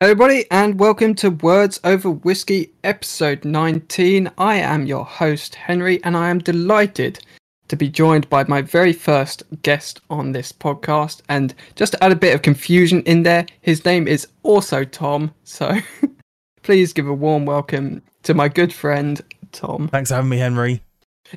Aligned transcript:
everybody, 0.00 0.44
and 0.50 0.78
welcome 0.78 1.14
to 1.14 1.30
Words 1.30 1.80
Over 1.82 2.10
Whiskey, 2.10 2.70
episode 2.84 3.44
19. 3.46 4.30
I 4.36 4.56
am 4.56 4.84
your 4.84 5.06
host, 5.06 5.54
Henry, 5.54 6.02
and 6.04 6.14
I 6.14 6.28
am 6.28 6.38
delighted 6.38 7.18
to 7.68 7.76
be 7.76 7.88
joined 7.88 8.28
by 8.28 8.44
my 8.44 8.60
very 8.60 8.92
first 8.92 9.42
guest 9.62 10.00
on 10.10 10.32
this 10.32 10.52
podcast. 10.52 11.22
And 11.30 11.54
just 11.76 11.92
to 11.92 12.04
add 12.04 12.12
a 12.12 12.16
bit 12.16 12.34
of 12.34 12.42
confusion 12.42 13.02
in 13.04 13.22
there, 13.22 13.46
his 13.62 13.84
name 13.86 14.06
is 14.06 14.28
also 14.42 14.84
Tom. 14.84 15.32
So 15.44 15.78
please 16.62 16.92
give 16.92 17.08
a 17.08 17.14
warm 17.14 17.46
welcome 17.46 18.02
to 18.24 18.34
my 18.34 18.48
good 18.48 18.74
friend, 18.74 19.20
Tom. 19.52 19.88
Thanks 19.88 20.10
for 20.10 20.16
having 20.16 20.30
me, 20.30 20.38
Henry. 20.38 20.82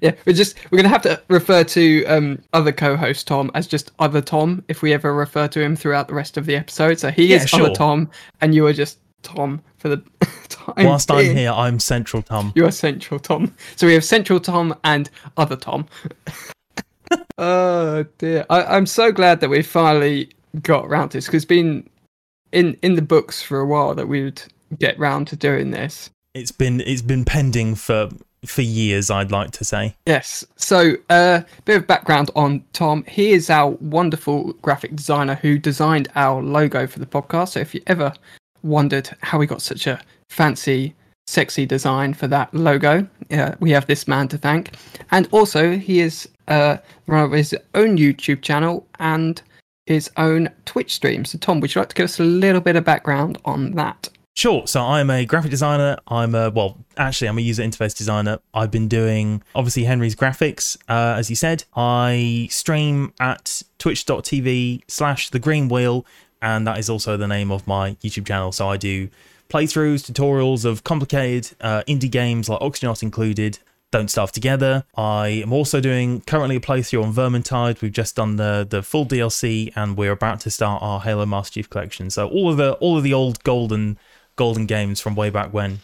Yeah, 0.02 0.12
we're 0.26 0.34
just 0.34 0.58
we're 0.72 0.78
gonna 0.78 0.90
have 0.90 1.02
to 1.04 1.22
refer 1.30 1.64
to 1.64 2.06
um 2.06 2.40
other 2.54 2.72
co-host 2.72 3.28
Tom 3.28 3.52
as 3.54 3.68
just 3.68 3.92
other 4.00 4.22
Tom 4.22 4.64
if 4.68 4.82
we 4.82 4.94
ever 4.94 5.14
refer 5.14 5.48
to 5.48 5.62
him 5.62 5.76
throughout 5.76 6.08
the 6.08 6.14
rest 6.14 6.38
of 6.38 6.46
the 6.46 6.56
episode. 6.56 7.00
So 7.00 7.10
he 7.12 7.28
Yeah, 7.28 7.38
is 7.38 7.54
other. 7.54 7.70
Tom, 7.74 8.10
and 8.42 8.54
you 8.54 8.66
are 8.68 8.74
just 8.74 9.00
Tom 9.24 9.62
for 9.78 9.90
the 9.90 9.98
time. 10.50 10.86
Whilst 10.86 11.12
I'm 11.12 11.36
here, 11.36 11.52
I'm 11.52 11.80
Central 11.80 12.22
Tom. 12.22 12.52
you 12.56 12.66
are 12.66 12.72
Central 12.72 13.20
Tom. 13.20 13.54
So 13.76 13.88
we 13.88 13.94
have 13.94 14.06
Central 14.06 14.40
Tom 14.40 14.76
and 14.84 15.10
other 15.38 15.56
Tom. 15.56 15.88
oh 17.38 18.06
dear, 18.18 18.46
I, 18.50 18.64
I'm 18.64 18.86
so 18.86 19.12
glad 19.12 19.40
that 19.42 19.50
we 19.50 19.62
finally 19.62 20.30
got 20.62 20.86
around 20.86 21.10
to 21.10 21.18
this 21.18 21.26
because 21.26 21.44
it's 21.44 21.50
been 21.50 21.90
in 22.52 22.78
in 22.82 22.96
the 22.96 23.02
books 23.02 23.42
for 23.42 23.60
a 23.60 23.66
while 23.66 23.94
that 23.96 24.08
we 24.08 24.24
would 24.24 24.42
get 24.78 24.98
round 25.00 25.28
to 25.28 25.36
doing 25.36 25.72
this. 25.72 26.10
It's 26.34 26.52
been 26.52 26.82
it's 26.82 27.02
been 27.02 27.26
pending 27.26 27.76
for 27.76 28.10
for 28.46 28.62
years. 28.62 29.10
I'd 29.10 29.32
like 29.32 29.52
to 29.52 29.66
say. 29.66 29.96
Yes. 30.06 30.46
So, 30.56 30.96
a 31.10 31.14
uh, 31.14 31.42
bit 31.66 31.78
of 31.78 31.88
background 31.88 32.32
on 32.36 32.64
Tom. 32.74 33.04
He 33.08 33.32
is 33.32 33.50
our 33.50 33.70
wonderful 33.70 34.54
graphic 34.62 34.96
designer 34.96 35.36
who 35.36 35.58
designed 35.58 36.08
our 36.16 36.42
logo 36.42 36.88
for 36.88 37.00
the 37.00 37.06
podcast. 37.06 37.50
So, 37.50 37.60
if 37.60 37.74
you 37.74 37.82
ever 37.88 38.14
wondered 38.64 39.10
how 39.22 39.38
we 39.38 39.48
got 39.48 39.62
such 39.62 39.88
a 39.88 40.02
fancy, 40.30 40.96
sexy 41.28 41.66
design 41.66 42.14
for 42.14 42.28
that 42.28 42.54
logo, 42.54 43.08
uh, 43.32 43.56
we 43.60 43.72
have 43.72 43.88
this 43.88 44.08
man 44.08 44.28
to 44.30 44.38
thank. 44.38 44.72
And 45.12 45.28
also, 45.32 45.78
he 45.78 46.00
is 46.00 46.28
uh, 46.48 46.78
runner 47.08 47.36
his 47.36 47.56
own 47.76 47.98
YouTube 47.98 48.42
channel 48.42 48.88
and 49.00 49.42
his 49.86 50.10
own 50.18 50.50
Twitch 50.66 50.94
stream. 50.94 51.26
So, 51.26 51.38
Tom, 51.38 51.60
would 51.60 51.74
you 51.74 51.82
like 51.82 51.90
to 51.90 51.96
give 51.96 52.06
us 52.06 52.20
a 52.20 52.24
little 52.24 52.62
bit 52.62 52.76
of 52.76 52.84
background 52.84 53.38
on 53.46 53.72
that? 53.72 54.10
Sure. 54.40 54.66
So 54.68 54.80
I'm 54.80 55.10
a 55.10 55.26
graphic 55.26 55.52
designer. 55.52 55.98
I'm 56.08 56.34
a 56.34 56.50
well, 56.50 56.78
actually, 56.96 57.28
I'm 57.28 57.38
a 57.38 57.42
user 57.42 57.62
interface 57.62 57.94
designer. 57.94 58.40
I've 58.54 58.72
been 58.72 58.88
doing 58.88 59.44
obviously 59.54 59.84
Henry's 59.84 60.16
graphics, 60.16 60.78
uh, 60.88 61.18
as 61.20 61.30
you 61.30 61.36
said. 61.36 61.66
I 61.76 62.48
stream 62.50 63.12
at 63.20 63.64
twitch.tv 63.80 64.84
slash 64.88 65.30
the 65.32 65.40
green 65.40 65.68
wheel, 65.68 66.06
and 66.42 66.66
that 66.66 66.80
is 66.80 66.90
also 66.90 67.18
the 67.18 67.28
name 67.28 67.52
of 67.52 67.68
my 67.68 67.96
YouTube 67.96 68.28
channel. 68.28 68.54
So 68.54 68.70
I 68.70 68.78
do 68.78 69.10
playthroughs, 69.50 70.10
tutorials 70.10 70.64
of 70.64 70.86
complicated 70.86 71.58
uh, 71.60 71.84
indie 71.86 72.10
games 72.10 72.48
like 72.48 72.62
Oxygen 72.62 72.88
Not 72.88 73.04
Included. 73.04 73.60
Don't 73.92 74.10
Starve 74.10 74.32
Together. 74.32 74.86
I 74.96 75.28
am 75.44 75.52
also 75.52 75.82
doing 75.82 76.22
currently 76.22 76.56
a 76.56 76.60
playthrough 76.62 77.04
on 77.04 77.12
Vermintide. 77.12 77.82
We've 77.82 77.92
just 77.92 78.16
done 78.16 78.38
the 78.38 78.66
the 78.70 78.84
full 78.84 79.06
DLC, 79.06 79.74
and 79.76 79.98
we're 79.98 80.14
about 80.14 80.40
to 80.42 80.50
start 80.50 80.82
our 80.82 81.02
Halo 81.02 81.26
Master 81.26 81.56
Chief 81.56 81.70
collection. 81.70 82.10
So 82.10 82.30
all 82.30 82.50
of 82.50 82.56
the 82.56 82.74
all 82.76 82.98
of 82.98 83.04
the 83.04 83.14
old 83.14 83.44
golden 83.44 83.98
golden 84.40 84.66
games 84.66 85.00
from 85.00 85.16
way 85.16 85.30
back 85.30 85.54
when. 85.54 85.80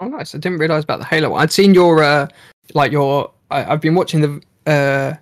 Oh, 0.00 0.08
nice. 0.08 0.34
I 0.34 0.38
didn't 0.38 0.58
realize 0.58 0.84
about 0.84 0.98
the 0.98 1.04
Halo 1.04 1.30
one. 1.30 1.42
I'd 1.42 1.52
seen 1.52 1.74
your, 1.74 2.02
uh, 2.02 2.26
like 2.74 2.90
your, 2.90 3.30
I, 3.50 3.72
I've 3.72 3.80
been 3.80 3.94
watching 3.94 4.20
the 4.20 4.40
uh, 4.66 5.14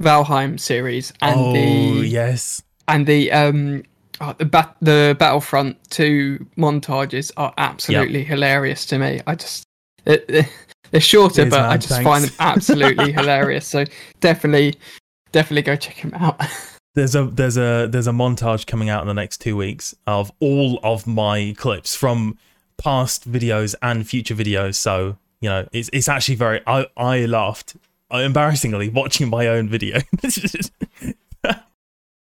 Valheim 0.00 0.58
series 0.58 1.12
and 1.22 1.40
oh 1.40 1.52
the 1.52 2.06
yes, 2.06 2.62
and 2.86 3.06
the 3.06 3.32
um 3.32 3.82
oh, 4.20 4.34
the 4.38 4.44
bat 4.44 4.76
the 4.80 5.16
Battlefront 5.18 5.76
two 5.90 6.46
montages 6.56 7.32
are 7.36 7.52
absolutely 7.58 8.22
hilarious 8.22 8.86
to 8.86 8.98
me. 8.98 9.20
I 9.26 9.34
just 9.34 9.64
they're, 10.04 10.46
they're 10.90 11.00
shorter, 11.00 11.42
Cheers, 11.42 11.50
but 11.50 11.60
I 11.60 11.68
man. 11.70 11.80
just 11.80 12.02
find 12.02 12.24
them 12.24 12.34
absolutely 12.38 13.12
hilarious. 13.12 13.66
So 13.66 13.84
definitely, 14.20 14.76
definitely 15.32 15.62
go 15.62 15.76
check 15.76 16.00
them 16.00 16.14
out. 16.14 16.40
there's 16.94 17.14
a 17.14 17.24
there's 17.24 17.56
a 17.56 17.88
there's 17.90 18.06
a 18.06 18.12
montage 18.12 18.66
coming 18.66 18.88
out 18.88 19.02
in 19.02 19.08
the 19.08 19.14
next 19.14 19.40
two 19.40 19.56
weeks 19.56 19.94
of 20.06 20.32
all 20.40 20.80
of 20.82 21.06
my 21.06 21.54
clips 21.56 21.94
from 21.94 22.38
past 22.76 23.30
videos 23.30 23.74
and 23.82 24.08
future 24.08 24.34
videos. 24.34 24.76
So 24.76 25.16
you 25.40 25.48
know, 25.48 25.68
it's 25.72 25.90
it's 25.92 26.08
actually 26.08 26.36
very. 26.36 26.60
I 26.66 26.86
I 26.96 27.26
laughed 27.26 27.76
embarrassingly 28.10 28.88
watching 28.88 29.28
my 29.28 29.48
own 29.48 29.68
video. 29.68 30.00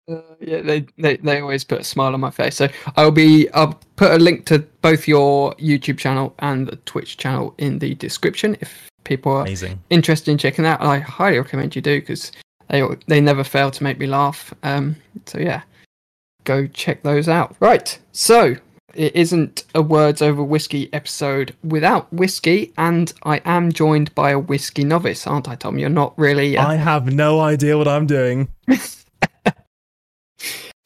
Uh, 0.09 0.22
yeah, 0.40 0.62
they, 0.62 0.85
they 0.97 1.18
they 1.18 1.41
always 1.41 1.66
put 1.66 1.81
a 1.81 1.84
smile 1.84 2.13
on 2.13 2.22
my 2.22 2.31
face. 2.31 2.56
So 2.56 2.69
I'll 2.95 3.12
be 3.12 3.50
I'll 3.51 3.78
put 3.97 4.12
a 4.12 4.18
link 4.18 4.45
to 4.45 4.59
both 4.81 5.06
your 5.06 5.53
YouTube 5.56 5.97
channel 5.97 6.34
and 6.39 6.66
the 6.66 6.78
Twitch 6.78 7.18
channel 7.18 7.53
in 7.57 7.79
the 7.79 7.94
description 7.95 8.56
if 8.62 8.89
people 9.03 9.34
are 9.34 9.41
Amazing. 9.41 9.81
interested 9.89 10.31
in 10.31 10.38
checking 10.38 10.63
that. 10.63 10.79
I 10.79 11.00
highly 11.00 11.38
recommend 11.38 11.75
you 11.75 11.81
do 11.81 12.00
because 12.00 12.31
they 12.69 12.83
they 13.07 13.22
never 13.22 13.44
fail 13.44 13.72
to 13.72 13.83
make 13.83 13.97
me 13.97 14.07
laugh. 14.07 14.53
Um, 14.63 14.95
so 15.25 15.39
yeah, 15.39 15.61
go 16.44 16.67
check 16.67 17.03
those 17.03 17.28
out. 17.28 17.55
Right, 17.59 17.97
so 18.11 18.55
it 18.94 19.16
isn't 19.16 19.66
a 19.75 19.81
words 19.81 20.22
over 20.22 20.44
whiskey 20.44 20.91
episode 20.94 21.56
without 21.63 22.11
whiskey, 22.11 22.73
and 22.77 23.13
I 23.23 23.41
am 23.45 23.72
joined 23.72 24.13
by 24.16 24.31
a 24.31 24.39
whiskey 24.39 24.83
novice, 24.83 25.27
aren't 25.27 25.47
I, 25.47 25.56
Tom? 25.56 25.77
You're 25.77 25.89
not 25.89 26.17
really. 26.17 26.57
Uh, 26.57 26.67
I 26.67 26.75
have 26.75 27.13
no 27.13 27.39
idea 27.39 27.77
what 27.77 27.88
I'm 27.88 28.07
doing. 28.07 28.50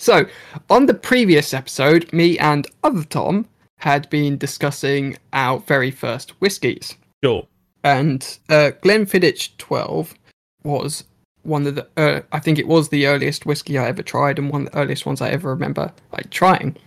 So, 0.02 0.26
on 0.68 0.88
the 0.88 0.96
previous 0.96 1.54
episode, 1.54 2.12
me 2.12 2.36
and 2.40 2.66
other 2.84 3.04
Tom 3.04 3.46
had 3.78 4.10
been 4.10 4.36
discussing 4.36 5.16
our 5.32 5.60
very 5.60 5.92
first 5.92 6.32
whiskies. 6.42 6.96
Sure. 7.24 7.46
And 7.84 8.40
uh, 8.50 8.72
Glenfiddich 8.82 9.56
12 9.60 10.16
was 10.64 11.04
one 11.44 11.66
of 11.68 11.76
the, 11.76 11.88
uh, 11.98 12.22
I 12.32 12.40
think 12.40 12.60
it 12.60 12.68
was 12.68 12.90
the 12.90 13.08
earliest 13.08 13.46
whiskey 13.46 13.78
I 13.78 13.88
ever 13.88 14.04
tried 14.04 14.38
and 14.40 14.50
one 14.52 14.68
of 14.68 14.72
the 14.74 14.78
earliest 14.80 15.06
ones 15.06 15.22
I 15.22 15.30
ever 15.30 15.50
remember 15.50 15.92
like 16.12 16.30
trying. 16.30 16.78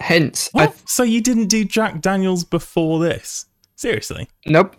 Hence, 0.00 0.48
What? 0.52 0.76
so 0.88 1.02
you 1.02 1.20
didn't 1.20 1.46
do 1.48 1.64
Jack 1.64 2.00
Daniels 2.00 2.44
before 2.44 2.98
this? 3.00 3.46
Seriously? 3.76 4.28
nope, 4.46 4.76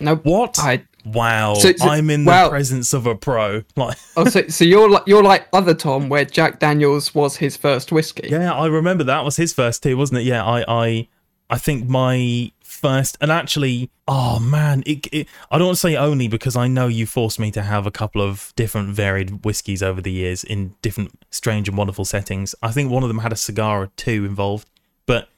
nope. 0.00 0.24
What? 0.24 0.58
I 0.60 0.84
wow. 1.04 1.54
So- 1.54 1.72
so- 1.76 1.88
I'm 1.88 2.10
in 2.10 2.24
the 2.24 2.48
presence 2.48 2.92
of 2.92 3.06
a 3.06 3.14
pro. 3.16 3.62
Like 3.76 3.96
oh, 4.16 4.26
so, 4.26 4.46
so 4.48 4.64
you're 4.64 4.88
like 4.88 5.02
you're 5.06 5.22
like 5.22 5.48
other 5.52 5.74
Tom, 5.74 6.08
where 6.08 6.24
Jack 6.24 6.58
Daniels 6.60 7.14
was 7.14 7.36
his 7.36 7.56
first 7.56 7.90
whiskey. 7.92 8.28
Yeah, 8.30 8.52
I 8.52 8.66
remember 8.66 9.04
that 9.04 9.24
was 9.24 9.36
his 9.36 9.52
first 9.52 9.82
too, 9.82 9.96
wasn't 9.96 10.20
it? 10.20 10.24
Yeah, 10.24 10.44
I, 10.44 10.64
I, 10.68 11.08
I 11.48 11.58
think 11.58 11.88
my 11.88 12.50
first, 12.62 13.16
and 13.20 13.30
actually, 13.30 13.90
oh 14.08 14.40
man, 14.40 14.82
it, 14.84 15.06
it, 15.12 15.28
I 15.50 15.58
don't 15.58 15.76
say 15.76 15.96
only 15.96 16.28
because 16.28 16.56
I 16.56 16.66
know 16.66 16.88
you 16.88 17.06
forced 17.06 17.38
me 17.38 17.50
to 17.52 17.62
have 17.62 17.86
a 17.86 17.90
couple 17.90 18.20
of 18.20 18.52
different 18.56 18.90
varied 18.90 19.44
whiskies 19.44 19.82
over 19.82 20.00
the 20.00 20.10
years 20.10 20.42
in 20.42 20.74
different 20.82 21.24
strange 21.30 21.68
and 21.68 21.78
wonderful 21.78 22.04
settings. 22.04 22.54
I 22.62 22.72
think 22.72 22.90
one 22.90 23.02
of 23.02 23.08
them 23.08 23.18
had 23.18 23.32
a 23.32 23.36
cigar 23.36 23.82
or 23.82 23.86
two 23.96 24.24
involved, 24.24 24.68
but 25.06 25.28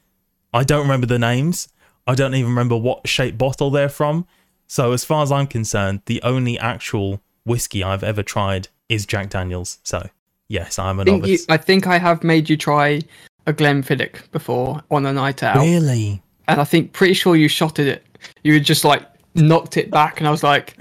I 0.53 0.63
don't 0.63 0.81
remember 0.81 1.05
the 1.05 1.19
names. 1.19 1.69
I 2.07 2.15
don't 2.15 2.33
even 2.33 2.49
remember 2.49 2.75
what 2.75 3.07
shape 3.07 3.37
bottle 3.37 3.69
they're 3.69 3.89
from. 3.89 4.25
So 4.65 4.91
as 4.91 5.05
far 5.05 5.23
as 5.23 5.31
I'm 5.31 5.47
concerned, 5.47 6.01
the 6.05 6.21
only 6.23 6.57
actual 6.57 7.21
whiskey 7.45 7.83
I've 7.83 8.03
ever 8.03 8.23
tried 8.23 8.67
is 8.87 9.05
Jack 9.05 9.29
Daniels. 9.29 9.77
So 9.83 10.09
yes, 10.47 10.79
I'm 10.79 10.99
a 10.99 11.05
think, 11.05 11.27
you. 11.27 11.37
I 11.49 11.57
think 11.57 11.85
I 11.87 11.99
have 11.99 12.23
made 12.23 12.49
you 12.49 12.57
try 12.57 13.01
a 13.47 13.53
Glenfiddich 13.53 14.31
before 14.31 14.81
on 14.91 15.05
a 15.05 15.13
night 15.13 15.43
out. 15.43 15.57
Really? 15.57 16.21
and 16.49 16.59
I 16.59 16.63
think 16.63 16.93
pretty 16.93 17.13
sure 17.13 17.35
you 17.35 17.47
shotted 17.47 17.87
it. 17.87 18.03
You 18.43 18.53
had 18.53 18.63
just 18.63 18.83
like 18.83 19.05
knocked 19.35 19.77
it 19.77 19.91
back, 19.91 20.19
and 20.19 20.27
I 20.27 20.31
was 20.31 20.43
like, 20.43 20.75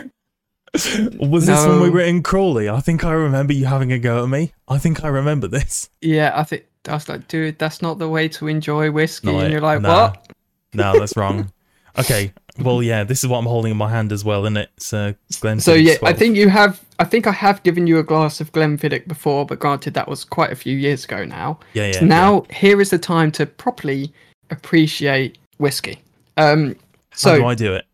Was 1.19 1.47
this 1.47 1.67
when 1.67 1.81
we 1.81 1.91
were 1.91 2.01
in 2.01 2.23
Crawley? 2.23 2.69
I 2.69 2.81
think 2.81 3.05
I 3.05 3.13
remember 3.13 3.53
you 3.53 3.67
having 3.67 3.93
a 3.93 3.99
go 3.99 4.23
at 4.23 4.29
me. 4.29 4.53
I 4.69 4.79
think 4.79 5.05
I 5.05 5.09
remember 5.09 5.49
this. 5.49 5.89
"Yeah, 6.01 6.33
I 6.35 6.45
think." 6.45 6.65
I 6.87 6.95
was 6.95 7.09
like, 7.09 7.29
"Dude, 7.29 7.59
that's 7.59 7.83
not 7.83 7.99
the 7.99 8.09
way 8.09 8.29
to 8.29 8.49
enjoy 8.49 8.91
whiskey." 8.91 9.29
No, 9.33 9.41
and 9.41 9.53
you're 9.53 9.61
like, 9.61 9.81
nah. 9.81 10.11
"What?" 10.11 10.32
No, 10.75 10.99
that's 10.99 11.17
wrong. 11.17 11.53
Okay, 11.99 12.32
well, 12.61 12.81
yeah, 12.81 13.03
this 13.03 13.25
is 13.25 13.29
what 13.29 13.38
I'm 13.38 13.47
holding 13.47 13.73
in 13.73 13.77
my 13.77 13.91
hand 13.91 14.12
as 14.12 14.25
well, 14.25 14.44
isn't 14.44 14.56
it? 14.56 14.71
So, 14.79 15.15
Glenfiddich 15.32 15.62
So 15.62 15.75
yeah, 15.75 15.97
I 16.05 16.12
think 16.12 16.37
you 16.37 16.49
have. 16.49 16.81
I 16.99 17.05
think 17.05 17.27
I 17.27 17.33
have 17.33 17.62
given 17.62 17.87
you 17.87 17.99
a 17.99 18.03
glass 18.03 18.41
of 18.41 18.53
Glenfiddich 18.53 19.06
before, 19.06 19.47
but 19.47 19.61
granted, 19.61 19.95
that 19.95 20.09
was 20.09 20.25
quite 20.25 20.50
a 20.50 20.56
few 20.56 20.77
years 20.77 21.05
ago 21.05 21.25
now. 21.25 21.61
Yeah, 21.75 21.93
So 21.93 22.00
yeah. 22.00 22.06
now 22.06 22.47
here 22.50 22.81
is 22.81 22.91
the 22.91 22.99
time 22.99 23.31
to 23.33 23.47
properly 23.47 24.12
appreciate 24.50 25.39
whiskey. 25.59 26.00
Um, 26.37 26.75
so 27.12 27.31
How 27.31 27.37
do 27.37 27.47
I 27.47 27.55
do 27.55 27.75
it? 27.75 27.87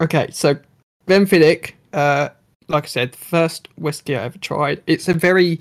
Okay, 0.00 0.28
so 0.30 0.56
Glenfiddich, 1.06 1.72
uh, 1.92 2.30
like 2.68 2.84
I 2.84 2.86
said, 2.86 3.14
first 3.14 3.68
whiskey 3.76 4.16
I 4.16 4.24
ever 4.24 4.38
tried. 4.38 4.82
It's 4.86 5.08
a 5.08 5.14
very, 5.14 5.58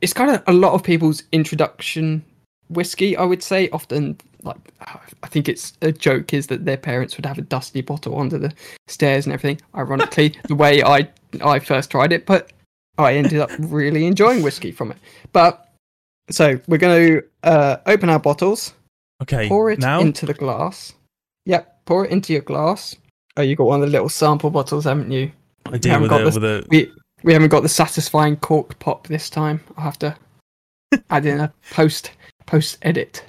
it's 0.00 0.12
kind 0.12 0.30
of 0.30 0.42
a 0.46 0.52
lot 0.52 0.74
of 0.74 0.82
people's 0.82 1.24
introduction 1.32 2.24
whiskey. 2.68 3.16
I 3.16 3.24
would 3.24 3.42
say 3.42 3.68
often, 3.70 4.16
like 4.42 4.56
I 4.80 5.26
think 5.28 5.48
it's 5.48 5.72
a 5.82 5.92
joke 5.92 6.34
is 6.34 6.46
that 6.48 6.64
their 6.64 6.76
parents 6.76 7.16
would 7.16 7.26
have 7.26 7.38
a 7.38 7.42
dusty 7.42 7.80
bottle 7.80 8.18
under 8.18 8.38
the 8.38 8.52
stairs 8.88 9.26
and 9.26 9.32
everything. 9.32 9.60
Ironically, 9.76 10.34
the 10.48 10.54
way 10.54 10.82
I 10.82 11.08
I 11.40 11.58
first 11.58 11.90
tried 11.90 12.12
it, 12.12 12.26
but 12.26 12.50
I 12.98 13.14
ended 13.14 13.40
up 13.40 13.50
really 13.58 14.06
enjoying 14.06 14.42
whiskey 14.42 14.72
from 14.72 14.90
it. 14.90 14.98
But 15.32 15.72
so 16.30 16.60
we're 16.68 16.78
going 16.78 17.08
to 17.20 17.24
uh, 17.42 17.76
open 17.86 18.08
our 18.10 18.18
bottles. 18.20 18.74
Okay. 19.22 19.48
pour 19.48 19.70
it 19.70 19.78
now. 19.78 20.00
into 20.00 20.26
the 20.26 20.34
glass. 20.34 20.94
Yep, 21.46 21.84
pour 21.86 22.04
it 22.04 22.10
into 22.10 22.32
your 22.32 22.42
glass. 22.42 22.96
Oh, 23.36 23.42
you 23.42 23.56
got 23.56 23.64
one 23.68 23.80
of 23.80 23.86
the 23.86 23.92
little 23.92 24.08
sample 24.08 24.50
bottles, 24.50 24.84
haven't 24.84 25.10
you? 25.10 25.30
I 25.66 25.78
haven't 25.82 26.02
with 26.02 26.10
got 26.10 26.24
this- 26.24 26.34
with 26.34 26.44
a. 26.44 26.66
We 26.68 26.92
we 27.24 27.32
haven't 27.32 27.50
got 27.50 27.62
the 27.62 27.68
satisfying 27.68 28.36
cork 28.36 28.78
pop 28.80 29.06
this 29.06 29.30
time. 29.30 29.60
I'll 29.76 29.84
have 29.84 29.98
to 30.00 30.16
add 31.10 31.24
in 31.24 31.38
a 31.40 31.52
post 31.70 32.10
post 32.46 32.78
edit. 32.82 33.24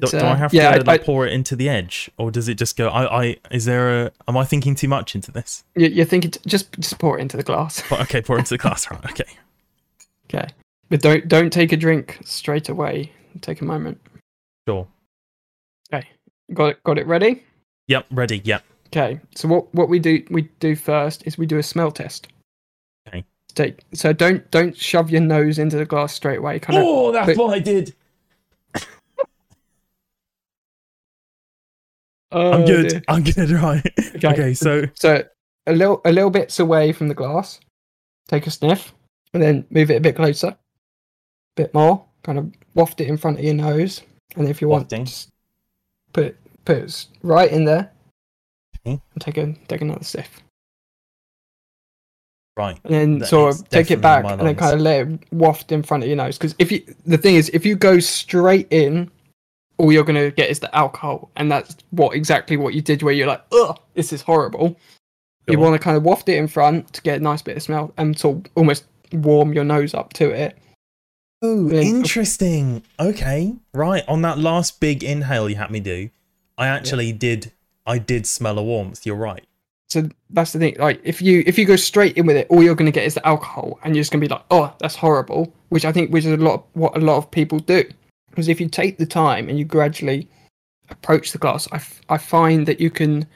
But 0.00 0.10
Do, 0.10 0.18
do 0.18 0.24
uh, 0.26 0.30
I 0.32 0.36
have 0.36 0.52
yeah, 0.54 0.70
to 0.72 0.80
I, 0.80 0.82
like, 0.84 1.04
pour 1.04 1.26
it 1.26 1.32
into 1.32 1.54
the 1.54 1.68
edge, 1.68 2.10
or 2.16 2.30
does 2.30 2.48
it 2.48 2.54
just 2.54 2.76
go? 2.76 2.88
I, 2.88 3.22
I 3.24 3.36
is 3.50 3.64
there 3.66 4.06
a? 4.06 4.10
Am 4.26 4.36
I 4.36 4.44
thinking 4.44 4.74
too 4.74 4.88
much 4.88 5.14
into 5.14 5.30
this? 5.30 5.64
you, 5.76 5.88
you're 5.88 6.06
thinking 6.06 6.32
just 6.46 6.72
just 6.80 6.98
pour 6.98 7.18
it 7.18 7.22
into 7.22 7.36
the 7.36 7.42
glass. 7.42 7.82
But, 7.90 8.00
okay, 8.02 8.22
pour 8.22 8.36
it 8.36 8.40
into 8.40 8.54
the 8.54 8.58
glass. 8.58 8.90
Right. 8.90 9.04
Okay. 9.10 9.24
Okay, 10.34 10.48
but 10.88 11.02
don't 11.02 11.28
don't 11.28 11.52
take 11.52 11.72
a 11.72 11.76
drink 11.76 12.18
straight 12.24 12.70
away. 12.70 13.12
Take 13.42 13.60
a 13.60 13.64
moment. 13.66 14.00
Sure. 14.66 14.86
Okay, 15.92 16.08
got 16.54 16.66
it. 16.68 16.84
Got 16.84 16.96
it 16.98 17.06
ready. 17.06 17.42
Yep. 17.88 18.06
Ready. 18.10 18.40
Yep. 18.42 18.64
Okay, 18.86 19.20
so 19.34 19.46
what 19.48 19.74
what 19.74 19.90
we 19.90 19.98
do 19.98 20.24
we 20.30 20.42
do 20.58 20.74
first 20.74 21.22
is 21.26 21.36
we 21.36 21.44
do 21.44 21.58
a 21.58 21.62
smell 21.62 21.90
test. 21.90 22.28
Okay. 23.06 23.24
Take 23.54 23.80
so 23.92 24.14
don't 24.14 24.50
don't 24.50 24.74
shove 24.74 25.10
your 25.10 25.20
nose 25.20 25.58
into 25.58 25.76
the 25.76 25.84
glass 25.84 26.14
straight 26.14 26.38
away. 26.38 26.58
Kind 26.58 26.78
of 26.78 26.84
Oh, 26.86 27.12
that's 27.12 27.26
but- 27.26 27.36
what 27.36 27.52
I 27.52 27.58
did. 27.58 27.94
Oh, 32.32 32.52
I'm 32.52 32.64
good. 32.64 32.88
dear. 32.88 33.02
I'm 33.08 33.22
good. 33.22 33.50
Right. 33.50 33.92
Okay. 34.16 34.28
Okay. 34.28 34.54
So 34.54 34.84
So 34.94 35.22
a 35.66 35.72
little 35.72 36.00
a 36.04 36.12
little 36.12 36.30
bits 36.30 36.58
away 36.58 36.92
from 36.92 37.08
the 37.08 37.14
glass. 37.14 37.60
Take 38.28 38.46
a 38.46 38.50
sniff, 38.50 38.92
and 39.34 39.42
then 39.42 39.66
move 39.70 39.90
it 39.90 39.96
a 39.96 40.00
bit 40.00 40.16
closer. 40.16 40.48
A 40.48 40.56
bit 41.56 41.74
more. 41.74 42.04
Kind 42.22 42.38
of 42.38 42.52
waft 42.74 43.00
it 43.00 43.08
in 43.08 43.16
front 43.16 43.38
of 43.38 43.44
your 43.44 43.54
nose, 43.54 44.02
and 44.36 44.48
if 44.48 44.60
you 44.60 44.68
Wafting. 44.68 45.00
want, 45.00 45.08
just 45.08 45.28
put 46.12 46.24
it, 46.24 46.36
put 46.64 46.76
it 46.78 47.06
right 47.22 47.50
in 47.50 47.64
there. 47.64 47.90
Okay. 48.86 49.00
And 49.14 49.20
take 49.20 49.36
a 49.36 49.52
take 49.68 49.80
another 49.80 50.04
sniff, 50.04 50.40
right. 52.56 52.78
and 52.84 52.94
then 52.94 53.18
That 53.18 53.26
sort 53.26 53.54
of 53.54 53.68
take 53.68 53.90
it 53.90 54.00
back, 54.00 54.24
and 54.24 54.40
then 54.40 54.54
kind 54.56 54.74
of 54.74 54.80
let 54.80 55.06
it 55.08 55.20
waft 55.32 55.72
in 55.72 55.82
front 55.82 56.02
of 56.04 56.08
your 56.08 56.16
nose. 56.16 56.38
Because 56.38 56.54
if 56.58 56.70
you, 56.72 56.82
the 57.06 57.18
thing 57.18 57.34
is, 57.34 57.48
if 57.50 57.66
you 57.66 57.76
go 57.76 57.98
straight 57.98 58.68
in, 58.70 59.10
all 59.82 59.92
you're 59.92 60.04
gonna 60.04 60.30
get 60.30 60.48
is 60.48 60.60
the 60.60 60.74
alcohol, 60.74 61.30
and 61.36 61.50
that's 61.50 61.76
what 61.90 62.14
exactly 62.14 62.56
what 62.56 62.72
you 62.72 62.80
did, 62.80 63.02
where 63.02 63.12
you're 63.12 63.26
like, 63.26 63.42
ugh, 63.52 63.78
this 63.94 64.12
is 64.12 64.22
horrible. 64.22 64.76
You 65.48 65.58
want 65.58 65.74
to 65.74 65.78
kind 65.80 65.96
of 65.96 66.04
waft 66.04 66.28
it 66.28 66.36
in 66.36 66.46
front 66.46 66.92
to 66.92 67.02
get 67.02 67.20
a 67.20 67.22
nice 67.22 67.42
bit 67.42 67.56
of 67.56 67.62
smell 67.64 67.92
and 67.98 68.16
to 68.18 68.42
almost 68.54 68.84
warm 69.12 69.52
your 69.52 69.64
nose 69.64 69.92
up 69.92 70.12
to 70.14 70.30
it. 70.30 70.56
Oh, 71.42 71.68
Yeah. 71.68 71.80
interesting. 71.80 72.84
Okay, 73.00 73.56
right. 73.74 74.04
On 74.06 74.22
that 74.22 74.38
last 74.38 74.78
big 74.78 75.02
inhale 75.02 75.50
you 75.50 75.56
had 75.56 75.72
me 75.72 75.80
do, 75.80 76.10
I 76.56 76.68
actually 76.68 77.12
did. 77.12 77.50
I 77.84 77.98
did 77.98 78.24
smell 78.26 78.56
a 78.56 78.62
warmth. 78.62 79.04
You're 79.04 79.16
right. 79.16 79.44
So 79.88 80.08
that's 80.30 80.52
the 80.52 80.60
thing. 80.60 80.76
Like 80.78 81.00
if 81.02 81.20
you 81.20 81.42
if 81.44 81.58
you 81.58 81.64
go 81.64 81.74
straight 81.76 82.16
in 82.16 82.24
with 82.24 82.36
it, 82.36 82.46
all 82.48 82.62
you're 82.62 82.76
going 82.76 82.90
to 82.90 82.92
get 82.94 83.04
is 83.04 83.14
the 83.14 83.26
alcohol, 83.26 83.80
and 83.82 83.96
you're 83.96 84.00
just 84.02 84.12
going 84.12 84.20
to 84.20 84.28
be 84.28 84.32
like, 84.32 84.44
oh, 84.52 84.72
that's 84.78 84.94
horrible. 84.94 85.52
Which 85.70 85.84
I 85.84 85.90
think 85.90 86.12
which 86.12 86.24
is 86.24 86.32
a 86.32 86.36
lot 86.36 86.54
of 86.54 86.62
what 86.74 86.96
a 86.96 87.00
lot 87.00 87.16
of 87.16 87.30
people 87.32 87.58
do. 87.58 87.82
Because 88.32 88.48
if 88.48 88.60
you 88.60 88.68
take 88.68 88.98
the 88.98 89.06
time 89.06 89.48
and 89.48 89.58
you 89.58 89.64
gradually 89.64 90.26
approach 90.88 91.32
the 91.32 91.38
glass, 91.38 91.68
I, 91.70 91.76
f- 91.76 92.00
I 92.08 92.18
find 92.18 92.66
that 92.66 92.80
you 92.80 92.90
can 92.90 93.26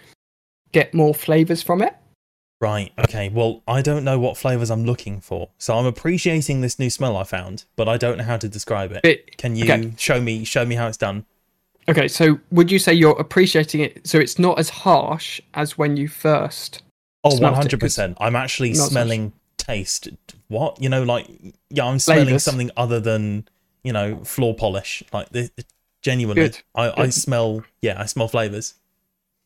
get 0.73 0.93
more 0.95 1.15
flavors 1.15 1.63
from 1.63 1.83
it. 1.83 1.95
Right. 2.61 2.91
Okay. 2.99 3.29
Well, 3.29 3.63
I 3.69 3.83
don't 3.83 4.03
know 4.05 4.19
what 4.19 4.39
flavors 4.39 4.71
I'm 4.71 4.85
looking 4.87 5.21
for, 5.21 5.51
so 5.59 5.77
I'm 5.79 5.85
appreciating 5.85 6.63
this 6.63 6.79
new 6.79 6.89
smell 6.89 7.17
I 7.17 7.25
found, 7.25 7.67
but 7.77 7.89
I 7.89 7.99
don't 7.99 8.17
know 8.17 8.25
how 8.25 8.39
to 8.39 8.49
describe 8.49 8.93
it. 8.93 9.01
But 9.03 9.37
Can 9.37 9.55
you 9.57 9.65
okay. 9.65 9.93
show 9.99 10.21
me? 10.21 10.45
Show 10.45 10.65
me 10.65 10.75
how 10.75 10.89
it's 10.89 10.97
done. 10.97 11.27
okay, 11.89 12.09
so 12.09 12.41
would 12.51 12.71
you 12.71 12.79
say 12.79 12.95
you're 12.95 13.19
appreciating 13.21 13.83
it? 13.83 14.07
So 14.07 14.19
it's 14.19 14.39
not 14.39 14.59
as 14.59 14.71
harsh 14.71 15.41
as 15.53 15.77
when 15.77 15.99
you 15.99 16.09
first. 16.09 16.83
Oh, 17.25 17.39
100 17.39 17.79
percent. 17.79 18.17
I'm 18.21 18.35
actually 18.37 18.73
smelling 18.73 19.35
taste. 19.59 20.09
What? 20.49 20.81
You 20.81 20.89
know, 20.89 21.03
like 21.03 21.29
yeah, 21.69 21.85
I'm 21.85 21.99
smelling 21.99 22.25
Flavours. 22.25 22.45
something 22.45 22.71
other 22.79 23.01
than 23.01 23.47
you 23.87 23.93
know 23.93 24.19
floor 24.25 24.55
polish. 24.55 25.03
Like 25.13 25.31
the 25.31 25.51
genuinely, 26.03 26.43
Good. 26.43 26.63
I, 26.75 27.03
I 27.03 27.09
smell. 27.11 27.65
Yeah, 27.81 28.01
I 28.01 28.07
smell 28.07 28.29
flavors. 28.29 28.75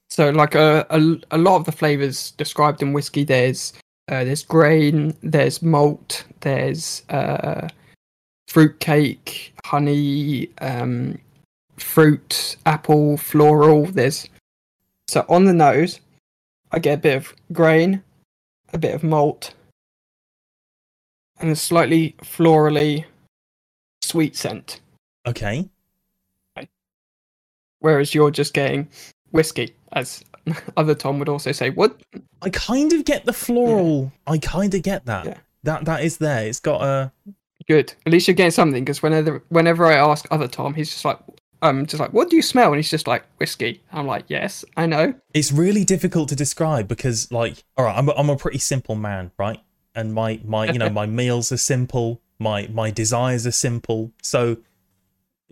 So 0.08 0.30
like 0.30 0.54
a 0.54 0.86
a, 0.90 1.16
a 1.30 1.38
lot 1.38 1.56
of 1.56 1.66
the 1.66 1.72
flavors 1.72 2.32
described 2.32 2.82
in 2.82 2.92
whiskey, 2.92 3.24
there's 3.24 3.74
uh, 4.08 4.24
there's 4.24 4.42
grain, 4.42 5.14
there's 5.22 5.62
malt, 5.62 6.24
there's 6.40 7.02
uh, 7.10 7.68
fruit 8.48 8.80
cake, 8.80 9.54
honey, 9.64 10.50
um, 10.60 11.18
fruit, 11.76 12.56
apple, 12.66 13.18
floral. 13.18 13.86
There's 13.86 14.26
so 15.06 15.24
on 15.28 15.44
the 15.44 15.52
nose, 15.52 16.00
I 16.72 16.78
get 16.78 16.98
a 16.98 17.02
bit 17.02 17.16
of 17.16 17.34
grain, 17.52 18.02
a 18.72 18.78
bit 18.78 18.94
of 18.94 19.02
malt, 19.02 19.54
and 21.38 21.50
a 21.50 21.56
slightly 21.56 22.16
florally 22.22 23.04
sweet 24.10 24.36
scent. 24.36 24.80
Okay. 25.26 25.68
Whereas 27.78 28.14
you're 28.14 28.30
just 28.30 28.52
getting 28.52 28.88
whiskey, 29.30 29.74
as 29.92 30.22
other 30.76 30.94
Tom 30.94 31.18
would 31.18 31.28
also 31.28 31.52
say. 31.52 31.70
What? 31.70 31.98
I 32.42 32.50
kind 32.50 32.92
of 32.92 33.04
get 33.04 33.24
the 33.24 33.32
floral. 33.32 34.12
I 34.26 34.38
kind 34.38 34.74
of 34.74 34.82
get 34.82 35.06
that. 35.06 35.26
Yeah. 35.26 35.38
That 35.62 35.84
that 35.84 36.02
is 36.02 36.18
there. 36.18 36.46
It's 36.46 36.60
got 36.60 36.82
a. 36.82 37.12
Good. 37.68 37.94
At 38.04 38.12
least 38.12 38.26
you're 38.26 38.34
getting 38.34 38.50
something 38.50 38.84
because 38.84 39.02
whenever 39.02 39.42
whenever 39.48 39.86
I 39.86 39.94
ask 39.94 40.26
other 40.30 40.48
Tom, 40.48 40.74
he's 40.74 40.90
just 40.90 41.04
like, 41.04 41.18
um, 41.62 41.86
just 41.86 42.00
like, 42.00 42.12
what 42.12 42.28
do 42.28 42.36
you 42.36 42.42
smell? 42.42 42.68
And 42.68 42.76
he's 42.76 42.90
just 42.90 43.06
like 43.06 43.24
whiskey. 43.38 43.82
I'm 43.92 44.06
like, 44.06 44.24
yes, 44.28 44.64
I 44.76 44.86
know. 44.86 45.14
It's 45.34 45.52
really 45.52 45.84
difficult 45.84 46.30
to 46.30 46.36
describe 46.36 46.88
because, 46.88 47.30
like, 47.30 47.62
all 47.76 47.84
right, 47.84 47.96
I'm 47.96 48.08
a, 48.08 48.12
I'm 48.12 48.30
a 48.30 48.36
pretty 48.36 48.58
simple 48.58 48.94
man, 48.94 49.30
right? 49.38 49.60
And 49.94 50.12
my 50.12 50.40
my 50.44 50.66
you 50.66 50.78
know 50.78 50.90
my 51.00 51.06
meals 51.06 51.52
are 51.52 51.58
simple. 51.58 52.20
My 52.40 52.66
my 52.72 52.90
desires 52.90 53.46
are 53.46 53.52
simple. 53.52 54.10
So 54.22 54.56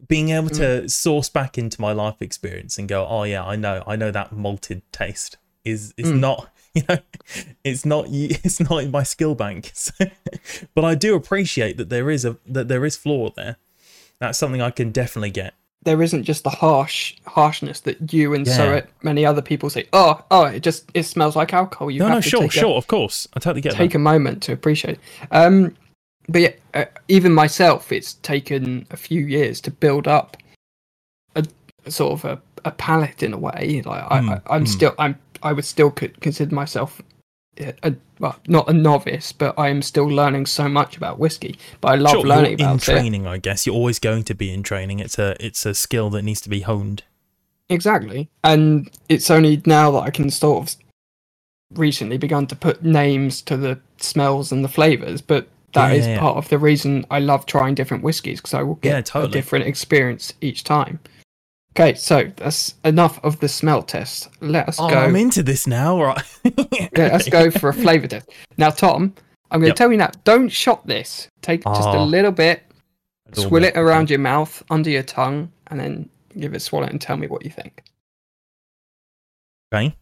being 0.06 0.31
able 0.31 0.49
to 0.50 0.88
source 0.88 1.29
back 1.29 1.58
into 1.58 1.81
my 1.81 1.93
life 1.93 2.23
experience 2.23 2.79
and 2.79 2.88
go, 2.88 3.06
oh 3.06 3.25
yeah, 3.25 3.44
I 3.44 3.56
know, 3.56 3.82
I 3.87 3.96
know 3.96 4.11
that 4.11 4.32
malted 4.32 4.82
taste 4.93 5.37
is 5.64 5.93
is 5.96 6.08
Mm. 6.08 6.20
not 6.20 6.50
you 6.75 6.82
know 6.88 6.99
it's 7.64 7.85
not 7.85 8.06
it's 8.11 8.61
not 8.61 8.82
in 8.85 8.90
my 8.90 9.02
skill 9.02 9.35
bank. 9.35 9.73
So, 9.75 9.93
but 10.75 10.85
I 10.85 10.94
do 10.94 11.14
appreciate 11.14 11.76
that 11.76 11.88
there 11.90 12.11
is 12.11 12.25
a 12.25 12.37
that 12.46 12.69
there 12.69 12.85
is 12.85 12.96
flaw 12.96 13.31
there. 13.37 13.56
That's 14.20 14.38
something 14.38 14.62
I 14.62 14.70
can 14.70 14.91
definitely 14.93 15.31
get. 15.31 15.55
There 15.84 16.02
isn't 16.02 16.25
just 16.25 16.43
the 16.44 16.50
harsh 16.50 17.17
harshness 17.26 17.81
that 17.81 18.12
you 18.12 18.34
and 18.34 18.46
so 18.46 18.65
Yeah. 18.70 18.74
it, 18.77 18.91
many 19.03 19.24
other 19.27 19.43
people 19.43 19.69
say. 19.70 19.86
Oh, 19.93 20.24
oh, 20.31 20.44
it 20.44 20.60
just 20.60 20.91
it 20.94 21.05
smells 21.05 21.34
like 21.36 21.53
alcohol. 21.53 21.91
You 21.91 22.01
no, 22.01 22.06
have 22.06 22.15
no, 22.17 22.20
to 22.20 22.29
sure, 22.29 22.41
take 22.43 22.51
a- 22.56 22.58
sure, 22.60 22.77
of 22.77 22.86
course, 22.86 23.29
I 23.34 23.41
totally 23.41 23.60
get 23.62 23.72
it. 23.74 23.77
take 23.77 23.93
that. 23.93 23.96
a 23.98 24.01
moment 24.01 24.43
to 24.44 24.53
appreciate. 24.53 24.98
Um, 25.31 25.74
but 26.29 26.41
yeah, 26.41 26.53
uh, 26.75 26.85
even 27.08 27.32
myself, 27.32 27.91
it's 27.93 28.15
taken 28.15 28.87
a 28.91 28.97
few 28.97 29.25
years 29.25 29.61
to 29.63 29.70
build 29.70 30.06
up 30.06 30.37
a, 31.35 31.44
a 31.87 31.91
sort 31.91 32.13
of 32.13 32.25
a, 32.25 32.41
a 32.65 32.70
palate 32.70 33.23
in 33.23 33.32
a 33.32 33.39
way. 33.39 33.82
Like 33.85 34.05
I, 34.11 34.20
Mm, 34.20 34.43
I, 34.47 34.55
I'm 34.55 34.65
mm. 34.65 34.69
still, 34.69 34.94
I'm, 34.99 35.19
I 35.43 35.53
would 35.53 35.65
still 35.65 35.91
consider 35.91 36.55
myself 36.55 37.01
a, 37.58 37.75
a 37.82 37.94
well, 38.20 38.37
not 38.49 38.69
a 38.69 38.73
novice, 38.73 39.32
but 39.32 39.55
I 39.58 39.69
am 39.69 39.81
still 39.82 40.06
learning 40.06 40.47
so 40.47 40.69
much 40.69 40.97
about 40.97 41.19
whiskey. 41.19 41.58
But 41.81 41.89
I 41.93 41.94
love 41.97 42.13
Sure, 42.13 42.27
learning 42.27 42.58
you're 42.58 42.69
in 42.69 42.75
about 42.75 42.89
it. 42.89 42.93
training, 42.93 43.27
I 43.27 43.39
guess. 43.39 43.67
You're 43.67 43.77
always 43.77 43.99
going 43.99 44.25
to 44.25 44.35
be 44.35 44.53
in 44.53 44.63
training. 44.63 44.99
It's 45.01 45.19
a 45.19 45.37
it's 45.44 45.65
a 45.65 45.75
skill 45.75 46.11
that 46.11 46.23
needs 46.23 46.41
to 46.43 46.49
be 46.49 46.61
honed. 46.61 47.05
Exactly. 47.69 48.29
And 48.43 48.91
it's 49.08 49.31
only 49.31 49.63
now 49.67 49.91
that 49.93 50.01
I 50.01 50.11
can 50.11 50.31
sort 50.31 50.69
of 50.69 50.77
recently 51.75 52.17
begun 52.17 52.47
to 52.47 52.56
put 52.56 52.82
names 52.82 53.43
to 53.43 53.56
the 53.56 53.79
smells 53.99 54.51
and 54.53 54.65
the 54.65 54.69
flavors, 54.69 55.20
but 55.20 55.49
that 55.79 55.94
is 55.97 56.06
Yeah, 56.06 56.15
yeah. 56.15 56.20
part 56.20 56.37
of 56.37 56.49
the 56.49 56.58
reason 56.58 57.06
I 57.11 57.20
love 57.20 57.47
trying 57.47 57.75
different 57.75 58.03
whiskies 58.03 58.41
because 58.41 58.55
I 58.55 58.63
will 58.63 58.75
get 58.77 59.15
Yeah, 59.15 59.23
a 59.23 59.29
different 59.29 59.67
experience 59.67 60.32
each 60.41 60.65
time. 60.65 61.01
Okay, 61.73 61.94
so 61.94 62.31
that's 62.37 62.75
enough 62.85 63.23
of 63.25 63.39
the 63.41 63.49
smell 63.49 63.82
test. 63.82 64.29
Let 64.41 64.69
us 64.69 64.79
Oh, 64.81 64.89
go. 64.89 64.99
I'm 64.99 65.15
into 65.17 65.43
this 65.43 65.67
now, 65.67 66.03
right? 66.03 66.25
Let 66.97 67.13
us 67.13 67.29
go 67.29 67.51
for 67.51 67.69
a 67.69 67.75
flavor 67.75 68.08
test. 68.08 68.29
Now, 68.56 68.70
Tom, 68.70 69.15
I'm 69.51 69.61
going 69.61 69.67
to 69.67 69.67
Yep. 69.69 69.77
tell 69.77 69.93
you 69.93 69.99
now. 69.99 70.11
Don't 70.25 70.49
shot 70.49 70.87
this. 70.87 71.29
Take 71.41 71.63
just 71.65 71.89
a 71.94 71.99
Oh. 71.99 72.05
little 72.05 72.32
bit, 72.32 72.65
A 73.32 73.37
swill 73.41 73.63
bit, 73.63 73.77
it 73.77 73.79
around 73.79 74.11
your 74.11 74.19
mouth, 74.19 74.63
under 74.70 74.91
your 74.91 75.05
tongue, 75.05 75.53
and 75.69 75.79
then 75.79 76.08
give 76.37 76.53
it 76.53 76.56
a 76.56 76.61
swallow 76.61 76.87
and 76.87 77.01
tell 77.01 77.17
me 77.17 77.27
what 77.29 77.44
you 77.44 77.51
think. 77.51 77.85
Okay. 79.73 79.94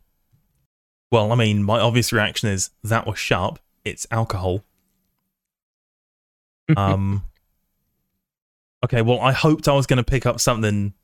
Well, 1.13 1.31
I 1.33 1.35
mean, 1.35 1.63
my 1.63 1.79
obvious 1.81 2.13
reaction 2.13 2.49
is 2.49 2.71
that 2.85 3.07
was 3.07 3.19
sharp. 3.19 3.59
It's 3.85 4.07
alcohol 4.11 4.65
um, 6.77 7.25
okay, 8.85 9.03
well, 9.03 9.21
I 9.21 9.33
hoped 9.33 9.69
I 9.69 9.73
was 9.75 9.87
going 9.87 9.99
to 9.99 10.05
pick 10.05 10.27
up 10.27 10.41
something, 10.41 10.95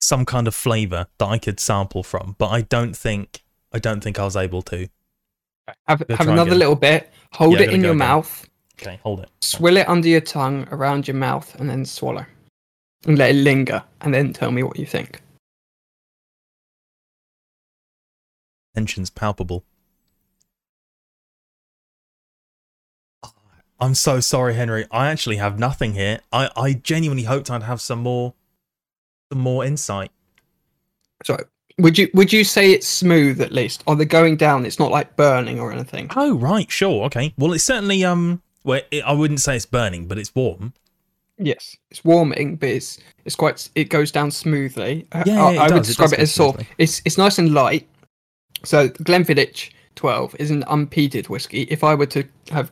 some 0.00 0.24
kind 0.24 0.46
of 0.46 0.54
flavor 0.54 1.06
that 1.18 1.26
I 1.26 1.38
could 1.38 1.60
sample 1.60 2.02
from, 2.02 2.36
but 2.38 2.48
I 2.48 2.62
don't 2.62 2.96
think, 2.96 3.42
I 3.72 3.78
don't 3.78 4.02
think 4.02 4.18
I 4.18 4.24
was 4.24 4.36
able 4.36 4.62
to. 4.62 4.88
Have, 5.86 6.02
have 6.08 6.28
another 6.28 6.50
again. 6.50 6.58
little 6.58 6.74
bit. 6.76 7.12
Hold 7.32 7.54
yeah, 7.54 7.62
it 7.62 7.70
in 7.70 7.80
your 7.80 7.90
again. 7.90 7.98
mouth. 7.98 8.46
Okay, 8.80 8.98
hold 9.02 9.20
it. 9.20 9.28
Swill 9.40 9.76
it 9.76 9.88
under 9.88 10.08
your 10.08 10.20
tongue, 10.20 10.66
around 10.70 11.06
your 11.06 11.16
mouth, 11.16 11.54
and 11.60 11.68
then 11.68 11.84
swallow. 11.84 12.24
And 13.06 13.18
let 13.18 13.30
it 13.30 13.34
linger, 13.34 13.82
and 14.00 14.12
then 14.12 14.32
tell 14.32 14.50
me 14.50 14.62
what 14.62 14.78
you 14.78 14.86
think. 14.86 15.20
Tension's 18.74 19.10
palpable. 19.10 19.64
I'm 23.80 23.94
so 23.94 24.20
sorry, 24.20 24.54
Henry. 24.54 24.86
I 24.90 25.08
actually 25.08 25.36
have 25.36 25.58
nothing 25.58 25.94
here. 25.94 26.20
I, 26.32 26.50
I 26.56 26.72
genuinely 26.74 27.24
hoped 27.24 27.50
I'd 27.50 27.62
have 27.62 27.80
some 27.80 28.00
more 28.00 28.34
some 29.32 29.40
more 29.40 29.64
insight. 29.64 30.10
So 31.24 31.38
would 31.78 31.98
you 31.98 32.08
would 32.14 32.32
you 32.32 32.44
say 32.44 32.72
it's 32.72 32.86
smooth 32.86 33.40
at 33.40 33.52
least? 33.52 33.82
Are 33.86 33.96
they 33.96 34.04
going 34.04 34.36
down, 34.36 34.66
it's 34.66 34.78
not 34.78 34.90
like 34.90 35.16
burning 35.16 35.60
or 35.60 35.72
anything. 35.72 36.10
Oh 36.14 36.36
right, 36.36 36.70
sure, 36.70 37.04
okay. 37.06 37.32
Well, 37.38 37.52
it's 37.52 37.64
certainly 37.64 38.04
um. 38.04 38.42
Well, 38.64 38.82
it, 38.90 39.02
I 39.04 39.12
wouldn't 39.12 39.40
say 39.40 39.56
it's 39.56 39.66
burning, 39.66 40.06
but 40.06 40.18
it's 40.18 40.34
warm. 40.34 40.74
Yes, 41.38 41.74
it's 41.90 42.04
warming, 42.04 42.56
but 42.56 42.68
it's 42.68 42.98
it's 43.24 43.34
quite 43.34 43.68
it 43.74 43.84
goes 43.84 44.12
down 44.12 44.30
smoothly. 44.30 45.06
Uh, 45.12 45.24
Yeah, 45.24 45.42
I, 45.42 45.52
it 45.52 45.58
I 45.58 45.62
would 45.62 45.68
does, 45.70 45.78
it 45.78 45.90
describe 45.90 46.10
does 46.10 46.18
it, 46.18 46.22
as 46.22 46.34
sort 46.34 46.60
of 46.60 46.66
it's 46.76 47.00
it's 47.06 47.16
nice 47.16 47.38
and 47.38 47.54
light. 47.54 47.88
So 48.62 48.90
Glenfiddich 48.90 49.70
12 49.94 50.36
is 50.38 50.50
an 50.50 50.64
unpeated 50.68 51.30
whiskey. 51.30 51.62
If 51.70 51.82
I 51.82 51.94
were 51.94 52.06
to 52.06 52.24
have 52.50 52.70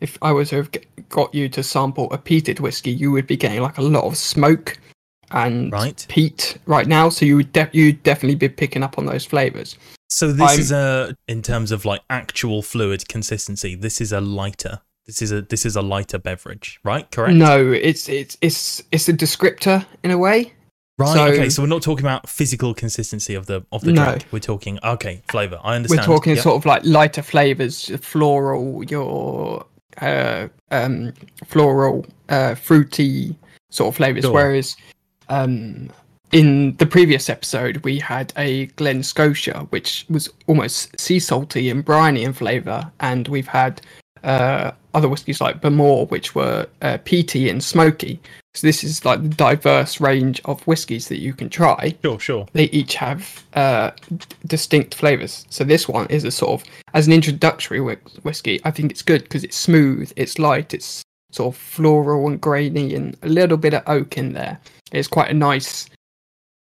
if 0.00 0.18
I 0.22 0.32
was 0.32 0.50
to 0.50 0.56
have 0.56 0.70
got 1.08 1.34
you 1.34 1.48
to 1.50 1.62
sample 1.62 2.12
a 2.12 2.18
peated 2.18 2.60
whiskey, 2.60 2.90
you 2.90 3.10
would 3.12 3.26
be 3.26 3.36
getting 3.36 3.60
like 3.62 3.78
a 3.78 3.82
lot 3.82 4.04
of 4.04 4.16
smoke 4.16 4.78
and 5.30 5.72
Right. 5.72 6.04
peat 6.08 6.58
right 6.66 6.86
now. 6.86 7.08
So 7.08 7.24
you 7.24 7.36
would 7.36 7.52
de- 7.52 7.70
you'd 7.72 8.02
definitely 8.02 8.36
be 8.36 8.48
picking 8.48 8.82
up 8.82 8.98
on 8.98 9.06
those 9.06 9.24
flavors. 9.24 9.76
So 10.10 10.32
this 10.32 10.50
I'm- 10.50 10.60
is 10.60 10.70
a 10.72 11.16
in 11.28 11.42
terms 11.42 11.72
of 11.72 11.84
like 11.84 12.02
actual 12.10 12.62
fluid 12.62 13.08
consistency. 13.08 13.74
This 13.74 14.00
is 14.00 14.12
a 14.12 14.20
lighter. 14.20 14.80
This 15.06 15.20
is 15.22 15.32
a 15.32 15.42
this 15.42 15.66
is 15.66 15.76
a 15.76 15.82
lighter 15.82 16.18
beverage, 16.18 16.78
right? 16.84 17.10
Correct. 17.10 17.34
No, 17.34 17.72
it's 17.72 18.08
it's 18.08 18.36
it's 18.40 18.82
it's 18.92 19.08
a 19.08 19.12
descriptor 19.12 19.84
in 20.02 20.10
a 20.10 20.18
way. 20.18 20.52
Right. 20.96 21.12
so- 21.12 21.24
okay. 21.26 21.50
So 21.50 21.62
we're 21.62 21.68
not 21.68 21.82
talking 21.82 22.04
about 22.04 22.28
physical 22.28 22.72
consistency 22.72 23.34
of 23.34 23.46
the 23.46 23.64
of 23.72 23.82
the 23.82 23.92
No. 23.92 24.04
drink. 24.04 24.26
We're 24.30 24.38
talking 24.38 24.78
okay 24.84 25.22
flavor. 25.28 25.58
I 25.64 25.74
understand. 25.74 26.00
We're 26.06 26.14
talking 26.14 26.34
Yep. 26.36 26.42
sort 26.44 26.56
of 26.56 26.64
like 26.66 26.82
lighter 26.84 27.22
flavors, 27.22 27.90
floral, 28.00 28.84
your 28.84 29.66
uh, 30.00 30.48
um, 30.70 31.12
floral, 31.46 32.06
uh, 32.28 32.54
fruity 32.54 33.36
sort 33.70 33.88
of 33.88 33.96
flavors. 33.96 34.24
Sure. 34.24 34.32
Whereas 34.32 34.76
um, 35.28 35.90
in 36.32 36.76
the 36.76 36.86
previous 36.86 37.28
episode, 37.28 37.78
we 37.84 37.98
had 37.98 38.32
a 38.36 38.66
Glen 38.76 39.02
Scotia, 39.02 39.66
which 39.70 40.04
was 40.08 40.28
almost 40.46 40.98
sea 40.98 41.18
salty 41.18 41.70
and 41.70 41.84
briny 41.84 42.24
in 42.24 42.32
flavor, 42.32 42.90
and 43.00 43.28
we've 43.28 43.46
had 43.46 43.80
uh, 44.24 44.72
other 44.94 45.08
whiskies 45.08 45.40
like 45.40 45.60
Bowmore, 45.60 46.06
which 46.10 46.34
were 46.34 46.66
uh, 46.82 46.98
peaty 47.04 47.48
and 47.48 47.62
smoky. 47.62 48.20
So 48.54 48.66
this 48.66 48.84
is 48.84 49.04
like 49.04 49.20
the 49.22 49.28
diverse 49.28 50.00
range 50.00 50.40
of 50.44 50.62
whiskies 50.66 51.08
that 51.08 51.18
you 51.18 51.32
can 51.32 51.48
try 51.50 51.96
Sure. 52.02 52.20
Sure. 52.20 52.46
they 52.52 52.64
each 52.66 52.94
have 52.94 53.42
uh, 53.54 53.90
distinct 54.46 54.94
flavors. 54.94 55.44
So 55.50 55.64
this 55.64 55.88
one 55.88 56.06
is 56.06 56.22
a 56.24 56.30
sort 56.30 56.60
of 56.62 56.68
as 56.94 57.06
an 57.08 57.12
introductory 57.12 57.80
whiskey. 57.80 58.60
I 58.64 58.70
think 58.70 58.92
it's 58.92 59.02
good 59.02 59.24
because 59.24 59.42
it's 59.42 59.56
smooth, 59.56 60.12
it's 60.14 60.38
light, 60.38 60.72
it's 60.72 61.02
sort 61.32 61.54
of 61.54 61.60
floral 61.60 62.28
and 62.28 62.40
grainy, 62.40 62.94
and 62.94 63.16
a 63.22 63.28
little 63.28 63.56
bit 63.56 63.74
of 63.74 63.82
oak 63.88 64.16
in 64.16 64.32
there. 64.34 64.60
It's 64.92 65.08
quite 65.08 65.30
a 65.30 65.34
nice, 65.34 65.90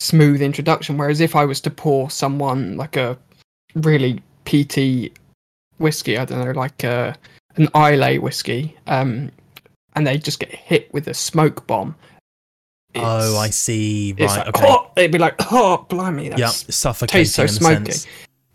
smooth 0.01 0.43
introduction. 0.43 0.99
Whereas 0.99 1.21
if 1.21 1.35
I 1.35 1.47
was 1.47 1.63
to 1.63 1.71
pour 1.71 2.11
someone 2.11 2.77
like 2.77 2.97
a 2.99 3.17
really 3.75 4.21
peaty 4.45 5.13
whiskey, 5.79 6.19
I 6.19 6.27
don't 6.27 6.45
know, 6.45 6.51
like 6.53 6.85
uh, 6.85 7.15
an 7.57 7.69
Islay 7.75 8.19
whiskey, 8.19 8.77
um, 8.87 9.31
and 9.95 10.07
they 10.07 10.19
just 10.19 10.39
get 10.41 10.51
hit 10.51 10.93
with 10.95 11.09
a 11.09 11.15
smoke 11.15 11.67
bomb. 11.67 11.95
Oh, 12.95 13.37
I 13.37 13.45
it's- 13.47 13.57
see. 13.57 14.11
it's 14.11 14.21
Right. 14.37 14.47
like, 14.47 14.49
okay. 14.49 14.67
oh, 14.69 14.91
they'd 14.97 15.13
be 15.13 15.19
like, 15.19 15.35
oh, 15.53 15.87
blimey, 15.89 16.29
that's 16.29 16.41
yeah. 16.41 16.49
Suffocating 16.49 17.21
tastes 17.21 17.35
so 17.37 17.43
in 17.45 17.49
smoky. 17.49 17.93
sense. 17.93 18.07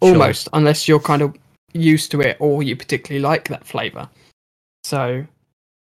almost, 0.01 0.49
unless 0.53 0.87
you're 0.87 0.99
kind 0.99 1.21
of 1.21 1.35
used 1.73 2.11
to 2.11 2.21
it 2.21 2.37
or 2.39 2.61
you 2.63 2.75
particularly 2.75 3.21
like 3.21 3.47
that 3.47 3.65
flavor. 3.65 4.09
So 4.83 5.25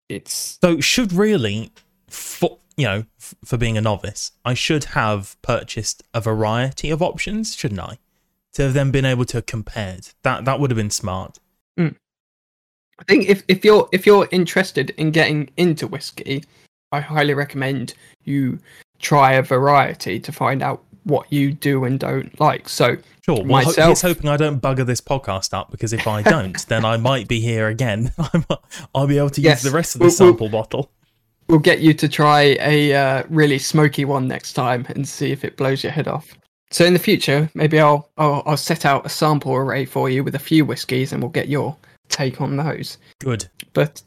it's 0.10 0.58
So 0.64 0.80
should 0.80 1.12
really, 1.12 1.72
for 2.10 2.60
you 2.78 2.86
know, 2.86 3.06
for 3.44 3.58
being 3.58 3.78
a 3.78 3.82
novice, 3.82 4.32
I 4.44 4.54
should 4.54 4.84
have 4.86 5.36
purchased 5.42 6.04
a 6.14 6.22
variety 6.22 6.92
of 6.92 7.02
options, 7.02 7.56
shouldn't 7.56 7.80
I? 7.82 7.98
To 8.54 8.64
have 8.64 8.74
then 8.74 8.92
been 8.92 9.06
able 9.06 9.26
to 9.26 9.42
compare. 9.42 9.98
That 10.24 10.46
that 10.46 10.60
would 10.60 10.72
have 10.72 10.78
been 10.78 10.90
smart. 10.92 11.40
I 13.00 13.04
think 13.04 13.28
if, 13.30 13.44
if 13.48 13.66
you're 13.66 13.88
if 13.92 14.06
you're 14.06 14.28
interested 14.32 14.92
in 14.92 15.12
getting 15.12 15.50
into 15.58 15.88
whiskey, 15.88 16.44
I 16.92 17.00
highly 17.02 17.34
recommend 17.34 17.94
you 18.24 18.60
try 19.00 19.34
a 19.34 19.42
variety 19.42 20.20
to 20.20 20.32
find 20.32 20.62
out 20.64 20.82
what 21.04 21.32
you 21.32 21.52
do 21.52 21.84
and 21.84 22.00
don't 22.00 22.40
like. 22.40 22.68
So 22.70 22.98
Sure. 23.24 23.38
Well, 23.38 23.44
ho- 23.64 23.70
Myself- 23.70 23.88
here's 23.88 24.02
hoping 24.02 24.30
I 24.30 24.38
don't 24.38 24.62
bugger 24.62 24.86
this 24.86 25.02
podcast 25.02 25.52
up 25.54 25.72
because 25.72 25.94
if 25.94 26.08
I 26.08 26.22
don't, 26.22 26.64
then 26.68 26.86
I 26.86 26.98
might 26.98 27.28
be 27.28 27.40
here 27.40 27.68
again. 27.68 28.12
I'll 28.96 29.08
be 29.08 29.18
able 29.18 29.32
to 29.32 29.42
Yes, 29.42 29.64
use 29.64 29.72
the 29.72 29.76
rest 29.76 29.96
of 29.96 30.00
the 30.00 30.06
we'll- 30.06 30.10
we'll- 30.10 30.32
sample 30.34 30.50
bottle. 30.50 30.92
we'll 31.48 31.60
get 31.60 31.80
you 31.82 31.94
to 31.96 32.08
try 32.08 32.56
a 32.62 32.94
uh, 32.94 33.24
really 33.30 33.58
smoky 33.60 34.06
one 34.06 34.28
next 34.28 34.54
time 34.54 34.86
and 34.90 35.08
see 35.08 35.32
if 35.32 35.44
it 35.44 35.58
blows 35.58 35.84
your 35.84 35.92
head 35.92 36.08
off. 36.08 36.38
So 36.72 36.86
in 36.86 36.94
the 36.94 37.00
future, 37.00 37.50
maybe 37.56 37.80
I'll, 37.80 38.10
I'll 38.18 38.42
I'll 38.46 38.58
set 38.58 38.86
out 38.86 39.06
a 39.06 39.10
sample 39.10 39.54
array 39.56 39.86
for 39.86 40.10
you 40.10 40.24
with 40.24 40.36
a 40.36 40.40
few 40.40 40.64
whiskies, 40.66 41.12
and 41.14 41.22
we'll 41.22 41.30
get 41.32 41.48
your 41.48 41.76
take 42.10 42.42
on 42.42 42.58
those. 42.58 42.98
Good. 43.20 43.48
But 43.74 44.02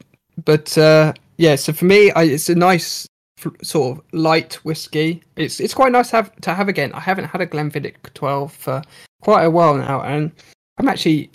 but 0.44 0.76
uh, 0.78 1.12
yeah, 1.36 1.56
so 1.56 1.72
for 1.72 1.84
me, 1.84 2.10
I, 2.12 2.24
it's 2.24 2.48
a 2.48 2.54
nice 2.54 3.06
f- 3.44 3.52
sort 3.62 3.98
of 3.98 4.04
light 4.12 4.54
whiskey. 4.64 5.22
It's 5.36 5.60
it's 5.60 5.74
quite 5.74 5.92
nice 5.92 6.10
to 6.10 6.16
have 6.16 6.36
to 6.40 6.54
have 6.54 6.68
again. 6.68 6.92
I 6.92 7.00
haven't 7.00 7.26
had 7.26 7.40
a 7.40 7.46
Glenfiddich 7.46 7.96
12 8.14 8.52
for 8.52 8.82
quite 9.22 9.44
a 9.44 9.50
while 9.50 9.76
now, 9.76 10.02
and 10.02 10.32
I'm 10.78 10.88
actually 10.88 11.30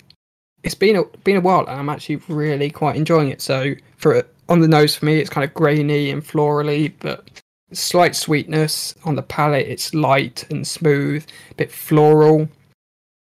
it's 0.62 0.74
been 0.74 0.96
a 0.96 1.04
been 1.24 1.36
a 1.36 1.40
while, 1.40 1.60
and 1.60 1.78
I'm 1.78 1.88
actually 1.88 2.16
really 2.28 2.70
quite 2.70 2.96
enjoying 2.96 3.30
it. 3.30 3.40
So 3.40 3.74
for 3.96 4.26
on 4.48 4.60
the 4.60 4.68
nose 4.68 4.94
for 4.94 5.06
me, 5.06 5.18
it's 5.18 5.30
kind 5.30 5.44
of 5.44 5.54
grainy 5.54 6.10
and 6.10 6.22
florally, 6.22 6.92
but 7.00 7.28
slight 7.72 8.16
sweetness 8.16 8.94
on 9.04 9.16
the 9.16 9.22
palate. 9.22 9.68
It's 9.68 9.94
light 9.94 10.44
and 10.50 10.66
smooth, 10.66 11.24
a 11.50 11.54
bit 11.54 11.72
floral. 11.72 12.48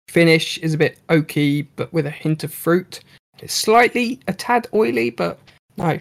Finish 0.09 0.59
is 0.59 0.75
a 0.75 0.79
bit 0.79 0.99
oaky, 1.09 1.67
but 1.77 1.93
with 1.93 2.07
a 2.07 2.11
hint 2.11 2.45
of 2.45 2.53
fruit. 2.53 3.01
It's 3.43 3.55
slightly 3.55 4.21
a 4.29 4.33
tad 4.33 4.67
oily, 4.75 5.11
but 5.11 5.39
no, 5.77 5.99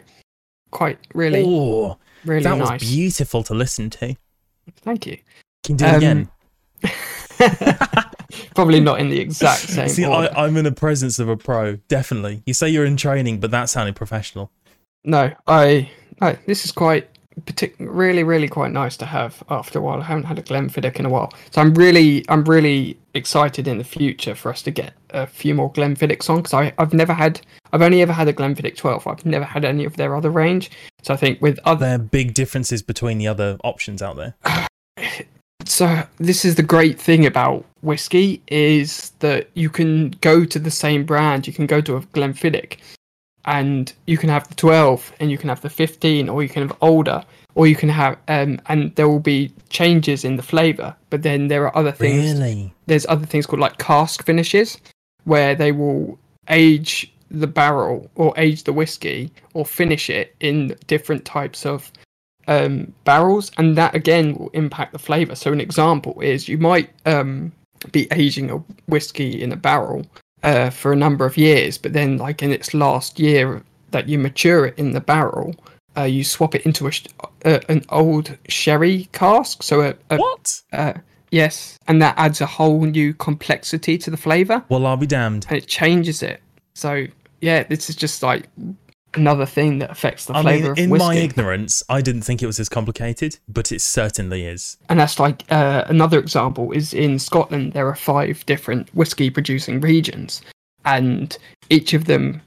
quite 0.71 0.97
really, 1.13 1.43
Oh, 1.45 1.97
really 2.25 2.43
that 2.43 2.57
was 2.57 2.79
beautiful 2.81 3.43
to 3.43 3.53
listen 3.53 3.89
to. 3.91 4.15
Thank 4.81 5.05
you. 5.07 5.17
Can 5.63 5.73
you 5.75 5.77
do 5.77 5.85
it 5.85 5.89
Um, 5.89 5.95
again? 5.97 6.29
Probably 8.55 8.79
not 8.79 8.99
in 8.99 9.09
the 9.09 9.19
exact 9.19 9.61
same 9.69 9.87
See, 9.89 10.03
I, 10.05 10.09
order. 10.09 10.33
I'm 10.35 10.57
in 10.57 10.63
the 10.65 10.71
presence 10.71 11.19
of 11.19 11.29
a 11.29 11.37
pro. 11.37 11.75
Definitely. 11.87 12.43
You 12.45 12.53
say 12.53 12.69
you're 12.69 12.85
in 12.85 12.97
training, 12.97 13.39
but 13.39 13.51
that 13.51 13.69
sounded 13.69 13.95
professional. 13.95 14.51
No, 15.03 15.31
I 15.47 15.89
no. 16.21 16.35
This 16.45 16.65
is 16.65 16.71
quite 16.71 17.07
really, 17.79 18.23
really 18.23 18.47
quite 18.47 18.71
nice 18.71 18.97
to 18.97 19.05
have 19.05 19.43
after 19.49 19.79
a 19.79 19.81
while. 19.81 19.99
I 19.99 20.03
haven't 20.03 20.25
had 20.25 20.39
a 20.39 20.43
Glenfiddich 20.43 20.97
in 20.97 21.05
a 21.05 21.09
while, 21.09 21.31
so 21.51 21.61
I'm 21.61 21.73
really, 21.73 22.25
I'm 22.29 22.43
really 22.43 22.97
excited 23.13 23.67
in 23.67 23.77
the 23.77 23.83
future 23.83 24.35
for 24.35 24.51
us 24.51 24.61
to 24.63 24.71
get 24.71 24.93
a 25.11 25.27
few 25.27 25.53
more 25.53 25.71
Glenfiddichs 25.71 26.29
on 26.29 26.37
because 26.37 26.71
I've 26.77 26.93
never 26.93 27.13
had, 27.13 27.41
I've 27.73 27.81
only 27.81 28.01
ever 28.01 28.13
had 28.13 28.27
a 28.27 28.33
Glenfiddich 28.33 28.77
12. 28.77 29.07
I've 29.07 29.25
never 29.25 29.45
had 29.45 29.65
any 29.65 29.85
of 29.85 29.97
their 29.97 30.15
other 30.15 30.29
range. 30.29 30.71
So 31.03 31.13
I 31.13 31.17
think 31.17 31.41
with 31.41 31.59
other 31.65 31.85
There 31.85 31.95
are 31.95 31.99
big 31.99 32.33
differences 32.33 32.81
between 32.81 33.17
the 33.17 33.27
other 33.27 33.57
options 33.63 34.01
out 34.01 34.17
there. 34.17 34.35
so 35.65 36.03
this 36.17 36.45
is 36.45 36.55
the 36.55 36.63
great 36.63 36.99
thing 36.99 37.25
about 37.25 37.65
whiskey 37.81 38.41
is 38.47 39.11
that 39.19 39.49
you 39.53 39.69
can 39.69 40.11
go 40.21 40.45
to 40.45 40.59
the 40.59 40.71
same 40.71 41.05
brand 41.05 41.45
you 41.45 41.53
can 41.53 41.65
go 41.65 41.81
to 41.81 41.95
a 41.95 42.01
glenfiddich 42.01 42.77
and 43.47 43.93
you 44.05 44.17
can 44.17 44.29
have 44.29 44.47
the 44.49 44.55
12 44.55 45.13
and 45.19 45.31
you 45.31 45.37
can 45.37 45.49
have 45.49 45.61
the 45.61 45.69
15 45.69 46.29
or 46.29 46.43
you 46.43 46.49
can 46.49 46.67
have 46.67 46.77
older 46.81 47.23
or 47.55 47.65
you 47.65 47.75
can 47.75 47.89
have 47.89 48.17
um 48.27 48.59
and 48.67 48.93
there 48.95 49.07
will 49.09 49.19
be 49.21 49.51
changes 49.69 50.23
in 50.23 50.35
the 50.35 50.43
flavor 50.43 50.95
but 51.09 51.23
then 51.23 51.47
there 51.47 51.63
are 51.65 51.75
other 51.75 51.91
things 51.91 52.33
Really? 52.33 52.73
there's 52.85 53.05
other 53.07 53.25
things 53.25 53.45
called 53.47 53.61
like 53.61 53.77
cask 53.79 54.23
finishes 54.23 54.77
where 55.23 55.55
they 55.55 55.71
will 55.71 56.19
age 56.49 57.11
the 57.31 57.47
barrel 57.47 58.09
or 58.15 58.33
age 58.37 58.63
the 58.63 58.73
whiskey 58.73 59.31
or 59.53 59.65
finish 59.65 60.09
it 60.09 60.35
in 60.39 60.75
different 60.87 61.25
types 61.25 61.65
of 61.65 61.91
um, 62.49 62.93
barrels 63.03 63.51
and 63.57 63.75
that 63.77 63.93
again 63.93 64.35
will 64.35 64.49
impact 64.49 64.93
the 64.93 64.99
flavor 64.99 65.35
so 65.35 65.51
an 65.51 65.59
example 65.59 66.19
is 66.21 66.47
you 66.47 66.57
might 66.57 66.89
um, 67.05 67.51
be 67.91 68.07
aging 68.11 68.49
a 68.49 68.57
whiskey 68.87 69.41
in 69.41 69.51
a 69.51 69.57
barrel 69.57 70.05
uh, 70.49 70.69
for 70.79 70.89
a 70.91 70.95
number 71.05 71.25
of 71.25 71.35
years 71.37 71.77
but 71.83 71.91
then 71.93 72.17
like 72.17 72.39
in 72.45 72.51
its 72.51 72.73
last 72.73 73.19
year 73.19 73.61
that 73.91 74.07
you 74.09 74.17
mature 74.27 74.61
it 74.67 74.75
in 74.77 74.91
the 74.97 75.01
barrel 75.11 75.49
uh, 75.97 76.03
you 76.03 76.23
swap 76.23 76.53
it 76.55 76.63
into 76.65 76.87
a, 76.87 76.91
sh- 76.91 77.05
uh, 77.45 77.59
an 77.69 77.81
old 77.89 78.27
sherry 78.49 78.97
cask 79.11 79.63
so 79.63 79.75
a, 79.81 79.89
a 80.13 80.17
What? 80.17 80.61
uh, 80.73 80.93
yes, 81.31 81.77
and 81.87 82.01
that 82.03 82.13
adds 82.17 82.39
a 82.41 82.45
whole 82.45 82.81
new 82.85 83.13
complexity 83.15 83.97
to 84.03 84.09
the 84.11 84.17
flavor, 84.27 84.63
Well, 84.69 84.85
I'll 84.85 84.95
be 84.97 85.07
damned. 85.07 85.45
and 85.49 85.57
it 85.57 85.67
changes 85.67 86.21
it. 86.23 86.39
So 86.75 87.07
yeah, 87.41 87.63
this 87.63 87.89
is 87.89 87.95
just 87.95 88.21
like 88.23 88.43
another 89.13 89.45
thing 89.45 89.79
that 89.79 89.89
affects 89.89 90.25
the 90.25 90.35
I 90.35 90.41
flavor 90.41 90.63
mean, 90.63 90.71
of 90.71 90.77
in 90.77 90.97
my 90.97 91.15
ignorance, 91.15 91.83
I 91.89 92.01
didn't 92.01 92.21
think 92.21 92.43
it 92.43 92.45
was 92.47 92.59
as 92.59 92.69
complicated, 92.69 93.39
but 93.47 93.71
it 93.71 93.81
certainly 93.81 94.45
is. 94.45 94.77
and 94.89 94.99
that's 94.99 95.19
like 95.19 95.43
uh, 95.51 95.83
another 95.87 96.19
example 96.19 96.71
is 96.71 96.93
in 96.93 97.19
Scotland 97.19 97.73
there 97.73 97.87
are 97.87 97.95
five 97.95 98.45
different 98.45 98.93
whiskey 98.93 99.29
producing 99.29 99.81
regions 99.81 100.41
and 100.85 101.37
each 101.69 101.93
of 101.93 102.05
them 102.05 102.41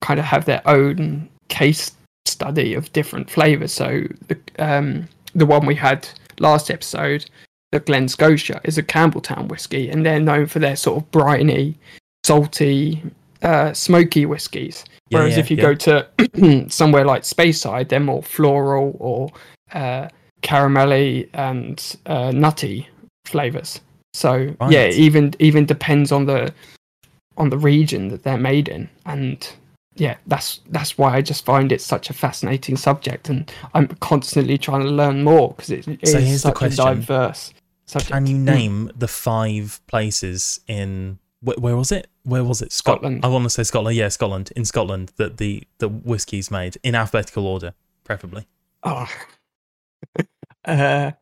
kind 0.00 0.18
of 0.20 0.26
have 0.26 0.44
their 0.44 0.62
own 0.66 1.28
case 1.48 1.92
study 2.26 2.74
of 2.74 2.92
different 2.92 3.30
flavors. 3.30 3.72
So 3.72 4.04
the 4.28 4.38
um, 4.58 5.08
the 5.34 5.46
one 5.46 5.66
we 5.66 5.74
had 5.74 6.08
last 6.38 6.70
episode 6.70 7.28
the 7.72 7.80
Glen 7.80 8.08
Scotia 8.08 8.60
is 8.64 8.78
a 8.78 8.82
Campbeltown 8.82 9.48
whiskey 9.48 9.90
and 9.90 10.06
they're 10.06 10.20
known 10.20 10.46
for 10.46 10.60
their 10.60 10.76
sort 10.76 11.02
of 11.02 11.10
briny 11.10 11.76
salty 12.24 13.02
uh, 13.42 13.72
smoky 13.72 14.24
whiskies 14.26 14.84
Yeah, 15.10 15.18
whereas 15.18 15.34
yeah, 15.34 15.40
if 15.40 15.50
you 15.50 15.56
yeah. 15.56 15.62
go 15.62 15.74
to 15.74 16.68
somewhere 16.70 17.04
like 17.04 17.22
Speyside 17.22 17.88
they're 17.88 18.00
more 18.00 18.22
floral 18.22 18.96
or 18.98 19.30
uh, 19.72 20.08
caramelly 20.42 21.28
and 21.32 21.96
uh, 22.06 22.32
nutty 22.32 22.88
flavors. 23.24 23.80
So 24.14 24.54
yeah, 24.68 24.88
even 24.88 25.34
even 25.38 25.66
depends 25.66 26.10
on 26.12 26.26
the 26.26 26.52
on 27.36 27.50
the 27.50 27.58
region 27.58 28.08
that 28.08 28.22
they're 28.22 28.38
made 28.38 28.68
in, 28.68 28.88
and 29.04 29.46
yeah, 29.96 30.16
that's 30.26 30.60
that's 30.70 30.96
why 30.98 31.14
I 31.16 31.22
just 31.22 31.44
find 31.44 31.70
it 31.70 31.80
such 31.80 32.10
a 32.10 32.14
fascinating 32.14 32.76
subject, 32.76 33.28
and 33.28 33.50
I'm 33.74 33.88
constantly 34.00 34.58
trying 34.58 34.82
to 34.82 34.90
learn 34.90 35.22
more 35.22 35.50
because 35.50 35.70
it, 35.70 35.86
it 35.88 36.08
So 36.08 36.18
is 36.18 36.40
such 36.42 36.62
a 36.62 36.70
diverse 36.70 37.52
subject. 37.86 38.12
Can 38.12 38.26
you 38.26 38.36
Mm. 38.36 38.44
name 38.44 38.90
the 38.96 39.08
five 39.08 39.80
places 39.86 40.60
in 40.66 41.18
wh- 41.40 41.58
where 41.58 41.76
was 41.76 41.92
it? 41.92 42.08
Where 42.24 42.44
was 42.44 42.62
it? 42.62 42.72
Scot- 42.72 42.98
Scotland. 42.98 43.24
I 43.24 43.28
want 43.28 43.44
to 43.44 43.50
say 43.50 43.62
Scotland. 43.62 43.96
Yeah, 43.96 44.08
Scotland. 44.08 44.52
In 44.56 44.64
Scotland, 44.64 45.12
that 45.16 45.38
the 45.38 45.64
the 45.78 45.88
whiskey's 45.88 46.50
made 46.50 46.76
in 46.82 46.94
alphabetical 46.94 47.46
order, 47.46 47.74
preferably. 48.04 48.46
Oh. 48.82 49.08
uh, 50.64 51.12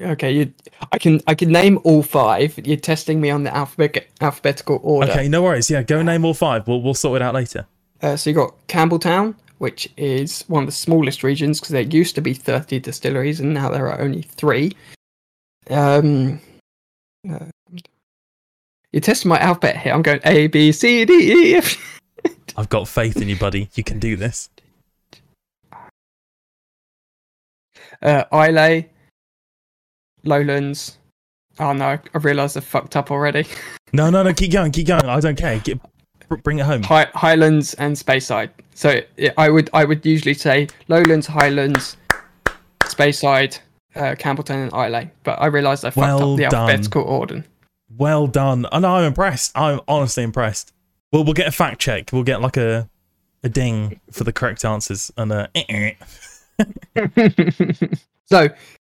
okay, 0.00 0.32
you. 0.32 0.52
I 0.92 0.98
can 0.98 1.20
I 1.26 1.34
can 1.34 1.50
name 1.50 1.78
all 1.84 2.02
five. 2.02 2.58
You're 2.64 2.76
testing 2.76 3.20
me 3.20 3.30
on 3.30 3.44
the 3.44 3.54
alphabet 3.54 4.06
alphabetical 4.20 4.80
order. 4.82 5.10
Okay, 5.10 5.28
no 5.28 5.42
worries. 5.42 5.70
Yeah, 5.70 5.82
go 5.82 6.02
name 6.02 6.24
all 6.24 6.34
five. 6.34 6.66
We'll 6.66 6.82
we'll 6.82 6.94
sort 6.94 7.20
it 7.20 7.22
out 7.22 7.34
later. 7.34 7.66
Uh, 8.02 8.16
so 8.16 8.28
you 8.28 8.36
got 8.36 8.66
Campbeltown, 8.68 9.34
which 9.58 9.88
is 9.96 10.42
one 10.48 10.64
of 10.64 10.66
the 10.66 10.72
smallest 10.72 11.22
regions 11.22 11.58
because 11.58 11.70
there 11.72 11.80
used 11.80 12.14
to 12.14 12.20
be 12.20 12.34
30 12.34 12.80
distilleries 12.80 13.40
and 13.40 13.54
now 13.54 13.70
there 13.70 13.88
are 13.88 14.00
only 14.00 14.20
three. 14.20 14.72
Um, 15.70 16.40
uh, 17.28 17.46
you're 18.94 19.00
testing 19.00 19.28
my 19.28 19.40
alphabet 19.40 19.76
here. 19.76 19.92
I'm 19.92 20.02
going 20.02 20.20
A, 20.24 20.46
B, 20.46 20.70
C, 20.70 21.04
D, 21.04 21.12
E, 21.12 21.54
F. 21.56 22.00
I've 22.56 22.68
got 22.68 22.86
faith 22.86 23.16
in 23.20 23.28
you, 23.28 23.34
buddy. 23.34 23.68
You 23.74 23.82
can 23.82 23.98
do 23.98 24.14
this. 24.14 24.50
Uh, 28.00 28.22
Islay, 28.32 28.88
Lowlands. 30.22 30.98
Oh 31.58 31.72
no, 31.72 31.98
I 32.14 32.18
realised 32.18 32.56
I 32.56 32.60
fucked 32.60 32.94
up 32.94 33.10
already. 33.10 33.46
No, 33.92 34.10
no, 34.10 34.22
no. 34.22 34.32
Keep 34.32 34.52
going. 34.52 34.70
Keep 34.70 34.86
going. 34.86 35.04
I 35.06 35.18
don't 35.18 35.36
care. 35.36 35.58
Get, 35.58 35.80
bring 36.44 36.60
it 36.60 36.64
home. 36.66 36.84
High, 36.84 37.08
Highlands 37.14 37.74
and 37.74 37.96
Speyside. 37.96 38.50
So 38.74 39.00
yeah, 39.16 39.32
I 39.36 39.50
would 39.50 39.70
I 39.72 39.84
would 39.84 40.06
usually 40.06 40.34
say 40.34 40.68
Lowlands, 40.86 41.26
Highlands, 41.26 41.96
Speyside, 42.84 43.58
uh, 43.96 44.14
Campbeltown, 44.14 44.64
and 44.64 44.72
Islay. 44.72 45.10
But 45.24 45.40
I 45.40 45.46
realised 45.46 45.84
I 45.84 45.90
fucked 45.90 45.96
Well 45.96 46.32
up 46.34 46.36
the 46.36 46.44
done. 46.44 46.54
alphabetical 46.70 47.02
order. 47.02 47.44
Well 47.96 48.26
done. 48.26 48.66
I 48.72 48.78
know. 48.80 48.96
I'm 48.96 49.04
impressed. 49.04 49.52
I'm 49.56 49.80
honestly 49.88 50.22
impressed. 50.22 50.72
Well, 51.12 51.24
we'll 51.24 51.34
get 51.34 51.46
a 51.46 51.52
fact 51.52 51.80
check. 51.80 52.10
We'll 52.12 52.22
get 52.24 52.40
like 52.40 52.56
a 52.56 52.88
a 53.42 53.48
ding 53.48 54.00
for 54.10 54.24
the 54.24 54.32
correct 54.32 54.64
answers 54.64 55.12
and 55.16 55.30
a. 55.32 55.48
eh, 55.54 55.94
eh. 56.58 56.64
so, 58.26 58.48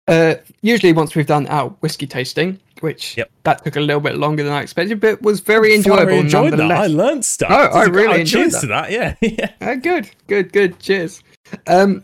uh, 0.07 0.35
usually 0.61 0.93
once 0.93 1.15
we've 1.15 1.25
done 1.27 1.47
our 1.47 1.69
whiskey 1.79 2.05
tasting, 2.07 2.59
which 2.81 3.15
Yep. 3.17 3.31
that 3.43 3.63
took 3.63 3.75
a 3.75 3.79
little 3.79 4.01
bit 4.01 4.17
longer 4.17 4.43
than 4.43 4.51
I 4.51 4.61
expected, 4.61 4.99
but 4.99 5.21
was 5.21 5.39
very 5.39 5.73
enjoyable 5.73 6.03
Thoroughly 6.05 6.19
enjoyed 6.19 6.53
that. 6.53 6.71
I 6.71 6.87
learned 6.87 7.23
stuff. 7.23 7.49
Oh, 7.51 7.77
I 7.79 7.85
really 7.85 8.07
Oh, 8.07 8.19
enjoyed 8.19 8.41
cheers 8.51 8.53
that. 8.53 8.61
to 8.61 8.67
that. 8.67 8.91
Yeah, 8.91 9.15
yeah. 9.21 9.51
Uh, 9.61 9.75
good, 9.75 10.09
good, 10.27 10.51
good. 10.51 10.79
Cheers. 10.79 11.23
Um, 11.67 12.03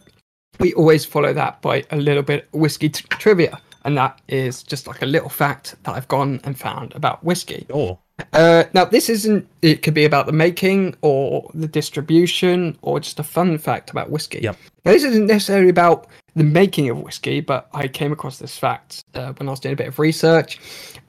we 0.60 0.74
always 0.74 1.06
follow 1.06 1.34
that 1.34 1.62
by 1.62 1.84
a 1.92 1.98
little 1.98 2.24
bit 2.24 2.48
of 2.54 2.60
whiskey 2.60 2.90
t- 2.90 3.04
trivia, 3.10 3.60
and 3.88 3.98
that 3.98 4.22
is 4.28 4.64
just 4.64 4.86
like 4.86 5.02
a 5.02 5.06
little 5.06 5.30
fact 5.30 5.76
that 5.84 5.96
I've 5.96 6.10
gone 6.10 6.42
and 6.44 6.60
found 6.60 6.94
about 6.94 7.24
whiskey. 7.24 7.66
Oh, 7.74 7.98
Uh, 8.34 8.64
now, 8.74 8.84
this 8.84 9.10
isn't. 9.10 9.48
It 9.62 9.84
could 9.84 9.94
be 9.94 10.04
about 10.04 10.26
the 10.26 10.32
making, 10.34 10.96
or 11.02 11.50
the 11.54 11.68
distribution, 11.68 12.78
or 12.82 13.00
just 13.00 13.20
a 13.20 13.24
fun 13.24 13.58
fact 13.60 13.92
about 13.92 14.10
whiskey. 14.10 14.40
Yep. 14.42 14.58
Now, 14.84 14.92
this 14.92 15.04
isn't 15.04 15.28
necessarily 15.28 15.70
about 15.70 16.08
the 16.36 16.44
making 16.44 16.90
of 16.90 17.00
whiskey, 17.00 17.40
but 17.42 17.70
I 17.74 17.88
came 17.88 18.12
across 18.12 18.40
this 18.40 18.58
fact 18.58 19.04
uh, 19.14 19.34
when 19.34 19.48
I 19.48 19.52
was 19.52 19.60
doing 19.60 19.74
a 19.74 19.78
bit 19.78 19.88
of 19.88 20.00
research, 20.00 20.60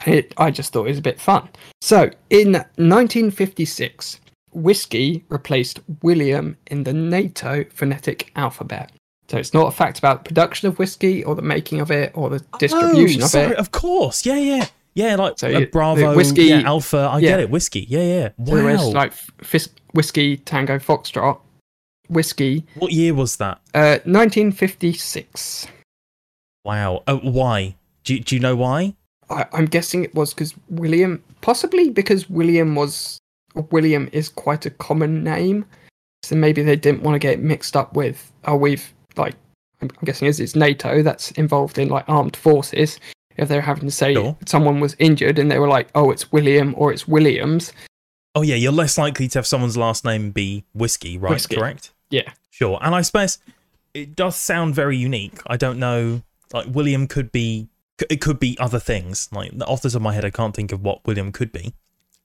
and 0.05 0.15
it, 0.17 0.35
I 0.37 0.51
just 0.51 0.73
thought 0.73 0.85
it 0.85 0.91
was 0.91 0.99
a 0.99 1.11
bit 1.11 1.19
fun. 1.19 1.49
So, 1.81 2.11
in 2.31 2.53
1956, 2.53 4.21
whiskey 4.53 5.25
replaced 5.31 5.81
William 6.03 6.57
in 6.67 6.85
the 6.85 6.93
NATO 6.93 7.65
phonetic 7.75 8.31
alphabet. 8.37 8.93
So 9.29 9.37
it's 9.37 9.53
not 9.53 9.69
a 9.69 9.71
fact 9.71 9.99
about 9.99 10.25
the 10.25 10.29
production 10.29 10.69
of 10.69 10.79
whiskey, 10.79 11.23
or 11.25 11.35
the 11.35 11.43
making 11.43 11.81
of 11.81 11.91
it, 11.91 12.13
or 12.15 12.31
the 12.31 12.43
distribution 12.59 13.23
oh, 13.23 13.27
of 13.27 13.35
it. 13.35 13.59
Of 13.59 13.71
course. 13.73 14.25
Yeah, 14.25 14.37
yeah. 14.37 14.67
Yeah, 14.95 15.17
like 15.17 15.39
So 15.39 15.47
uh, 15.49 15.59
you- 15.61 15.67
Bravo, 15.67 16.17
whiskey- 16.17 16.45
yeah, 16.45 16.63
Alpha. 16.65 16.97
I 17.13 17.19
yeah. 17.19 17.29
get 17.29 17.41
it. 17.41 17.51
Whiskey. 17.51 17.87
Yeah, 17.89 18.03
yeah. 18.03 18.29
So 18.47 18.65
Wow. 18.65 18.89
like 18.91 19.13
whiskey 19.95 20.37
tango 20.39 20.79
foxtrot 20.79 21.41
whiskey 22.09 22.65
what 22.77 22.93
year 22.93 23.15
was 23.15 23.37
that? 23.37 23.61
uh 23.75 23.99
1956 24.05 25.67
Wow. 26.65 27.03
Oh, 27.07 27.19
why? 27.19 27.77
Do 28.05 28.15
you, 28.15 28.21
do 28.21 28.35
you 28.35 28.41
know 28.41 28.57
why? 28.57 28.95
I, 29.31 29.45
i'm 29.53 29.67
guessing 29.67 30.05
it 30.05 30.15
was 30.15 30.33
because 30.33 30.55
william 30.71 31.23
possibly 31.43 31.91
because 31.91 32.31
william 32.31 32.75
was 32.75 33.19
william 33.71 34.09
is 34.13 34.31
quite 34.31 34.65
a 34.65 34.71
common 34.71 35.23
name 35.23 35.67
so 36.23 36.35
maybe 36.35 36.63
they 36.63 36.77
didn't 36.77 37.03
want 37.03 37.15
to 37.15 37.19
get 37.19 37.39
mixed 37.41 37.77
up 37.77 37.95
with 37.95 38.33
oh 38.47 38.57
we've 38.57 38.93
like 39.17 39.35
i'm 39.81 39.89
guessing 40.05 40.29
is 40.29 40.41
it's 40.41 40.55
nato 40.57 41.03
that's 41.03 41.31
involved 41.33 41.79
in 41.79 41.89
like 41.89 42.05
armed 42.09 42.37
forces 42.37 42.99
if 43.37 43.49
they're 43.49 43.61
having 43.61 43.85
to 43.85 43.91
say 43.91 44.15
Sure. 44.15 44.37
someone 44.47 44.81
was 44.81 44.97
injured 44.99 45.39
and 45.39 45.51
they 45.51 45.59
were 45.59 45.69
like 45.69 45.89
oh 45.95 46.11
it's 46.11 46.31
william 46.33 46.75
or 46.77 46.93
it's 46.93 47.07
williams 47.09 47.73
Oh, 48.35 48.43
yeah. 48.43 48.55
You're 48.55 48.71
less 48.73 48.97
likely 48.97 49.27
to 49.29 49.39
have 49.41 49.47
someone's 49.49 49.77
last 49.77 50.05
name 50.05 50.31
be 50.31 50.63
whiskey, 50.73 51.19
right? 51.19 51.31
Whiskey. 51.33 51.57
Correct. 51.57 51.91
yeah 52.11 52.31
Sure. 52.51 52.79
And 52.83 52.95
I 52.95 53.01
suppose 53.03 53.39
it 53.95 54.15
does 54.15 54.37
sound 54.37 54.77
very 54.77 54.97
unique. 54.97 55.41
I 55.49 55.57
don't 55.57 55.79
know. 55.81 56.23
Like 56.53 56.67
William 56.69 57.09
could 57.09 57.33
be. 57.33 57.67
It 58.09 58.21
could 58.21 58.39
be 58.39 58.57
other 58.61 58.79
things. 58.79 59.29
Like 59.33 59.51
off 59.67 59.83
the 59.83 59.89
top 59.91 59.97
of 59.97 60.03
my 60.03 60.13
head, 60.15 60.25
I 60.25 60.31
can't 60.31 60.55
think 60.55 60.71
of 60.71 60.83
what 60.85 61.05
William 61.05 61.33
could 61.33 61.51
be. 61.51 61.73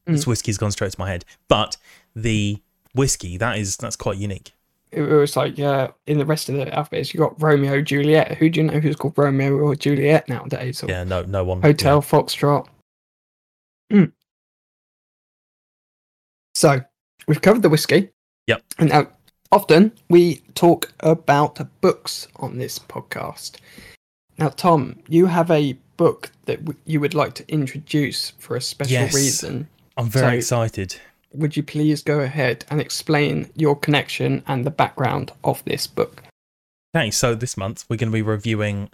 This 0.06 0.26
Mm. 0.26 0.28
whiskey's 0.28 0.58
gone 0.60 0.72
straight 0.72 0.92
to 0.92 1.00
my 1.00 1.10
head. 1.10 1.26
But 1.48 1.78
the 2.16 2.60
whiskey 2.94 3.38
that 3.38 3.58
is 3.58 3.78
that's 3.78 3.96
quite 3.96 4.18
unique. 4.18 4.52
It 4.94 5.02
was 5.02 5.36
like 5.36 5.60
uh, 5.60 5.90
in 6.08 6.18
the 6.18 6.26
rest 6.26 6.50
of 6.50 6.56
the 6.56 6.74
alphabet, 6.74 7.14
you 7.14 7.20
got 7.20 7.42
Romeo, 7.42 7.82
Juliet. 7.82 8.38
Who 8.38 8.50
do 8.50 8.60
you 8.62 8.68
know 8.68 8.80
who's 8.80 8.96
called 8.96 9.18
Romeo 9.18 9.58
or 9.58 9.76
Juliet 9.76 10.28
nowadays? 10.30 10.84
Or 10.84 10.88
Yeah. 10.90 11.04
No. 11.04 11.24
No 11.24 11.44
one. 11.44 11.62
Hotel 11.62 12.02
Foxtrot. 12.02 12.68
Mm. 13.92 14.12
So 16.56 16.82
we've 17.28 17.42
covered 17.42 17.62
the 17.62 17.70
whiskey. 17.70 18.10
Yep. 18.48 18.64
And 18.80 18.90
now, 18.90 19.08
often 19.52 19.92
we 20.10 20.38
talk 20.56 20.92
about 21.00 21.60
books 21.82 22.28
on 22.38 22.58
this 22.58 22.80
podcast. 22.80 23.58
Now, 24.38 24.50
Tom, 24.50 25.00
you 25.08 25.28
have 25.28 25.50
a 25.52 25.74
book 25.98 26.32
that 26.46 26.66
w- 26.66 26.80
you 26.86 27.00
would 27.00 27.14
like 27.14 27.34
to 27.36 27.52
introduce 27.52 28.32
for 28.40 28.56
a 28.56 28.62
special 28.62 28.94
Yes. 28.94 29.14
reason. 29.16 29.68
I'm 29.96 30.10
very 30.10 30.42
So- 30.42 30.62
excited. 30.62 30.96
Would 31.34 31.58
you 31.58 31.64
please 31.64 32.04
go 32.04 32.20
ahead 32.20 32.66
and 32.70 32.80
explain 32.80 33.50
your 33.56 33.76
connection 33.76 34.44
and 34.48 34.66
the 34.66 34.72
background 34.72 35.32
of 35.44 35.64
this 35.66 35.88
book? 35.88 36.24
Okay, 36.96 37.10
so 37.10 37.34
this 37.34 37.58
month 37.58 37.86
we're 37.90 37.98
going 37.98 38.12
to 38.12 38.14
be 38.14 38.22
reviewing 38.22 38.88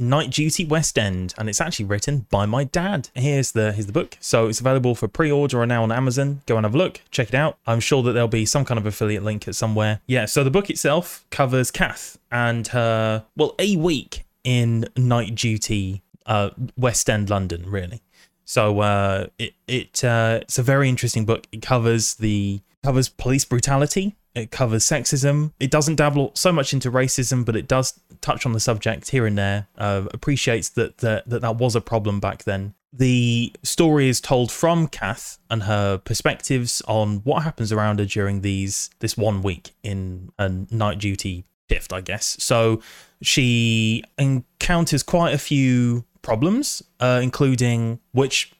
Night 0.00 0.30
Duty 0.30 0.64
West 0.64 0.98
End, 0.98 1.32
and 1.38 1.48
it's 1.48 1.60
actually 1.60 1.84
written 1.84 2.26
by 2.28 2.44
my 2.44 2.64
dad. 2.64 3.08
Here's 3.14 3.52
the 3.52 3.70
here's 3.70 3.86
the 3.86 3.92
book. 3.92 4.16
So 4.18 4.48
it's 4.48 4.58
available 4.58 4.96
for 4.96 5.06
pre-order 5.06 5.60
or 5.60 5.66
now 5.66 5.84
on 5.84 5.92
Amazon. 5.92 6.42
Go 6.46 6.56
and 6.56 6.64
have 6.64 6.74
a 6.74 6.78
look, 6.78 7.02
check 7.12 7.28
it 7.28 7.36
out. 7.36 7.56
I'm 7.64 7.78
sure 7.78 8.02
that 8.02 8.12
there'll 8.14 8.26
be 8.26 8.46
some 8.46 8.64
kind 8.64 8.78
of 8.78 8.86
affiliate 8.86 9.22
link 9.22 9.46
at 9.46 9.54
somewhere. 9.54 10.00
Yeah. 10.08 10.24
So 10.24 10.42
the 10.42 10.50
book 10.50 10.70
itself 10.70 11.24
covers 11.30 11.70
Kath 11.70 12.18
and 12.32 12.66
her 12.68 13.24
well 13.36 13.54
a 13.60 13.76
week 13.76 14.24
in 14.42 14.86
night 14.96 15.36
duty, 15.36 16.02
uh, 16.26 16.50
West 16.76 17.08
End, 17.08 17.30
London, 17.30 17.70
really. 17.70 18.02
So 18.46 18.80
uh, 18.80 19.26
it 19.38 19.52
it 19.68 20.02
uh, 20.02 20.38
it's 20.42 20.58
a 20.58 20.62
very 20.62 20.88
interesting 20.88 21.26
book. 21.26 21.46
It 21.52 21.60
covers 21.60 22.14
the 22.14 22.60
covers 22.82 23.08
police 23.08 23.44
brutality 23.44 24.16
It 24.36 24.50
covers 24.50 24.84
sexism. 24.84 25.52
It 25.58 25.70
doesn't 25.70 25.96
dabble 25.96 26.32
so 26.34 26.52
much 26.52 26.72
into 26.72 26.90
racism, 26.90 27.44
but 27.44 27.56
it 27.56 27.66
does 27.66 27.98
touch 28.20 28.46
on 28.46 28.52
the 28.52 28.60
subject 28.60 29.10
here 29.10 29.26
and 29.26 29.36
there. 29.36 29.66
Uh, 29.76 30.04
appreciates 30.12 30.68
that, 30.70 30.98
that 30.98 31.28
that 31.28 31.40
that 31.40 31.56
was 31.56 31.74
a 31.74 31.80
problem 31.80 32.20
back 32.20 32.44
then. 32.44 32.74
The 32.92 33.52
story 33.62 34.08
is 34.08 34.20
told 34.20 34.50
from 34.52 34.88
Kath 34.88 35.38
and 35.50 35.64
her 35.64 35.98
perspectives 35.98 36.80
on 36.86 37.18
what 37.24 37.42
happens 37.42 37.72
around 37.72 37.98
her 37.98 38.06
during 38.06 38.42
these 38.42 38.90
this 39.00 39.16
one 39.16 39.42
week 39.42 39.72
in 39.82 40.30
a 40.38 40.48
night 40.48 40.98
duty 40.98 41.44
shift, 41.70 41.92
I 41.92 42.00
guess. 42.00 42.36
So 42.38 42.80
she 43.20 44.04
encounters 44.18 45.02
quite 45.02 45.34
a 45.34 45.38
few 45.38 46.04
problems, 46.26 46.82
uh, 46.98 47.20
including 47.22 48.00
which 48.12 48.52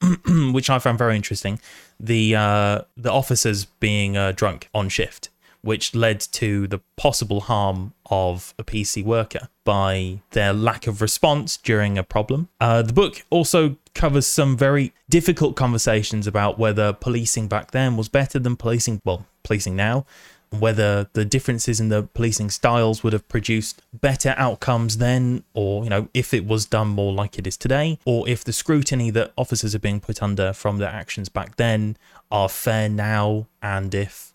which 0.52 0.68
I 0.68 0.78
found 0.78 0.98
very 0.98 1.16
interesting, 1.16 1.58
the 1.98 2.36
uh, 2.36 2.82
the 2.96 3.10
officers 3.10 3.64
being 3.64 4.16
uh, 4.16 4.32
drunk 4.32 4.68
on 4.74 4.90
shift, 4.90 5.30
which 5.62 5.94
led 5.94 6.20
to 6.20 6.68
the 6.68 6.80
possible 6.96 7.40
harm 7.40 7.94
of 8.10 8.54
a 8.58 8.62
PC 8.62 9.02
worker 9.02 9.48
by 9.64 10.20
their 10.32 10.52
lack 10.52 10.86
of 10.86 11.00
response 11.00 11.56
during 11.56 11.96
a 11.96 12.04
problem. 12.04 12.50
Uh, 12.60 12.82
the 12.82 12.92
book 12.92 13.24
also 13.30 13.76
covers 13.94 14.26
some 14.26 14.54
very 14.56 14.92
difficult 15.08 15.56
conversations 15.56 16.26
about 16.26 16.58
whether 16.58 16.92
policing 16.92 17.48
back 17.48 17.70
then 17.70 17.96
was 17.96 18.08
better 18.08 18.38
than 18.38 18.54
policing, 18.54 19.00
well, 19.04 19.26
policing 19.42 19.74
now, 19.74 20.04
whether 20.50 21.08
the 21.12 21.24
differences 21.24 21.80
in 21.80 21.88
the 21.88 22.02
policing 22.02 22.50
styles 22.50 23.02
would 23.02 23.12
have 23.12 23.28
produced 23.28 23.82
better 23.92 24.34
outcomes 24.36 24.98
then, 24.98 25.44
or, 25.54 25.84
you 25.84 25.90
know, 25.90 26.08
if 26.14 26.32
it 26.32 26.46
was 26.46 26.66
done 26.66 26.88
more 26.88 27.12
like 27.12 27.38
it 27.38 27.46
is 27.46 27.56
today, 27.56 27.98
or 28.04 28.28
if 28.28 28.44
the 28.44 28.52
scrutiny 28.52 29.10
that 29.10 29.32
officers 29.36 29.74
are 29.74 29.80
being 29.80 30.00
put 30.00 30.22
under 30.22 30.52
from 30.52 30.78
their 30.78 30.90
actions 30.90 31.28
back 31.28 31.56
then 31.56 31.96
are 32.30 32.48
fair 32.48 32.88
now, 32.88 33.46
and 33.62 33.94
if 33.94 34.32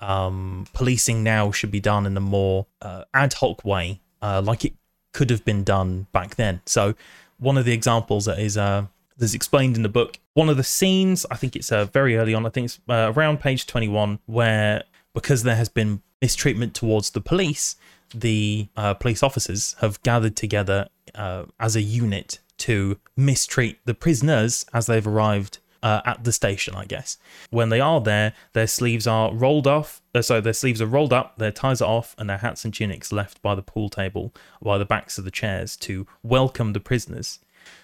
um, 0.00 0.66
policing 0.72 1.22
now 1.22 1.50
should 1.50 1.70
be 1.70 1.80
done 1.80 2.06
in 2.06 2.16
a 2.16 2.20
more 2.20 2.66
uh, 2.82 3.04
ad 3.12 3.34
hoc 3.34 3.64
way, 3.64 4.00
uh, 4.22 4.42
like 4.44 4.64
it 4.64 4.74
could 5.12 5.30
have 5.30 5.44
been 5.44 5.64
done 5.64 6.06
back 6.12 6.34
then. 6.34 6.60
So, 6.66 6.94
one 7.38 7.58
of 7.58 7.64
the 7.64 7.72
examples 7.72 8.24
that 8.26 8.38
is 8.38 8.56
uh, 8.56 8.86
that's 9.16 9.34
explained 9.34 9.76
in 9.76 9.82
the 9.82 9.88
book, 9.88 10.18
one 10.34 10.48
of 10.48 10.56
the 10.56 10.64
scenes, 10.64 11.24
I 11.30 11.36
think 11.36 11.56
it's 11.56 11.70
uh, 11.70 11.86
very 11.86 12.16
early 12.16 12.34
on, 12.34 12.44
I 12.46 12.48
think 12.48 12.66
it's 12.66 12.80
uh, 12.88 13.12
around 13.14 13.40
page 13.40 13.66
21, 13.66 14.18
where 14.26 14.84
because 15.14 15.42
there 15.42 15.56
has 15.56 15.68
been 15.68 16.02
mistreatment 16.20 16.74
towards 16.74 17.10
the 17.10 17.20
police, 17.20 17.76
the 18.14 18.68
uh, 18.76 18.94
police 18.94 19.22
officers 19.22 19.76
have 19.80 20.02
gathered 20.02 20.36
together 20.36 20.88
uh, 21.14 21.44
as 21.58 21.76
a 21.76 21.82
unit 21.82 22.40
to 22.58 22.98
mistreat 23.16 23.78
the 23.84 23.94
prisoners 23.94 24.66
as 24.72 24.86
they've 24.86 25.06
arrived 25.06 25.58
uh, 25.82 26.00
at 26.06 26.24
the 26.24 26.32
station, 26.32 26.74
I 26.74 26.86
guess. 26.86 27.18
When 27.50 27.68
they 27.68 27.80
are 27.80 28.00
there, 28.00 28.32
their 28.54 28.66
sleeves 28.66 29.06
are 29.06 29.32
rolled 29.34 29.66
off. 29.66 30.00
Uh, 30.14 30.22
so 30.22 30.40
their 30.40 30.54
sleeves 30.54 30.80
are 30.80 30.86
rolled 30.86 31.12
up, 31.12 31.36
their 31.36 31.52
ties 31.52 31.82
are 31.82 31.90
off, 31.90 32.14
and 32.18 32.28
their 32.28 32.38
hats 32.38 32.64
and 32.64 32.72
tunics 32.72 33.12
left 33.12 33.42
by 33.42 33.54
the 33.54 33.62
pool 33.62 33.90
table, 33.90 34.34
by 34.62 34.78
the 34.78 34.86
backs 34.86 35.18
of 35.18 35.24
the 35.24 35.30
chairs 35.30 35.76
to 35.76 36.06
welcome 36.22 36.72
the 36.72 36.80
prisoners. 36.80 37.38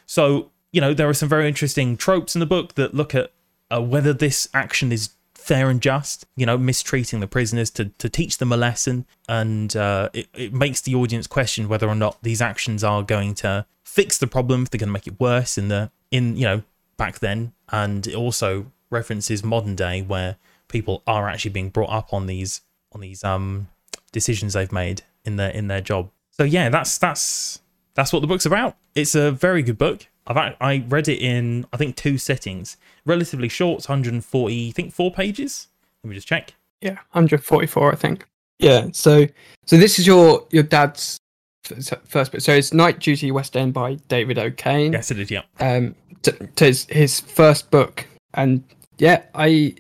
So, 0.07 0.51
you 0.73 0.81
know, 0.81 0.95
there 0.95 1.09
are 1.09 1.14
some 1.14 1.29
very 1.29 1.47
interesting 1.47 1.97
tropes 1.97 2.35
in 2.35 2.40
the 2.40 2.47
book 2.47 2.75
that 2.75 2.95
look 2.95 3.14
at 3.14 3.33
uh, 3.71 3.83
whether 3.83 4.12
this 4.12 4.49
action 4.55 4.93
is 4.93 5.11
fair 5.40 5.70
and 5.70 5.81
just, 5.81 6.26
you 6.37 6.44
know, 6.44 6.59
mistreating 6.59 7.20
the 7.20 7.26
prisoners 7.26 7.70
to, 7.70 7.87
to 7.87 8.09
teach 8.09 8.38
them 8.38 8.53
a 8.53 8.57
lesson. 8.57 9.07
And 9.29 9.74
uh, 9.74 10.11
it, 10.12 10.29
it 10.35 10.53
makes 10.53 10.83
the 10.83 10.94
audience 10.94 11.26
question 11.26 11.68
whether 11.68 11.88
or 11.88 11.94
not 11.94 12.22
these 12.22 12.42
actions 12.42 12.85
are 12.85 13.03
going 13.03 13.35
to 13.37 13.66
fix 13.83 14.18
the 14.18 14.26
problem, 14.26 14.62
if 14.62 14.70
they're 14.70 14.79
going 14.79 14.88
to 14.88 14.92
make 14.92 15.07
it 15.07 15.18
worse 15.18 15.59
in 15.59 15.68
the, 15.68 15.90
in, 16.11 16.37
you 16.37 16.44
know, 16.44 16.62
back 16.96 17.18
then. 17.18 17.53
And 17.70 18.07
it 18.07 18.14
also 18.14 18.66
references 18.90 19.42
modern 19.42 19.74
day 19.74 20.03
where 20.03 20.37
people 20.68 21.03
are 21.07 21.29
actually 21.29 21.53
being 21.53 21.70
brought 21.70 21.90
up 21.90 22.12
on 22.12 22.26
these, 22.26 22.61
on 22.92 23.00
these, 23.00 23.24
um, 23.24 23.68
decisions 24.12 24.53
they've 24.53 24.72
made 24.72 25.03
in 25.24 25.37
their, 25.37 25.50
in 25.50 25.68
their 25.68 25.81
job. 25.81 26.11
So 26.31 26.44
yeah, 26.44 26.68
that's, 26.68 26.98
that's, 26.98 27.61
that's 27.94 28.12
what 28.12 28.20
the 28.20 28.29
book's 28.29 28.46
about. 28.46 28.76
It's 28.94 29.14
a 29.14 29.33
very 29.33 29.62
good 29.62 29.79
book. 29.79 30.07
I've 30.31 30.57
I 30.61 30.85
read 30.88 31.09
it 31.09 31.21
in 31.21 31.66
I 31.73 31.77
think 31.77 31.97
two 31.97 32.16
settings. 32.16 32.77
Relatively 33.05 33.49
short, 33.49 33.88
140, 33.88 34.69
I 34.69 34.73
think 34.73 34.93
four 34.93 35.11
pages. 35.11 35.66
Let 36.05 36.11
me 36.11 36.14
just 36.14 36.29
check. 36.29 36.55
Yeah, 36.81 36.95
144, 37.12 37.93
I 37.93 37.97
think. 37.97 38.27
Yeah. 38.59 38.88
So 38.93 39.27
so 39.66 39.77
this 39.77 39.99
is 39.99 40.07
your 40.07 40.47
your 40.51 40.62
dad's 40.62 41.19
first 41.64 42.33
book. 42.33 42.40
So 42.40 42.53
it's 42.53 42.73
Night 42.73 43.01
Duty 43.01 43.31
West 43.33 43.57
End 43.57 43.73
by 43.73 43.95
David 44.09 44.38
O'Kane. 44.38 44.93
Yes, 44.93 45.11
it 45.11 45.19
is. 45.19 45.31
Yeah. 45.31 45.43
Um, 45.59 45.95
to, 46.23 46.33
to 46.33 46.64
his, 46.64 46.85
his 46.87 47.21
first 47.21 47.71
book, 47.71 48.07
and 48.35 48.62
yeah, 48.99 49.23
I 49.35 49.75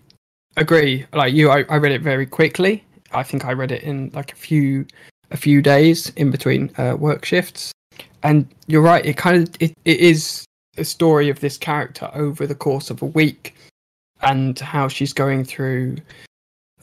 agree. 0.56 1.06
Like 1.12 1.34
you, 1.34 1.50
I, 1.50 1.64
I 1.68 1.76
read 1.76 1.92
it 1.92 2.02
very 2.02 2.26
quickly. 2.26 2.84
I 3.12 3.22
think 3.22 3.44
I 3.44 3.52
read 3.52 3.72
it 3.72 3.82
in 3.82 4.10
like 4.14 4.32
a 4.32 4.36
few 4.36 4.86
a 5.30 5.36
few 5.36 5.62
days 5.62 6.10
in 6.16 6.30
between 6.30 6.72
uh, 6.76 6.96
work 6.98 7.24
shifts 7.24 7.72
and 8.22 8.46
you're 8.66 8.82
right 8.82 9.04
it 9.06 9.16
kind 9.16 9.48
of 9.48 9.54
it, 9.60 9.74
it 9.84 10.00
is 10.00 10.44
a 10.76 10.84
story 10.84 11.28
of 11.28 11.40
this 11.40 11.58
character 11.58 12.10
over 12.14 12.46
the 12.46 12.54
course 12.54 12.90
of 12.90 13.02
a 13.02 13.06
week 13.06 13.54
and 14.22 14.58
how 14.58 14.88
she's 14.88 15.12
going 15.12 15.44
through 15.44 15.96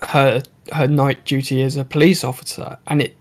her 0.02 0.42
her 0.74 0.88
night 0.88 1.24
duty 1.26 1.62
as 1.62 1.78
a 1.78 1.86
police 1.86 2.24
officer. 2.24 2.78
And 2.88 3.02
it 3.02 3.16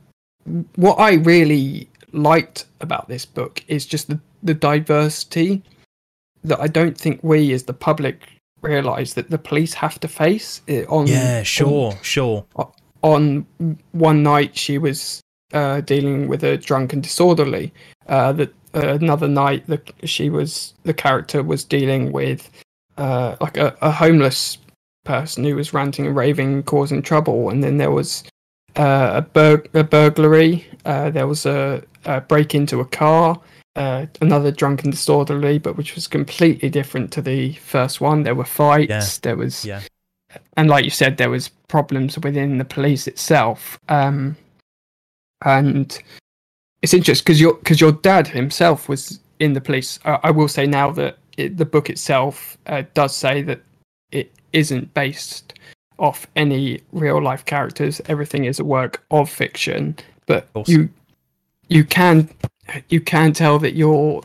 what 0.76 0.94
i 0.96 1.14
really 1.14 1.88
liked 2.12 2.66
about 2.80 3.08
this 3.08 3.26
book 3.26 3.64
is 3.68 3.84
just 3.84 4.08
the, 4.08 4.20
the 4.42 4.54
diversity 4.54 5.62
that 6.44 6.60
i 6.60 6.66
don't 6.66 6.96
think 6.96 7.18
we 7.22 7.52
as 7.52 7.64
the 7.64 7.72
public 7.72 8.28
realize 8.62 9.14
that 9.14 9.28
the 9.28 9.38
police 9.38 9.74
have 9.74 9.98
to 10.00 10.08
face 10.08 10.62
it 10.66 10.88
on 10.88 11.06
yeah 11.06 11.42
sure 11.42 11.92
on, 11.92 12.02
sure. 12.02 12.46
on 13.02 13.46
one 13.92 14.22
night 14.22 14.56
she 14.56 14.78
was 14.78 15.20
uh, 15.52 15.80
dealing 15.80 16.28
with 16.28 16.42
a 16.44 16.56
drunk 16.56 16.92
and 16.92 17.02
disorderly. 17.02 17.72
Uh, 18.08 18.32
that 18.32 18.52
uh, 18.74 18.94
another 19.00 19.28
night, 19.28 19.66
the, 19.66 19.80
she 20.04 20.30
was 20.30 20.74
the 20.84 20.94
character 20.94 21.42
was 21.42 21.64
dealing 21.64 22.12
with 22.12 22.50
uh, 22.98 23.36
like 23.40 23.56
a, 23.56 23.76
a, 23.80 23.90
homeless 23.90 24.58
person 25.04 25.44
who 25.44 25.54
was 25.56 25.72
ranting 25.72 26.06
and 26.06 26.16
raving, 26.16 26.62
causing 26.62 27.02
trouble, 27.02 27.50
and 27.50 27.62
then 27.62 27.78
there 27.78 27.90
was 27.90 28.24
uh, 28.76 29.12
a, 29.14 29.22
bur- 29.22 29.64
a 29.74 29.84
burglary. 29.84 30.66
Uh, 30.84 31.10
there 31.10 31.26
was 31.26 31.46
a, 31.46 31.82
a, 32.04 32.20
break 32.20 32.54
into 32.54 32.80
a 32.80 32.84
car. 32.84 33.40
another 33.76 34.50
drunk 34.50 34.82
and 34.82 34.92
disorderly, 34.92 35.58
but 35.58 35.76
which 35.76 35.94
was 35.94 36.06
completely 36.06 36.70
different 36.70 37.12
to 37.12 37.22
the 37.22 37.52
first 37.54 38.00
one. 38.00 38.22
There 38.22 38.34
were 38.34 38.44
fights. 38.44 38.90
Yeah. 38.90 39.04
There 39.22 39.36
was, 39.36 39.64
yeah. 39.64 39.80
and 40.56 40.68
like 40.68 40.84
you 40.84 40.90
said, 40.90 41.16
there 41.16 41.30
was 41.30 41.48
problems 41.68 42.18
within 42.18 42.58
the 42.58 42.64
police 42.64 43.06
itself. 43.06 43.78
Um, 43.88 44.36
and 45.44 46.02
it's 46.82 46.94
interesting 46.94 47.24
because 47.24 47.40
your 47.40 47.54
because 47.54 47.80
your 47.80 47.92
dad 47.92 48.26
himself 48.26 48.88
was 48.88 49.20
in 49.38 49.52
the 49.52 49.60
police. 49.60 49.98
Uh, 50.04 50.18
I 50.22 50.30
will 50.30 50.48
say 50.48 50.66
now 50.66 50.90
that 50.92 51.18
it, 51.36 51.56
the 51.56 51.64
book 51.64 51.90
itself 51.90 52.56
uh, 52.66 52.82
does 52.94 53.14
say 53.14 53.42
that 53.42 53.60
it 54.12 54.32
isn't 54.52 54.92
based 54.94 55.54
off 55.98 56.26
any 56.36 56.80
real 56.92 57.22
life 57.22 57.44
characters. 57.44 58.00
Everything 58.06 58.44
is 58.44 58.60
a 58.60 58.64
work 58.64 59.04
of 59.10 59.30
fiction, 59.30 59.96
but 60.26 60.48
awesome. 60.54 60.72
you 60.72 60.88
you 61.68 61.84
can 61.84 62.28
you 62.88 63.00
can 63.00 63.32
tell 63.32 63.58
that 63.58 63.74
your 63.74 64.22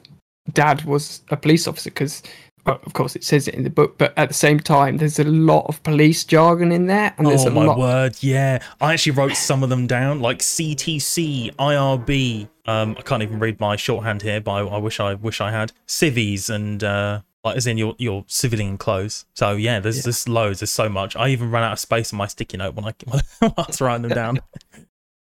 dad 0.53 0.83
was 0.83 1.21
a 1.29 1.37
police 1.37 1.67
officer 1.67 1.89
because 1.89 2.23
of 2.65 2.93
course 2.93 3.15
it 3.15 3.23
says 3.23 3.47
it 3.47 3.55
in 3.55 3.63
the 3.63 3.69
book 3.69 3.97
but 3.97 4.13
at 4.17 4.27
the 4.27 4.33
same 4.33 4.59
time 4.59 4.97
there's 4.97 5.19
a 5.19 5.23
lot 5.23 5.65
of 5.67 5.81
police 5.83 6.23
jargon 6.23 6.71
in 6.71 6.87
there 6.87 7.13
and 7.17 7.27
there's 7.27 7.45
oh 7.45 7.49
a 7.49 7.51
my 7.51 7.65
lot 7.65 7.77
word. 7.77 8.15
Yeah. 8.21 8.61
I 8.79 8.93
actually 8.93 9.13
wrote 9.13 9.35
some 9.35 9.63
of 9.63 9.69
them 9.69 9.87
down 9.87 10.19
like 10.19 10.39
ctc 10.39 11.55
irb 11.55 12.47
um 12.65 12.95
i 12.97 13.01
can't 13.01 13.23
even 13.23 13.39
read 13.39 13.59
my 13.59 13.75
shorthand 13.75 14.21
here 14.21 14.39
but 14.39 14.51
i, 14.51 14.59
I 14.59 14.77
wish 14.77 14.99
i 14.99 15.13
wish 15.15 15.41
i 15.41 15.51
had. 15.51 15.71
Civies 15.85 16.49
and 16.49 16.83
uh 16.83 17.21
like 17.43 17.57
as 17.57 17.65
in 17.65 17.77
your 17.77 17.95
your 17.97 18.23
civilian 18.27 18.77
clothes. 18.77 19.25
So 19.33 19.53
yeah 19.53 19.79
there's 19.79 19.97
yeah. 19.97 20.03
there's 20.03 20.27
loads. 20.27 20.59
There's 20.59 20.69
so 20.69 20.89
much. 20.89 21.15
I 21.15 21.29
even 21.29 21.49
ran 21.49 21.63
out 21.63 21.73
of 21.73 21.79
space 21.79 22.13
on 22.13 22.17
my 22.17 22.27
sticky 22.27 22.57
note 22.57 22.75
when 22.75 22.85
i, 22.85 22.93
when 23.05 23.21
I 23.57 23.63
was 23.67 23.81
writing 23.81 24.03
them 24.03 24.15
down. 24.15 24.39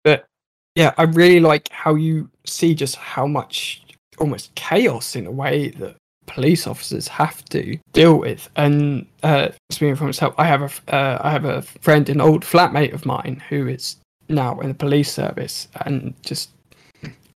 But 0.04 0.26
yeah 0.74 0.92
i 0.98 1.02
really 1.04 1.40
like 1.40 1.68
how 1.70 1.94
you 1.94 2.30
see 2.44 2.74
just 2.74 2.96
how 2.96 3.26
much 3.26 3.82
almost 4.18 4.54
chaos 4.54 5.16
in 5.16 5.26
a 5.26 5.30
way 5.30 5.68
that 5.70 5.96
police 6.26 6.66
officers 6.66 7.08
have 7.08 7.44
to 7.46 7.78
deal 7.92 8.18
with. 8.18 8.48
And 8.56 9.06
uh, 9.22 9.48
speaking 9.70 9.96
for 9.96 10.04
myself, 10.04 10.34
I 10.38 10.44
have 10.46 10.62
a 10.62 10.94
uh, 10.94 11.18
I 11.22 11.30
have 11.30 11.44
a 11.44 11.62
friend, 11.62 12.08
an 12.08 12.20
old 12.20 12.42
flatmate 12.42 12.92
of 12.92 13.06
mine, 13.06 13.42
who 13.48 13.66
is 13.66 13.96
now 14.28 14.60
in 14.60 14.68
the 14.68 14.74
police 14.74 15.12
service, 15.12 15.68
and 15.84 16.14
just 16.22 16.50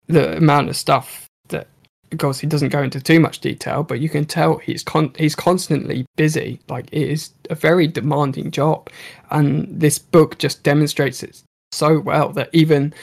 the 0.06 0.36
amount 0.36 0.70
of 0.70 0.76
stuff 0.76 1.26
that, 1.48 1.68
of 2.10 2.18
course, 2.18 2.38
he 2.38 2.46
doesn't 2.46 2.70
go 2.70 2.82
into 2.82 3.00
too 3.00 3.20
much 3.20 3.40
detail, 3.40 3.82
but 3.82 4.00
you 4.00 4.08
can 4.08 4.24
tell 4.24 4.58
he's 4.58 4.82
con- 4.82 5.14
he's 5.18 5.34
constantly 5.34 6.06
busy. 6.16 6.60
Like 6.68 6.86
it 6.92 7.08
is 7.08 7.30
a 7.50 7.54
very 7.54 7.86
demanding 7.86 8.50
job, 8.50 8.90
and 9.30 9.80
this 9.80 9.98
book 9.98 10.38
just 10.38 10.62
demonstrates 10.62 11.22
it 11.22 11.42
so 11.72 12.00
well 12.00 12.30
that 12.32 12.50
even. 12.52 12.94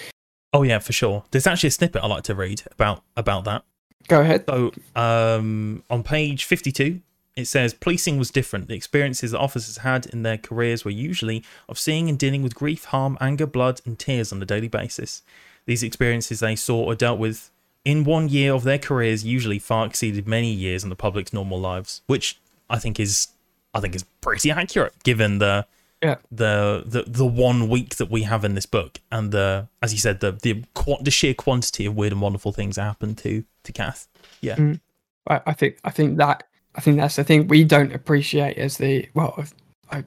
Oh 0.54 0.64
yeah, 0.64 0.80
for 0.80 0.94
sure. 0.94 1.26
There's 1.32 1.48
actually 1.48 1.68
a 1.68 1.72
snippet 1.72 2.02
I 2.02 2.08
like 2.08 2.24
to 2.24 2.36
read 2.36 2.64
about 2.72 3.04
about 3.16 3.44
that. 3.46 3.64
Go 4.08 4.22
ahead. 4.22 4.46
So, 4.48 4.72
um, 4.96 5.84
on 5.90 6.04
page 6.04 6.46
52, 6.46 7.02
It 7.36 7.48
says 7.48 7.74
policing 7.74 8.18
was 8.18 8.32
different. 8.32 8.70
The 8.70 8.76
experiences 8.76 9.32
that 9.32 9.40
officers 9.40 9.78
had 9.80 10.06
in 10.06 10.24
their 10.24 10.38
careers 10.38 10.86
were 10.86 10.92
usually 10.92 11.44
of 11.68 11.78
seeing 11.78 12.08
and 12.08 12.18
dealing 12.18 12.44
with 12.44 12.56
grief, 12.56 12.86
harm, 12.86 13.18
anger, 13.20 13.46
blood, 13.46 13.82
and 13.86 14.00
tears 14.00 14.32
on 14.32 14.42
a 14.42 14.46
daily 14.46 14.70
basis. 14.70 15.22
These 15.66 15.84
experiences 15.84 16.40
they 16.40 16.56
saw 16.56 16.82
or 16.86 16.96
dealt 16.96 17.20
with 17.20 17.52
in 17.84 18.06
one 18.06 18.30
year 18.30 18.54
of 18.54 18.64
their 18.64 18.80
careers 18.80 19.26
usually 19.26 19.60
far 19.60 19.86
exceeded 19.86 20.28
many 20.28 20.50
years 20.52 20.84
in 20.84 20.90
the 20.90 20.96
public's 20.96 21.34
normal 21.34 21.60
lives, 21.60 22.02
which 22.08 22.40
I 22.70 22.80
think 22.80 23.00
is 23.02 23.28
I 23.74 23.82
think 23.82 23.96
is 23.96 24.06
pretty 24.22 24.50
accurate 24.50 24.94
given 25.04 25.40
the 25.40 25.66
Yeah. 26.04 26.18
the 26.30 26.84
the 26.86 27.04
the 27.08 27.26
one 27.26 27.68
week 27.70 27.96
that 27.96 28.12
we 28.12 28.24
have 28.24 28.46
in 28.46 28.54
this 28.54 28.68
book 28.68 29.00
and 29.12 29.32
the 29.32 29.68
as 29.82 29.92
you 29.92 29.98
said 29.98 30.20
the 30.20 30.34
the 30.34 30.64
the 31.02 31.10
sheer 31.10 31.34
quantity 31.34 31.86
of 31.86 31.96
weird 31.96 32.12
and 32.12 32.22
wonderful 32.22 32.52
things 32.52 32.76
that 32.76 32.84
happen 32.84 33.16
to 33.16 33.44
to 33.64 33.72
Kath. 33.72 34.08
Yeah. 34.42 34.56
Mm. 34.56 34.80
I, 35.28 35.42
I 35.48 35.54
think 35.54 35.80
I 35.84 35.90
think 35.90 36.18
that 36.18 36.44
I 36.76 36.82
think 36.82 36.98
that's 36.98 37.16
the 37.16 37.24
thing 37.24 37.48
we 37.48 37.64
don't 37.64 37.94
appreciate 37.94 38.58
as 38.58 38.78
the 38.78 39.08
well. 39.14 39.44
I 39.92 40.04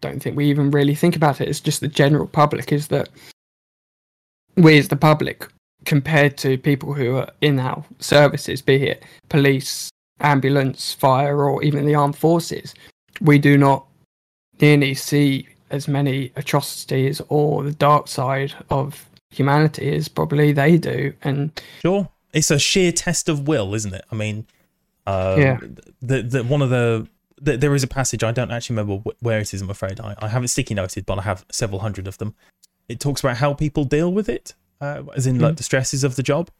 don't 0.00 0.22
think 0.22 0.36
we 0.36 0.46
even 0.46 0.70
really 0.70 0.94
think 0.94 1.16
about 1.16 1.40
it. 1.40 1.48
It's 1.48 1.60
just 1.60 1.80
the 1.80 1.88
general 1.88 2.26
public 2.26 2.72
is 2.72 2.88
that 2.88 3.08
we 4.56 4.78
as 4.78 4.88
the 4.88 4.96
public 4.96 5.46
compared 5.84 6.36
to 6.38 6.58
people 6.58 6.92
who 6.92 7.16
are 7.16 7.30
in 7.40 7.58
our 7.58 7.84
services, 8.00 8.60
be 8.60 8.88
it 8.88 9.04
police, 9.28 9.90
ambulance, 10.20 10.92
fire, 10.92 11.44
or 11.44 11.62
even 11.62 11.86
the 11.86 11.94
armed 11.94 12.16
forces, 12.16 12.74
we 13.20 13.38
do 13.38 13.56
not 13.56 13.86
nearly 14.60 14.94
see 14.94 15.48
as 15.70 15.88
many 15.88 16.32
atrocities 16.36 17.20
or 17.28 17.62
the 17.62 17.72
dark 17.72 18.08
side 18.08 18.54
of 18.70 19.06
humanity 19.30 19.94
as 19.94 20.08
probably 20.08 20.52
they 20.52 20.78
do. 20.78 21.12
And 21.22 21.60
Sure. 21.82 22.08
It's 22.32 22.50
a 22.50 22.58
sheer 22.58 22.92
test 22.92 23.28
of 23.28 23.48
will, 23.48 23.74
isn't 23.74 23.94
it? 23.94 24.04
I 24.10 24.14
mean, 24.14 24.46
um, 25.06 25.40
Yeah. 25.40 25.58
The 26.00 26.22
the 26.22 26.44
one 26.44 26.62
of 26.62 26.70
the, 26.70 27.08
the 27.40 27.56
there 27.56 27.74
is 27.74 27.82
a 27.82 27.88
passage 27.88 28.22
I 28.22 28.32
don't 28.32 28.50
actually 28.50 28.76
remember 28.76 29.10
where 29.20 29.40
it 29.40 29.52
is. 29.52 29.62
I'm 29.62 29.70
afraid 29.70 30.00
I, 30.00 30.14
I 30.18 30.28
haven't 30.28 30.48
sticky 30.48 30.74
noted, 30.74 31.06
but 31.06 31.18
I 31.18 31.22
have 31.22 31.44
several 31.50 31.80
hundred 31.80 32.06
of 32.06 32.18
them. 32.18 32.34
It 32.88 33.00
talks 33.00 33.20
about 33.20 33.36
how 33.36 33.52
people 33.54 33.84
deal 33.84 34.12
with 34.12 34.28
it, 34.28 34.54
uh, 34.80 35.02
as 35.14 35.26
in 35.26 35.38
like 35.38 35.56
the 35.56 35.62
stresses 35.62 36.04
of 36.04 36.16
the 36.16 36.22
job, 36.22 36.50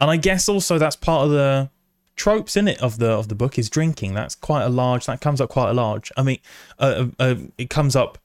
and 0.00 0.10
I 0.10 0.16
guess 0.16 0.48
also 0.48 0.78
that's 0.78 0.96
part 0.96 1.24
of 1.24 1.30
the 1.30 1.70
tropes 2.16 2.56
in 2.56 2.66
it 2.66 2.82
of 2.82 2.98
the 2.98 3.10
of 3.10 3.28
the 3.28 3.34
book 3.34 3.58
is 3.58 3.70
drinking. 3.70 4.14
That's 4.14 4.34
quite 4.34 4.64
a 4.64 4.68
large. 4.68 5.06
That 5.06 5.20
comes 5.20 5.40
up 5.40 5.50
quite 5.50 5.70
a 5.70 5.74
large. 5.74 6.10
I 6.16 6.22
mean, 6.22 6.38
uh, 6.78 7.06
uh, 7.18 7.36
it 7.58 7.70
comes 7.70 7.94
up 7.94 8.18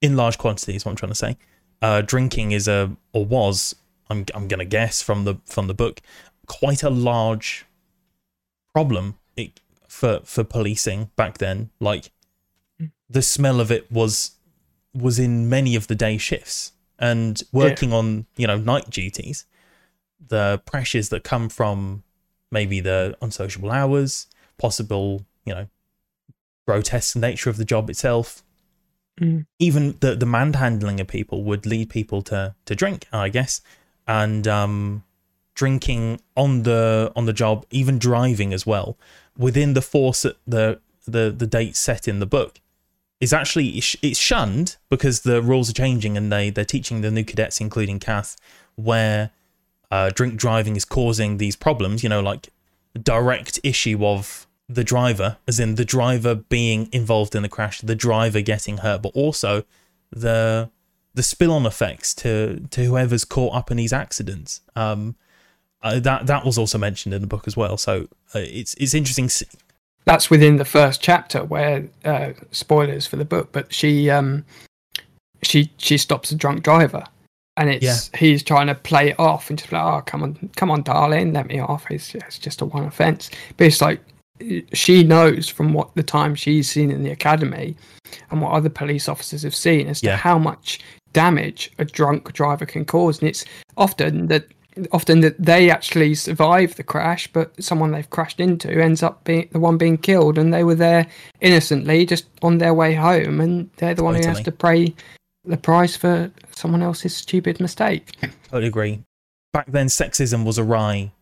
in 0.00 0.16
large 0.16 0.38
quantities. 0.38 0.84
What 0.84 0.92
I'm 0.92 0.96
trying 0.96 1.12
to 1.12 1.16
say. 1.16 1.36
Uh, 1.82 2.02
drinking 2.02 2.52
is 2.52 2.68
a 2.68 2.94
or 3.12 3.24
was 3.24 3.74
I'm 4.10 4.26
I'm 4.34 4.48
gonna 4.48 4.64
guess 4.64 5.02
from 5.02 5.24
the 5.24 5.36
from 5.46 5.66
the 5.66 5.74
book 5.74 6.00
quite 6.46 6.82
a 6.82 6.90
large 6.90 7.64
problem 8.72 9.16
it, 9.36 9.60
for 9.88 10.20
for 10.24 10.44
policing 10.44 11.10
back 11.16 11.38
then. 11.38 11.70
Like 11.80 12.10
the 13.08 13.22
smell 13.22 13.60
of 13.60 13.72
it 13.72 13.90
was 13.90 14.32
was 14.92 15.18
in 15.18 15.48
many 15.48 15.76
of 15.76 15.86
the 15.86 15.94
day 15.94 16.18
shifts 16.18 16.72
and 16.98 17.42
working 17.52 17.92
on 17.92 18.26
you 18.36 18.46
know 18.46 18.58
night 18.58 18.90
duties. 18.90 19.46
The 20.28 20.60
pressures 20.66 21.08
that 21.08 21.24
come 21.24 21.48
from 21.48 22.02
maybe 22.50 22.80
the 22.80 23.16
unsociable 23.22 23.70
hours, 23.70 24.26
possible 24.58 25.24
you 25.44 25.54
know 25.54 25.66
grotesque 26.66 27.16
nature 27.16 27.50
of 27.50 27.56
the 27.56 27.64
job 27.64 27.90
itself, 27.90 28.42
Mm. 29.20 29.44
even 29.58 29.96
the 30.00 30.14
the 30.16 30.24
manhandling 30.24 30.98
of 30.98 31.06
people 31.06 31.44
would 31.44 31.66
lead 31.66 31.90
people 31.90 32.22
to 32.22 32.54
to 32.64 32.74
drink, 32.74 33.06
I 33.12 33.28
guess, 33.28 33.60
and 34.06 34.48
um, 34.48 35.04
drinking 35.54 36.22
on 36.36 36.62
the 36.62 37.12
on 37.14 37.26
the 37.26 37.34
job, 37.34 37.66
even 37.70 37.98
driving 37.98 38.54
as 38.54 38.64
well, 38.64 38.96
within 39.36 39.74
the 39.74 39.82
force 39.82 40.22
the 40.22 40.80
the 41.06 41.34
the 41.36 41.46
date 41.46 41.76
set 41.76 42.08
in 42.08 42.18
the 42.20 42.26
book, 42.26 42.60
is 43.20 43.32
actually 43.34 43.68
it's 43.70 43.94
it's 44.00 44.18
shunned 44.18 44.76
because 44.88 45.20
the 45.20 45.42
rules 45.42 45.68
are 45.68 45.74
changing 45.74 46.16
and 46.16 46.32
they 46.32 46.48
they're 46.48 46.64
teaching 46.64 47.02
the 47.02 47.10
new 47.10 47.24
cadets, 47.24 47.60
including 47.60 47.98
Kath, 47.98 48.36
where 48.76 49.32
uh, 49.90 50.10
drink 50.10 50.36
driving 50.36 50.76
is 50.76 50.84
causing 50.84 51.38
these 51.38 51.56
problems. 51.56 52.02
You 52.02 52.08
know, 52.08 52.20
like 52.20 52.48
direct 53.02 53.58
issue 53.62 54.04
of 54.04 54.46
the 54.68 54.84
driver, 54.84 55.36
as 55.48 55.58
in 55.58 55.74
the 55.74 55.84
driver 55.84 56.34
being 56.34 56.88
involved 56.92 57.34
in 57.34 57.42
the 57.42 57.48
crash, 57.48 57.80
the 57.80 57.96
driver 57.96 58.40
getting 58.40 58.78
hurt, 58.78 59.02
but 59.02 59.12
also 59.14 59.64
the 60.10 60.70
the 61.14 61.22
spill 61.22 61.52
on 61.52 61.66
effects 61.66 62.14
to 62.14 62.60
to 62.70 62.84
whoever's 62.84 63.24
caught 63.24 63.54
up 63.54 63.70
in 63.70 63.76
these 63.76 63.92
accidents. 63.92 64.60
Um, 64.76 65.16
uh, 65.82 65.98
that 66.00 66.26
that 66.26 66.44
was 66.44 66.58
also 66.58 66.78
mentioned 66.78 67.14
in 67.14 67.20
the 67.20 67.26
book 67.26 67.46
as 67.46 67.56
well. 67.56 67.76
So 67.76 68.08
uh, 68.34 68.40
it's 68.40 68.74
it's 68.74 68.94
interesting. 68.94 69.28
that's 70.04 70.30
within 70.30 70.56
the 70.56 70.64
first 70.64 71.02
chapter 71.02 71.44
where 71.44 71.88
uh, 72.04 72.32
spoilers 72.50 73.06
for 73.06 73.16
the 73.16 73.24
book 73.24 73.50
but 73.52 73.72
she 73.72 74.08
um 74.10 74.44
she 75.42 75.70
she 75.76 75.98
stops 75.98 76.30
a 76.32 76.34
drunk 76.34 76.62
driver 76.62 77.04
and 77.56 77.68
it's 77.70 78.10
he's 78.16 78.42
trying 78.42 78.68
to 78.68 78.74
play 78.74 79.10
it 79.10 79.18
off 79.18 79.50
and 79.50 79.58
just 79.58 79.72
like 79.72 79.82
oh 79.82 80.00
come 80.02 80.22
on 80.22 80.50
come 80.56 80.70
on 80.70 80.82
darling 80.82 81.32
let 81.32 81.46
me 81.46 81.58
off. 81.60 81.90
It's, 81.90 82.14
it's 82.14 82.38
just 82.38 82.60
a 82.60 82.64
one 82.64 82.84
offense. 82.84 83.30
But 83.56 83.66
it's 83.66 83.80
like 83.80 84.00
she 84.72 85.04
knows 85.04 85.48
from 85.48 85.74
what 85.74 85.94
the 85.94 86.02
time 86.02 86.34
she's 86.34 86.70
seen 86.70 86.90
in 86.90 87.02
the 87.02 87.10
academy 87.10 87.76
and 88.30 88.40
what 88.40 88.52
other 88.52 88.70
police 88.70 89.08
officers 89.08 89.42
have 89.42 89.54
seen 89.54 89.86
as 89.86 90.00
to 90.00 90.06
Yeah. 90.06 90.16
how 90.16 90.38
much 90.38 90.80
damage 91.12 91.70
a 91.78 91.84
drunk 91.84 92.32
driver 92.32 92.64
can 92.64 92.84
cause. 92.84 93.20
And 93.20 93.28
it's 93.28 93.44
often 93.76 94.28
that 94.28 94.46
often 94.92 95.20
that 95.20 95.36
they 95.38 95.68
actually 95.68 96.14
survive 96.14 96.76
the 96.76 96.82
crash 96.84 97.26
but 97.32 97.52
someone 97.62 97.90
they've 97.90 98.08
crashed 98.08 98.38
into 98.40 98.70
ends 98.70 99.02
up 99.02 99.22
being 99.24 99.48
the 99.52 99.58
one 99.60 99.76
being 99.76 99.98
killed. 99.98 100.38
And 100.38 100.54
they 100.54 100.64
were 100.64 100.76
there 100.76 101.06
innocently 101.40 102.06
just 102.06 102.26
on 102.42 102.58
their 102.58 102.72
way 102.72 102.94
home. 102.94 103.40
And 103.40 103.68
they're 103.76 103.94
the 103.94 104.04
one 104.04 104.14
who 104.14 104.26
has 104.26 104.40
to 104.40 104.52
pay 104.52 104.94
the 105.44 105.56
price 105.56 105.96
for 105.96 106.30
someone 106.50 106.82
else's 106.82 107.16
stupid 107.16 107.60
mistake 107.60 108.16
Totally 108.50 108.66
agree. 108.66 109.04
Back 109.52 109.70
then, 109.70 109.86
sexism 109.86 110.44
was 110.44 110.58
awry 110.58 111.12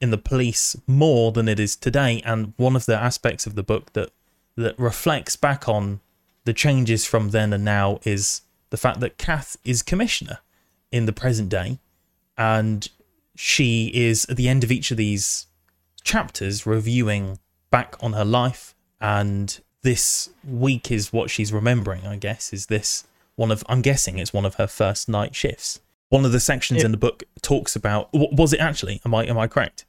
in 0.00 0.10
the 0.10 0.18
police 0.18 0.76
more 0.86 1.32
than 1.32 1.48
it 1.48 1.58
is 1.58 1.74
today, 1.74 2.22
and 2.24 2.52
one 2.56 2.76
of 2.76 2.86
the 2.86 2.96
aspects 2.96 3.46
of 3.46 3.54
the 3.54 3.62
book 3.62 3.92
that 3.94 4.10
that 4.56 4.78
reflects 4.78 5.36
back 5.36 5.68
on 5.68 6.00
the 6.44 6.52
changes 6.52 7.04
from 7.04 7.30
then 7.30 7.52
and 7.52 7.64
now 7.64 7.98
is 8.04 8.42
the 8.70 8.76
fact 8.76 9.00
that 9.00 9.18
Kath 9.18 9.56
is 9.64 9.82
commissioner 9.82 10.38
in 10.90 11.06
the 11.06 11.12
present 11.12 11.48
day, 11.48 11.78
and 12.38 12.88
she 13.34 13.90
is 13.92 14.24
at 14.26 14.36
the 14.36 14.48
end 14.48 14.64
of 14.64 14.72
each 14.72 14.90
of 14.90 14.96
these 14.96 15.46
chapters 16.02 16.66
reviewing 16.66 17.38
back 17.70 17.96
on 18.00 18.12
her 18.12 18.24
life, 18.24 18.74
and 19.00 19.60
this 19.82 20.30
week 20.48 20.90
is 20.90 21.12
what 21.12 21.30
she's 21.30 21.52
remembering. 21.52 22.06
I 22.06 22.16
guess 22.16 22.52
is 22.52 22.66
this 22.66 23.04
one 23.36 23.50
of 23.50 23.62
I'm 23.68 23.82
guessing 23.82 24.18
it's 24.18 24.32
one 24.32 24.44
of 24.44 24.56
her 24.56 24.66
first 24.66 25.08
night 25.08 25.34
shifts. 25.34 25.80
One 26.08 26.24
of 26.24 26.32
the 26.32 26.40
sections 26.40 26.82
in 26.84 26.90
the 26.92 26.96
book 26.96 27.24
talks 27.42 27.74
about 27.76 28.08
was 28.12 28.52
it 28.52 28.60
actually? 28.60 29.00
Am 29.04 29.14
I 29.14 29.24
am 29.26 29.38
I 29.38 29.46
correct? 29.46 29.84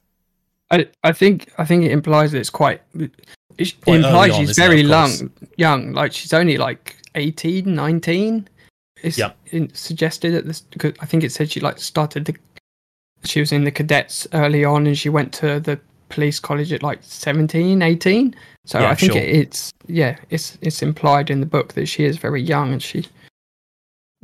I, 0.70 0.86
I 1.02 1.12
think 1.12 1.50
I 1.58 1.64
think 1.64 1.84
it 1.84 1.92
implies 1.92 2.32
that 2.32 2.38
it's 2.38 2.50
quite 2.50 2.82
it 2.98 3.10
Quite 3.82 3.96
implies 3.96 4.32
on, 4.32 4.46
she's 4.46 4.56
very 4.56 4.82
young 4.82 5.30
young 5.56 5.92
like 5.92 6.12
she's 6.12 6.32
only 6.32 6.56
like 6.58 6.96
18 7.14 7.74
19 7.74 8.48
it's 9.02 9.16
Yeah. 9.18 9.32
suggested 9.72 10.32
that 10.34 10.46
this 10.46 10.60
because 10.60 10.92
I 11.00 11.06
think 11.06 11.24
it 11.24 11.32
said 11.32 11.50
she 11.50 11.60
like 11.60 11.78
started 11.78 12.24
the 12.26 12.36
she 13.24 13.40
was 13.40 13.50
in 13.52 13.64
the 13.64 13.70
cadets 13.70 14.26
early 14.32 14.64
on 14.64 14.86
and 14.86 14.96
she 14.96 15.08
went 15.08 15.32
to 15.34 15.58
the 15.58 15.80
police 16.08 16.38
college 16.40 16.72
at 16.72 16.82
like 16.82 17.00
17 17.02 17.80
18 17.82 18.34
so 18.64 18.78
Yeah, 18.80 18.90
I 18.90 18.94
think 18.94 19.12
sure. 19.12 19.20
it, 19.22 19.28
it's 19.28 19.72
yeah 19.86 20.18
it's 20.30 20.58
it's 20.60 20.82
implied 20.82 21.30
in 21.30 21.40
the 21.40 21.46
book 21.46 21.72
that 21.74 21.86
she 21.86 22.04
is 22.04 22.16
very 22.18 22.42
young 22.42 22.72
and 22.72 22.82
she 22.82 23.06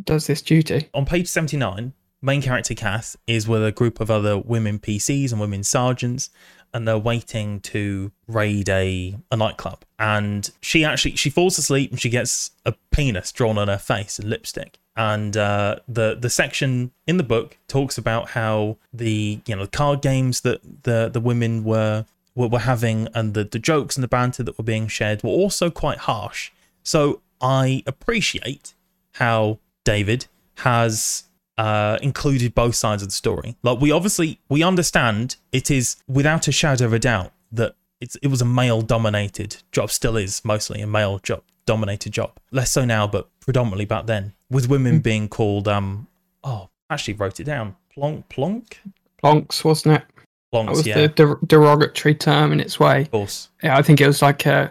does 0.03 0.27
this 0.27 0.43
duty 0.43 0.89
On 0.95 1.05
page 1.05 1.29
seventy 1.29 1.57
nine, 1.57 1.93
main 2.21 2.43
character 2.43 2.75
Kath 2.75 3.17
is 3.27 3.47
with 3.47 3.65
a 3.65 3.73
group 3.73 4.01
of 4.01 4.11
other 4.11 4.39
women 4.39 4.79
PCs 4.79 5.31
and 5.31 5.41
women 5.41 5.63
sergeants, 5.63 6.31
and 6.73 6.89
they're 6.89 6.99
waiting 6.99 7.61
to 7.61 8.11
raid 8.27 8.69
a, 8.69 9.17
a 9.31 9.37
nightclub. 9.37 9.85
And 9.99 10.51
she 10.61 10.85
actually 10.85 11.17
she 11.17 11.31
falls 11.31 11.59
asleep 11.59 11.91
and 11.91 12.01
she 12.01 12.09
gets 12.09 12.51
a 12.65 12.75
penis 12.91 13.31
drawn 13.31 13.59
on 13.59 13.69
her 13.69 13.79
face 13.79 14.19
and 14.19 14.29
lipstick. 14.29 14.79
And 14.97 15.37
uh, 15.37 15.77
the 15.89 16.17
the 16.19 16.31
section 16.31 16.93
in 17.07 17.17
the 17.17 17.23
book 17.23 17.59
talks 17.69 17.99
about 17.99 18.31
how 18.31 18.79
the 18.93 19.41
you 19.47 19.57
know 19.57 19.67
card 19.67 20.03
games 20.03 20.41
that 20.43 20.85
the 20.85 21.11
the 21.13 21.21
women 21.21 21.65
were 21.65 22.07
were, 22.35 22.49
were 22.49 22.61
having 22.61 23.09
and 23.15 23.35
the, 23.35 23.45
the 23.45 23.59
jokes 23.59 23.97
and 23.97 24.03
the 24.03 24.09
banter 24.09 24.43
that 24.43 24.59
were 24.59 24.65
being 24.65 24.89
shared 24.89 25.23
were 25.23 25.31
also 25.31 25.71
quite 25.71 25.99
harsh. 25.99 26.51
So 26.83 27.23
I 27.41 27.83
appreciate 27.87 28.75
how 29.13 29.59
David 29.85 30.27
has 30.59 31.25
uh, 31.59 31.99
included 32.03 32.55
both 32.55 32.75
sides 32.75 33.03
of 33.03 33.09
the 33.09 33.15
story. 33.15 33.57
Like 33.63 33.81
we 33.81 33.93
obviously 33.93 34.41
we 34.49 34.63
understand 34.63 35.37
it 35.53 35.71
is 35.71 35.97
without 36.09 36.49
a 36.49 36.53
shadow 36.53 36.87
of 36.87 36.93
a 36.93 36.99
doubt 36.99 37.33
that 37.53 37.77
it's 38.01 38.17
it 38.17 38.29
was 38.29 38.41
a 38.41 38.47
male 38.47 38.83
dominated 38.83 39.57
job, 39.73 39.91
still 39.91 40.17
is 40.17 40.45
mostly 40.45 40.81
a 40.81 40.87
male 40.87 41.19
job 41.19 41.43
dominated 41.67 42.13
job. 42.13 42.33
Less 42.51 42.73
so 42.73 42.85
now, 42.85 43.07
but 43.07 43.29
predominantly 43.41 43.85
back 43.85 44.07
then, 44.07 44.33
with 44.51 44.69
women 44.69 45.01
being 45.01 45.29
called 45.29 45.69
um 45.69 46.09
oh 46.43 46.69
actually 46.91 47.15
wrote 47.15 47.41
it 47.41 47.45
down 47.45 47.75
plonk 47.93 48.29
plonk 48.29 48.81
plonks 49.23 49.65
wasn't 49.65 49.95
it 49.95 50.05
that 50.53 50.69
was 50.69 50.87
yeah 50.87 50.95
the 50.95 51.09
der- 51.09 51.39
derogatory 51.47 52.15
term 52.15 52.53
in 52.53 52.61
its 52.61 52.79
way 52.79 53.03
of 53.03 53.11
course 53.11 53.49
yeah, 53.63 53.77
I 53.77 53.83
think 53.83 54.01
it 54.01 54.07
was 54.07 54.21
like 54.21 54.47
uh, 54.47 54.69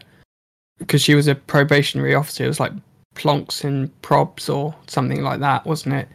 because 0.77 1.01
she 1.01 1.15
was 1.15 1.27
a 1.27 1.35
probationary 1.35 2.15
officer. 2.15 2.43
It 2.43 2.47
was 2.47 2.59
like 2.59 2.71
plonks 3.15 3.63
and 3.63 3.89
probs 4.01 4.53
or 4.53 4.75
something 4.87 5.21
like 5.23 5.39
that, 5.39 5.65
wasn't 5.65 5.95
it? 5.95 6.07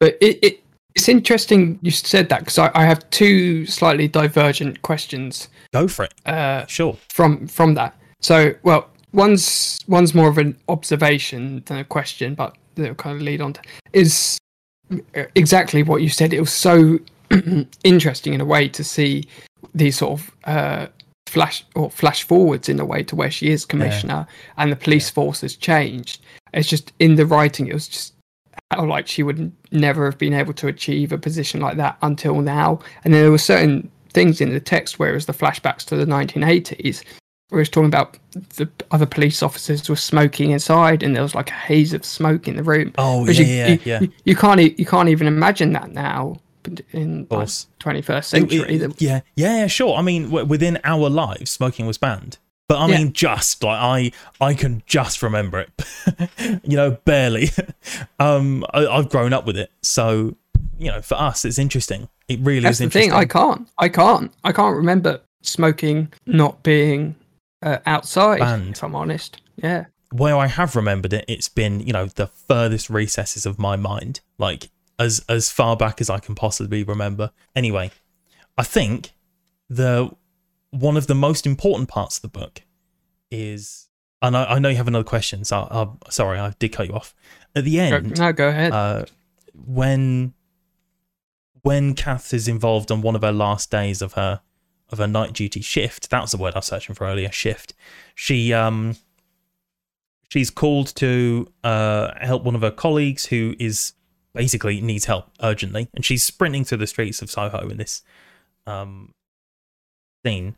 But 0.00 0.16
it, 0.20 0.38
it 0.42 0.62
it's 0.94 1.08
interesting 1.08 1.78
you 1.82 1.90
said 1.90 2.28
that 2.30 2.40
because 2.40 2.58
I, 2.58 2.70
I 2.74 2.84
have 2.84 3.08
two 3.10 3.66
slightly 3.66 4.08
divergent 4.08 4.80
questions 4.82 5.48
Go 5.72 5.86
for 5.88 6.04
it. 6.06 6.14
uh, 6.26 6.64
Sure. 6.66 6.96
from 7.10 7.46
from 7.48 7.74
that. 7.74 7.94
So, 8.20 8.54
well, 8.62 8.88
one's 9.12 9.80
one's 9.88 10.14
more 10.14 10.28
of 10.28 10.38
an 10.38 10.56
observation 10.68 11.62
than 11.66 11.78
a 11.78 11.84
question, 11.84 12.34
but 12.34 12.56
they'll 12.74 12.94
kind 12.94 13.16
of 13.16 13.22
lead 13.22 13.40
on 13.40 13.52
to 13.54 13.60
is 13.92 14.38
exactly 15.34 15.82
what 15.82 16.02
you 16.02 16.08
said. 16.08 16.32
It 16.32 16.40
was 16.40 16.52
so 16.52 16.98
interesting 17.84 18.34
in 18.34 18.40
a 18.40 18.44
way 18.44 18.68
to 18.68 18.84
see 18.84 19.24
these 19.74 19.96
sort 19.98 20.20
of 20.20 20.30
uh, 20.44 20.86
flash 21.26 21.64
or 21.74 21.90
flash 21.90 22.22
forwards 22.22 22.68
in 22.68 22.80
a 22.80 22.84
way 22.84 23.02
to 23.02 23.16
where 23.16 23.30
she 23.30 23.50
is 23.50 23.64
commissioner 23.64 24.26
and 24.56 24.70
the 24.72 24.76
police 24.76 25.10
force 25.10 25.40
has 25.40 25.56
changed. 25.56 26.22
It's 26.54 26.68
just 26.68 26.92
in 26.98 27.16
the 27.16 27.26
writing, 27.26 27.66
it 27.66 27.74
was 27.74 27.88
just 27.88 28.14
how 28.70 28.84
like 28.84 29.06
she 29.06 29.22
would 29.22 29.52
never 29.72 30.04
have 30.04 30.18
been 30.18 30.32
able 30.32 30.52
to 30.54 30.68
achieve 30.68 31.12
a 31.12 31.18
position 31.18 31.60
like 31.60 31.76
that 31.76 31.98
until 32.02 32.40
now. 32.40 32.80
And 33.04 33.12
then 33.12 33.22
there 33.22 33.30
were 33.30 33.38
certain 33.38 33.90
things 34.10 34.40
in 34.40 34.50
the 34.50 34.60
text, 34.60 34.98
whereas 34.98 35.26
the 35.26 35.32
flashbacks 35.32 35.84
to 35.86 35.96
the 35.96 36.06
1980s, 36.06 37.02
where 37.50 37.60
it's 37.60 37.70
talking 37.70 37.86
about 37.86 38.18
the 38.56 38.68
other 38.90 39.06
police 39.06 39.42
officers 39.42 39.88
were 39.88 39.96
smoking 39.96 40.50
inside, 40.50 41.02
and 41.02 41.14
there 41.14 41.22
was 41.22 41.34
like 41.34 41.50
a 41.50 41.54
haze 41.54 41.92
of 41.92 42.04
smoke 42.04 42.48
in 42.48 42.56
the 42.56 42.62
room. 42.62 42.92
Oh, 42.98 43.26
yeah, 43.26 43.32
you, 43.32 43.44
yeah, 43.44 43.68
you, 43.68 43.78
yeah. 43.84 44.00
You, 44.00 44.12
you 44.24 44.36
can't 44.36 44.78
you 44.78 44.86
can't 44.86 45.08
even 45.08 45.26
imagine 45.26 45.72
that 45.72 45.90
now 45.90 46.40
in 46.92 47.26
like, 47.30 47.48
21st 47.80 48.24
century. 48.24 48.74
it- 48.74 48.78
that- 48.78 49.00
yeah, 49.02 49.20
yeah, 49.34 49.66
sure. 49.66 49.96
I 49.96 50.02
mean, 50.02 50.24
w- 50.24 50.44
within 50.46 50.78
our 50.84 51.08
lives, 51.08 51.50
smoking 51.50 51.86
was 51.86 51.98
banned. 51.98 52.38
But 52.68 52.78
I 52.78 52.88
Yeah. 52.88 52.98
mean, 52.98 53.12
just 53.12 53.62
like 53.62 53.78
I, 54.40 54.44
I 54.44 54.54
can 54.54 54.82
just 54.86 55.22
remember 55.22 55.60
it. 55.60 56.60
you 56.64 56.76
know, 56.76 56.92
barely. 57.04 57.50
um, 58.18 58.64
I, 58.74 58.86
I've 58.86 59.08
grown 59.08 59.32
up 59.32 59.46
with 59.46 59.56
it, 59.56 59.70
so 59.82 60.36
you 60.78 60.90
know, 60.90 61.00
for 61.00 61.14
us, 61.14 61.44
it's 61.44 61.58
interesting. 61.58 62.08
It 62.28 62.40
really 62.40 62.60
That's 62.60 62.74
is 62.74 62.78
the 62.78 62.84
interesting. 62.84 63.10
thing. 63.10 63.18
I 63.18 63.24
can't. 63.24 63.68
I 63.78 63.88
can't. 63.88 64.32
I 64.44 64.52
can't 64.52 64.76
remember 64.76 65.20
smoking 65.42 66.12
not 66.26 66.62
being 66.64 67.14
uh, 67.62 67.78
outside. 67.86 68.40
Banned. 68.40 68.70
If 68.76 68.82
I'm 68.84 68.94
honest. 68.96 69.40
Yeah. 69.62 69.86
where 70.12 70.36
I 70.36 70.46
have 70.48 70.76
remembered 70.76 71.12
it, 71.12 71.24
it's 71.28 71.48
been 71.48 71.80
you 71.80 71.92
know 71.92 72.06
the 72.06 72.26
furthest 72.26 72.90
recesses 72.90 73.46
of 73.46 73.58
my 73.58 73.76
mind, 73.76 74.20
like 74.38 74.70
as 74.98 75.24
as 75.28 75.50
far 75.50 75.76
back 75.76 76.00
as 76.00 76.08
I 76.10 76.18
can 76.18 76.34
possibly 76.34 76.82
remember. 76.82 77.30
Anyway, 77.54 77.90
I 78.56 78.62
think 78.62 79.12
the 79.68 80.10
one 80.70 80.96
of 80.96 81.06
the 81.06 81.14
most 81.14 81.46
important 81.46 81.88
parts 81.88 82.16
of 82.18 82.22
the 82.22 82.28
book 82.28 82.62
is, 83.30 83.88
and 84.22 84.36
I, 84.36 84.44
I 84.44 84.58
know 84.58 84.68
you 84.68 84.76
have 84.76 84.88
another 84.88 85.04
question, 85.04 85.44
so 85.44 85.66
I'm 85.70 85.98
sorry 86.10 86.38
I 86.38 86.52
did 86.58 86.72
cut 86.72 86.88
you 86.88 86.94
off. 86.94 87.14
At 87.54 87.64
the 87.64 87.80
end, 87.80 88.18
no, 88.18 88.32
go 88.32 88.48
ahead. 88.48 88.72
uh, 88.72 89.04
when 89.54 90.34
when 91.62 91.94
Kath 91.94 92.32
is 92.32 92.46
involved 92.46 92.90
on 92.92 93.02
one 93.02 93.16
of 93.16 93.22
her 93.22 93.32
last 93.32 93.70
days 93.70 94.00
of 94.02 94.12
her 94.14 94.40
of 94.90 94.98
her 94.98 95.08
night 95.08 95.32
duty 95.32 95.60
shift, 95.60 96.10
that 96.10 96.20
was 96.22 96.30
the 96.30 96.36
word 96.36 96.54
I 96.54 96.58
was 96.58 96.66
searching 96.66 96.94
for 96.94 97.06
earlier. 97.06 97.30
Shift. 97.32 97.74
She 98.14 98.52
um 98.52 98.96
she's 100.28 100.50
called 100.50 100.94
to 100.96 101.50
uh 101.64 102.12
help 102.20 102.44
one 102.44 102.54
of 102.54 102.62
her 102.62 102.70
colleagues 102.70 103.26
who 103.26 103.54
is 103.58 103.94
basically 104.36 104.80
needs 104.80 105.06
help 105.06 105.30
urgently, 105.42 105.88
and 105.94 106.04
she's 106.04 106.22
sprinting 106.22 106.64
through 106.64 106.78
the 106.78 106.86
streets 106.86 107.20
of 107.22 107.30
Soho 107.30 107.68
in 107.68 107.78
this 107.78 108.02
um 108.66 109.12
scene, 110.24 110.54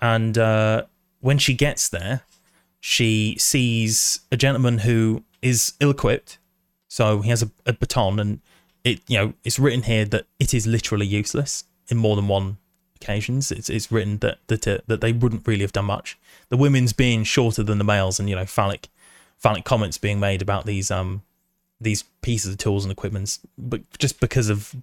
and 0.00 0.36
uh, 0.36 0.84
when 1.20 1.38
she 1.38 1.54
gets 1.54 1.88
there, 1.88 2.22
she 2.80 3.36
sees 3.38 4.20
a 4.30 4.36
gentleman 4.36 4.78
who 4.78 5.24
is 5.40 5.72
ill-equipped 5.80 6.38
so 6.90 7.20
he 7.20 7.30
has 7.30 7.42
a, 7.42 7.50
a 7.64 7.72
baton, 7.72 8.18
and 8.18 8.40
it 8.84 9.00
you 9.06 9.16
know 9.16 9.32
it's 9.44 9.58
written 9.58 9.84
here 9.84 10.04
that 10.06 10.26
it 10.38 10.52
is 10.52 10.66
literally 10.66 11.06
useless 11.06 11.64
in 11.88 11.96
more 11.96 12.16
than 12.16 12.28
one 12.28 12.58
occasions. 12.96 13.50
It's 13.52 13.70
it's 13.70 13.90
written 13.90 14.18
that 14.18 14.38
that 14.48 14.66
uh, 14.66 14.78
that 14.88 15.00
they 15.00 15.12
wouldn't 15.12 15.46
really 15.46 15.62
have 15.62 15.72
done 15.72 15.84
much. 15.86 16.18
The 16.48 16.56
women's 16.56 16.92
being 16.92 17.22
shorter 17.22 17.62
than 17.62 17.78
the 17.78 17.84
males, 17.84 18.18
and 18.18 18.28
you 18.28 18.34
know 18.34 18.44
phallic 18.44 18.88
phallic 19.38 19.64
comments 19.64 19.98
being 19.98 20.18
made 20.18 20.42
about 20.42 20.66
these 20.66 20.90
um 20.90 21.22
these 21.80 22.04
pieces 22.22 22.52
of 22.52 22.58
tools 22.58 22.84
and 22.84 22.92
equipment, 22.92 23.38
but 23.56 23.82
just 23.98 24.20
because 24.20 24.48
of 24.48 24.74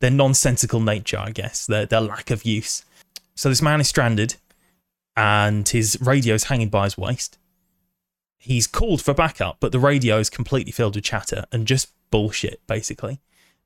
their 0.00 0.10
nonsensical 0.10 0.80
nature, 0.80 1.18
I 1.18 1.30
guess 1.30 1.66
their 1.66 1.86
their 1.86 2.00
lack 2.00 2.30
of 2.30 2.44
use. 2.44 2.84
So 3.34 3.48
this 3.48 3.62
man 3.62 3.80
is 3.80 3.88
stranded, 3.88 4.36
and 5.16 5.68
his 5.68 5.98
radio 6.00 6.34
is 6.34 6.44
hanging 6.44 6.68
by 6.68 6.84
his 6.84 6.96
waist 6.96 7.38
he's 8.44 8.66
called 8.66 9.00
for 9.00 9.14
backup, 9.14 9.56
but 9.58 9.72
the 9.72 9.78
radio 9.78 10.18
is 10.18 10.28
completely 10.28 10.70
filled 10.70 10.94
with 10.94 11.04
chatter 11.04 11.46
and 11.50 11.66
just 11.66 11.88
bullshit, 12.10 12.60
basically. 12.66 13.20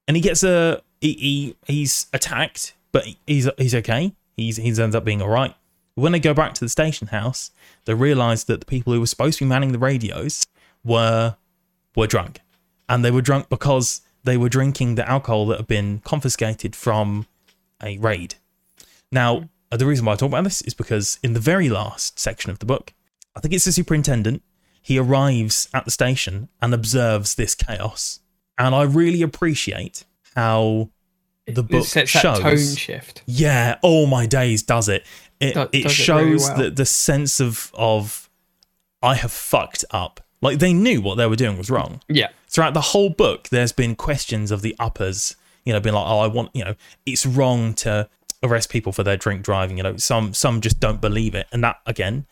And 0.07 0.17
he 0.17 0.21
gets 0.21 0.45
a 0.45 0.83
he, 1.01 1.13
he 1.15 1.57
he's 1.67 2.07
attacked, 2.13 2.75
but 2.93 3.07
he's 3.27 3.49
he's 3.59 3.75
okay. 3.75 4.13
He's 4.37 4.57
he 4.57 4.69
ends 4.69 4.95
up 4.95 5.05
being 5.05 5.21
all 5.21 5.29
right. 5.29 5.55
When 5.97 6.13
they 6.13 6.21
go 6.21 6.33
back 6.33 6.55
to 6.55 6.65
the 6.65 6.69
station 6.69 7.09
house, 7.09 7.51
they 7.85 7.95
realise 7.95 8.45
that 8.45 8.61
the 8.61 8.67
people 8.67 8.93
who 8.93 9.01
were 9.01 9.07
supposed 9.07 9.39
to 9.39 9.45
be 9.45 9.49
manning 9.49 9.73
the 9.73 9.79
radios 9.79 10.47
were 10.85 11.37
were 11.97 12.07
drunk, 12.07 12.41
and 12.89 13.05
they 13.05 13.11
were 13.11 13.23
drunk 13.23 13.49
because 13.49 14.01
they 14.25 14.37
were 14.37 14.49
drinking 14.49 14.95
the 14.95 15.09
alcohol 15.09 15.47
that 15.47 15.59
had 15.59 15.67
been 15.67 16.01
confiscated 16.01 16.75
from 16.75 17.27
a 17.83 17.99
raid. 17.99 18.35
Now, 19.11 19.49
uh, 19.71 19.77
the 19.77 19.87
reason 19.87 20.05
why 20.05 20.15
I 20.15 20.17
talk 20.17 20.29
about 20.29 20.45
this 20.45 20.63
is 20.63 20.75
because 20.75 21.19
in 21.23 21.33
the 21.33 21.41
very 21.41 21.69
last 21.69 22.19
section 22.19 22.51
of 22.51 22.59
the 22.59 22.67
book, 22.67 22.93
I 23.37 23.41
think 23.41 23.55
it's 23.55 23.65
the 23.65 23.73
superintendent 23.73 24.43
he 24.81 24.99
arrives 24.99 25.69
at 25.75 25.85
the 25.85 25.91
station 25.91 26.49
and 26.63 26.73
observes 26.73 27.35
this 27.35 27.55
chaos. 27.55 28.21
And 28.57 28.75
I 28.75 28.83
really 28.83 29.23
appreciate 29.23 30.05
how 30.35 30.89
the 31.47 31.61
it 31.61 31.69
book 31.69 31.85
sets 31.85 32.11
shows. 32.11 32.23
that 32.23 32.43
tone 32.43 32.75
shift. 32.75 33.23
Yeah, 33.27 33.79
all 33.83 34.07
my 34.07 34.27
days 34.27 34.63
does 34.63 34.89
it. 34.89 35.05
It 35.41 35.57
it 35.73 35.83
does 35.83 35.85
it 35.85 35.91
shows 35.91 36.49
well. 36.49 36.57
the 36.59 36.71
the 36.71 36.87
sense 36.87 37.39
of 37.39 37.71
of 37.75 38.29
I 39.03 39.15
have 39.15 39.31
fucked 39.33 39.85
up. 39.91 40.21
Like 40.41 40.59
they 40.59 40.73
knew 40.73 41.01
what 41.01 41.17
they 41.17 41.27
were 41.27 41.37
doing 41.37 41.59
was 41.59 41.71
wrong. 41.71 42.01
Yeah. 42.09 42.29
Throughout 42.51 42.75
the 42.75 42.81
whole 42.81 43.11
book, 43.11 43.49
there's 43.51 43.73
been 43.73 43.95
questions 43.95 44.51
of 44.51 44.63
the 44.63 44.75
uppers, 44.79 45.37
you 45.65 45.73
know, 45.73 45.81
being 45.81 45.95
like, 45.95 46.07
"Oh, 46.07 46.21
I 46.21 46.27
want, 46.27 46.51
you 46.55 46.65
know, 46.65 46.75
it's 47.07 47.27
wrong 47.27 47.75
to 47.75 48.09
arrest 48.43 48.71
people 48.71 48.93
for 48.93 49.03
their 49.03 49.17
drink 49.17 49.43
driving." 49.43 49.77
You 49.77 49.83
know, 49.83 49.97
some 49.97 50.33
some 50.35 50.61
just 50.61 50.81
don't 50.81 51.01
believe 51.01 51.35
it, 51.35 51.47
and 51.53 51.63
that 51.65 51.77
again 51.87 52.27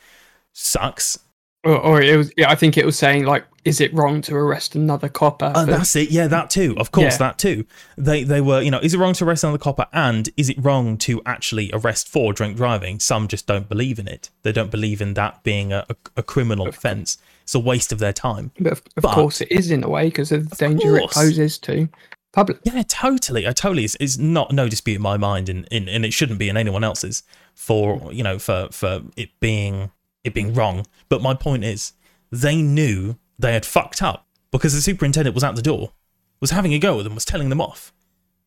sucks. 0.53 1.19
Or, 1.65 1.77
or 1.79 2.01
it 2.03 2.17
was. 2.17 2.33
Yeah, 2.37 2.51
I 2.51 2.55
think 2.55 2.79
it 2.79 2.87
was 2.87 2.97
saying 2.97 3.25
like, 3.27 3.45
is 3.65 3.81
it 3.81 3.93
wrong 3.93 4.21
to 4.23 4.37
arrest 4.37 4.77
another 4.77 5.09
copper? 5.09 5.53
Uh, 5.55 5.65
that's 5.65 5.97
it. 5.97 6.11
Yeah, 6.11 6.29
that 6.29 6.49
too. 6.49 6.77
Of 6.79 6.93
course, 6.93 7.15
Yeah. 7.15 7.19
that 7.19 7.39
too. 7.39 7.67
They 7.99 8.23
they 8.23 8.41
were, 8.41 8.63
you 8.63 8.71
know, 8.71 8.79
is 8.79 8.95
it 8.95 8.99
wrong 8.99 9.15
to 9.15 9.25
arrest 9.25 9.43
another 9.43 9.59
copper? 9.59 9.87
And 9.93 10.29
is 10.37 10.49
it 10.49 10.57
wrong 10.63 10.97
to 10.99 11.21
actually 11.27 11.71
arrest 11.73 12.09
for 12.09 12.33
drink 12.33 12.57
driving? 12.57 13.01
Some 13.01 13.27
just 13.27 13.47
don't 13.47 13.69
believe 13.69 13.99
in 13.99 14.07
it. 14.07 14.31
They 14.43 14.53
don't 14.53 14.71
believe 14.71 15.01
in 15.03 15.15
that 15.15 15.43
being 15.43 15.73
a, 15.73 15.85
a, 15.91 15.97
a 16.19 16.23
criminal 16.23 16.69
offence. 16.69 17.19
It's 17.47 17.55
a 17.55 17.61
waste 17.61 17.93
of 17.93 18.01
their 18.01 18.13
time. 18.13 18.51
but 18.59 18.73
of, 18.73 18.83
of 18.97 19.03
but- 19.05 19.15
course, 19.15 19.41
it 19.41 19.53
is 19.53 19.71
in 19.71 19.85
a 19.85 19.89
way 19.89 20.07
because 20.07 20.33
of 20.33 20.51
the 20.51 20.57
danger 20.57 20.97
it 20.97 21.13
poses 21.13 21.59
to 21.59 21.89
public. 22.33 22.59
Yeah, 22.65 22.83
totally. 22.83 23.47
I 23.47 23.53
totally. 23.53 23.85
It's, 23.85 23.97
it's 24.01 24.19
not 24.19 24.51
no 24.51 24.69
dispute 24.69 24.97
in 24.97 25.03
my 25.03 25.17
mind, 25.17 25.49
and 25.49 25.65
in, 25.71 25.89
and 25.89 26.05
it 26.05 26.13
shouldn't 26.13 26.41
be 26.41 26.49
in 26.49 26.57
anyone 26.57 26.83
else's 26.83 27.23
for 27.55 28.13
you 28.13 28.25
know 28.25 28.41
for 28.41 28.67
for 28.73 29.03
it 29.17 29.31
being 29.39 29.93
it 30.25 30.35
being 30.35 30.55
wrong. 30.55 30.87
But 31.09 31.23
my 31.23 31.35
point 31.35 31.63
is, 31.63 31.93
they 32.33 32.61
knew 32.61 33.17
they 33.39 33.53
had 33.53 33.65
fucked 33.65 34.03
up 34.03 34.27
because 34.51 34.75
the 34.75 34.81
superintendent 34.81 35.33
was 35.33 35.45
at 35.45 35.55
the 35.55 35.63
door, 35.63 35.93
was 36.41 36.51
having 36.51 36.75
a 36.75 36.81
go 36.81 36.99
at 36.99 37.05
them, 37.05 37.15
was 37.15 37.25
telling 37.25 37.49
them 37.49 37.61
off. 37.61 37.93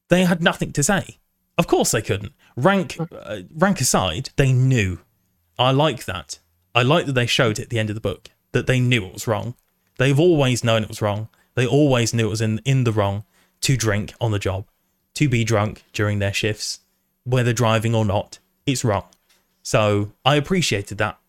They 0.09 0.25
had 0.25 0.43
nothing 0.43 0.73
to 0.73 0.83
say. 0.83 1.19
Of 1.57 1.67
course 1.67 1.91
they 1.91 2.01
couldn't. 2.01 2.33
Rank 2.57 2.97
uh, 2.99 3.43
rank 3.55 3.79
aside, 3.79 4.31
they 4.35 4.51
knew. 4.51 4.99
I 5.57 5.71
like 5.71 6.03
that. 6.03 6.39
I 6.75 6.81
like 6.83 7.05
that 7.05 7.13
they 7.13 7.27
showed 7.27 7.59
it 7.59 7.63
at 7.63 7.69
the 7.69 7.79
end 7.79 7.89
of 7.89 7.95
the 7.95 8.01
book 8.01 8.29
that 8.51 8.67
they 8.67 8.79
knew 8.79 9.05
it 9.05 9.13
was 9.13 9.27
wrong. 9.27 9.55
They've 9.97 10.19
always 10.19 10.63
known 10.63 10.83
it 10.83 10.89
was 10.89 11.01
wrong. 11.01 11.29
They 11.55 11.67
always 11.67 12.13
knew 12.13 12.27
it 12.27 12.29
was 12.29 12.41
in 12.41 12.59
in 12.65 12.83
the 12.83 12.91
wrong 12.91 13.25
to 13.61 13.75
drink 13.75 14.13
on 14.21 14.31
the 14.31 14.39
job, 14.39 14.65
to 15.15 15.27
be 15.27 15.43
drunk 15.43 15.83
during 15.93 16.19
their 16.19 16.33
shifts, 16.33 16.79
whether 17.23 17.53
driving 17.53 17.93
or 17.93 18.05
not. 18.05 18.39
It's 18.65 18.83
wrong. 18.83 19.05
So 19.61 20.11
I 20.23 20.35
appreciated 20.35 20.97
that. 20.99 21.19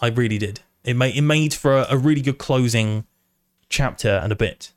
I 0.00 0.08
really 0.08 0.38
did. 0.38 0.60
It 0.84 0.94
made 0.94 1.16
it 1.16 1.22
made 1.22 1.54
for 1.54 1.76
a, 1.76 1.86
a 1.90 1.96
really 1.96 2.20
good 2.20 2.38
closing 2.38 3.04
chapter 3.68 4.20
and 4.22 4.32
a 4.32 4.36
bit. 4.36 4.72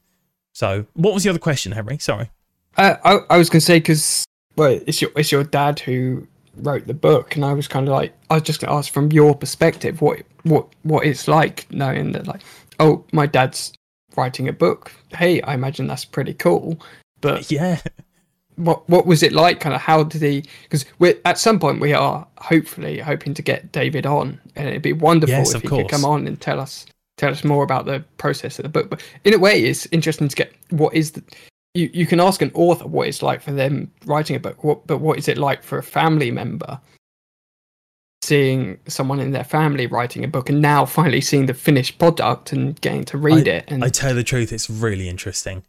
So 0.53 0.85
what 0.93 1.13
was 1.13 1.23
the 1.23 1.29
other 1.29 1.39
question, 1.39 1.73
Henry? 1.73 1.97
Sorry. 1.97 2.29
Uh, 2.77 2.95
I, 3.03 3.19
I 3.29 3.37
was 3.37 3.49
gonna 3.49 3.61
say 3.61 3.79
because 3.79 4.25
well, 4.55 4.79
it's 4.87 5.01
your 5.01 5.11
it's 5.15 5.31
your 5.31 5.43
dad 5.43 5.79
who 5.79 6.27
wrote 6.57 6.87
the 6.87 6.93
book, 6.93 7.35
and 7.35 7.45
I 7.45 7.53
was 7.53 7.67
kind 7.67 7.87
of 7.87 7.93
like 7.93 8.13
I 8.29 8.35
was 8.35 8.43
just 8.43 8.61
gonna 8.61 8.77
ask 8.77 8.91
from 8.91 9.11
your 9.11 9.35
perspective 9.35 10.01
what 10.01 10.21
what 10.43 10.67
what 10.83 11.05
it's 11.05 11.27
like 11.27 11.67
knowing 11.71 12.11
that 12.13 12.27
like 12.27 12.41
oh 12.79 13.03
my 13.11 13.25
dad's 13.25 13.73
writing 14.15 14.47
a 14.47 14.53
book. 14.53 14.91
Hey, 15.15 15.41
I 15.41 15.53
imagine 15.53 15.87
that's 15.87 16.05
pretty 16.05 16.33
cool. 16.33 16.79
But 17.21 17.49
Yeah. 17.51 17.79
what 18.55 18.87
what 18.89 19.05
was 19.05 19.23
it 19.23 19.31
like? 19.33 19.59
Kind 19.59 19.75
of 19.75 19.81
how 19.81 20.03
did 20.03 20.21
he? 20.21 20.43
Because 20.63 20.85
we 20.99 21.15
at 21.25 21.37
some 21.39 21.59
point 21.59 21.79
we 21.79 21.93
are 21.93 22.27
hopefully 22.37 22.99
hoping 22.99 23.33
to 23.35 23.41
get 23.41 23.71
David 23.71 24.05
on, 24.05 24.39
and 24.55 24.67
it'd 24.67 24.81
be 24.81 24.93
wonderful 24.93 25.35
Yes, 25.35 25.53
if 25.53 25.61
he 25.61 25.67
course. 25.67 25.83
could 25.83 25.91
come 25.91 26.05
on 26.05 26.27
and 26.27 26.39
tell 26.39 26.59
us 26.59 26.85
tell 27.17 27.31
us 27.31 27.43
more 27.43 27.63
about 27.63 27.85
the 27.85 28.03
process 28.17 28.57
of 28.59 28.63
the 28.63 28.69
book. 28.69 28.89
But 28.89 29.01
in 29.23 29.33
a 29.33 29.39
way, 29.39 29.63
it's 29.63 29.85
interesting 29.91 30.27
to 30.27 30.35
get 30.35 30.53
what 30.69 30.93
is 30.93 31.11
the 31.11 31.23
you, 31.73 31.89
you 31.93 32.05
can 32.05 32.19
ask 32.19 32.41
an 32.41 32.51
author 32.53 32.85
what 32.85 33.07
it's 33.07 33.21
like 33.21 33.41
for 33.41 33.51
them 33.53 33.89
writing 34.05 34.35
a 34.35 34.39
book, 34.39 34.61
what, 34.63 34.85
but 34.87 34.97
what 34.97 35.17
is 35.17 35.29
it 35.29 35.37
like 35.37 35.63
for 35.63 35.77
a 35.77 35.83
family 35.83 36.29
member 36.29 36.77
seeing 38.31 38.79
someone 38.87 39.19
in 39.19 39.31
their 39.31 39.43
family 39.43 39.87
writing 39.87 40.23
a 40.23 40.27
book 40.29 40.49
and 40.49 40.61
now 40.61 40.85
finally 40.85 41.19
seeing 41.19 41.47
the 41.47 41.53
finished 41.53 41.99
product 41.99 42.53
and 42.53 42.79
getting 42.79 43.03
to 43.03 43.17
read 43.17 43.45
it? 43.45 43.65
And 43.67 43.83
I 43.83 43.89
tell 43.89 44.11
you 44.11 44.15
the 44.15 44.23
truth, 44.23 44.53
it's 44.53 44.69
really 44.69 45.09
interesting. 45.09 45.63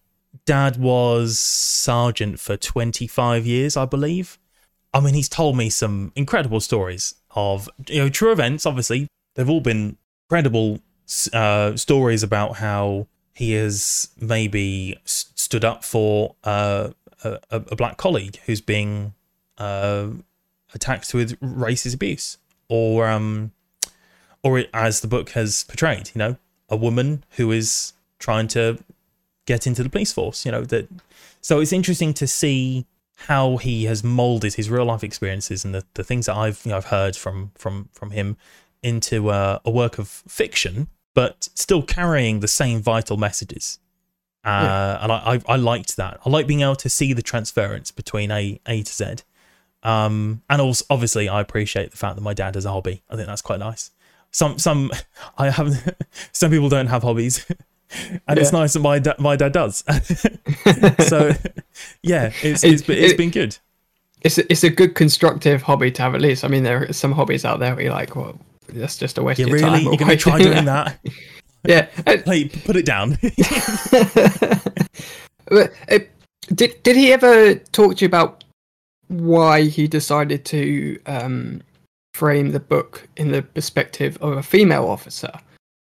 Dad 0.44 0.76
was 0.76 1.40
sergeant 1.40 2.38
for 2.38 2.56
25 2.56 3.44
years, 3.44 3.76
I 3.76 3.84
believe. 3.84 4.38
I 4.94 5.00
mean, 5.00 5.14
he's 5.14 5.28
told 5.28 5.56
me 5.56 5.70
some 5.70 6.12
incredible 6.14 6.60
stories 6.60 7.16
of 7.32 7.68
you 7.88 7.98
know 7.98 8.08
true 8.08 8.30
events. 8.30 8.64
Obviously, 8.64 9.08
they've 9.34 9.50
all 9.50 9.60
been 9.60 9.96
credible 10.28 10.78
uh, 11.32 11.74
stories 11.74 12.22
about 12.22 12.58
how 12.58 13.08
he 13.34 13.54
has 13.54 14.10
maybe 14.20 14.96
stood 15.04 15.64
up 15.64 15.82
for 15.82 16.36
uh, 16.44 16.90
a, 17.24 17.40
a 17.50 17.74
black 17.74 17.96
colleague 17.96 18.38
who's 18.46 18.60
being 18.60 19.14
uh, 19.58 20.06
attacked 20.74 21.12
with 21.12 21.40
racist 21.40 21.94
abuse, 21.94 22.38
or 22.72 23.06
um, 23.06 23.52
or 24.42 24.64
as 24.72 25.00
the 25.00 25.08
book 25.08 25.30
has 25.30 25.64
portrayed, 25.64 26.10
you 26.14 26.18
know, 26.18 26.36
a 26.68 26.76
woman 26.76 27.22
who 27.36 27.52
is 27.52 27.92
trying 28.18 28.48
to 28.48 28.78
get 29.46 29.66
into 29.66 29.82
the 29.82 29.90
police 29.90 30.12
force. 30.12 30.46
You 30.46 30.52
know 30.52 30.64
that. 30.64 30.88
So 31.42 31.60
it's 31.60 31.72
interesting 31.72 32.14
to 32.14 32.26
see 32.26 32.86
how 33.28 33.56
he 33.58 33.84
has 33.84 34.02
molded 34.02 34.54
his 34.54 34.70
real 34.70 34.84
life 34.84 35.04
experiences 35.04 35.64
and 35.64 35.74
the, 35.74 35.84
the 35.94 36.04
things 36.04 36.26
that 36.26 36.36
I've 36.36 36.60
you 36.64 36.70
know, 36.70 36.78
I've 36.78 36.86
heard 36.86 37.14
from 37.16 37.50
from 37.54 37.88
from 37.92 38.10
him 38.12 38.36
into 38.82 39.28
uh, 39.28 39.58
a 39.64 39.70
work 39.70 39.98
of 39.98 40.08
fiction, 40.08 40.88
but 41.14 41.48
still 41.54 41.82
carrying 41.82 42.40
the 42.40 42.48
same 42.48 42.80
vital 42.80 43.16
messages. 43.16 43.78
Uh, 44.44 44.48
Yeah. 44.48 45.02
And 45.02 45.12
I, 45.12 45.18
I 45.34 45.54
I 45.54 45.56
liked 45.56 45.96
that. 45.96 46.20
I 46.24 46.30
like 46.30 46.46
being 46.46 46.62
able 46.62 46.76
to 46.76 46.88
see 46.88 47.12
the 47.12 47.22
transference 47.22 47.92
between 47.92 48.30
A 48.30 48.58
A 48.66 48.82
to 48.82 48.92
Z. 48.92 49.04
Um, 49.82 50.42
and 50.48 50.60
also 50.62 50.84
obviously 50.90 51.28
I 51.28 51.40
appreciate 51.40 51.90
the 51.90 51.96
fact 51.96 52.14
that 52.16 52.22
my 52.22 52.34
dad 52.34 52.54
has 52.54 52.64
a 52.64 52.70
hobby. 52.70 53.02
I 53.10 53.16
think 53.16 53.26
that's 53.26 53.42
quite 53.42 53.58
nice. 53.60 53.90
Some 54.30 54.58
some 54.58 54.90
I 55.38 55.50
haven't. 55.50 55.82
Some 56.32 56.50
people 56.50 56.68
don't 56.68 56.86
have 56.86 57.02
hobbies, 57.02 57.44
and 58.28 58.38
it's 58.38 58.52
nice 58.52 58.72
that 58.74 58.80
my 58.80 58.98
da- 58.98 59.14
my 59.18 59.36
dad 59.36 59.52
does. 59.52 59.84
so 61.08 61.32
yeah, 62.02 62.32
it's 62.42 62.64
It- 62.64 62.72
it's, 62.72 62.82
been- 62.82 62.98
it's 62.98 63.12
it- 63.12 63.16
been 63.18 63.30
good. 63.30 63.58
it's 64.22 64.38
a, 64.38 64.50
it's 64.52 64.62
a 64.64 64.70
good 64.70 64.94
constructive 64.94 65.62
hobby 65.62 65.90
to 65.90 66.02
have 66.02 66.14
at 66.14 66.20
least. 66.20 66.44
I 66.44 66.48
mean, 66.48 66.62
there 66.62 66.84
are 66.88 66.92
some 66.92 67.12
hobbies 67.12 67.44
out 67.44 67.58
there 67.60 67.74
where 67.74 67.84
you're 67.84 67.92
like, 67.92 68.14
well, 68.16 68.38
that's 68.68 68.96
just 68.96 69.18
a 69.18 69.22
waste 69.22 69.40
Yeah, 69.40 69.46
of 69.46 69.52
really, 69.52 69.64
time. 69.68 69.82
you're 69.82 69.96
gonna 69.96 70.16
try 70.16 70.38
doing 70.40 70.64
that? 70.64 70.98
yeah. 71.66 71.88
Uh, 72.06 72.16
Hey, 72.24 72.48
put 72.48 72.76
it 72.76 72.86
down. 72.86 73.18
but, 75.46 75.72
uh, 75.90 75.98
did 76.54 76.82
did 76.82 76.96
he 76.96 77.12
ever 77.12 77.54
talk 77.72 77.96
to 77.96 78.00
you 78.04 78.06
about 78.06 78.41
why 79.12 79.62
he 79.62 79.86
decided 79.88 80.44
to 80.46 80.98
um, 81.06 81.62
frame 82.14 82.50
the 82.52 82.60
book 82.60 83.08
in 83.16 83.30
the 83.32 83.42
perspective 83.42 84.18
of 84.20 84.36
a 84.36 84.42
female 84.42 84.86
officer? 84.88 85.32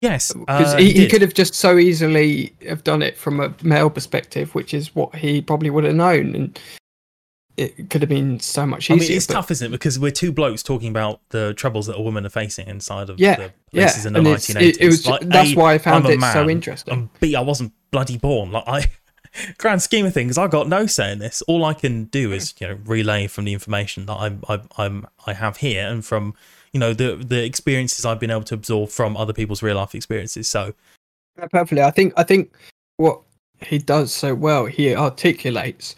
yes, 0.01 0.33
Because 0.33 0.75
uh, 0.75 0.79
he, 0.79 0.87
he 0.87 0.93
did. 1.01 1.11
could 1.11 1.23
have 1.23 1.33
just 1.35 1.55
so 1.55 1.79
easily 1.79 2.55
have 2.69 2.85
done 2.85 3.01
it 3.03 3.17
from 3.17 3.41
a 3.41 3.55
male 3.63 3.89
perspective, 3.91 4.55
which 4.55 4.75
is 4.75 4.95
what 4.95 5.15
he 5.15 5.41
probably 5.41 5.71
would 5.71 5.85
have 5.85 5.95
known, 5.95 6.35
and 6.35 6.59
it 7.57 7.89
could 7.89 8.03
have 8.03 8.09
been 8.09 8.41
so 8.41 8.67
much 8.67 8.91
I 8.91 8.95
easier. 8.97 9.09
mean, 9.09 9.17
it's 9.17 9.27
but- 9.29 9.35
tough, 9.35 9.51
isn't 9.53 9.69
it? 9.69 9.71
Because 9.71 9.99
we're 9.99 10.11
two 10.11 10.33
blokes 10.33 10.63
talking 10.63 10.89
about 10.91 11.21
the 11.31 11.55
troubles 11.55 11.87
that 11.87 11.97
a 11.97 12.03
woman 12.03 12.27
are 12.27 12.31
facing 12.31 12.67
inside 12.67 13.09
of 13.11 13.19
Yeah, 13.21 13.37
the 13.37 13.53
yeah, 13.73 13.85
places 13.85 14.07
in 14.07 14.13
the 14.13 14.19
and 14.19 14.27
1980s. 14.29 14.61
it, 14.61 14.81
it 14.81 14.87
was 14.87 15.07
Like, 15.07 15.21
that's 15.23 15.53
A, 15.53 15.55
why 15.55 15.75
I 15.75 15.79
found 15.79 16.05
I'm 16.07 16.13
it 16.23 16.33
so 16.33 16.51
interesting. 16.51 16.93
And 16.95 17.09
B, 17.21 17.35
I 17.37 17.41
wasn't 17.41 17.73
bloody 17.93 18.19
born. 18.19 18.51
Like 18.51 18.65
I, 18.67 18.91
grand 19.59 19.83
scheme 19.83 20.07
of 20.07 20.15
things, 20.15 20.39
I 20.39 20.47
got 20.47 20.69
no 20.69 20.87
say 20.87 21.13
in 21.13 21.19
this. 21.19 21.43
All 21.43 21.65
I 21.65 21.75
can 21.75 22.05
do 22.05 22.33
is 22.33 22.55
you 22.59 22.69
know 22.69 22.79
relay 22.85 23.27
from 23.27 23.45
the 23.45 23.53
information 23.53 24.07
that 24.07 24.17
I'm, 24.17 24.43
I, 24.49 24.61
I'm 24.77 25.07
I 25.27 25.33
have 25.33 25.59
here 25.59 25.87
and 25.87 26.05
from 26.05 26.35
you 26.73 26.81
know 26.81 26.95
the 26.95 27.17
the 27.17 27.45
experiences 27.45 28.05
I've 28.05 28.21
been 28.21 28.31
able 28.31 28.45
to 28.45 28.55
absorb 28.55 28.91
from 28.91 29.17
other 29.17 29.33
people's 29.33 29.63
real 29.63 29.77
life 29.77 29.95
experiences. 29.95 30.49
So 30.49 30.75
Yeah, 31.39 31.47
perfectly. 31.47 31.83
I 31.83 31.91
think 31.91 32.13
I 32.17 32.23
think 32.23 32.53
what 32.97 33.21
he 33.63 33.79
does 33.79 34.13
so 34.13 34.35
well, 34.35 34.67
he 34.67 34.95
articulates 34.95 35.97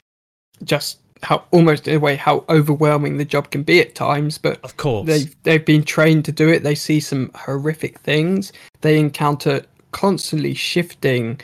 just 0.65 0.99
how 1.23 1.45
almost 1.51 1.89
in 1.89 1.97
a 1.97 1.99
way 1.99 2.15
how 2.15 2.45
overwhelming 2.49 3.17
the 3.17 3.25
job 3.25 3.51
can 3.51 3.63
be 3.63 3.81
at 3.81 3.95
times, 3.95 4.39
but 4.39 4.63
of 4.63 4.77
course, 4.77 5.07
they've 5.07 5.43
they've 5.43 5.65
been 5.65 5.83
trained 5.83 6.25
to 6.27 6.33
do 6.33 6.49
it. 6.49 6.63
They 6.63 6.75
see 6.75 7.01
some 7.01 7.31
horrific 7.35 7.99
things. 8.01 8.53
They 8.81 8.99
encounter 8.99 9.65
constantly 9.93 10.55
shifting 10.55 11.41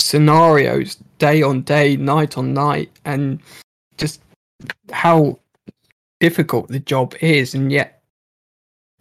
scenarios 0.00 0.96
day 1.18 1.42
on 1.42 1.62
day, 1.62 1.96
night 1.96 2.36
on 2.38 2.52
night, 2.54 2.90
and 3.04 3.40
just 3.98 4.20
how 4.92 5.38
difficult 6.20 6.68
the 6.68 6.80
job 6.80 7.14
is, 7.20 7.54
and 7.54 7.70
yet 7.72 8.02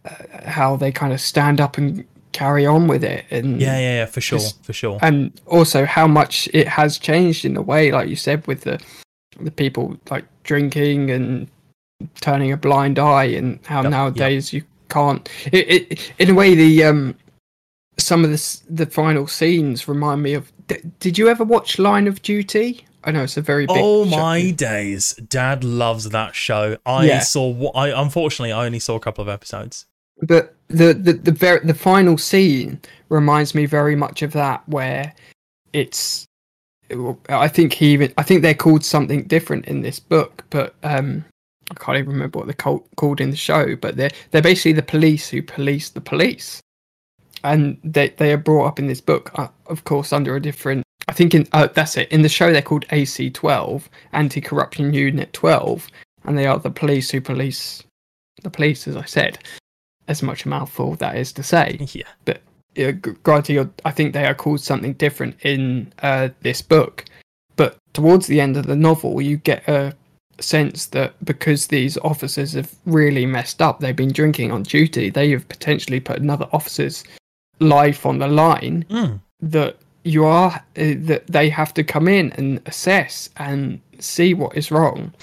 uh, 0.06 0.16
how 0.46 0.76
they 0.76 0.92
kind 0.92 1.14
of 1.14 1.20
stand 1.22 1.60
up 1.62 1.78
and 1.78 2.06
carry 2.32 2.66
on 2.66 2.88
with 2.88 3.04
it. 3.04 3.26
And 3.32 3.60
yeah, 3.60 3.78
yeah, 3.80 3.96
yeah, 3.96 4.06
for 4.06 4.22
sure, 4.22 4.40
Just- 4.40 4.64
for 4.64 4.74
sure. 4.74 5.00
and 5.02 5.32
also 5.48 5.86
how 5.86 6.08
much 6.08 6.48
it 6.54 6.68
has 6.68 6.98
changed 6.98 7.46
in 7.46 7.58
a 7.58 7.62
way, 7.62 7.92
like 7.92 8.10
you 8.10 8.16
said, 8.16 8.46
with 8.48 8.62
the 8.62 8.80
the 9.40 9.52
people 9.52 9.98
like 10.10 10.26
drinking 10.44 11.12
and 11.12 11.48
turning 12.22 12.52
a 12.52 12.58
blind 12.58 13.00
eye, 13.00 13.26
and 13.26 13.60
how 13.66 13.78
Yep, 13.78 13.84
yep. 13.86 13.92
nowadays 13.92 14.54
you 14.54 14.64
can't. 14.90 15.30
It, 15.52 15.92
it, 15.92 16.14
in 16.20 16.30
a 16.32 16.34
way, 16.34 16.56
the 16.56 16.84
um 16.84 17.16
some 18.00 18.24
of 18.24 18.32
the 18.32 18.60
the 18.70 18.86
final 18.86 19.28
scenes 19.28 19.88
remind 19.88 20.24
me 20.24 20.34
of. 20.34 20.52
D- 20.68 20.78
did 21.00 21.18
you 21.18 21.28
ever 21.30 21.44
watch 21.44 21.80
Line 21.80 22.08
of 22.08 22.22
Duty? 22.22 22.86
I 23.04 23.12
know 23.12 23.24
it's 23.24 23.38
a 23.38 23.42
very 23.42 23.66
big. 23.66 23.78
Oh 23.80 24.06
show. 24.06 24.12
my 24.18 24.52
days! 24.52 25.14
Dad 25.16 25.64
loves 25.64 26.10
that 26.10 26.36
show. 26.36 26.78
I 26.86 27.06
Yeah. 27.06 27.20
saw. 27.20 27.72
I 27.74 28.02
unfortunately 28.02 28.52
I 28.52 28.66
only 28.66 28.80
saw 28.80 28.96
a 28.96 29.00
couple 29.00 29.22
of 29.22 29.30
episodes. 29.30 29.86
But 30.22 30.56
the 30.68 30.94
the 30.94 31.14
the 31.14 31.32
very 31.32 31.60
the 31.66 31.74
final 31.74 32.18
scene 32.18 32.80
reminds 33.10 33.56
me 33.56 33.66
very 33.66 33.96
much 33.96 34.22
of 34.22 34.32
that, 34.34 34.68
where 34.68 35.14
it's. 35.74 36.26
I 37.30 37.48
think 37.48 37.74
he 37.74 37.94
even. 37.94 38.12
I 38.18 38.24
think 38.24 38.42
they're 38.42 38.54
called 38.54 38.84
something 38.84 39.24
different 39.24 39.66
in 39.68 39.82
this 39.82 40.00
book, 40.00 40.44
but 40.50 40.74
um, 40.84 41.24
I 41.72 41.76
can't 41.76 41.98
even 42.00 42.12
remember 42.12 42.40
what 42.40 42.46
they're 42.48 42.54
called, 42.56 42.84
called 42.98 43.22
in 43.22 43.30
the 43.30 43.36
show. 43.38 43.76
But 43.76 43.96
they're 43.96 44.10
they're 44.32 44.42
basically 44.42 44.74
the 44.74 44.82
police 44.82 45.30
who 45.30 45.42
police 45.44 45.90
the 45.90 46.02
police, 46.02 46.62
and 47.44 47.78
they 47.84 48.10
they 48.10 48.32
are 48.32 48.38
brought 48.38 48.68
up 48.68 48.80
in 48.80 48.88
this 48.88 49.02
book, 49.02 49.32
uh, 49.36 49.48
of 49.68 49.84
course, 49.84 50.14
under 50.14 50.36
a 50.36 50.42
different. 50.42 50.84
I 51.08 51.14
think 51.14 51.34
in 51.34 51.48
uh, 51.54 51.68
that's 51.74 51.98
it. 51.98 52.10
In 52.12 52.22
the 52.22 52.30
show, 52.30 52.52
they're 52.52 52.62
called 52.62 52.86
AC 52.92 53.30
twelve, 53.32 53.90
Anti 54.14 54.42
Corruption 54.42 54.94
Unit 54.94 55.34
twelve, 55.34 55.88
and 56.24 56.38
they 56.38 56.46
are 56.46 56.60
the 56.60 56.70
police 56.70 57.10
who 57.10 57.22
police 57.22 57.84
the 58.44 58.50
police, 58.50 58.88
as 58.88 58.96
I 58.96 59.06
said 59.06 59.40
as 60.10 60.24
much 60.24 60.44
a 60.44 60.50
mouthful 60.50 60.96
that 60.96 61.16
is 61.16 61.32
to 61.34 61.44
say. 61.44 61.80
Yeah. 61.94 62.36
Uh, 62.78 62.92
g- 62.92 63.12
granted, 63.24 63.70
I 63.84 63.92
think 63.92 64.14
they 64.14 64.26
are 64.26 64.36
called 64.36 64.62
something 64.62 64.94
different 64.94 65.36
in 65.44 65.92
uh, 66.04 66.30
this 66.42 66.62
book, 66.62 67.04
but 67.56 67.78
towards 67.94 68.28
the 68.28 68.40
end 68.40 68.58
of 68.58 68.68
the 68.68 68.76
novel, 68.76 69.22
you 69.22 69.38
get 69.38 69.68
a 69.68 69.94
sense 70.40 70.86
that 70.88 71.14
because 71.26 71.68
these 71.68 71.98
officers 71.98 72.54
have 72.54 72.74
really 72.86 73.26
messed 73.26 73.62
up, 73.62 73.80
they've 73.80 73.96
been 73.96 74.14
drinking 74.14 74.52
on 74.52 74.64
duty, 74.64 75.10
they 75.10 75.32
have 75.32 75.50
potentially 75.50 76.00
put 76.00 76.20
another 76.20 76.48
officer's 76.54 77.04
life 77.60 78.06
on 78.06 78.20
the 78.20 78.28
line. 78.28 78.86
Mm. 78.90 79.20
That 79.42 79.78
you 80.04 80.26
are 80.26 80.52
uh, 80.78 80.96
that 80.98 81.28
they 81.28 81.50
have 81.50 81.74
to 81.76 81.84
come 81.84 82.08
in 82.08 82.32
and 82.34 82.62
assess 82.66 83.30
and 83.38 83.80
see 84.00 84.34
what 84.34 84.58
is 84.58 84.72
wrong, 84.72 85.14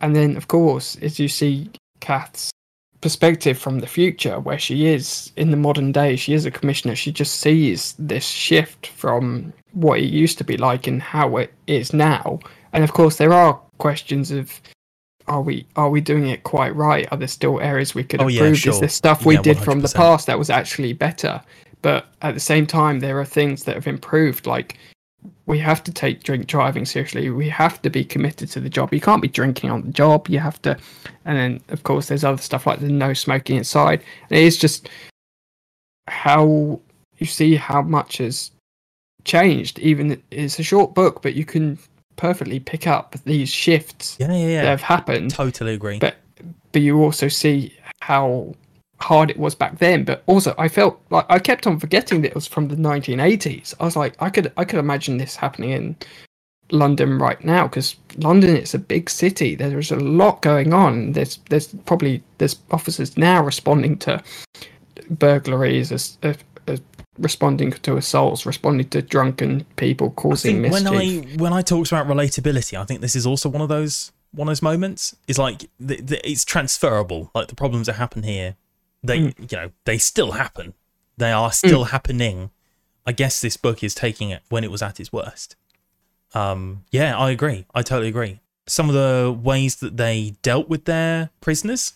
and 0.00 0.14
then 0.16 0.36
of 0.36 0.48
course, 0.48 0.96
as 1.02 1.18
you 1.18 1.28
see 1.28 1.70
Kath's 2.00 2.50
perspective 3.00 3.58
from 3.58 3.80
the 3.80 3.86
future 3.86 4.38
where 4.38 4.58
she 4.58 4.86
is 4.86 5.32
in 5.36 5.50
the 5.50 5.56
modern 5.56 5.90
day 5.90 6.14
she 6.14 6.32
is 6.34 6.46
a 6.46 6.52
commissioner 6.52 6.94
she 6.94 7.10
just 7.10 7.40
sees 7.40 7.96
this 7.98 8.24
shift 8.24 8.86
from 8.86 9.52
what 9.72 9.98
it 9.98 10.04
used 10.04 10.38
to 10.38 10.44
be 10.44 10.56
like 10.56 10.86
and 10.86 11.02
how 11.02 11.36
it 11.36 11.52
is 11.66 11.92
now 11.92 12.38
and 12.72 12.84
of 12.84 12.92
course 12.92 13.16
there 13.16 13.32
are 13.32 13.60
questions 13.78 14.30
of 14.30 14.60
are 15.26 15.42
we 15.42 15.66
are 15.74 15.90
we 15.90 16.00
doing 16.00 16.28
it 16.28 16.44
quite 16.44 16.72
right 16.76 17.08
are 17.10 17.18
there 17.18 17.26
still 17.26 17.60
areas 17.60 17.92
we 17.92 18.04
could 18.04 18.20
Oh, 18.22 18.28
yeah, 18.28 18.42
improve 18.42 18.58
sure. 18.58 18.72
is 18.74 18.78
there 18.78 18.88
stuff 18.88 19.26
we 19.26 19.34
Yeah, 19.34 19.42
did 19.42 19.58
from 19.58 19.80
the 19.80 19.92
past 19.96 20.28
that 20.28 20.38
was 20.38 20.48
actually 20.48 20.92
better 20.92 21.42
but 21.82 22.06
at 22.22 22.34
the 22.34 22.40
same 22.40 22.66
time 22.66 23.00
there 23.00 23.18
are 23.20 23.24
things 23.24 23.64
that 23.64 23.74
have 23.74 23.86
improved 23.86 24.46
like 24.46 24.78
we 25.46 25.58
have 25.58 25.84
to 25.84 25.92
take 25.92 26.24
drink 26.24 26.46
driving 26.48 26.84
seriously. 26.84 27.30
We 27.30 27.48
have 27.48 27.80
to 27.82 27.90
be 27.90 28.04
committed 28.04 28.48
to 28.50 28.60
the 28.60 28.68
job. 28.68 28.92
You 28.92 29.00
can't 29.00 29.22
be 29.22 29.28
drinking 29.28 29.70
on 29.70 29.82
the 29.82 29.92
job. 29.92 30.28
You 30.28 30.40
have 30.40 30.60
to 30.62 30.76
and 31.24 31.36
then 31.38 31.60
of 31.68 31.82
course 31.84 32.06
there's 32.08 32.24
other 32.24 32.42
stuff 32.42 32.66
like 32.66 32.80
the 32.80 32.88
no 32.88 33.12
smoking 33.12 33.56
inside. 33.56 34.02
And 34.30 34.38
it 34.38 34.44
is 34.44 34.56
just 34.56 34.88
how 36.08 36.80
you 37.18 37.26
see 37.26 37.54
how 37.54 37.82
much 37.82 38.18
has 38.18 38.50
changed. 39.24 39.78
Even 39.78 40.20
it's 40.30 40.58
a 40.58 40.62
short 40.64 40.94
book 40.94 41.22
but 41.22 41.34
you 41.34 41.44
can 41.44 41.78
perfectly 42.16 42.58
pick 42.60 42.86
up 42.86 43.14
these 43.24 43.48
shifts 43.48 44.16
Yeah, 44.20 44.26
yeah, 44.32 44.46
that 44.46 44.50
yeah. 44.50 44.62
have 44.70 44.82
happened. 44.82 45.30
Totally 45.30 45.74
agree. 45.74 45.98
but 45.98 46.16
but 46.72 46.82
you 46.82 47.00
also 47.02 47.28
see 47.28 47.76
how 48.00 48.54
hard 49.02 49.30
it 49.30 49.38
was 49.38 49.54
back 49.54 49.78
then 49.78 50.04
but 50.04 50.22
also 50.26 50.54
i 50.58 50.68
felt 50.68 51.00
like 51.10 51.26
i 51.28 51.38
kept 51.38 51.66
on 51.66 51.78
forgetting 51.78 52.22
that 52.22 52.28
it 52.28 52.34
was 52.34 52.46
from 52.46 52.68
the 52.68 52.76
1980s 52.76 53.74
i 53.80 53.84
was 53.84 53.96
like 53.96 54.14
i 54.20 54.30
could 54.30 54.52
i 54.56 54.64
could 54.64 54.78
imagine 54.78 55.16
this 55.16 55.36
happening 55.36 55.70
in 55.70 55.96
london 56.70 57.18
right 57.18 57.44
now 57.44 57.66
because 57.66 57.96
london 58.16 58.56
is 58.56 58.74
a 58.74 58.78
big 58.78 59.10
city 59.10 59.54
there's 59.54 59.92
a 59.92 59.96
lot 59.96 60.40
going 60.40 60.72
on 60.72 61.12
there's 61.12 61.38
there's 61.50 61.68
probably 61.84 62.22
there's 62.38 62.56
officers 62.70 63.16
now 63.16 63.44
responding 63.44 63.96
to 63.98 64.22
burglaries 65.10 65.92
as, 65.92 66.16
as, 66.22 66.36
as 66.66 66.80
responding 67.18 67.72
to 67.72 67.96
assaults 67.96 68.46
responding 68.46 68.88
to 68.88 69.02
drunken 69.02 69.64
people 69.76 70.10
causing 70.12 70.62
mischief 70.62 70.84
when 70.84 70.94
I 70.94 71.16
when 71.36 71.52
I 71.52 71.60
talked 71.60 71.92
about 71.92 72.06
relatability, 72.06 72.78
I 72.78 72.84
think 72.84 73.00
this 73.00 73.14
is 73.14 73.26
also 73.26 73.48
one 73.50 73.60
of 73.60 73.68
those 73.68 74.12
one 74.32 74.48
of 74.48 74.52
those 74.52 74.62
moments. 74.62 75.14
Is 75.28 75.38
like 75.38 75.68
the, 75.78 76.00
the, 76.00 76.28
it's 76.28 76.44
transferable. 76.44 77.30
Like 77.34 77.48
the 77.48 77.54
problems 77.54 77.86
that 77.86 77.94
happen 77.94 78.22
here, 78.22 78.56
they 79.02 79.18
Mm. 79.20 79.50
you 79.52 79.56
know 79.58 79.70
they 79.84 79.98
still 79.98 80.32
happen. 80.32 80.74
They 81.16 81.32
are 81.32 81.52
still 81.52 81.84
happening. 81.84 82.50
I 83.06 83.12
guess 83.12 83.40
this 83.40 83.56
book 83.56 83.82
is 83.82 83.94
taking 83.94 84.30
it 84.30 84.42
when 84.48 84.64
it 84.64 84.70
was 84.70 84.82
at 84.82 85.00
its 85.00 85.12
worst. 85.12 85.56
Um, 86.34 86.84
yeah, 86.90 87.18
I 87.18 87.30
agree. 87.30 87.66
I 87.74 87.82
totally 87.82 88.08
agree. 88.08 88.40
Some 88.66 88.88
of 88.88 88.94
the 88.94 89.36
ways 89.42 89.76
that 89.76 89.96
they 89.96 90.34
dealt 90.42 90.68
with 90.68 90.84
their 90.84 91.30
prisoners, 91.40 91.94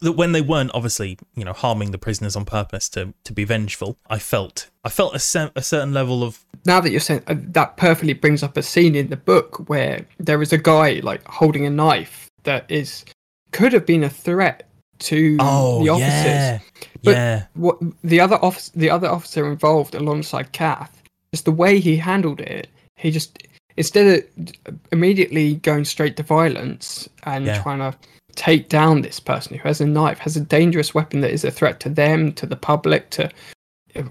that 0.00 0.12
when 0.12 0.32
they 0.32 0.40
weren't 0.40 0.72
obviously, 0.74 1.18
you 1.36 1.44
know, 1.44 1.52
harming 1.52 1.92
the 1.92 1.98
prisoners 1.98 2.34
on 2.36 2.44
purpose 2.44 2.88
to 2.90 3.14
to 3.24 3.32
be 3.32 3.44
vengeful, 3.44 3.96
I 4.10 4.18
felt 4.18 4.68
I 4.84 4.88
felt 4.88 5.14
a, 5.14 5.18
cer- 5.20 5.52
a 5.54 5.62
certain 5.62 5.94
level 5.94 6.22
of 6.24 6.44
now 6.66 6.80
that 6.80 6.90
you're 6.90 7.00
saying 7.00 7.22
uh, 7.28 7.36
that 7.38 7.76
perfectly 7.76 8.12
brings 8.12 8.42
up 8.42 8.56
a 8.56 8.62
scene 8.62 8.94
in 8.96 9.08
the 9.08 9.16
book 9.16 9.68
where 9.68 10.06
there 10.18 10.42
is 10.42 10.52
a 10.52 10.58
guy 10.58 11.00
like 11.02 11.24
holding 11.26 11.64
a 11.64 11.70
knife 11.70 12.28
that 12.42 12.68
is 12.70 13.04
could 13.52 13.72
have 13.72 13.86
been 13.86 14.02
a 14.04 14.10
threat 14.10 14.68
to 15.02 15.36
oh 15.40 15.82
the 15.84 15.90
officers. 15.90 16.24
yeah, 16.26 16.58
But- 17.02 17.10
yeah. 17.12 17.44
What 17.54 17.78
the 18.02 18.20
other 18.20 18.36
officer, 18.36 18.72
the 18.74 18.90
other 18.90 19.08
officer 19.08 19.50
involved 19.50 19.94
alongside 19.94 20.52
Kath, 20.52 21.02
just 21.32 21.44
the 21.44 21.52
way 21.52 21.78
he 21.80 21.96
handled 21.96 22.40
it, 22.40 22.68
he 22.96 23.10
just 23.10 23.38
instead 23.76 24.24
of 24.38 24.52
immediately 24.92 25.54
going 25.56 25.84
straight 25.84 26.16
to 26.18 26.22
violence 26.22 27.08
and 27.24 27.46
Yeah. 27.46 27.62
trying 27.62 27.78
to 27.78 27.96
take 28.34 28.68
down 28.68 29.02
this 29.02 29.18
person 29.20 29.56
who 29.56 29.62
has 29.68 29.80
a 29.80 29.86
knife, 29.86 30.18
has 30.18 30.36
a 30.36 30.40
dangerous 30.40 30.94
weapon 30.94 31.20
that 31.20 31.30
is 31.30 31.44
a 31.44 31.50
threat 31.50 31.80
to 31.80 31.88
them, 31.88 32.32
to 32.32 32.46
the 32.46 32.56
public, 32.56 33.10
to 33.10 33.30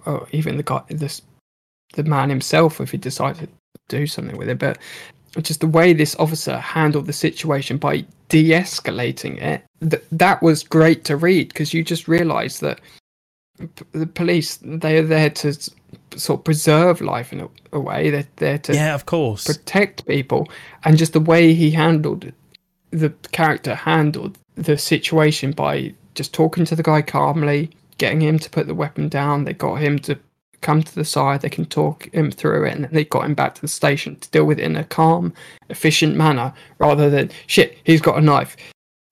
or 0.05 0.27
even 0.31 0.57
the 0.57 0.63
guy, 0.63 0.81
this 0.89 1.21
the 1.93 2.03
man 2.03 2.29
himself 2.29 2.79
if 2.79 2.91
he 2.91 2.97
decided 2.97 3.49
to 3.49 3.97
do 3.97 4.07
something 4.07 4.37
with 4.37 4.49
it. 4.49 4.59
But 4.59 4.77
just 5.41 5.59
the 5.59 5.67
way 5.67 5.93
this 5.93 6.15
officer 6.17 6.57
handled 6.57 7.05
the 7.07 7.13
situation 7.13 7.77
by 7.77 8.05
de-escalating 8.31 9.41
it, 9.41 9.63
th- 9.81 10.03
that 10.11 10.41
was 10.41 10.63
great 10.63 11.03
to 11.05 11.17
read 11.17 11.49
because 11.49 11.73
you 11.73 11.83
just 11.83 12.07
realise 12.07 12.59
that 12.59 12.79
p- 13.59 13.85
the 13.91 14.07
police 14.07 14.57
they 14.63 14.97
are 14.97 15.03
there 15.05 15.29
to 15.29 15.49
s- 15.49 15.69
sort 16.15 16.39
of 16.39 16.45
preserve 16.45 17.01
life 17.01 17.33
in 17.33 17.41
a, 17.41 17.49
a 17.73 17.79
way. 17.79 18.09
They're 18.09 18.27
there 18.37 18.57
to 18.59 18.73
Yeah, 18.73 18.95
of 18.95 19.05
course. 19.05 19.45
protect 19.45 20.07
people, 20.07 20.49
and 20.85 20.97
just 20.97 21.13
the 21.13 21.19
way 21.19 21.53
he 21.53 21.71
handled 21.71 22.31
the 22.91 23.09
character 23.33 23.75
handled 23.75 24.37
the 24.55 24.77
situation 24.77 25.51
by 25.51 25.93
just 26.15 26.33
talking 26.33 26.65
to 26.65 26.75
the 26.75 26.83
guy 26.83 27.01
calmly, 27.01 27.69
getting 27.97 28.21
him 28.21 28.39
to 28.39 28.49
put 28.49 28.67
the 28.67 28.75
weapon 28.75 29.09
down. 29.09 29.43
They 29.45 29.53
got 29.53 29.75
him 29.75 29.99
to 29.99 30.17
come 30.61 30.83
to 30.83 30.95
the 30.95 31.05
side. 31.05 31.41
They 31.41 31.49
can 31.49 31.65
talk 31.65 32.13
him 32.13 32.31
through 32.31 32.65
it, 32.65 32.75
and 32.75 32.85
they 32.85 33.05
got 33.05 33.25
him 33.25 33.33
back 33.33 33.55
to 33.55 33.61
the 33.61 33.67
station 33.67 34.15
to 34.17 34.29
deal 34.29 34.45
with 34.45 34.59
it 34.59 34.63
in 34.63 34.75
a 34.77 34.83
calm, 34.83 35.33
efficient 35.69 36.15
manner, 36.15 36.53
rather 36.79 37.09
than 37.09 37.31
shit. 37.47 37.77
He's 37.83 38.01
got 38.01 38.17
a 38.17 38.21
knife. 38.21 38.55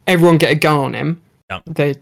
Everyone 0.07 0.37
get 0.37 0.51
a 0.51 0.55
gun 0.55 0.79
on 0.79 0.93
him. 0.93 1.21
Yeah. 1.49 1.59
They, 1.65 1.95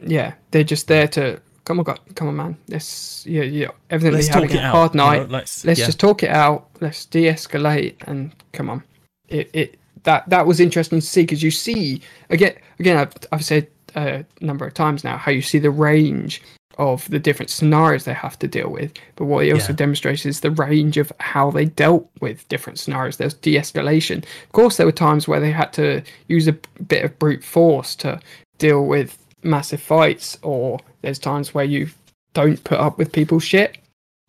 yeah, 0.00 0.34
they're 0.50 0.64
just 0.64 0.88
there 0.88 1.08
to 1.08 1.40
come 1.64 1.78
on, 1.78 1.84
God, 1.84 2.00
come 2.14 2.28
on, 2.28 2.36
man. 2.36 2.56
Let's 2.68 3.26
yeah, 3.26 3.42
yeah. 3.42 3.68
Evidently 3.90 4.22
Let's 4.22 4.34
talk 4.34 4.44
it 4.44 4.56
a 4.56 4.60
out. 4.60 4.74
hard 4.74 4.94
you 4.94 4.98
know, 4.98 5.06
night 5.06 5.30
let's 5.30 5.64
let's 5.64 5.80
yeah. 5.80 5.86
just 5.86 6.00
talk 6.00 6.22
it 6.22 6.30
out 6.30 6.68
let's 6.80 7.06
de-escalate 7.06 7.96
and 8.06 8.32
come 8.52 8.68
on 8.68 8.82
it, 9.28 9.50
it 9.52 9.78
that 10.02 10.28
that 10.28 10.46
was 10.46 10.60
interesting 10.60 11.00
to 11.00 11.06
see 11.06 11.22
because 11.22 11.42
you 11.42 11.50
see 11.50 12.00
again 12.30 12.54
again 12.78 12.96
I've, 12.96 13.12
I've 13.30 13.44
said 13.44 13.68
uh, 13.94 14.22
a 14.40 14.44
number 14.44 14.66
of 14.66 14.74
times 14.74 15.04
now 15.04 15.16
how 15.16 15.30
you 15.30 15.42
see 15.42 15.58
the 15.58 15.70
range 15.70 16.42
of 16.78 17.08
the 17.10 17.18
different 17.18 17.50
scenarios 17.50 18.04
they 18.04 18.12
have 18.14 18.38
to 18.38 18.48
deal 18.48 18.68
with 18.70 18.92
but 19.16 19.24
what 19.26 19.44
he 19.44 19.52
also 19.52 19.72
Yeah. 19.72 19.76
demonstrates 19.76 20.24
is 20.26 20.40
the 20.40 20.50
range 20.50 20.96
of 20.96 21.12
how 21.20 21.50
they 21.50 21.64
dealt 21.66 22.08
with 22.20 22.48
different 22.48 22.78
scenarios 22.78 23.16
there's 23.16 23.34
de-escalation 23.34 24.18
of 24.18 24.52
course 24.52 24.76
there 24.76 24.86
were 24.86 24.92
times 24.92 25.26
where 25.28 25.40
they 25.40 25.50
had 25.52 25.72
to 25.74 26.02
use 26.28 26.48
a 26.48 26.52
bit 26.86 27.04
of 27.04 27.18
brute 27.18 27.44
force 27.44 27.94
to 27.96 28.20
deal 28.58 28.84
with 28.86 29.18
massive 29.42 29.80
fights 29.82 30.38
or 30.42 30.78
there's 31.02 31.18
times 31.18 31.52
where 31.54 31.64
you 31.64 31.88
don't 32.34 32.62
put 32.64 32.78
up 32.78 32.96
with 32.98 33.12
people's 33.12 33.44
shit 33.44 33.76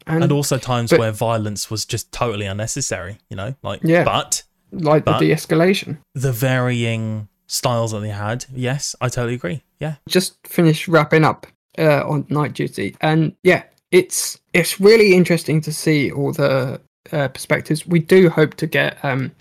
and 0.08 0.32
also 0.32 0.58
times 0.58 0.90
but- 0.92 1.00
where 1.00 1.12
violence 1.12 1.70
was 1.72 1.86
just 1.86 2.12
totally 2.12 2.46
unnecessary. 2.46 3.20
You 3.30 3.38
know, 3.38 3.56
like 3.64 3.80
Yeah. 3.84 4.04
But 4.04 4.44
like 4.72 5.06
but- 5.06 5.20
the 5.20 5.28
de-escalation 5.28 5.98
the 6.16 6.32
varying 6.34 7.30
styles 7.48 7.92
that 7.92 8.00
they 8.00 8.10
had, 8.10 8.46
yes, 8.54 8.96
I 9.00 9.08
totally 9.10 9.36
agree. 9.36 9.64
Yeah, 9.80 9.96
just 10.10 10.36
finish 10.48 10.88
wrapping 10.88 11.24
up 11.24 11.46
uh, 11.78 12.08
on 12.08 12.26
night 12.30 12.54
duty 12.54 12.96
and 13.02 13.36
yeah 13.44 13.64
it's 13.92 14.40
it's 14.54 14.80
really 14.80 15.14
interesting 15.14 15.62
to 15.62 15.72
see 15.72 16.12
all 16.12 16.32
the 16.32 16.80
uh, 17.12 17.28
perspectives 17.30 17.86
we 17.86 18.00
do 18.00 18.30
hope 18.30 18.56
to 18.56 18.68
get 18.68 19.04
um 19.04 19.32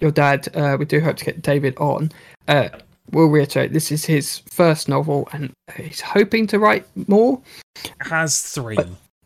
your 0.00 0.10
dad 0.10 0.48
uh, 0.56 0.76
we 0.78 0.84
do 0.84 1.00
hope 1.00 1.16
to 1.16 1.24
get 1.24 1.42
david 1.42 1.76
on 1.78 2.10
uh 2.48 2.68
we'll 3.10 3.28
reiterate 3.28 3.72
this 3.72 3.92
is 3.92 4.04
his 4.04 4.38
first 4.50 4.88
novel 4.88 5.28
and 5.32 5.52
he's 5.76 6.00
hoping 6.00 6.46
to 6.46 6.58
write 6.58 6.86
more 7.08 7.40
has 8.00 8.40
three. 8.40 8.78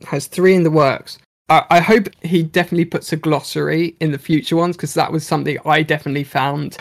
has 0.07 0.27
three 0.27 0.55
in 0.55 0.63
the 0.63 0.71
works 0.71 1.19
I, 1.49 1.65
I 1.71 1.81
hope 1.81 2.09
he 2.23 2.43
definitely 2.43 2.85
puts 2.85 3.13
a 3.13 3.17
glossary 3.17 3.97
in 4.01 4.13
the 4.13 4.19
future 4.19 4.57
ones 4.57 4.77
because 4.77 4.95
that 4.95 5.11
was 5.11 5.27
something 5.27 5.57
I 5.65 5.83
definitely 5.83 6.25
found 6.25 6.77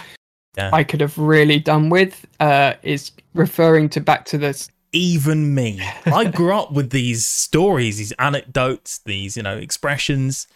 Yeah. 0.58 0.72
I 0.74 0.84
could 0.84 1.02
have 1.02 1.18
really 1.18 1.60
done 1.60 1.90
with. 1.90 2.26
Uh, 2.40 2.74
is 2.84 3.12
referring 3.34 3.90
to 3.90 4.02
back 4.02 4.26
to 4.26 4.38
this 4.38 4.70
Even 4.98 5.54
me, 5.54 5.80
I 6.06 6.26
grew 6.26 6.54
up 6.56 6.72
with 6.72 6.90
these 6.90 7.26
stories, 7.28 7.98
these 8.00 8.14
anecdotes, 8.14 8.98
these 9.06 9.38
you 9.38 9.44
know 9.44 9.56
expressions, 9.58 10.48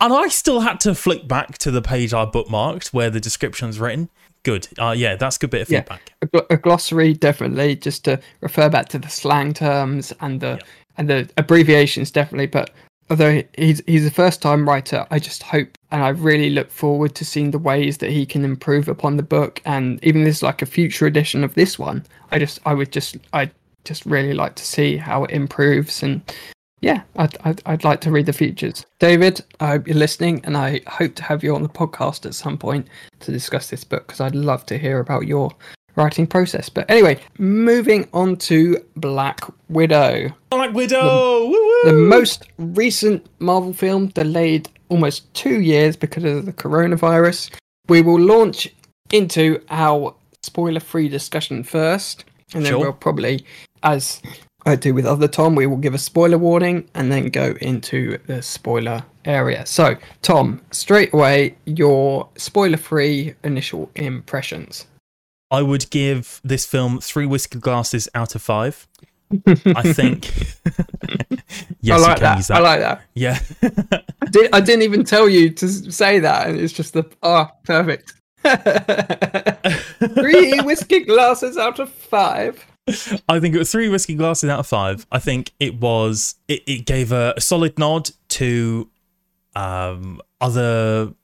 and 0.00 0.12
I 0.12 0.28
still 0.28 0.60
had 0.60 0.78
to 0.80 0.94
flick 0.94 1.26
back 1.26 1.58
to 1.58 1.70
the 1.72 1.82
page 1.82 2.14
I 2.14 2.24
bookmarked 2.24 2.92
where 2.94 3.10
the 3.10 3.18
description's 3.20 3.80
written. 3.80 4.10
Good, 4.44 4.68
uh, 4.78 4.94
yeah, 4.96 5.16
that's 5.16 5.36
a 5.36 5.38
good 5.40 5.50
bit 5.50 5.62
of 5.62 5.70
Yeah. 5.70 5.80
feedback. 5.80 6.12
a, 6.22 6.26
gl- 6.28 6.46
a 6.50 6.56
glossary 6.56 7.14
definitely 7.14 7.74
just 7.76 8.04
to 8.04 8.20
refer 8.42 8.68
back 8.68 8.88
to 8.90 8.98
the 8.98 9.08
slang 9.08 9.52
terms 9.54 10.12
and 10.20 10.40
the 10.40 10.58
Yeah. 10.60 10.66
and 10.98 11.08
the 11.10 11.28
abbreviations 11.36 12.10
definitely 12.12 12.46
but 12.46 12.70
although 13.10 13.42
he's 13.58 13.82
he's 13.86 14.06
a 14.06 14.10
first 14.10 14.40
time 14.40 14.68
writer 14.68 15.04
i 15.10 15.18
just 15.18 15.42
hope 15.42 15.76
and 15.90 16.02
i 16.04 16.08
really 16.10 16.50
look 16.50 16.70
forward 16.70 17.14
to 17.16 17.24
seeing 17.24 17.50
the 17.50 17.58
ways 17.58 17.98
that 17.98 18.10
he 18.10 18.24
can 18.24 18.44
improve 18.44 18.86
upon 18.88 19.16
the 19.16 19.22
book 19.22 19.60
and 19.64 19.98
even 20.04 20.22
this 20.24 20.42
like 20.42 20.62
a 20.62 20.66
future 20.66 21.06
edition 21.06 21.42
of 21.42 21.52
this 21.54 21.78
one 21.78 22.04
i 22.30 22.38
just 22.38 22.60
i 22.64 22.72
would 22.72 22.92
just 22.92 23.16
i 23.32 23.50
just 23.84 24.04
really 24.06 24.34
like 24.34 24.54
to 24.56 24.64
see 24.64 24.96
how 24.96 25.24
it 25.24 25.30
improves 25.30 26.02
and 26.02 26.22
yeah 26.80 27.02
I'd, 27.16 27.36
I'd, 27.44 27.62
I'd 27.66 27.84
like 27.84 28.00
to 28.02 28.10
read 28.10 28.26
the 28.26 28.32
futures 28.32 28.84
david 28.98 29.40
i 29.60 29.68
hope 29.68 29.86
you're 29.86 29.96
listening 29.96 30.40
and 30.44 30.56
i 30.56 30.80
hope 30.86 31.14
to 31.16 31.22
have 31.22 31.42
you 31.42 31.54
on 31.54 31.62
the 31.62 31.68
podcast 31.68 32.26
at 32.26 32.34
some 32.34 32.58
point 32.58 32.86
to 33.20 33.32
discuss 33.32 33.70
this 33.70 33.84
book 33.84 34.06
because 34.06 34.20
i'd 34.20 34.34
love 34.34 34.66
to 34.66 34.78
hear 34.78 35.00
about 35.00 35.26
your 35.26 35.54
writing 35.96 36.26
process. 36.26 36.68
But 36.68 36.90
anyway, 36.90 37.20
moving 37.38 38.08
on 38.12 38.36
to 38.36 38.84
Black 38.96 39.40
Widow, 39.68 40.30
Black 40.50 40.72
Widow, 40.72 41.46
woo-woo! 41.46 41.90
the 41.90 41.92
most 41.92 42.44
recent 42.58 43.26
Marvel 43.40 43.72
film 43.72 44.08
delayed 44.08 44.68
almost 44.88 45.32
two 45.34 45.60
years 45.60 45.96
because 45.96 46.24
of 46.24 46.46
the 46.46 46.52
coronavirus. 46.52 47.50
We 47.88 48.02
will 48.02 48.20
launch 48.20 48.72
into 49.12 49.62
our 49.70 50.14
spoiler 50.42 50.80
free 50.80 51.08
discussion 51.08 51.62
first, 51.62 52.24
and 52.54 52.64
then 52.64 52.72
Sure. 52.72 52.80
we'll 52.80 52.92
probably, 52.92 53.44
as 53.82 54.22
I 54.66 54.76
do 54.76 54.94
with 54.94 55.04
other 55.06 55.28
Tom, 55.28 55.54
we 55.54 55.66
will 55.66 55.76
give 55.76 55.94
a 55.94 55.98
spoiler 55.98 56.38
warning 56.38 56.88
and 56.94 57.10
then 57.12 57.28
go 57.28 57.54
into 57.60 58.18
the 58.26 58.40
spoiler 58.42 59.04
area. 59.24 59.66
So, 59.66 59.96
Tom, 60.22 60.62
straight 60.70 61.12
away, 61.12 61.56
your 61.66 62.28
spoiler 62.36 62.76
free 62.78 63.34
initial 63.44 63.90
impressions. 63.94 64.86
I 65.50 65.62
would 65.62 65.90
give 65.90 66.40
this 66.42 66.64
film 66.66 67.00
three 67.00 67.26
whiskey 67.26 67.58
glasses 67.58 68.08
out 68.14 68.34
of 68.34 68.42
five. 68.42 68.88
I 69.46 69.82
think. 69.92 70.30
yes, 71.80 72.00
I 72.00 72.06
like 72.06 72.08
you 72.08 72.14
can 72.14 72.22
that. 72.22 72.36
use 72.36 72.50
I 72.50 72.58
like 72.60 72.80
that. 72.80 73.02
yeah. 73.14 73.38
I, 74.22 74.26
did, 74.26 74.50
I 74.54 74.60
didn't 74.60 74.82
even 74.82 75.04
tell 75.04 75.28
you 75.28 75.50
to 75.50 75.68
say 75.68 76.18
that, 76.20 76.48
and 76.48 76.58
it's 76.58 76.72
just 76.72 76.92
the 76.94 77.04
oh, 77.22 77.48
perfect. 77.64 78.14
Three 80.08 80.60
whiskey 80.60 81.04
glasses 81.04 81.56
out 81.56 81.78
of 81.78 81.90
five. 81.90 82.64
I 83.28 83.40
think 83.40 83.54
it 83.54 83.58
was 83.58 83.72
three 83.72 83.88
whiskey 83.88 84.14
glasses 84.14 84.50
out 84.50 84.58
of 84.60 84.66
five. 84.66 85.06
I 85.10 85.18
think 85.18 85.52
it 85.58 85.80
was 85.80 86.34
it, 86.48 86.62
it 86.66 86.86
gave 86.86 87.12
a, 87.12 87.34
a 87.36 87.40
solid 87.40 87.78
nod 87.78 88.10
to 88.28 88.90
um, 89.56 90.20
other 90.40 91.14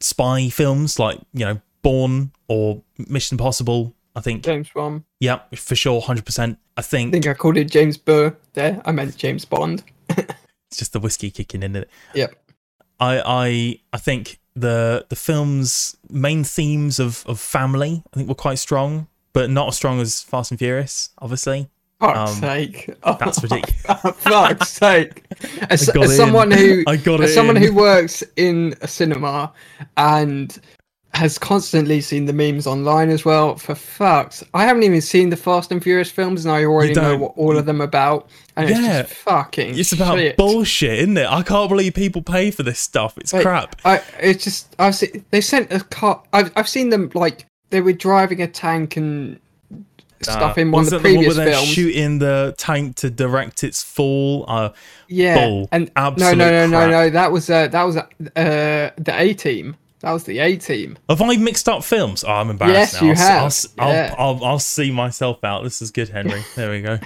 spy 0.00 0.48
films 0.50 0.98
like 0.98 1.18
you 1.32 1.46
know 1.46 1.60
Bourne 1.82 2.32
or 2.48 2.82
Mission 3.08 3.36
Impossible. 3.36 3.94
I 4.16 4.20
think 4.20 4.44
James 4.44 4.68
Bond. 4.72 5.04
yeah, 5.20 5.40
for 5.56 5.74
sure, 5.74 6.00
hundred 6.00 6.26
percent. 6.26 6.58
I 6.76 6.82
think. 6.82 7.08
I 7.08 7.12
think 7.12 7.26
I 7.26 7.34
called 7.34 7.56
it 7.56 7.70
James 7.70 7.96
Burr 7.96 8.36
there. 8.52 8.80
I 8.84 8.92
meant 8.92 9.16
James 9.16 9.44
Bond. 9.44 9.82
it's 10.10 10.76
just 10.76 10.92
the 10.92 11.00
whiskey 11.00 11.30
kicking 11.30 11.62
in 11.62 11.74
it. 11.76 11.90
Yep. 12.14 12.34
I 13.00 13.22
I 13.24 13.80
I 13.92 13.98
think 13.98 14.38
the 14.56 15.04
the 15.08 15.16
film's 15.16 15.96
main 16.10 16.44
themes 16.44 16.98
of 17.00 17.24
of 17.26 17.40
family 17.40 18.02
I 18.12 18.16
think 18.16 18.28
were 18.28 18.34
quite 18.34 18.58
strong, 18.58 19.08
but 19.32 19.50
not 19.50 19.68
as 19.68 19.76
strong 19.76 20.00
as 20.00 20.20
Fast 20.22 20.50
and 20.50 20.58
Furious, 20.58 21.10
obviously. 21.18 21.68
Fuck's 22.00 22.32
Um, 22.32 22.40
sake. 22.40 22.90
that's 23.04 23.42
ridiculous. 23.42 23.82
Fuck's 24.18 24.68
sake. 24.70 25.24
As, 25.70 25.88
as 25.88 26.16
someone 26.16 26.50
who 26.50 26.84
as 26.88 27.34
someone 27.34 27.56
who 27.56 27.72
works 27.72 28.22
in 28.36 28.74
a 28.82 28.88
cinema 28.88 29.52
and 29.96 30.58
has 31.14 31.38
constantly 31.38 32.00
seen 32.00 32.26
the 32.26 32.32
memes 32.32 32.66
online 32.66 33.08
as 33.08 33.24
well. 33.24 33.56
For 33.56 33.74
fucks, 33.74 34.42
I 34.52 34.64
haven't 34.64 34.82
even 34.82 35.00
seen 35.00 35.30
the 35.30 35.36
Fast 35.36 35.70
and 35.70 35.82
Furious 35.82 36.10
films, 36.10 36.44
and 36.44 36.52
I 36.52 36.64
already 36.64 36.92
know 36.94 37.16
what 37.16 37.32
all 37.36 37.56
of 37.56 37.66
them 37.66 37.80
about. 37.80 38.28
And 38.56 38.68
it's 38.68 38.78
Yeah. 38.80 39.02
just 39.02 39.14
fucking. 39.14 39.78
It's 39.78 39.92
about 39.92 40.18
shit. 40.18 40.36
bullshit, 40.36 40.98
isn't 40.98 41.16
it? 41.16 41.26
I 41.30 41.42
can't 41.42 41.68
believe 41.68 41.94
people 41.94 42.20
pay 42.22 42.50
for 42.50 42.62
this 42.64 42.80
stuff. 42.80 43.16
It's 43.18 43.32
Like, 43.32 43.42
crap. 43.42 43.76
I 43.84 44.02
it's 44.20 44.42
just 44.44 44.74
I've 44.78 44.94
seen 44.96 45.24
they 45.30 45.40
sent 45.40 45.72
a 45.72 45.80
car. 45.80 46.20
I've 46.32 46.50
I've 46.56 46.68
seen 46.68 46.90
them 46.90 47.10
like 47.14 47.46
they 47.70 47.80
were 47.80 47.92
driving 47.92 48.42
a 48.42 48.46
tank 48.48 48.96
and 48.96 49.38
stuff 50.22 50.56
Uh, 50.56 50.60
in 50.62 50.70
one 50.70 50.84
of 50.84 50.90
the 50.90 50.96
the 50.98 51.02
previous 51.02 51.36
they're 51.36 51.52
films. 51.52 51.68
shooting 51.68 52.18
the 52.18 52.54
tank 52.56 52.96
to 52.96 53.10
direct 53.10 53.62
its 53.62 53.82
fall. 53.82 54.44
Uh, 54.48 54.70
yeah, 55.08 55.34
bull. 55.46 55.68
and 55.70 55.90
no, 55.96 56.10
no, 56.16 56.34
no, 56.34 56.66
no, 56.66 56.78
crap. 56.78 56.90
no. 56.90 57.10
That 57.10 57.30
was 57.32 57.50
uh, 57.50 57.68
that 57.68 57.82
was 57.84 57.96
uh, 57.98 58.02
the 58.34 59.14
A 59.16 59.34
team. 59.34 59.76
That 60.04 60.12
was 60.12 60.24
the 60.24 60.38
A 60.38 60.56
team. 60.56 60.98
have 61.08 61.22
I 61.22 61.36
mixed 61.36 61.66
up 61.68 61.82
films? 61.82 62.24
Oh, 62.24 62.30
I'm 62.32 62.50
embarrassed 62.50 62.94
Yes, 62.94 63.00
now. 63.00 63.06
you 63.06 63.12
I'll, 63.12 63.16
have. 63.16 63.38
I'll, 63.40 63.46
s- 63.46 63.68
I'll, 63.78 63.92
Yeah. 63.92 64.14
I'll, 64.18 64.44
I'll 64.44 64.58
see 64.58 64.90
myself 64.90 65.42
out. 65.42 65.64
This 65.64 65.80
is 65.80 65.90
good, 65.90 66.08
Henry. 66.10 66.42
There 66.56 66.70
we 66.70 66.82
go. 66.82 66.98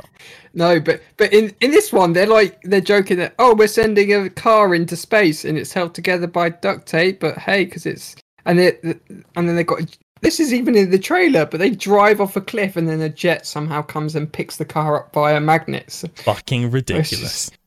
No, 0.54 0.80
but 0.80 1.00
but 1.16 1.32
in 1.32 1.54
in 1.60 1.70
this 1.70 1.92
one, 1.92 2.12
they're 2.12 2.26
like 2.26 2.60
they're 2.62 2.80
joking 2.80 3.18
that 3.18 3.34
oh, 3.38 3.54
we're 3.54 3.68
sending 3.68 4.12
a 4.12 4.28
car 4.30 4.74
into 4.74 4.96
space 4.96 5.44
and 5.44 5.56
it's 5.56 5.72
held 5.72 5.94
together 5.94 6.26
by 6.26 6.48
duct 6.48 6.86
tape. 6.88 7.20
But 7.20 7.38
hey, 7.38 7.64
because 7.66 7.86
it's 7.86 8.16
and 8.46 8.58
it 8.58 8.82
and 8.82 9.48
then 9.48 9.54
they 9.54 9.62
got 9.64 9.80
this 10.20 10.40
is 10.40 10.52
even 10.52 10.74
in 10.74 10.90
the 10.90 10.98
trailer, 10.98 11.46
but 11.46 11.58
they 11.60 11.70
drive 11.70 12.20
off 12.20 12.34
a 12.34 12.40
cliff 12.40 12.76
and 12.76 12.88
then 12.88 13.00
a 13.00 13.08
jet 13.08 13.46
somehow 13.46 13.82
comes 13.82 14.16
and 14.16 14.32
picks 14.32 14.56
the 14.56 14.64
car 14.64 14.96
up 14.98 15.12
via 15.14 15.38
magnets. 15.40 16.04
Fucking 16.16 16.72
ridiculous. 16.72 17.10
just- 17.50 17.58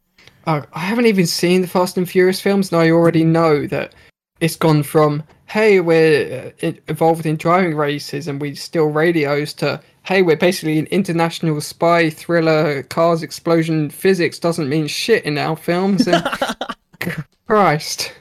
Uh, 0.45 0.63
I 0.73 0.79
haven't 0.79 1.05
even 1.05 1.25
seen 1.27 1.61
the 1.61 1.67
Fast 1.67 1.97
and 1.97 2.09
Furious 2.09 2.41
films, 2.41 2.71
and 2.73 2.81
I 2.81 2.89
already 2.89 3.23
know 3.23 3.67
that 3.67 3.93
it's 4.41 4.55
gone 4.57 4.83
from 4.83 5.23
hey, 5.47 5.81
we're 5.81 6.53
uh, 6.63 6.71
involved 6.87 7.25
in 7.25 7.35
driving 7.35 7.75
races 7.75 8.27
and 8.29 8.39
we 8.41 8.55
steal 8.55 8.85
radios 8.85 9.53
to 9.53 9.81
hey, 10.03 10.21
we're 10.21 10.35
basically 10.37 10.79
an 10.79 10.85
international 10.87 11.59
spy 11.61 12.09
thriller. 12.09 12.83
Cars 12.83 13.21
explosion 13.23 13.89
physics 13.89 14.39
doesn't 14.39 14.67
mean 14.69 14.87
shit 14.87 15.23
in 15.25 15.37
our 15.37 15.55
films. 15.55 16.07
And 16.07 16.25
Christ, 17.47 18.13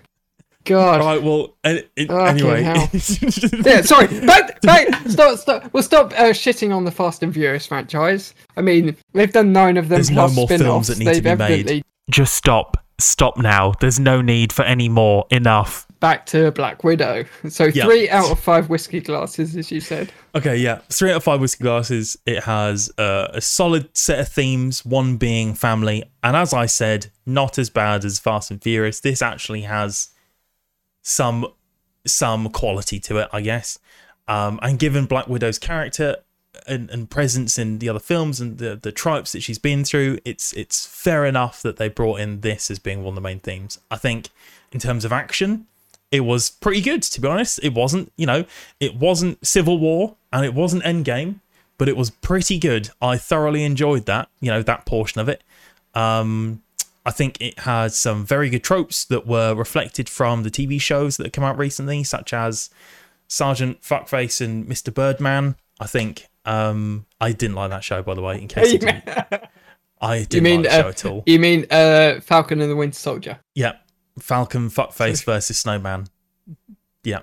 God. 0.65 1.01
Right, 1.01 1.23
well, 1.23 1.57
an- 1.65 1.85
it- 1.97 2.11
anyway. 2.11 2.63
Yeah, 3.65 3.83
sorry. 3.83 4.09
Back, 4.27 4.61
back. 4.63 4.89
Stop, 5.09 5.39
stop. 5.39 5.73
We'll 5.73 5.83
stop 5.83 6.13
uh, 6.13 6.33
shitting 6.33 6.75
on 6.75 6.85
the 6.85 6.91
Fast 6.91 7.23
and 7.23 7.33
Furious 7.33 7.67
franchise. 7.67 8.35
I 8.57 8.63
mean, 8.63 8.97
they've 9.13 9.33
done 9.33 9.53
nine 9.53 9.77
of 9.77 9.89
them 9.89 9.97
There's 9.97 10.11
no 10.11 10.29
more 10.29 10.49
films 10.49 10.61
spin-offs. 10.61 10.89
that 10.89 10.99
need 10.99 11.15
to 11.15 11.21
they've 11.21 11.39
be 11.39 11.65
made. 11.75 11.85
Just 12.11 12.35
stop. 12.35 12.77
Stop 12.99 13.39
now. 13.39 13.73
There's 13.81 14.01
no 14.01 14.21
need 14.21 14.53
for 14.53 14.63
any 14.65 14.89
more. 14.89 15.27
Enough. 15.31 15.87
Back 16.01 16.27
to 16.27 16.51
Black 16.53 16.83
Widow. 16.83 17.25
So 17.49 17.65
Yeah. 17.67 17.85
three 17.85 18.09
out 18.11 18.31
of 18.31 18.41
five 18.41 18.69
whiskey 18.69 19.01
glasses, 19.01 19.55
as 19.57 19.71
you 19.71 19.81
said. 19.81 20.13
Okay, 20.35 20.57
yeah. 20.57 20.79
Three 20.89 21.11
out 21.11 21.19
of 21.19 21.25
five 21.25 21.41
whiskey 21.41 21.63
glasses. 21.65 22.17
It 22.27 22.45
has 22.45 22.91
uh, 22.99 23.29
a 23.33 23.41
solid 23.41 23.95
set 23.97 24.19
of 24.19 24.29
themes, 24.29 24.85
one 24.85 25.17
being 25.17 25.55
family. 25.55 26.05
And 26.23 26.37
as 26.37 26.53
I 26.53 26.67
said, 26.67 27.11
not 27.27 27.59
as 27.59 27.71
bad 27.71 28.05
as 28.05 28.19
Fast 28.19 28.51
and 28.51 28.63
Furious. 28.63 29.01
This 29.01 29.23
actually 29.23 29.63
has 29.63 30.09
some 31.03 31.47
some 32.07 32.49
quality 32.49 32.99
to 32.99 33.19
it, 33.19 33.29
I 33.33 33.41
guess. 33.43 33.79
Um, 34.27 34.59
and 34.63 34.79
given 34.79 35.05
Black 35.07 35.27
Widow's 35.29 35.59
character 35.59 36.17
and, 36.67 36.89
and 36.91 37.11
presence 37.11 37.59
in 37.59 37.79
the 37.79 37.89
other 37.89 37.99
films 38.01 38.41
and 38.41 38.59
the, 38.59 38.77
the 38.77 38.93
tropes 38.93 39.33
that 39.33 39.43
she's 39.43 39.59
been 39.59 39.85
through, 39.85 40.19
it's 40.25 40.53
it's 40.55 40.87
fair 40.87 41.27
enough 41.27 41.61
that 41.63 41.77
they 41.77 41.89
brought 41.89 42.21
in 42.21 42.41
this 42.41 42.71
as 42.71 42.79
being 42.79 43.01
one 43.03 43.11
of 43.13 43.15
the 43.17 43.21
main 43.21 43.41
themes. 43.41 43.79
I 43.91 43.97
think 43.97 44.29
in 44.73 44.81
terms 44.81 45.05
of 45.05 45.13
action, 45.13 45.67
it 46.11 46.21
was 46.21 46.51
pretty 46.51 46.81
good 46.81 47.03
to 47.03 47.21
be 47.21 47.29
honest. 47.29 47.61
It 47.63 47.75
wasn't, 47.75 48.13
you 48.17 48.27
know, 48.27 48.45
it 48.81 48.97
wasn't 48.97 49.45
Civil 49.47 49.79
War 49.79 50.17
and 50.33 50.45
it 50.45 50.55
wasn't 50.55 50.83
Endgame, 50.85 51.41
but 51.79 51.89
it 51.89 51.97
was 51.97 52.11
pretty 52.11 52.59
good. 52.59 52.91
I 53.01 53.17
thoroughly 53.17 53.65
enjoyed 53.65 54.07
that, 54.07 54.29
you 54.41 54.51
know, 54.51 54.63
that 54.63 54.87
portion 54.87 55.21
of 55.21 55.29
it. 55.29 55.43
Um, 55.95 56.63
I 57.07 57.11
think 57.11 57.41
it 57.41 57.61
had 57.61 57.93
some 57.93 58.27
very 58.27 58.51
good 58.51 58.63
tropes 58.63 59.05
that 59.07 59.27
were 59.27 59.55
reflected 59.55 60.09
from 60.09 60.43
the 60.43 60.51
TV 60.51 60.81
shows 60.81 61.17
that 61.17 61.25
have 61.27 61.33
come 61.33 61.45
out 61.45 61.57
recently, 61.57 62.05
such 62.05 62.33
as 62.33 62.71
Sergeant 63.27 63.81
Fuckface 63.81 64.41
and 64.41 64.67
Mr. 64.67 64.93
Birdman. 64.93 65.57
I 65.81 65.87
think 65.87 66.27
um, 66.45 67.07
I 67.21 67.33
didn't 67.33 67.57
like 67.57 67.71
that 67.71 67.85
show, 67.85 68.03
by 68.03 68.15
the 68.15 68.21
way. 68.21 68.41
In 68.41 68.49
case 68.49 68.73
you, 68.73 68.79
didn't, 68.79 69.09
I 70.01 70.19
didn't 70.19 70.35
you 70.35 70.43
mean, 70.43 70.63
like 70.63 70.71
the 70.71 70.77
show 70.77 70.87
uh, 70.87 70.91
at 70.91 71.05
all. 71.07 71.23
you 71.27 71.39
mean 71.39 71.67
uh, 71.71 72.21
Falcon 72.21 72.61
and 72.61 72.71
the 72.71 72.77
Winter 72.77 72.99
Soldier? 72.99 73.39
Yeah, 73.55 73.77
Falcon 74.19 74.69
Fuckface 74.71 75.25
versus 75.25 75.59
Snowman. 75.59 76.07
Yeah, 77.05 77.21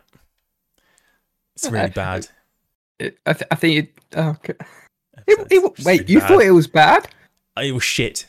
it's 1.56 1.68
uh, 1.68 1.72
really 1.72 1.90
bad. 1.90 2.28
It, 3.00 3.18
I, 3.26 3.34
th- 3.34 3.48
I 3.52 3.56
think 3.56 3.78
it. 3.78 3.94
Oh, 4.16 4.30
okay. 4.30 4.54
It- 5.28 5.48
it- 5.52 5.64
wait, 5.86 6.02
really 6.02 6.14
you 6.14 6.20
bad. 6.20 6.28
thought 6.28 6.42
it 6.42 6.52
was 6.52 6.68
bad? 6.68 7.08
it 7.60 7.72
was 7.74 7.84
shit. 7.84 8.28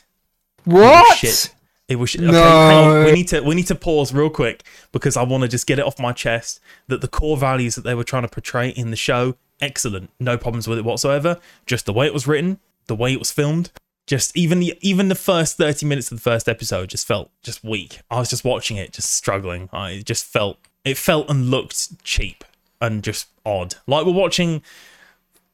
What? 0.65 1.17
shit. 1.17 1.53
It 1.87 1.95
was 1.97 2.11
shit. 2.11 2.21
Okay, 2.21 2.31
hang 2.33 2.87
on. 2.87 2.99
No. 2.99 3.05
We 3.05 3.11
need 3.13 3.27
to 3.29 3.41
we 3.41 3.55
need 3.55 3.67
to 3.67 3.75
pause 3.75 4.13
real 4.13 4.29
quick 4.29 4.63
because 4.91 5.17
I 5.17 5.23
want 5.23 5.41
to 5.41 5.47
just 5.47 5.65
get 5.65 5.79
it 5.79 5.85
off 5.85 5.99
my 5.99 6.11
chest 6.11 6.59
that 6.87 7.01
the 7.01 7.07
core 7.07 7.37
values 7.37 7.73
that 7.75 7.83
they 7.83 7.95
were 7.95 8.03
trying 8.03 8.21
to 8.23 8.27
portray 8.27 8.69
in 8.69 8.91
the 8.91 8.95
show, 8.95 9.35
excellent. 9.59 10.11
No 10.19 10.37
problems 10.37 10.67
with 10.67 10.77
it 10.77 10.85
whatsoever. 10.85 11.39
Just 11.65 11.85
the 11.87 11.93
way 11.93 12.05
it 12.05 12.13
was 12.13 12.27
written, 12.27 12.59
the 12.87 12.95
way 12.95 13.11
it 13.13 13.17
was 13.19 13.31
filmed, 13.31 13.71
just 14.09 14.35
even 14.35 14.59
the 14.59 14.75
even 14.81 15.07
the 15.07 15.13
first 15.13 15.55
30 15.55 15.85
minutes 15.85 16.11
of 16.11 16.17
the 16.17 16.21
first 16.21 16.49
episode 16.49 16.89
just 16.89 17.05
felt 17.05 17.29
just 17.43 17.63
weak. 17.63 17.99
I 18.09 18.17
was 18.17 18.31
just 18.31 18.43
watching 18.43 18.75
it, 18.75 18.91
just 18.91 19.13
struggling. 19.13 19.69
I 19.71 20.01
just 20.03 20.25
felt 20.25 20.57
it 20.83 20.97
felt 20.97 21.29
and 21.29 21.51
looked 21.51 22.03
cheap 22.03 22.43
and 22.81 23.03
just 23.03 23.27
odd. 23.45 23.75
Like 23.85 24.07
we're 24.07 24.11
watching 24.11 24.63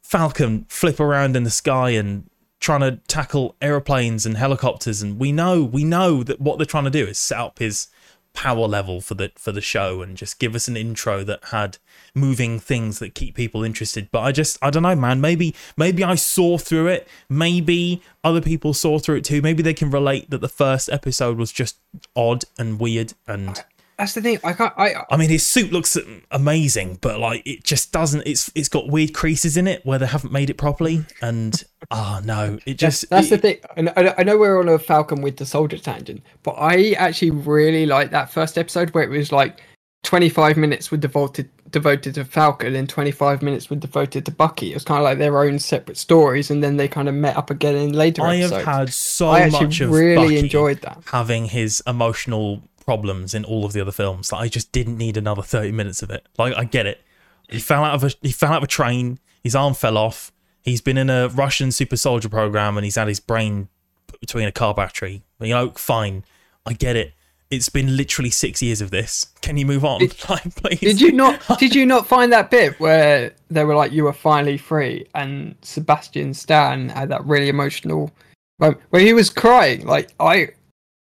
Falcon 0.01 0.65
flip 0.69 1.01
around 1.01 1.35
in 1.35 1.43
the 1.43 1.49
sky 1.49 1.89
and 1.89 2.29
trying 2.61 2.79
to 2.79 2.95
tackle 3.09 3.57
aeroplanes 3.61 4.25
and 4.25 4.37
helicopters 4.37 5.01
and 5.01 5.19
we 5.19 5.33
know 5.33 5.61
we 5.61 5.83
know 5.83 6.23
that 6.23 6.39
what 6.39 6.57
they're 6.57 6.65
trying 6.65 6.85
to 6.85 6.89
do 6.89 7.05
is 7.05 7.17
set 7.17 7.37
up 7.37 7.59
his 7.59 7.89
power 8.31 8.67
level 8.67 9.01
for 9.01 9.15
the 9.15 9.33
for 9.35 9.51
the 9.51 9.59
show 9.59 10.01
and 10.01 10.15
just 10.15 10.39
give 10.39 10.55
us 10.55 10.69
an 10.69 10.77
intro 10.77 11.25
that 11.25 11.43
had 11.51 11.77
moving 12.15 12.59
things 12.59 12.99
that 12.99 13.13
keep 13.13 13.35
people 13.35 13.63
interested 13.63 14.09
but 14.11 14.21
i 14.21 14.31
just 14.31 14.57
i 14.61 14.69
don't 14.69 14.83
know 14.83 14.95
man 14.95 15.19
maybe 15.21 15.53
maybe 15.77 16.03
i 16.03 16.15
saw 16.15 16.57
through 16.57 16.87
it 16.87 17.07
maybe 17.29 18.01
other 18.23 18.41
people 18.41 18.73
saw 18.73 18.97
through 18.97 19.15
it 19.17 19.23
too 19.25 19.41
maybe 19.41 19.61
they 19.61 19.73
can 19.73 19.91
relate 19.91 20.29
that 20.29 20.39
the 20.41 20.47
first 20.49 20.89
episode 20.89 21.37
was 21.37 21.51
just 21.51 21.77
odd 22.15 22.43
and 22.57 22.79
weird 22.79 23.13
and 23.27 23.63
That's 23.97 24.13
the 24.13 24.21
thing. 24.21 24.39
I 24.43 24.51
can't. 24.51 24.73
I. 24.75 24.93
I 25.09 25.15
mean, 25.15 25.29
his 25.29 25.45
suit 25.47 25.71
looks 25.71 25.97
amazing, 26.29 26.97
but 26.99 27.17
like 27.17 27.41
it 27.47 27.63
just 27.63 27.93
doesn't. 27.93 28.23
It's 28.27 28.51
it's 28.53 28.67
got 28.67 28.89
weird 28.89 29.13
creases 29.13 29.55
in 29.55 29.67
it 29.69 29.85
where 29.85 29.97
they 29.97 30.05
haven't 30.05 30.33
made 30.33 30.49
it 30.49 30.57
properly, 30.57 31.05
and 31.21 31.63
oh 31.91 32.19
no, 32.25 32.59
it 32.65 32.77
just 32.77 33.09
That's 33.09 33.29
the 33.29 33.35
it- 33.35 33.41
thing. 33.41 33.57
And 33.77 33.89
I, 33.95 34.13
I 34.17 34.23
know 34.23 34.37
we're 34.37 34.59
on 34.59 34.67
a 34.67 34.77
Falcon 34.77 35.21
with 35.21 35.37
the 35.37 35.45
Soldier 35.45 35.77
tangent, 35.77 36.23
but 36.43 36.55
I 36.57 36.91
actually 36.97 37.31
really 37.31 37.85
like 37.85 38.11
that 38.11 38.29
first 38.29 38.57
episode 38.57 38.89
where 38.89 39.05
it 39.05 39.09
was 39.09 39.31
like 39.31 39.61
25 40.03 40.57
minutes 40.57 40.91
were 40.91 40.97
devoted 40.97 41.49
devoted 41.75 42.15
to 42.15 42.23
Falcon 42.23 42.73
and 42.73 42.87
25 42.87 43.41
minutes 43.41 43.69
were 43.69 43.75
devoted 43.75 44.25
to 44.25 44.31
Bucky. 44.31 44.71
It 44.71 44.75
was 44.75 44.85
kind 44.85 44.99
of 44.99 45.03
like 45.03 45.17
their 45.17 45.37
own 45.43 45.59
separate 45.59 45.97
stories, 45.97 46.49
and 46.49 46.63
then 46.63 46.77
they 46.77 46.87
kind 46.87 47.09
of 47.09 47.15
met 47.15 47.35
up 47.35 47.49
again 47.49 47.75
in 47.75 47.91
later 47.91 48.21
on. 48.21 48.29
I 48.29 48.35
have 48.37 48.63
had 48.63 48.93
so 48.93 49.27
I 49.27 49.41
actually 49.41 49.65
much 49.65 49.81
of 49.81 49.91
really 49.91 50.15
Bucky 50.15 50.39
enjoyed 50.39 50.81
that. 50.83 51.03
having 51.11 51.47
his 51.47 51.83
emotional 51.85 52.61
problems 52.85 53.33
in 53.33 53.43
all 53.43 53.65
of 53.65 53.73
the 53.73 53.81
other 53.81 53.91
films 53.91 54.29
that 54.29 54.37
I 54.37 54.47
just 54.47 54.71
didn't 54.71 54.97
need 54.97 55.17
another 55.17 55.41
thirty 55.41 55.73
minutes 55.73 56.01
of 56.01 56.09
it. 56.11 56.25
Like 56.37 56.55
I 56.55 56.63
get 56.63 56.85
it. 56.85 57.01
He 57.49 57.59
fell 57.59 57.83
out 57.83 57.95
of 57.95 58.05
a 58.05 58.11
he 58.21 58.31
fell 58.31 58.53
out 58.53 58.59
of 58.59 58.63
a 58.63 58.67
train. 58.67 59.19
His 59.43 59.53
arm 59.53 59.73
fell 59.73 59.97
off. 59.97 60.31
He's 60.61 60.79
been 60.79 60.97
in 60.97 61.09
a 61.09 61.27
Russian 61.27 61.73
super 61.73 61.97
soldier 61.97 62.29
program 62.29 62.77
and 62.77 62.85
he's 62.85 62.95
had 62.95 63.09
his 63.09 63.19
brain 63.19 63.67
put 64.07 64.21
between 64.21 64.47
a 64.47 64.51
car 64.53 64.73
battery. 64.73 65.23
You 65.41 65.49
know, 65.49 65.71
fine. 65.71 66.23
I 66.65 66.71
get 66.71 66.95
it. 66.95 67.11
It's 67.51 67.69
been 67.69 67.95
literally 67.95 68.31
six 68.31 68.61
years 68.61 68.81
of 68.81 68.91
this. 68.91 69.27
Can 69.41 69.57
you 69.57 69.65
move 69.65 69.85
on? 69.85 70.01
like, 70.29 70.55
please. 70.55 70.79
Did 70.79 71.01
you 71.01 71.11
not? 71.11 71.41
did 71.59 71.75
you 71.75 71.85
not 71.85 72.07
find 72.07 72.31
that 72.33 72.49
bit 72.49 72.79
where 72.79 73.33
they 73.49 73.63
were 73.63 73.75
like, 73.75 73.91
"You 73.91 74.05
were 74.05 74.13
finally 74.13 74.57
free," 74.57 75.05
and 75.13 75.55
Sebastian 75.61 76.33
Stan 76.33 76.89
had 76.89 77.09
that 77.09 77.25
really 77.25 77.49
emotional 77.49 78.11
moment 78.59 78.81
where 78.89 79.01
he 79.01 79.13
was 79.13 79.29
crying? 79.29 79.85
Like 79.85 80.11
I, 80.19 80.49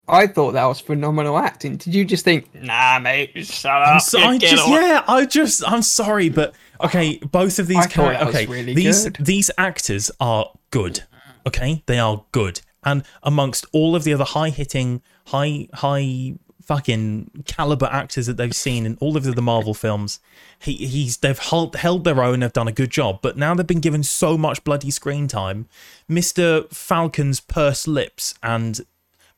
I 0.06 0.26
thought 0.26 0.52
that 0.52 0.66
was 0.66 0.80
phenomenal 0.80 1.38
acting. 1.38 1.76
Did 1.76 1.94
you 1.94 2.04
just 2.04 2.24
think, 2.24 2.54
nah, 2.54 2.98
mate, 2.98 3.32
shut 3.46 3.82
up? 3.82 3.88
I'm 3.94 4.00
so, 4.00 4.18
I 4.18 4.38
just 4.38 4.66
on." 4.66 4.72
yeah, 4.72 5.04
I 5.08 5.24
just 5.24 5.66
I'm 5.66 5.82
sorry, 5.82 6.28
but 6.28 6.54
okay, 6.82 7.18
both 7.30 7.58
of 7.58 7.66
these 7.66 7.86
I 7.86 7.86
characters. 7.86 8.28
Okay, 8.28 8.46
really 8.46 8.74
these 8.74 9.04
good. 9.04 9.16
these 9.20 9.50
actors 9.56 10.10
are 10.20 10.50
good. 10.70 11.04
Okay, 11.46 11.82
they 11.86 11.98
are 11.98 12.24
good, 12.32 12.60
and 12.88 13.02
amongst 13.22 13.62
all 13.72 13.92
of 13.96 14.02
the 14.04 14.14
other 14.14 14.28
high 14.36 14.50
hitting, 14.50 14.90
high 15.26 15.68
high 15.74 16.34
fucking 16.68 17.30
caliber 17.46 17.88
actors 17.90 18.26
that 18.26 18.36
they've 18.36 18.54
seen 18.54 18.84
in 18.84 18.94
all 19.00 19.16
of 19.16 19.24
the 19.24 19.42
Marvel 19.42 19.72
films, 19.72 20.20
he 20.58 20.74
he's 20.94 21.16
they've 21.18 21.38
held, 21.38 21.76
held 21.76 22.04
their 22.04 22.22
own, 22.22 22.40
they've 22.40 22.60
done 22.60 22.68
a 22.68 22.80
good 22.80 22.90
job. 22.90 23.20
But 23.22 23.36
now 23.36 23.54
they've 23.54 23.74
been 23.74 23.86
given 23.88 24.02
so 24.02 24.36
much 24.36 24.64
bloody 24.64 24.90
screen 24.90 25.28
time. 25.28 25.66
Mister 26.06 26.64
Falcon's 26.70 27.40
pursed 27.40 27.88
lips 27.88 28.34
and 28.42 28.80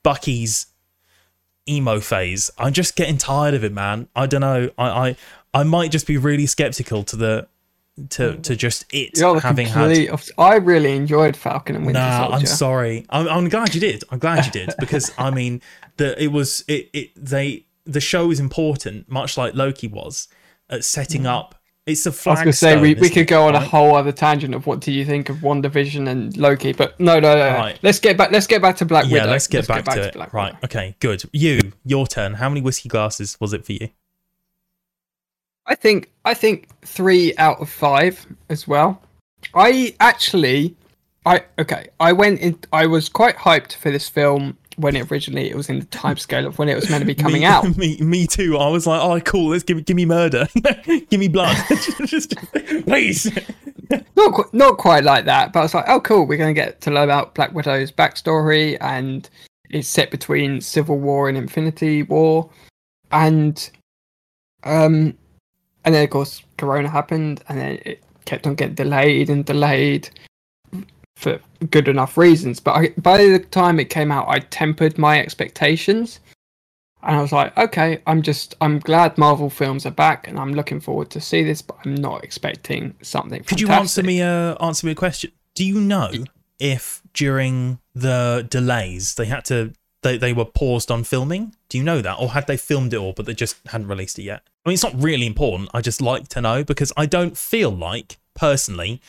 Bucky's 0.02 0.66
emo 1.68 2.00
phase. 2.00 2.50
I'm 2.58 2.72
just 2.72 2.96
getting 2.96 3.18
tired 3.18 3.54
of 3.54 3.62
it, 3.62 3.72
man. 3.72 4.08
I 4.16 4.26
don't 4.26 4.40
know. 4.40 4.70
I 4.76 4.88
I, 5.08 5.16
I 5.60 5.62
might 5.64 5.92
just 5.92 6.06
be 6.06 6.16
really 6.18 6.46
skeptical 6.46 7.04
to 7.04 7.16
the 7.16 7.46
to 8.08 8.36
to 8.38 8.56
just 8.56 8.86
it 8.92 9.18
You're 9.18 9.40
having 9.40 9.66
had. 9.66 10.08
opposite. 10.10 10.34
I 10.38 10.56
really 10.56 10.96
enjoyed 10.96 11.36
Falcon 11.36 11.76
and 11.76 11.86
Winter 11.86 12.00
Nah, 12.00 12.20
Soldier. 12.28 12.36
I'm 12.36 12.46
sorry. 12.46 13.06
I'm, 13.10 13.28
I'm 13.28 13.48
glad 13.48 13.74
you 13.74 13.80
did. 13.80 14.04
I'm 14.10 14.18
glad 14.18 14.46
you 14.46 14.52
did 14.52 14.72
because 14.80 15.12
I 15.18 15.30
mean, 15.30 15.60
the 15.96 16.20
it 16.22 16.28
was 16.28 16.64
it 16.68 16.90
it 16.92 17.10
they 17.16 17.66
the 17.84 18.00
show 18.00 18.30
is 18.30 18.40
important, 18.40 19.08
much 19.10 19.36
like 19.36 19.54
Loki 19.54 19.88
was 19.88 20.28
at 20.68 20.84
setting 20.84 21.26
up. 21.26 21.54
It's 21.86 22.04
a 22.06 22.10
Mm. 22.10 22.12
I 22.12 22.14
was 22.14 22.20
flag. 22.20 22.36
going 22.36 22.46
to 22.46 22.52
say 22.52 22.80
we, 22.80 22.94
we 22.94 23.08
could 23.08 23.26
go 23.26 23.48
on 23.48 23.54
a 23.56 23.60
whole 23.60 23.96
other 23.96 24.12
tangent 24.12 24.54
of 24.54 24.66
what 24.66 24.80
do 24.80 24.92
you 24.92 25.04
think 25.04 25.28
of 25.28 25.38
WandaVision 25.38 26.08
and 26.08 26.36
Loki, 26.36 26.72
but 26.72 27.00
no, 27.00 27.18
no, 27.18 27.34
no. 27.34 27.54
Right. 27.54 27.78
Let's 27.82 27.98
get 27.98 28.16
back. 28.16 28.30
Let's 28.30 28.46
get 28.46 28.60
back 28.62 28.76
to 28.76 28.84
Black 28.84 29.06
Yeah, 29.06 29.20
Widow. 29.22 29.30
let's 29.30 29.46
get 29.48 29.66
back 29.66 29.84
to 29.86 30.02
it. 30.02 30.14
Black 30.14 30.32
right. 30.32 30.52
Widow. 30.54 30.64
Okay. 30.66 30.94
Good. 31.00 31.22
You, 31.32 31.72
your 31.84 32.06
turn. 32.06 32.34
How 32.34 32.48
many 32.48 32.60
whiskey 32.60 32.88
glasses 32.90 33.36
was 33.40 33.52
it 33.54 33.64
for 33.64 33.72
you? 33.72 33.88
I 35.70 35.76
think 35.76 36.10
I 36.24 36.34
think 36.34 36.68
three 36.82 37.34
out 37.36 37.60
of 37.60 37.70
five 37.70 38.26
as 38.48 38.66
well. 38.66 39.00
I 39.54 39.94
actually, 40.00 40.76
I 41.24 41.44
okay. 41.60 41.88
I 42.00 42.12
went 42.12 42.40
in. 42.40 42.58
I 42.72 42.86
was 42.86 43.08
quite 43.08 43.36
hyped 43.36 43.76
for 43.76 43.92
this 43.92 44.08
film 44.08 44.58
when 44.76 44.96
it 44.96 45.10
originally 45.10 45.48
it 45.48 45.54
was 45.54 45.68
in 45.68 45.78
the 45.78 45.86
time 45.86 46.16
scale 46.16 46.46
of 46.46 46.58
when 46.58 46.68
it 46.68 46.74
was 46.74 46.90
meant 46.90 47.02
to 47.02 47.06
be 47.06 47.14
coming 47.22 47.42
me, 47.42 47.46
out. 47.46 47.76
Me, 47.76 47.96
me 47.98 48.26
too. 48.26 48.58
I 48.58 48.68
was 48.68 48.84
like, 48.86 49.00
oh, 49.00 49.20
cool. 49.20 49.50
Let's 49.50 49.62
give 49.62 49.76
me, 49.76 49.84
give 49.84 49.94
me 49.94 50.06
murder. 50.06 50.48
give 50.84 51.20
me 51.20 51.28
blood. 51.28 51.56
just, 52.04 52.34
please. 52.86 53.30
not 54.16 54.34
qu- 54.34 54.50
not 54.52 54.76
quite 54.76 55.04
like 55.04 55.24
that, 55.26 55.52
but 55.52 55.60
I 55.60 55.62
was 55.62 55.74
like, 55.74 55.84
oh, 55.86 56.00
cool. 56.00 56.26
We're 56.26 56.38
going 56.38 56.52
to 56.52 56.60
get 56.60 56.80
to 56.80 56.90
learn 56.90 57.04
about 57.04 57.36
Black 57.36 57.52
Widow's 57.54 57.92
backstory, 57.92 58.76
and 58.80 59.30
it's 59.70 59.86
set 59.86 60.10
between 60.10 60.60
Civil 60.60 60.98
War 60.98 61.28
and 61.28 61.38
Infinity 61.38 62.02
War, 62.02 62.50
and 63.12 63.70
um, 64.64 65.16
and 65.84 65.94
then 65.94 66.04
of 66.04 66.10
course 66.10 66.42
Corona 66.56 66.88
happened, 66.88 67.42
and 67.48 67.58
then 67.58 67.78
it 67.84 68.02
kept 68.24 68.46
on 68.46 68.54
getting 68.54 68.74
delayed 68.74 69.30
and 69.30 69.44
delayed 69.44 70.10
for 71.16 71.38
good 71.70 71.88
enough 71.88 72.16
reasons. 72.16 72.60
But 72.60 72.72
I, 72.72 72.88
by 72.96 73.18
the 73.18 73.38
time 73.38 73.78
it 73.78 73.90
came 73.90 74.10
out, 74.10 74.28
I 74.28 74.38
tempered 74.38 74.98
my 74.98 75.20
expectations. 75.20 76.20
And 77.02 77.16
I 77.16 77.22
was 77.22 77.32
like, 77.32 77.56
okay, 77.56 78.02
I'm 78.06 78.20
just, 78.20 78.54
I'm 78.60 78.78
glad 78.78 79.16
Marvel 79.16 79.48
films 79.48 79.86
are 79.86 79.90
back, 79.90 80.28
and 80.28 80.38
I'm 80.38 80.52
looking 80.52 80.80
forward 80.80 81.08
to 81.10 81.20
see 81.20 81.42
this, 81.42 81.62
but 81.62 81.78
I'm 81.82 81.94
not 81.94 82.22
expecting 82.22 82.94
something. 83.00 83.42
Could 83.44 83.60
you 83.60 83.70
answer 83.70 84.02
me? 84.02 84.20
Uh, 84.20 84.54
answer 84.62 84.86
me 84.86 84.92
a 84.92 84.94
question. 84.94 85.32
Do 85.54 85.64
you 85.64 85.80
know 85.80 86.10
if 86.58 87.02
during 87.14 87.78
the 87.94 88.46
delays 88.50 89.14
they 89.14 89.24
had 89.24 89.46
to 89.46 89.72
they, 90.02 90.16
they 90.16 90.32
were 90.32 90.44
paused 90.44 90.90
on 90.90 91.04
filming? 91.04 91.54
Do 91.68 91.78
you 91.78 91.84
know 91.84 92.00
that, 92.00 92.16
or 92.18 92.30
had 92.30 92.46
they 92.46 92.56
filmed 92.56 92.94
it 92.94 92.98
all 92.98 93.12
but 93.12 93.26
they 93.26 93.34
just 93.34 93.56
hadn't 93.68 93.88
released 93.88 94.18
it 94.18 94.22
yet? 94.22 94.42
I 94.64 94.68
mean, 94.68 94.74
it's 94.74 94.82
not 94.82 95.00
really 95.00 95.26
important. 95.26 95.70
I 95.72 95.80
just 95.80 96.00
like 96.00 96.28
to 96.28 96.40
know 96.40 96.64
because 96.64 96.92
I 96.96 97.06
don't 97.06 97.36
feel 97.36 97.70
like 97.70 98.18
personally 98.34 99.00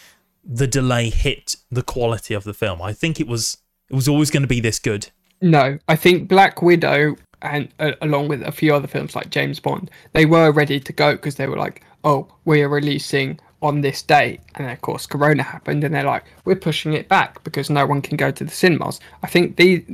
the 0.43 0.67
delay 0.67 1.09
hit 1.09 1.55
the 1.69 1.83
quality 1.83 2.33
of 2.33 2.43
the 2.43 2.53
film. 2.53 2.81
I 2.81 2.93
think 2.93 3.19
it 3.19 3.27
was 3.27 3.57
it 3.89 3.95
was 3.95 4.07
always 4.07 4.31
going 4.31 4.43
to 4.43 4.47
be 4.47 4.59
this 4.59 4.79
good. 4.79 5.09
No, 5.41 5.77
I 5.87 5.95
think 5.95 6.27
Black 6.27 6.61
Widow 6.61 7.15
and 7.41 7.69
uh, 7.79 7.93
along 8.01 8.27
with 8.27 8.43
a 8.43 8.51
few 8.51 8.73
other 8.73 8.87
films 8.87 9.15
like 9.15 9.29
James 9.29 9.59
Bond, 9.59 9.89
they 10.13 10.25
were 10.25 10.51
ready 10.51 10.79
to 10.79 10.93
go 10.93 11.13
because 11.13 11.35
they 11.35 11.47
were 11.47 11.57
like, 11.57 11.83
"Oh, 12.03 12.27
we 12.45 12.61
are 12.61 12.69
releasing 12.69 13.39
on 13.61 13.81
this 13.81 14.01
date," 14.01 14.39
and 14.55 14.65
then 14.65 14.73
of 14.73 14.81
course 14.81 15.05
Corona 15.05 15.43
happened, 15.43 15.83
and 15.83 15.93
they're 15.93 16.03
like, 16.03 16.25
"We're 16.45 16.55
pushing 16.55 16.93
it 16.93 17.07
back 17.07 17.43
because 17.43 17.69
no 17.69 17.85
one 17.85 18.01
can 18.01 18.17
go 18.17 18.31
to 18.31 18.43
the 18.43 18.51
cinemas." 18.51 18.99
I 19.23 19.27
think 19.27 19.55
the 19.55 19.85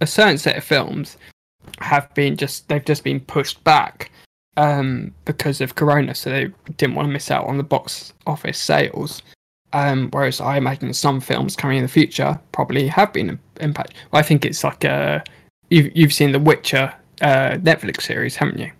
a 0.00 0.06
certain 0.06 0.38
set 0.38 0.56
of 0.56 0.64
films 0.64 1.16
have 1.78 2.12
been 2.14 2.36
just 2.36 2.68
they've 2.68 2.84
just 2.84 3.04
been 3.04 3.20
pushed 3.20 3.62
back 3.64 4.10
um, 4.56 5.12
because 5.24 5.60
of 5.60 5.74
Corona, 5.74 6.14
so 6.14 6.30
they 6.30 6.50
didn't 6.76 6.94
want 6.94 7.06
to 7.08 7.12
miss 7.12 7.30
out 7.30 7.46
on 7.46 7.56
the 7.56 7.62
box 7.62 8.12
office 8.26 8.58
sales. 8.58 9.22
Um, 9.72 10.08
whereas 10.12 10.40
I 10.40 10.56
imagine 10.56 10.94
some 10.94 11.20
films 11.20 11.56
coming 11.56 11.78
in 11.78 11.82
the 11.82 11.88
future 11.88 12.38
probably 12.52 12.88
have 12.88 13.12
been 13.12 13.38
impacted. 13.60 13.96
I 14.12 14.22
think 14.22 14.44
it's 14.44 14.64
like 14.64 14.84
a 14.84 15.22
you've 15.70 15.94
you've 15.96 16.14
seen 16.14 16.32
the 16.32 16.38
Witcher 16.38 16.92
uh, 17.20 17.56
Netflix 17.58 18.02
series, 18.02 18.36
haven't 18.36 18.58
you? 18.58 18.70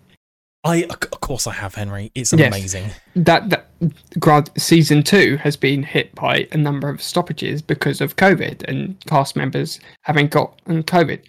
I 0.63 0.83
of 0.83 0.99
course 1.21 1.47
I 1.47 1.53
have 1.53 1.75
Henry. 1.75 2.11
It's 2.15 2.33
Yes. 2.33 2.47
amazing. 2.47 2.89
That 3.15 3.49
that 3.49 3.67
grant 4.19 4.49
season 4.59 5.03
two 5.03 5.37
has 5.37 5.55
been 5.55 5.83
hit 5.83 6.13
by 6.15 6.47
a 6.51 6.57
number 6.57 6.89
of 6.89 7.01
stoppages 7.01 7.61
because 7.61 8.01
of 8.01 8.15
COVID 8.15 8.63
and 8.63 8.99
cast 9.05 9.35
members 9.35 9.79
having 10.01 10.27
got 10.27 10.59
COVID. 10.65 11.21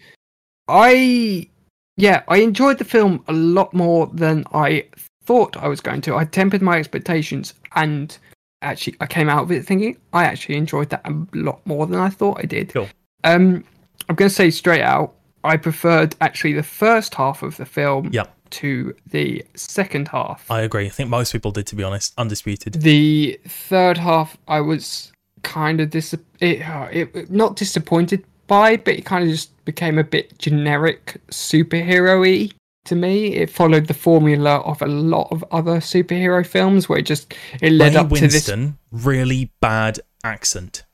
I 0.68 1.48
yeah, 1.96 2.22
I 2.28 2.38
enjoyed 2.38 2.78
the 2.78 2.84
film 2.84 3.24
a 3.28 3.32
lot 3.32 3.74
more 3.74 4.06
than 4.12 4.44
I 4.52 4.86
thought 5.24 5.56
I 5.56 5.68
was 5.68 5.80
going 5.80 6.00
to. 6.02 6.14
I 6.16 6.24
tempered 6.24 6.62
my 6.62 6.78
expectations 6.78 7.54
and 7.74 8.16
actually 8.62 8.96
I 9.00 9.06
came 9.06 9.28
out 9.28 9.42
of 9.44 9.52
it 9.52 9.64
thinking 9.66 9.96
I 10.12 10.24
actually 10.24 10.56
enjoyed 10.56 10.90
that 10.90 11.02
a 11.06 11.12
lot 11.34 11.64
more 11.66 11.86
than 11.86 11.98
I 11.98 12.08
thought 12.08 12.38
I 12.40 12.46
did. 12.46 12.70
Cool. 12.72 12.88
Um 13.24 13.64
I'm 14.08 14.14
going 14.14 14.28
to 14.28 14.34
say 14.34 14.50
straight 14.50 14.80
out 14.82 15.14
I 15.44 15.56
preferred 15.56 16.16
actually 16.20 16.54
the 16.54 16.62
first 16.62 17.14
half 17.14 17.42
of 17.42 17.56
the 17.56 17.66
film 17.66 18.10
Yep. 18.12 18.34
To 18.52 18.94
the 19.06 19.44
second 19.54 20.08
half. 20.08 20.50
I 20.50 20.62
agree. 20.62 20.86
I 20.86 20.90
think 20.90 21.10
most 21.10 21.32
people 21.32 21.50
did, 21.50 21.66
to 21.68 21.76
be 21.76 21.82
honest. 21.82 22.14
Undisputed. 22.18 22.74
The 22.74 23.38
third 23.46 23.98
half, 23.98 24.36
I 24.48 24.60
was 24.60 25.12
kind 25.42 25.80
of 25.80 25.90
dis- 25.90 26.14
it, 26.40 26.62
uh, 26.62 26.88
it 26.90 27.30
not 27.30 27.56
disappointed 27.56 28.24
by, 28.46 28.76
but 28.76 28.94
it 28.94 29.04
kind 29.04 29.24
of 29.24 29.30
just 29.30 29.64
became 29.64 29.98
a 29.98 30.04
bit 30.04 30.38
generic 30.38 31.20
superhero-y 31.30 32.50
to 32.84 32.96
me. 32.96 33.34
It 33.34 33.50
followed 33.50 33.86
the 33.86 33.94
formula 33.94 34.56
of 34.60 34.82
a 34.82 34.86
lot 34.86 35.28
of 35.30 35.44
other 35.50 35.76
superhero 35.76 36.44
films, 36.46 36.88
where 36.88 36.98
it 36.98 37.06
just 37.06 37.34
it 37.60 37.72
led 37.72 37.94
Ray 37.94 38.00
up 38.00 38.10
to 38.10 38.26
this. 38.26 38.50
Really 38.90 39.52
bad 39.60 40.00
accent. 40.24 40.84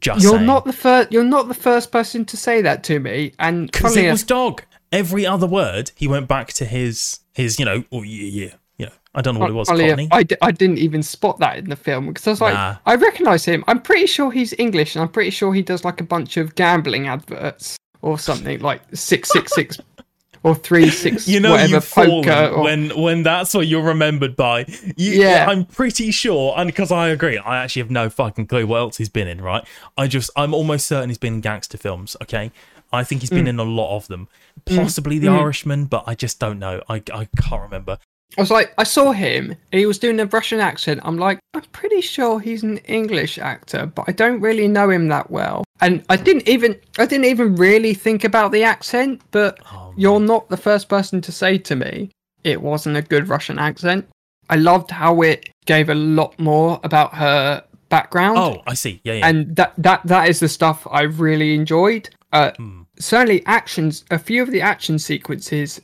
Just 0.00 0.22
You're 0.22 0.34
saying. 0.34 0.46
not 0.46 0.64
the 0.64 0.72
first. 0.72 1.10
You're 1.10 1.24
not 1.24 1.48
the 1.48 1.54
first 1.54 1.90
person 1.90 2.24
to 2.26 2.36
say 2.36 2.62
that 2.62 2.84
to 2.84 3.00
me, 3.00 3.32
and 3.38 3.70
because 3.70 3.96
it 3.96 4.10
was 4.10 4.22
dog. 4.22 4.62
Every 4.92 5.26
other 5.26 5.46
word, 5.46 5.90
he 5.94 6.08
went 6.08 6.28
back 6.28 6.48
to 6.54 6.64
his 6.64 7.20
his. 7.34 7.58
You 7.58 7.64
know, 7.66 7.84
oh 7.92 8.02
yeah, 8.02 8.44
yeah, 8.46 8.54
yeah. 8.78 8.88
I 9.14 9.20
don't 9.22 9.34
know 9.34 9.40
what 9.40 9.50
it 9.50 9.54
was. 9.54 9.68
Funnily 9.68 9.88
Cockney. 9.88 10.08
I, 10.12 10.22
d- 10.22 10.36
I 10.40 10.50
didn't 10.52 10.78
even 10.78 11.02
spot 11.02 11.38
that 11.40 11.58
in 11.58 11.68
the 11.68 11.76
film 11.76 12.06
because 12.08 12.26
I 12.26 12.30
was 12.30 12.40
like, 12.40 12.54
Nah. 12.54 12.76
I 12.86 12.94
recognise 12.94 13.44
him. 13.44 13.64
I'm 13.66 13.80
pretty 13.82 14.06
sure 14.06 14.30
he's 14.30 14.54
English, 14.58 14.94
and 14.94 15.02
I'm 15.02 15.08
pretty 15.08 15.30
sure 15.30 15.52
he 15.52 15.62
does 15.62 15.84
like 15.84 16.00
a 16.00 16.04
bunch 16.04 16.36
of 16.36 16.54
gambling 16.54 17.08
adverts 17.08 17.76
or 18.00 18.18
something 18.18 18.60
like 18.60 18.80
six 18.94 19.30
six 19.32 19.52
six 19.54 19.78
or 20.44 20.54
three 20.54 20.88
six 20.88 21.26
you 21.26 21.40
know 21.40 21.50
whatever 21.50 21.72
you've 21.72 21.84
fallen 21.84 22.22
poker. 22.24 22.54
Or, 22.54 22.62
when 22.62 22.90
when 22.90 23.22
that's 23.24 23.52
what 23.54 23.66
you're 23.66 23.82
remembered 23.82 24.36
by. 24.36 24.64
You, 24.96 25.12
Yeah. 25.20 25.46
I'm 25.48 25.64
pretty 25.66 26.10
sure, 26.12 26.54
and 26.56 26.68
because 26.68 26.90
I 26.92 27.08
agree, 27.08 27.36
I 27.38 27.58
actually 27.62 27.82
have 27.82 27.90
no 27.90 28.08
fucking 28.08 28.46
clue 28.46 28.66
what 28.66 28.76
else 28.78 28.96
he's 28.98 29.08
been 29.10 29.28
in. 29.28 29.40
Right? 29.42 29.64
I 29.98 30.06
just 30.06 30.30
I'm 30.36 30.54
almost 30.54 30.86
certain 30.86 31.10
he's 31.10 31.18
been 31.18 31.34
in 31.34 31.40
gangster 31.40 31.76
films. 31.76 32.16
Okay, 32.22 32.52
I 32.92 33.02
think 33.04 33.20
he's 33.22 33.30
been 33.30 33.46
Mm. 33.46 33.48
in 33.48 33.58
a 33.58 33.64
lot 33.64 33.96
of 33.96 34.06
them. 34.08 34.28
Possibly 34.76 35.18
The 35.18 35.28
Irishman, 35.28 35.86
but 35.86 36.04
I 36.06 36.14
just 36.14 36.38
don't 36.38 36.58
know. 36.58 36.82
I 36.88 37.02
I 37.12 37.28
can't 37.40 37.62
remember. 37.62 37.98
I 38.36 38.42
was 38.42 38.50
like, 38.50 38.74
I 38.76 38.84
saw 38.84 39.12
him. 39.12 39.52
And 39.72 39.78
he 39.78 39.86
was 39.86 39.98
doing 39.98 40.20
a 40.20 40.26
Russian 40.26 40.60
accent. 40.60 41.00
I'm 41.02 41.16
like, 41.16 41.40
I'm 41.54 41.62
pretty 41.72 42.02
sure 42.02 42.38
he's 42.38 42.62
an 42.62 42.76
English 42.78 43.38
actor, 43.38 43.86
but 43.86 44.04
I 44.06 44.12
don't 44.12 44.40
really 44.42 44.68
know 44.68 44.90
him 44.90 45.08
that 45.08 45.30
well. 45.30 45.64
And 45.80 46.04
I 46.10 46.16
didn't 46.16 46.46
even 46.46 46.78
I 46.98 47.06
didn't 47.06 47.24
even 47.24 47.56
really 47.56 47.94
think 47.94 48.24
about 48.24 48.52
the 48.52 48.64
accent. 48.64 49.22
But 49.30 49.58
Oh, 49.72 49.94
you're 49.96 50.20
not 50.20 50.48
the 50.50 50.56
first 50.58 50.88
person 50.88 51.20
to 51.22 51.32
say 51.32 51.56
to 51.58 51.74
me 51.76 52.10
it 52.44 52.60
wasn't 52.60 52.96
a 52.96 53.02
good 53.02 53.28
Russian 53.28 53.58
accent. 53.58 54.06
I 54.50 54.56
loved 54.56 54.90
how 54.90 55.22
it 55.22 55.48
gave 55.66 55.88
a 55.88 55.94
lot 55.94 56.38
more 56.38 56.80
about 56.84 57.14
her 57.14 57.64
background. 57.88 58.38
Oh, 58.38 58.62
I 58.66 58.74
see. 58.74 59.00
Yeah, 59.04 59.14
yeah. 59.14 59.26
and 59.28 59.56
that 59.56 59.72
that 59.78 60.02
that 60.06 60.28
is 60.28 60.40
the 60.40 60.48
stuff 60.48 60.86
I 60.90 61.02
really 61.02 61.54
enjoyed. 61.54 62.10
Uh, 62.32 62.50
Hmm. 62.56 62.82
Certainly 62.98 63.44
actions. 63.46 64.04
A 64.10 64.18
few 64.18 64.42
of 64.42 64.50
the 64.50 64.60
action 64.60 64.98
sequences 64.98 65.80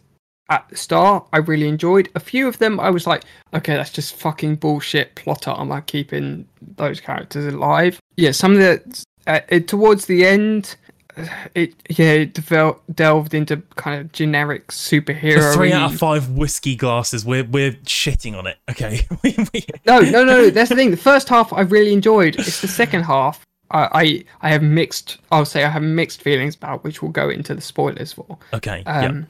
at 0.51 0.69
the 0.69 0.77
start 0.77 1.27
I 1.33 1.39
really 1.39 1.69
enjoyed. 1.69 2.09
A 2.15 2.21
few 2.21 2.47
of 2.47 2.59
them 2.59 2.79
I 2.81 2.91
was 2.91 3.07
like, 3.07 3.25
okay, 3.55 3.75
that's 3.75 3.91
just 3.91 4.17
fucking 4.17 4.57
bullshit 4.57 5.15
plot 5.15 5.49
armor 5.49 5.81
keeping 5.83 6.47
those 6.77 7.01
characters 7.01 7.53
alive. 7.53 7.99
Yeah, 8.17 8.33
some 8.33 8.53
of 8.53 8.59
the 8.59 9.05
uh, 9.27 9.41
it, 9.49 9.69
towards 9.69 10.07
the 10.07 10.27
end, 10.27 10.77
it 11.55 11.75
yeah 11.89 12.13
it 12.13 12.35
devel- 12.35 12.81
delved 12.95 13.35
into 13.35 13.57
kind 13.77 14.01
of 14.01 14.13
generic 14.13 14.69
superhero. 14.69 15.55
Three 15.55 15.73
out 15.73 15.93
of 15.93 15.99
five 15.99 16.31
whiskey 16.31 16.77
glasses, 16.77 17.25
we're 17.25 17.45
we're 17.45 17.73
shitting 17.85 18.37
on 18.37 18.47
it. 18.47 18.59
Okay. 18.71 19.07
No, 19.87 20.01
no, 20.01 20.25
no. 20.25 20.49
That's 20.49 20.71
the 20.71 20.77
thing. 20.77 20.91
The 20.91 20.97
first 20.97 21.29
half 21.29 21.53
I 21.53 21.61
really 21.61 21.93
enjoyed. 21.93 22.37
It's 22.37 22.63
the 22.63 22.69
second 22.69 23.03
half 23.03 23.45
I 23.75 24.25
I, 24.41 24.49
have 24.49 24.63
mixed. 24.63 25.19
I'll 25.33 25.45
say 25.45 25.65
I 25.65 25.69
have 25.69 25.83
mixed 25.83 26.23
feelings 26.23 26.55
about, 26.55 26.85
which 26.85 27.03
we'll 27.03 27.11
go 27.11 27.29
into 27.29 27.55
the 27.55 27.61
spoilers 27.61 28.13
for. 28.13 28.39
okay. 28.53 28.83
yeah. 28.87 29.07
Um, 29.07 29.27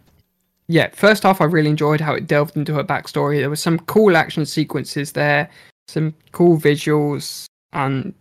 yeah, 0.68 0.88
first 0.94 1.22
half 1.24 1.40
I 1.40 1.44
really 1.44 1.70
enjoyed 1.70 2.00
how 2.00 2.14
it 2.14 2.26
delved 2.26 2.56
into 2.56 2.74
her 2.74 2.84
backstory. 2.84 3.40
There 3.40 3.50
was 3.50 3.60
some 3.60 3.78
cool 3.80 4.16
action 4.16 4.46
sequences 4.46 5.12
there, 5.12 5.50
some 5.88 6.14
cool 6.32 6.56
visuals 6.58 7.46
and 7.72 8.14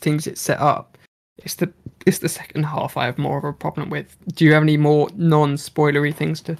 things 0.00 0.26
it 0.26 0.38
set 0.38 0.60
up. 0.60 0.96
It's 1.38 1.54
the 1.54 1.72
it's 2.06 2.18
the 2.18 2.28
second 2.28 2.64
half 2.64 2.96
I 2.96 3.06
have 3.06 3.18
more 3.18 3.38
of 3.38 3.44
a 3.44 3.52
problem 3.52 3.90
with. 3.90 4.16
Do 4.34 4.44
you 4.44 4.52
have 4.52 4.62
any 4.62 4.76
more 4.76 5.08
non-spoilery 5.16 6.14
things 6.14 6.40
to? 6.42 6.56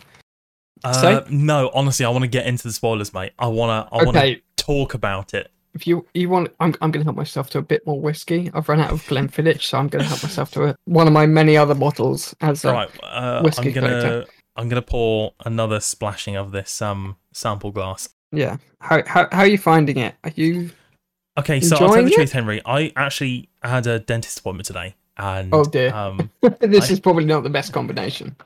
Uh, 0.82 0.92
so- 0.92 1.26
no, 1.30 1.70
honestly, 1.74 2.04
I 2.04 2.08
want 2.08 2.22
to 2.22 2.28
get 2.28 2.46
into 2.46 2.64
the 2.64 2.72
spoilers, 2.72 3.14
mate. 3.14 3.32
I 3.38 3.46
wanna 3.46 3.88
I 3.92 4.04
wanna 4.04 4.36
talk 4.56 4.94
about 4.94 5.32
it. 5.32 5.50
If 5.74 5.86
you 5.86 6.06
you 6.14 6.28
want, 6.28 6.52
I'm 6.60 6.74
I'm 6.80 6.90
gonna 6.90 7.04
help 7.04 7.16
myself 7.16 7.50
to 7.50 7.58
a 7.58 7.62
bit 7.62 7.86
more 7.86 8.00
whiskey. 8.00 8.50
I've 8.54 8.68
run 8.68 8.80
out 8.80 8.90
of 8.92 9.02
Glenfiddich, 9.04 9.62
so 9.62 9.78
I'm 9.78 9.88
gonna 9.88 10.04
help 10.04 10.22
myself 10.22 10.50
to 10.52 10.64
a, 10.70 10.76
one 10.84 11.06
of 11.06 11.12
my 11.12 11.26
many 11.26 11.56
other 11.56 11.74
bottles 11.74 12.34
as 12.40 12.64
a, 12.64 12.72
right. 12.72 12.90
Uh, 13.02 13.42
whiskey 13.42 13.68
I'm 13.68 13.74
gonna 13.74 13.88
collector. 13.88 14.24
I'm 14.56 14.68
gonna 14.68 14.82
pour 14.82 15.34
another 15.44 15.80
splashing 15.80 16.36
of 16.36 16.52
this 16.52 16.80
um 16.80 17.16
sample 17.32 17.72
glass. 17.72 18.08
yeah. 18.32 18.56
How 18.80 19.02
how 19.06 19.28
how 19.32 19.40
are 19.40 19.46
you 19.46 19.58
finding 19.58 19.98
it? 19.98 20.14
Are 20.24 20.32
you? 20.36 20.70
Okay, 21.36 21.60
so 21.60 21.76
I'll 21.76 21.92
tell 21.92 22.02
the 22.04 22.10
it? 22.10 22.14
truth, 22.14 22.30
Henry. 22.32 22.62
I 22.64 22.92
actually 22.94 23.48
had 23.62 23.86
a 23.88 23.98
dentist 23.98 24.38
appointment 24.38 24.66
today, 24.66 24.94
and 25.16 25.52
Oh, 25.52 25.64
dear. 25.64 25.92
um, 25.92 26.30
this 26.60 26.88
I- 26.88 26.92
is 26.92 27.00
probably 27.00 27.24
not 27.24 27.42
the 27.42 27.50
best 27.50 27.72
combination. 27.72 28.36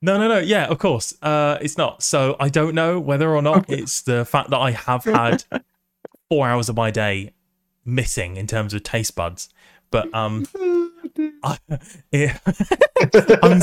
no, 0.00 0.16
no, 0.16 0.26
no, 0.26 0.38
yeah, 0.38 0.64
of 0.68 0.78
course, 0.78 1.12
uh, 1.20 1.58
it's 1.60 1.76
not. 1.76 2.02
So 2.02 2.36
I 2.40 2.48
don't 2.48 2.74
know 2.74 2.98
whether 2.98 3.34
or 3.36 3.42
not 3.42 3.66
it's 3.68 4.00
the 4.00 4.24
fact 4.24 4.48
that 4.50 4.56
I 4.56 4.70
have 4.70 5.04
had 5.04 5.44
four 6.30 6.48
hours 6.48 6.70
of 6.70 6.76
my 6.76 6.90
day 6.90 7.34
missing 7.84 8.36
in 8.38 8.46
terms 8.46 8.72
of 8.72 8.82
taste 8.82 9.14
buds, 9.14 9.48
but 9.90 10.12
um, 10.14 10.46
I, 11.42 11.58
yeah, 12.12 12.38
I'm, 13.42 13.60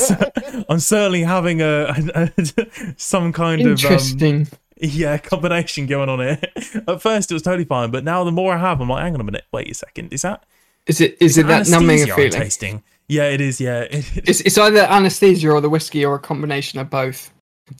I'm 0.69 0.79
certainly 0.79 1.23
having 1.23 1.61
a, 1.61 1.93
a- 2.15 2.93
some 2.97 3.33
kind 3.33 3.61
of 3.61 3.67
um, 3.67 3.71
Interesting. 3.71 4.47
yeah 4.79 5.17
combination 5.17 5.85
going 5.87 6.09
on 6.09 6.19
here. 6.19 6.39
At 6.87 7.01
first, 7.01 7.31
it 7.31 7.33
was 7.33 7.43
totally 7.43 7.65
fine, 7.65 7.89
but 7.91 8.03
now 8.03 8.23
the 8.23 8.31
more 8.31 8.53
I 8.53 8.57
have, 8.57 8.81
I'm 8.81 8.89
like, 8.89 9.03
hang 9.03 9.15
on 9.15 9.21
a 9.21 9.23
minute, 9.23 9.45
wait 9.51 9.71
a 9.71 9.73
second, 9.73 10.11
is 10.13 10.21
that 10.23 10.43
Is 10.87 10.99
it 11.01 11.17
is 11.21 11.37
it 11.37 11.47
that 11.47 11.67
numbing 11.69 12.05
feeling? 12.05 12.31
tasting? 12.31 12.83
Yeah, 13.07 13.29
it 13.29 13.39
is. 13.39 13.61
Yeah, 13.61 13.81
it, 13.81 13.93
it- 14.17 14.29
It's, 14.29 14.41
it's 14.41 14.57
either 14.57 14.81
anesthesia 14.81 15.49
or 15.51 15.61
the 15.61 15.69
whiskey 15.69 16.03
or 16.03 16.15
a 16.15 16.19
combination 16.19 16.79
of 16.79 16.89
both. 16.89 17.31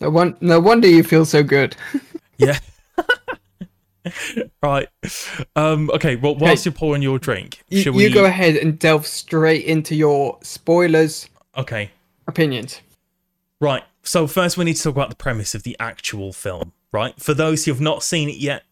No, 0.02 0.10
one, 0.10 0.38
no 0.42 0.60
wonder 0.60 0.88
you 0.88 1.04
feel 1.04 1.26
so 1.26 1.44
good. 1.44 1.76
yeah. 2.38 2.60
right. 4.64 4.88
Um. 5.56 5.90
Okay. 5.92 6.16
Well, 6.16 6.36
whilst 6.36 6.66
you're 6.66 6.72
pouring 6.74 7.02
your 7.02 7.20
drink, 7.20 7.64
You, 7.70 7.82
should 7.82 7.96
you 7.96 8.14
go 8.14 8.26
ahead 8.26 8.56
and 8.56 8.78
delve 8.78 9.06
straight 9.08 9.66
into 9.66 9.96
your 9.96 10.38
spoilers 10.42 11.30
Okay. 11.58 11.92
opinions. 12.28 12.82
Right. 13.60 13.84
So 14.04 14.28
first, 14.28 14.58
we 14.58 14.66
need 14.66 14.76
to 14.76 14.84
talk 14.84 14.96
about 14.96 15.10
the 15.10 15.16
premise 15.16 15.56
of 15.56 15.64
the 15.64 15.76
actual 15.80 16.32
film. 16.34 16.74
Right. 16.92 17.20
For 17.20 17.34
those 17.34 17.66
who 17.66 17.72
have 17.72 17.82
not 17.82 18.04
seen 18.04 18.30
it 18.30 18.38
yet, 18.38 18.64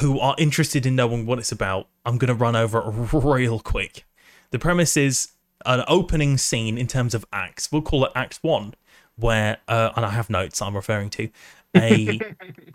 who 0.00 0.18
are 0.18 0.34
interested 0.38 0.86
in 0.86 0.96
knowing 0.96 1.26
what 1.26 1.38
it's 1.38 1.52
about, 1.52 1.88
I'm 2.04 2.18
going 2.18 2.28
to 2.28 2.34
run 2.34 2.56
over 2.56 2.78
it 2.80 2.84
real 3.12 3.60
quick. 3.60 4.04
The 4.50 4.58
premise 4.58 4.96
is 4.96 5.28
an 5.66 5.84
opening 5.86 6.36
scene 6.38 6.76
in 6.78 6.86
terms 6.86 7.14
of 7.14 7.24
acts. 7.32 7.70
We'll 7.70 7.82
call 7.82 8.04
it 8.04 8.12
Act 8.14 8.38
One, 8.42 8.74
where, 9.16 9.58
uh, 9.68 9.90
and 9.96 10.04
I 10.04 10.10
have 10.10 10.28
notes 10.28 10.60
I'm 10.60 10.74
referring 10.74 11.10
to, 11.10 11.28
a 11.76 12.20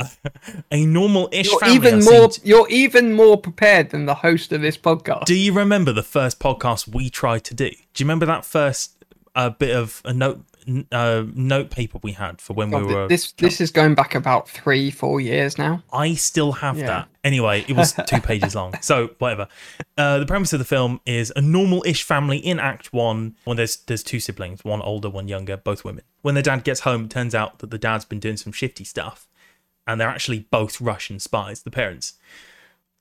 a 0.72 0.86
normal-ish 0.86 1.50
family. 1.60 1.76
even 1.76 1.94
are 2.00 2.04
more 2.04 2.32
seen- 2.32 2.44
you're 2.46 2.70
even 2.70 3.14
more 3.14 3.38
prepared 3.38 3.90
than 3.92 4.06
the 4.06 4.16
host 4.16 4.52
of 4.52 4.62
this 4.62 4.78
podcast. 4.78 5.26
Do 5.26 5.36
you 5.36 5.54
remember 5.54 5.92
the 5.94 6.04
first 6.04 6.40
podcast 6.40 6.88
we 6.88 7.10
tried 7.10 7.44
to 7.46 7.54
do? 7.54 7.70
Do 7.70 7.76
you 7.98 8.06
remember 8.06 8.26
that 8.28 8.46
first 8.46 9.04
uh, 9.36 9.50
bit 9.50 9.76
of 9.76 10.02
a 10.06 10.14
note 10.14 10.38
n- 10.38 10.44
uh, 10.92 11.24
note 11.34 11.70
paper 11.70 12.00
we 12.04 12.12
had 12.14 12.42
for 12.42 12.54
when 12.54 12.70
God, 12.72 12.86
we 12.86 12.94
were? 12.94 13.08
this 13.08 13.32
this 13.34 13.60
is 13.62 13.72
going 13.72 13.96
back 13.96 14.16
about 14.16 14.48
three 14.50 14.92
four 14.92 15.20
years 15.22 15.58
now. 15.58 15.84
I 15.92 16.14
still 16.16 16.52
have 16.54 16.78
Yeah. 16.78 16.86
that. 16.88 17.10
Anyway, 17.24 17.66
it 17.68 17.76
was 17.76 17.94
two 18.08 18.22
pages 18.22 18.56
long. 18.56 18.74
So 18.82 19.10
whatever. 19.20 19.48
Uh, 19.98 20.20
the 20.20 20.26
premise 20.26 20.54
of 20.54 20.60
the 20.60 20.66
film 20.66 21.02
is 21.06 21.32
a 21.36 21.42
normal-ish 21.42 22.04
family 22.04 22.38
in 22.38 22.60
Act 22.60 22.94
One. 22.94 23.36
When 23.44 23.58
there's 23.58 23.78
there's 23.78 24.04
two 24.04 24.20
siblings, 24.20 24.64
one 24.64 24.82
older, 24.82 25.10
one 25.10 25.28
younger, 25.28 25.58
both 25.58 25.84
women. 25.84 26.04
When 26.22 26.36
their 26.36 26.44
dad 26.44 26.64
gets 26.64 26.82
home, 26.82 27.06
it 27.06 27.12
turns 27.12 27.34
out 27.36 27.60
that 27.60 27.72
the 27.72 27.78
dad's 27.78 28.06
been 28.06 28.20
doing 28.20 28.38
some 28.38 28.54
shifty 28.54 28.84
stuff, 28.84 29.28
and 29.88 30.00
they're 30.00 30.10
actually 30.10 30.40
both 30.52 30.80
Russian 30.82 31.20
spies. 31.20 31.64
The 31.64 31.72
parents. 31.72 32.14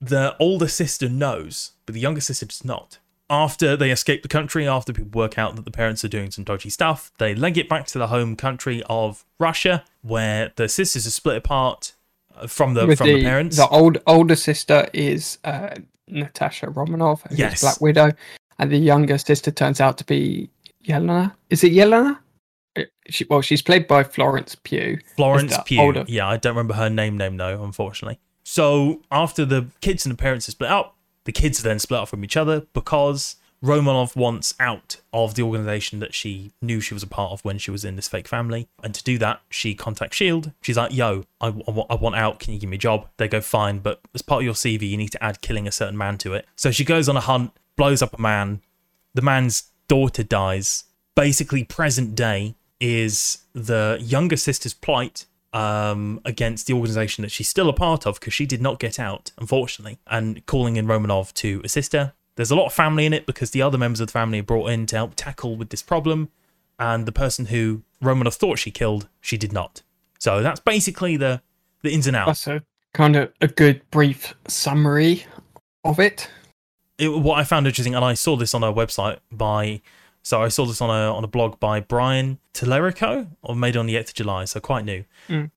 The 0.01 0.35
older 0.39 0.69
sister 0.69 1.09
knows, 1.09 1.73
but 1.85 1.93
the 1.93 1.99
younger 1.99 2.21
sister 2.21 2.45
does 2.45 2.63
not. 2.63 2.99
After 3.29 3.77
they 3.77 3.91
escape 3.91 4.23
the 4.23 4.27
country, 4.27 4.67
after 4.67 4.91
people 4.91 5.11
work 5.19 5.37
out 5.37 5.55
that 5.55 5.65
the 5.65 5.71
parents 5.71 6.03
are 6.03 6.07
doing 6.07 6.31
some 6.31 6.43
dodgy 6.43 6.69
stuff, 6.69 7.11
they 7.19 7.35
leg 7.35 7.57
it 7.57 7.69
back 7.69 7.85
to 7.87 7.99
the 7.99 8.07
home 8.07 8.35
country 8.35 8.81
of 8.89 9.23
Russia, 9.39 9.83
where 10.01 10.51
the 10.55 10.67
sisters 10.67 11.05
are 11.05 11.11
split 11.11 11.37
apart 11.37 11.93
uh, 12.35 12.47
from 12.47 12.73
the 12.73 12.87
With 12.87 12.97
from 12.97 13.07
the, 13.07 13.21
parents. 13.23 13.57
the 13.57 13.67
old 13.67 13.99
older 14.07 14.35
sister 14.35 14.87
is 14.93 15.37
uh, 15.43 15.75
Natasha 16.07 16.71
Romanoff, 16.71 17.21
who's 17.29 17.37
Yes. 17.37 17.61
Black 17.61 17.79
Widow, 17.81 18.11
and 18.57 18.71
the 18.71 18.77
younger 18.77 19.17
sister 19.19 19.51
turns 19.51 19.79
out 19.79 19.99
to 19.99 20.05
be 20.05 20.49
Yelena. 20.83 21.33
Is 21.51 21.63
it 21.63 21.71
Yelena? 21.71 22.17
Uh, 22.77 22.83
She, 23.09 23.25
well, 23.29 23.41
she's 23.41 23.61
played 23.61 23.87
by 23.87 24.03
Florence 24.03 24.55
Pugh. 24.55 24.99
Florence 25.15 25.55
Pugh. 25.65 25.79
older- 25.81 26.05
Yeah, 26.07 26.27
I 26.27 26.37
don't 26.37 26.55
remember 26.55 26.73
her 26.73 26.89
name 26.89 27.15
name 27.15 27.37
though, 27.37 27.63
unfortunately. 27.63 28.19
So 28.43 29.03
after 29.11 29.45
the 29.45 29.67
kids 29.81 30.05
and 30.07 30.13
the 30.13 30.17
parents 30.17 30.47
are 30.47 30.51
split 30.53 30.71
up, 30.71 30.95
the 31.29 31.41
kids 31.41 31.59
are 31.59 31.63
then 31.63 31.77
split 31.77 31.99
up 31.99 32.07
from 32.07 32.23
each 32.23 32.35
other 32.35 32.61
because 32.73 33.35
Romanoff 33.61 34.15
wants 34.15 34.55
out 34.59 34.97
of 35.13 35.35
the 35.35 35.43
organization 35.43 35.99
that 35.99 36.15
she 36.15 36.53
knew 36.59 36.81
she 36.81 36.95
was 36.95 37.03
a 37.03 37.07
part 37.07 37.31
of 37.31 37.45
when 37.45 37.59
she 37.59 37.69
was 37.69 37.85
in 37.85 37.95
this 37.95 38.07
fake 38.07 38.27
family. 38.27 38.67
And 38.81 38.95
to 38.95 39.03
do 39.03 39.19
that, 39.19 39.41
she 39.47 39.75
contacts 39.75 40.17
Shield. 40.17 40.53
She's 40.63 40.75
like, 40.75 40.91
"Yo, 40.91 41.25
I 41.39 41.49
I 41.49 41.93
want 41.93 42.15
out. 42.15 42.39
Can 42.39 42.55
you 42.55 42.59
give 42.59 42.71
me 42.71 42.77
a 42.77 42.79
job?" 42.79 43.09
They 43.17 43.27
go, 43.27 43.41
"Fine, 43.41 43.79
but 43.79 44.01
as 44.15 44.23
part 44.23 44.41
of 44.41 44.45
your 44.45 44.55
CV, 44.55 44.89
you 44.89 44.97
need 44.97 45.11
to 45.11 45.23
add 45.23 45.41
killing 45.41 45.67
a 45.67 45.71
certain 45.71 45.95
man 45.95 46.17
to 46.17 46.33
it." 46.33 46.47
So 46.55 46.71
she 46.71 46.83
goes 46.83 47.07
on 47.07 47.15
a 47.15 47.21
hunt, 47.21 47.51
blows 47.75 48.01
up 48.01 48.17
a 48.17 48.19
man. 48.19 48.61
The 49.13 49.21
man's 49.21 49.65
daughter 49.87 50.23
dies. 50.23 50.85
Basically, 51.13 51.63
present 51.63 52.15
day 52.15 52.55
is 52.79 53.43
the 53.53 53.99
younger 54.01 54.37
sister's 54.37 54.73
plight 54.73 55.25
um, 55.53 56.21
against 56.25 56.67
the 56.67 56.73
organization 56.73 57.21
that 57.23 57.31
she's 57.31 57.49
still 57.49 57.69
a 57.69 57.73
part 57.73 58.05
of 58.05 58.19
because 58.19 58.33
she 58.33 58.45
did 58.45 58.61
not 58.61 58.79
get 58.79 58.99
out, 58.99 59.31
unfortunately, 59.37 59.99
and 60.07 60.45
calling 60.45 60.75
in 60.75 60.87
Romanoff 60.87 61.33
to 61.35 61.61
assist 61.63 61.93
her. 61.93 62.13
There's 62.35 62.51
a 62.51 62.55
lot 62.55 62.67
of 62.67 62.73
family 62.73 63.05
in 63.05 63.13
it 63.13 63.25
because 63.25 63.51
the 63.51 63.61
other 63.61 63.77
members 63.77 63.99
of 63.99 64.07
the 64.07 64.13
family 64.13 64.39
are 64.39 64.43
brought 64.43 64.69
in 64.69 64.85
to 64.87 64.95
help 64.95 65.13
tackle 65.15 65.55
with 65.55 65.69
this 65.69 65.81
problem, 65.81 66.29
and 66.77 67.05
the 67.05 67.11
person 67.11 67.47
who 67.47 67.83
Romanoff 68.01 68.35
thought 68.35 68.59
she 68.59 68.71
killed, 68.71 69.07
she 69.19 69.37
did 69.37 69.51
not. 69.51 69.81
So 70.19 70.41
that's 70.41 70.59
basically 70.59 71.17
the 71.17 71.41
the 71.81 71.91
ins 71.91 72.07
and 72.07 72.15
outs. 72.15 72.45
That's 72.45 72.61
a 72.61 72.65
kind 72.93 73.15
of 73.15 73.31
a 73.41 73.47
good 73.47 73.81
brief 73.91 74.35
summary 74.47 75.25
of 75.83 75.99
it. 75.99 76.29
it, 76.97 77.09
what 77.09 77.39
I 77.39 77.43
found 77.43 77.67
interesting, 77.67 77.95
and 77.95 78.03
I 78.03 78.13
saw 78.13 78.35
this 78.35 78.53
on 78.53 78.63
a 78.63 78.71
website 78.71 79.19
by, 79.31 79.81
so 80.23 80.41
I 80.41 80.49
saw 80.49 80.65
this 80.65 80.81
on 80.81 80.89
a 80.89 81.13
on 81.13 81.23
a 81.23 81.27
blog 81.27 81.59
by 81.59 81.79
Brian 81.79 82.39
Tallerico, 82.53 83.27
or 83.41 83.55
made 83.55 83.77
on 83.77 83.85
the 83.85 83.95
eighth 83.95 84.09
of 84.09 84.15
July, 84.15 84.45
so 84.45 84.59
quite 84.59 84.85
new. 84.85 85.05
Mm. 85.27 85.51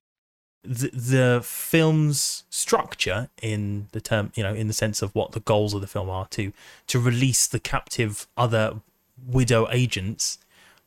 The, 0.64 0.90
the 0.90 1.40
film's 1.42 2.44
structure, 2.48 3.28
in 3.42 3.88
the 3.90 4.00
term, 4.00 4.30
you 4.36 4.44
know, 4.44 4.54
in 4.54 4.68
the 4.68 4.72
sense 4.72 5.02
of 5.02 5.12
what 5.12 5.32
the 5.32 5.40
goals 5.40 5.74
of 5.74 5.80
the 5.80 5.88
film 5.88 6.08
are, 6.08 6.26
to 6.28 6.52
to 6.86 7.00
release 7.00 7.48
the 7.48 7.58
captive 7.58 8.28
other 8.36 8.80
widow 9.26 9.68
agents 9.70 10.38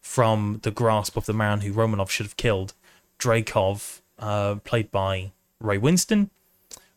from 0.01 0.59
the 0.63 0.71
grasp 0.71 1.17
of 1.17 1.25
the 1.25 1.33
man 1.33 1.61
who 1.61 1.73
Romanoff 1.73 2.11
should 2.11 2.25
have 2.25 2.37
killed, 2.37 2.73
Dreykov, 3.19 4.01
uh, 4.19 4.55
played 4.63 4.91
by 4.91 5.31
Ray 5.59 5.77
Winstone. 5.79 6.29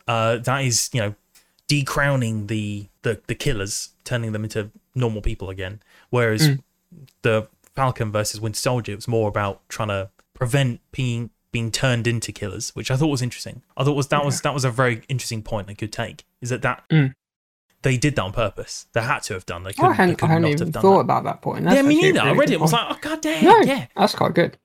Uh, 0.06 0.36
that 0.36 0.64
is, 0.64 0.90
you 0.92 1.00
know, 1.00 1.14
decrowning 1.66 2.46
the, 2.46 2.86
the 3.02 3.20
the 3.26 3.34
killers, 3.34 3.90
turning 4.04 4.32
them 4.32 4.44
into 4.44 4.70
normal 4.94 5.20
people 5.20 5.50
again. 5.50 5.80
Whereas 6.10 6.48
Mm. 6.48 6.62
The 7.22 7.48
Falcon 7.74 8.10
versus 8.12 8.40
Winter 8.40 8.58
Soldier, 8.58 8.92
it 8.92 8.96
was 8.96 9.08
more 9.08 9.28
about 9.28 9.66
trying 9.68 9.88
to 9.88 10.10
prevent 10.34 10.80
being 10.92 11.30
being 11.50 11.70
turned 11.70 12.06
into 12.06 12.30
killers, 12.30 12.70
which 12.70 12.90
I 12.90 12.96
thought 12.96 13.06
was 13.08 13.22
interesting. 13.22 13.62
I 13.76 13.84
thought 13.84 13.96
was 13.96 14.08
that 14.08 14.24
was 14.24 14.40
that 14.42 14.52
was 14.54 14.64
a 14.64 14.70
very 14.70 15.02
interesting 15.08 15.42
point, 15.42 15.66
a 15.68 15.74
could 15.74 15.92
take. 15.92 16.24
Is 16.40 16.50
that 16.50 16.62
that 16.62 16.84
Mm. 16.90 17.14
they 17.82 17.96
did 17.96 18.16
that 18.16 18.22
on 18.22 18.32
purpose? 18.32 18.86
They 18.92 19.00
had 19.00 19.20
to 19.24 19.34
have 19.34 19.46
done. 19.46 19.62
They 19.64 19.70
I 19.70 19.72
couldn't, 19.72 19.90
they 19.90 19.96
hadn't, 19.96 20.22
I 20.22 20.26
hadn't 20.26 20.48
even 20.48 20.72
thought 20.72 20.82
that. 20.82 21.00
about 21.00 21.24
that 21.24 21.40
point. 21.42 21.64
yeah, 21.64 21.74
That's 21.74 21.88
me 21.88 21.94
actually 21.96 22.08
a 22.10 22.12
neither. 22.12 22.28
I 22.28 22.32
read 22.32 22.50
it. 22.50 22.54
and 22.54 22.62
was 22.62 22.72
like, 22.72 22.86
oh 22.90 22.98
god 23.00 23.20
damn, 23.22 23.44
no, 23.44 23.60
yeah. 23.62 23.86
that's 23.96 24.14
quite 24.14 24.34
good. 24.34 24.58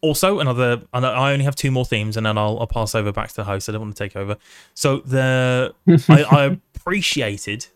also 0.00 0.38
another 0.38 0.80
i 0.94 1.32
only 1.32 1.44
have 1.44 1.54
two 1.54 1.70
more 1.70 1.84
themes 1.84 2.16
and 2.16 2.24
then 2.24 2.38
I'll, 2.38 2.58
I'll 2.60 2.66
pass 2.66 2.94
over 2.94 3.12
back 3.12 3.28
to 3.28 3.36
the 3.36 3.44
host 3.44 3.68
i 3.68 3.72
don't 3.72 3.82
want 3.82 3.94
to 3.94 4.02
take 4.02 4.16
over 4.16 4.38
so 4.72 5.00
the 5.00 5.74
I, 6.08 6.22
I 6.22 6.58
appreciated 6.74 7.66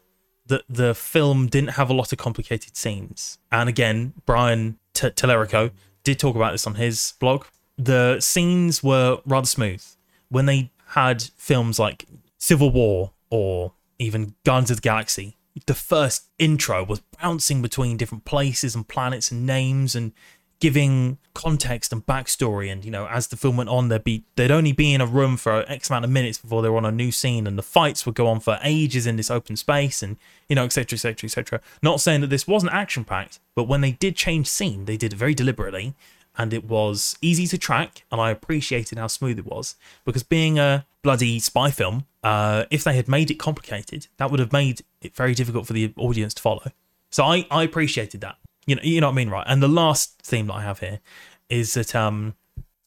that 0.47 0.63
the 0.69 0.95
film 0.95 1.47
didn't 1.47 1.71
have 1.71 1.91
a 1.91 1.95
lot 1.95 2.13
of 2.13 2.19
complicated 2.19 2.77
scenes. 2.77 3.39
And 3.51 3.69
again, 3.69 4.15
Brian 4.27 4.79
T- 4.93 5.09
Tallerico 5.09 5.71
did 6.03 6.19
talk 6.19 6.37
about 6.37 6.53
this 6.53 6.67
on 6.67 6.75
his 6.75 7.15
blog. 7.19 7.47
The 7.79 8.21
scenes 8.21 8.83
were 8.83 9.21
rather 9.25 9.47
smooth. 9.47 9.85
When 10.29 10.47
they 10.47 10.71
had 10.89 11.23
films 11.37 11.79
like 11.79 12.07
Civil 12.39 12.71
War 12.71 13.13
or 13.31 13.73
even 13.99 14.35
Guardians 14.45 14.71
of 14.71 14.77
the 14.79 14.83
Galaxy, 14.83 15.37
the 15.67 15.75
first 15.75 16.29
intro 16.39 16.85
was 16.85 17.01
bouncing 17.21 17.63
between 17.63 17.97
different 17.97 18.25
places 18.25 18.75
and 18.75 18.87
planets 18.87 19.31
and 19.31 19.47
names 19.47 19.95
and 19.95 20.13
giving 20.61 21.19
context 21.35 21.93
and 21.93 22.07
backstory. 22.07 22.71
And 22.71 22.85
you 22.85 22.91
know, 22.91 23.07
as 23.07 23.29
the 23.29 23.37
film 23.37 23.57
went 23.57 23.69
on, 23.69 23.89
there'd 23.89 24.05
be 24.05 24.25
they'd 24.37 24.51
only 24.51 24.73
be 24.73 24.95
in 24.95 25.01
a 25.01 25.07
room 25.07 25.37
for 25.37 25.65
X 25.71 25.91
amount 25.91 26.05
of 26.05 26.11
minutes 26.11 26.39
before 26.39 26.63
they 26.63 26.69
were 26.69 26.77
on 26.77 26.85
a 26.85 26.93
new 26.93 27.13
scene, 27.13 27.47
and 27.47 27.59
the 27.59 27.63
fights 27.63 28.07
would 28.07 28.15
go 28.15 28.27
on 28.27 28.41
for 28.41 28.59
ages 28.63 29.07
in 29.07 29.17
this 29.17 29.31
open 29.31 29.57
space, 29.57 30.03
and 30.03 30.17
you 30.49 30.57
know, 30.57 30.65
etc., 30.65 30.97
etc., 30.97 31.27
etc. 31.27 31.61
Not 31.83 32.01
saying 32.01 32.21
that 32.23 32.29
this 32.29 32.47
wasn't 32.47 32.73
action 32.73 33.05
packed, 33.05 33.41
but 33.55 33.65
when 33.65 33.81
they 33.81 33.93
did 33.93 34.17
change 34.17 34.47
scene, 34.47 34.85
they 34.85 34.97
did 34.97 35.13
it 35.13 35.17
very 35.17 35.35
deliberately, 35.35 35.95
and 36.37 36.53
it 36.53 36.65
was 36.65 37.17
easy 37.21 37.47
to 37.49 37.59
track, 37.59 38.05
and 38.11 38.21
I 38.21 38.31
appreciated 38.31 38.99
how 38.99 39.07
smooth 39.07 39.39
it 39.39 39.47
was 39.47 39.77
because 40.05 40.23
being 40.23 40.59
a 40.59 40.87
bloody 41.03 41.39
spy 41.39 41.71
film, 41.71 42.07
uh, 42.23 42.65
if 42.71 42.83
they 42.83 42.97
had 42.97 43.09
made 43.09 43.31
it 43.31 43.39
complicated, 43.39 44.09
that 44.17 44.31
would 44.31 44.41
have 44.41 44.53
made 44.53 44.81
it 45.03 45.15
very 45.15 45.35
difficult 45.35 45.67
for 45.67 45.73
the 45.73 45.93
audience 45.97 46.35
to 46.35 46.43
follow. 46.43 46.73
So 47.11 47.25
I, 47.25 47.47
I 47.51 47.63
appreciated 47.63 48.21
that. 48.23 48.37
You 48.67 48.77
know, 48.77 48.83
you 48.83 49.01
know 49.01 49.09
what 49.09 49.13
I 49.13 49.17
mean, 49.17 49.31
right? 49.31 49.45
And 49.47 49.63
the 49.63 49.69
last 49.69 50.21
theme 50.23 50.47
that 50.49 50.55
I 50.55 50.63
have 50.63 50.81
here 50.81 51.01
is 51.49 51.75
that 51.75 51.95
um, 51.95 52.35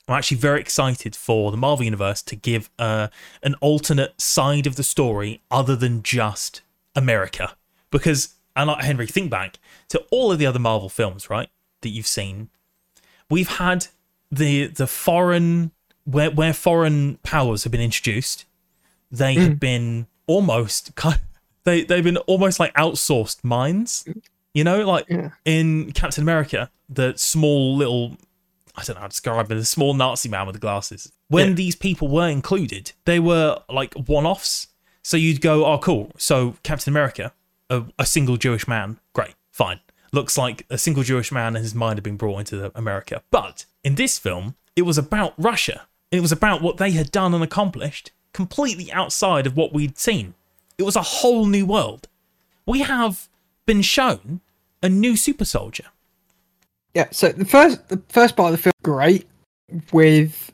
I'm 0.07 0.15
actually 0.17 0.37
very 0.37 0.59
excited 0.59 1.15
for 1.15 1.51
the 1.51 1.57
Marvel 1.57 1.83
Universe 1.85 2.21
to 2.23 2.35
give 2.35 2.69
uh, 2.79 3.07
an 3.43 3.55
alternate 3.61 4.19
side 4.19 4.65
of 4.65 4.75
the 4.75 4.83
story 4.83 5.41
other 5.51 5.75
than 5.75 6.01
just 6.03 6.61
America. 6.95 7.55
Because, 7.91 8.35
and 8.55 8.67
like 8.67 8.83
Henry, 8.83 9.05
think 9.07 9.29
back 9.29 9.59
to 9.89 9.99
all 10.11 10.31
of 10.31 10.39
the 10.39 10.45
other 10.45 10.59
Marvel 10.59 10.89
films, 10.89 11.29
right, 11.29 11.49
that 11.81 11.89
you've 11.89 12.07
seen. 12.07 12.49
We've 13.29 13.47
had 13.49 13.87
the 14.31 14.67
the 14.67 14.87
foreign 14.87 15.71
where 16.05 16.31
where 16.31 16.53
foreign 16.53 17.17
powers 17.23 17.63
have 17.63 17.71
been 17.71 17.81
introduced. 17.81 18.45
They 19.11 19.35
Mm. 19.35 19.41
have 19.41 19.59
been 19.59 20.07
almost 20.25 20.95
kind 20.95 21.19
they 21.65 21.83
they've 21.83 22.03
been 22.03 22.17
almost 22.17 22.59
like 22.59 22.73
outsourced 22.75 23.43
minds. 23.43 24.05
You 24.57 24.63
know, 24.63 24.79
like 24.87 25.05
Yeah. 25.07 25.29
in 25.45 25.91
Captain 25.91 26.23
America, 26.23 26.71
the 26.89 27.13
small 27.15 27.77
little 27.77 28.17
I 28.75 28.83
don't 28.83 28.95
know 28.95 29.01
how 29.01 29.07
to 29.07 29.11
describe 29.11 29.51
it, 29.51 29.55
the 29.55 29.65
small 29.65 29.93
Nazi 29.93 30.29
man 30.29 30.45
with 30.47 30.53
the 30.55 30.59
glasses. 30.59 31.11
When 31.29 31.49
Yeah. 31.49 31.53
these 31.53 31.75
people 31.75 32.07
were 32.07 32.27
included, 32.27 32.91
they 33.05 33.19
were 33.19 33.59
like 33.69 33.93
one 33.95 34.25
offs. 34.25 34.67
So 35.03 35.15
you'd 35.15 35.41
go, 35.41 35.65
oh, 35.65 35.77
cool. 35.77 36.11
So 36.17 36.55
Captain 36.63 36.91
America, 36.91 37.33
a, 37.69 37.83
a 37.99 38.05
single 38.05 38.37
Jewish 38.37 38.67
man, 38.67 38.99
great, 39.13 39.35
fine. 39.51 39.79
Looks 40.11 40.37
like 40.39 40.65
a 40.71 40.77
single 40.77 41.03
Jewish 41.03 41.31
man 41.31 41.55
and 41.55 41.63
his 41.63 41.75
mind 41.75 41.97
had 41.97 42.03
been 42.03 42.17
brought 42.17 42.39
into 42.39 42.71
America. 42.75 43.21
But 43.31 43.65
in 43.83 43.93
this 43.95 44.17
film, 44.17 44.55
it 44.75 44.83
was 44.83 44.97
about 44.97 45.33
Russia. 45.37 45.87
It 46.11 46.21
was 46.21 46.31
about 46.31 46.61
what 46.63 46.77
they 46.77 46.91
had 46.91 47.11
done 47.11 47.33
and 47.35 47.43
accomplished, 47.43 48.11
completely 48.33 48.91
outside 48.91 49.45
of 49.47 49.55
what 49.55 49.71
we'd 49.73 49.97
seen. 49.99 50.33
It 50.79 50.83
was 50.83 50.95
a 50.95 51.01
whole 51.01 51.45
new 51.45 51.65
world. 51.65 52.07
We 52.65 52.79
have 52.81 53.27
been 53.65 53.81
shown 53.81 54.41
a 54.83 54.89
new 54.89 55.15
super 55.15 55.45
soldier. 55.45 55.85
Yeah, 56.93 57.07
so 57.11 57.29
the 57.29 57.45
first 57.45 57.87
the 57.89 58.01
first 58.09 58.35
part 58.35 58.53
of 58.53 58.57
the 58.57 58.63
film 58.63 58.73
great 58.83 59.27
with 59.91 60.51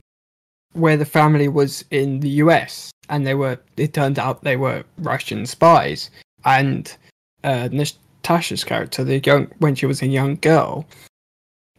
where 0.73 0.97
the 0.97 1.05
family 1.05 1.47
was 1.47 1.85
in 1.91 2.19
the 2.19 2.29
US 2.29 2.91
and 3.09 3.25
they 3.25 3.35
were 3.35 3.59
it 3.77 3.93
turned 3.93 4.19
out 4.19 4.43
they 4.43 4.57
were 4.57 4.83
Russian 4.97 5.45
spies 5.45 6.09
and 6.45 6.95
uh 7.43 7.69
Natasha's 7.71 8.63
character 8.63 9.03
the 9.03 9.19
young 9.19 9.47
when 9.59 9.75
she 9.75 9.85
was 9.85 10.01
a 10.01 10.07
young 10.07 10.35
girl 10.37 10.85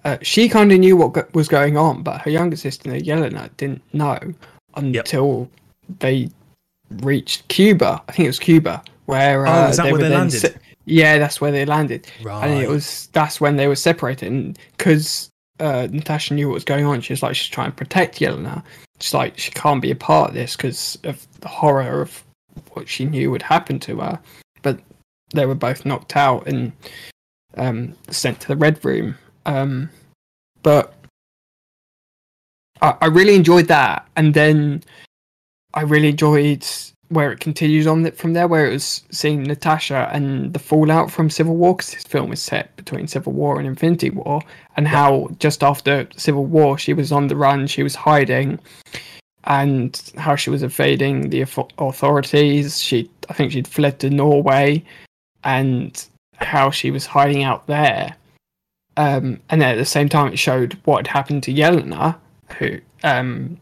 uh, 0.04 0.18
she 0.22 0.48
kind 0.48 0.70
of 0.70 0.78
knew 0.78 0.96
what 0.96 1.12
go- 1.14 1.26
was 1.32 1.48
going 1.48 1.76
on 1.76 2.02
but 2.02 2.20
her 2.20 2.30
younger 2.30 2.56
sister 2.56 2.90
Yelena 2.90 3.50
didn't 3.56 3.82
know 3.92 4.18
until 4.76 5.50
they 5.98 6.30
reached 7.00 7.48
Cuba 7.48 8.02
I 8.08 8.12
think 8.12 8.26
it 8.26 8.28
was 8.28 8.38
Cuba 8.38 8.82
where 9.06 9.46
Oh, 9.46 9.50
uh, 9.64 9.68
is 9.70 9.76
that 9.78 9.84
where 9.84 9.92
were 9.94 9.98
they 9.98 10.08
then 10.08 10.18
landed? 10.18 10.60
Yeah 10.84 11.18
that's 11.18 11.40
where 11.40 11.52
they 11.52 11.64
landed. 11.64 12.06
Right. 12.22 12.46
and 12.46 12.62
it 12.62 12.68
was 12.68 13.08
that's 13.12 13.40
when 13.40 13.56
they 13.56 13.68
were 13.68 13.76
separated 13.76 14.30
and 14.30 14.58
because 14.76 15.30
uh, 15.60 15.86
Natasha 15.90 16.34
knew 16.34 16.48
what 16.48 16.54
was 16.54 16.64
going 16.64 16.84
on 16.84 17.00
she 17.00 17.12
was 17.12 17.22
like 17.22 17.36
she's 17.36 17.48
trying 17.48 17.70
to 17.70 17.76
protect 17.76 18.18
Yelena. 18.18 18.62
She's 19.00 19.14
like 19.14 19.38
she 19.38 19.50
can't 19.50 19.82
be 19.82 19.90
a 19.90 19.96
part 19.96 20.30
of 20.30 20.34
this 20.34 20.56
because 20.56 20.98
of 21.04 21.26
the 21.40 21.48
horror 21.48 22.02
of 22.02 22.24
what 22.72 22.88
she 22.88 23.04
knew 23.04 23.30
would 23.30 23.42
happen 23.42 23.78
to 23.80 24.00
her. 24.00 24.18
But 24.62 24.80
they 25.32 25.46
were 25.46 25.54
both 25.54 25.84
knocked 25.84 26.16
out 26.16 26.46
and 26.46 26.72
um, 27.56 27.94
sent 28.10 28.40
to 28.40 28.48
the 28.48 28.56
red 28.56 28.84
room. 28.84 29.16
Um, 29.46 29.90
but 30.62 30.94
I, 32.80 32.96
I 33.02 33.06
really 33.06 33.34
enjoyed 33.34 33.68
that. 33.68 34.08
And 34.16 34.34
then 34.34 34.82
I 35.74 35.82
really 35.82 36.08
enjoyed 36.08 36.66
where 37.08 37.30
it 37.30 37.40
continues 37.40 37.86
on 37.86 38.10
from 38.12 38.32
there, 38.32 38.48
where 38.48 38.66
it 38.66 38.72
was 38.72 39.02
seeing 39.10 39.42
Natasha 39.42 40.10
and 40.12 40.52
the 40.52 40.58
fallout 40.58 41.10
from 41.10 41.30
Civil 41.30 41.56
War, 41.56 41.76
because 41.76 41.92
this 41.92 42.04
film 42.04 42.32
is 42.32 42.42
set 42.42 42.74
between 42.76 43.06
Civil 43.06 43.32
War 43.32 43.58
and 43.58 43.66
Infinity 43.66 44.10
War, 44.10 44.42
and 44.76 44.88
how 44.88 45.28
just 45.38 45.62
after 45.62 46.08
Civil 46.16 46.46
War 46.46 46.78
she 46.78 46.94
was 46.94 47.12
on 47.12 47.28
the 47.28 47.36
run, 47.36 47.66
she 47.66 47.82
was 47.82 47.94
hiding, 47.94 48.58
and 49.44 50.12
how 50.16 50.36
she 50.36 50.50
was 50.50 50.62
evading 50.62 51.30
the 51.30 51.42
authorities. 51.78 52.80
She, 52.80 53.10
I 53.28 53.34
think, 53.34 53.52
she'd 53.52 53.68
fled 53.68 54.00
to 54.00 54.10
Norway, 54.10 54.84
and 55.44 56.04
how 56.36 56.70
she 56.70 56.90
was 56.90 57.06
hiding 57.06 57.42
out 57.42 57.66
there. 57.66 58.16
Um, 58.96 59.40
and 59.50 59.60
then 59.60 59.70
at 59.70 59.76
the 59.76 59.84
same 59.84 60.08
time, 60.08 60.32
it 60.32 60.38
showed 60.38 60.78
what 60.84 61.06
had 61.06 61.08
happened 61.08 61.42
to 61.44 61.52
Yelena, 61.52 62.16
who 62.58 62.78
um, 63.02 63.58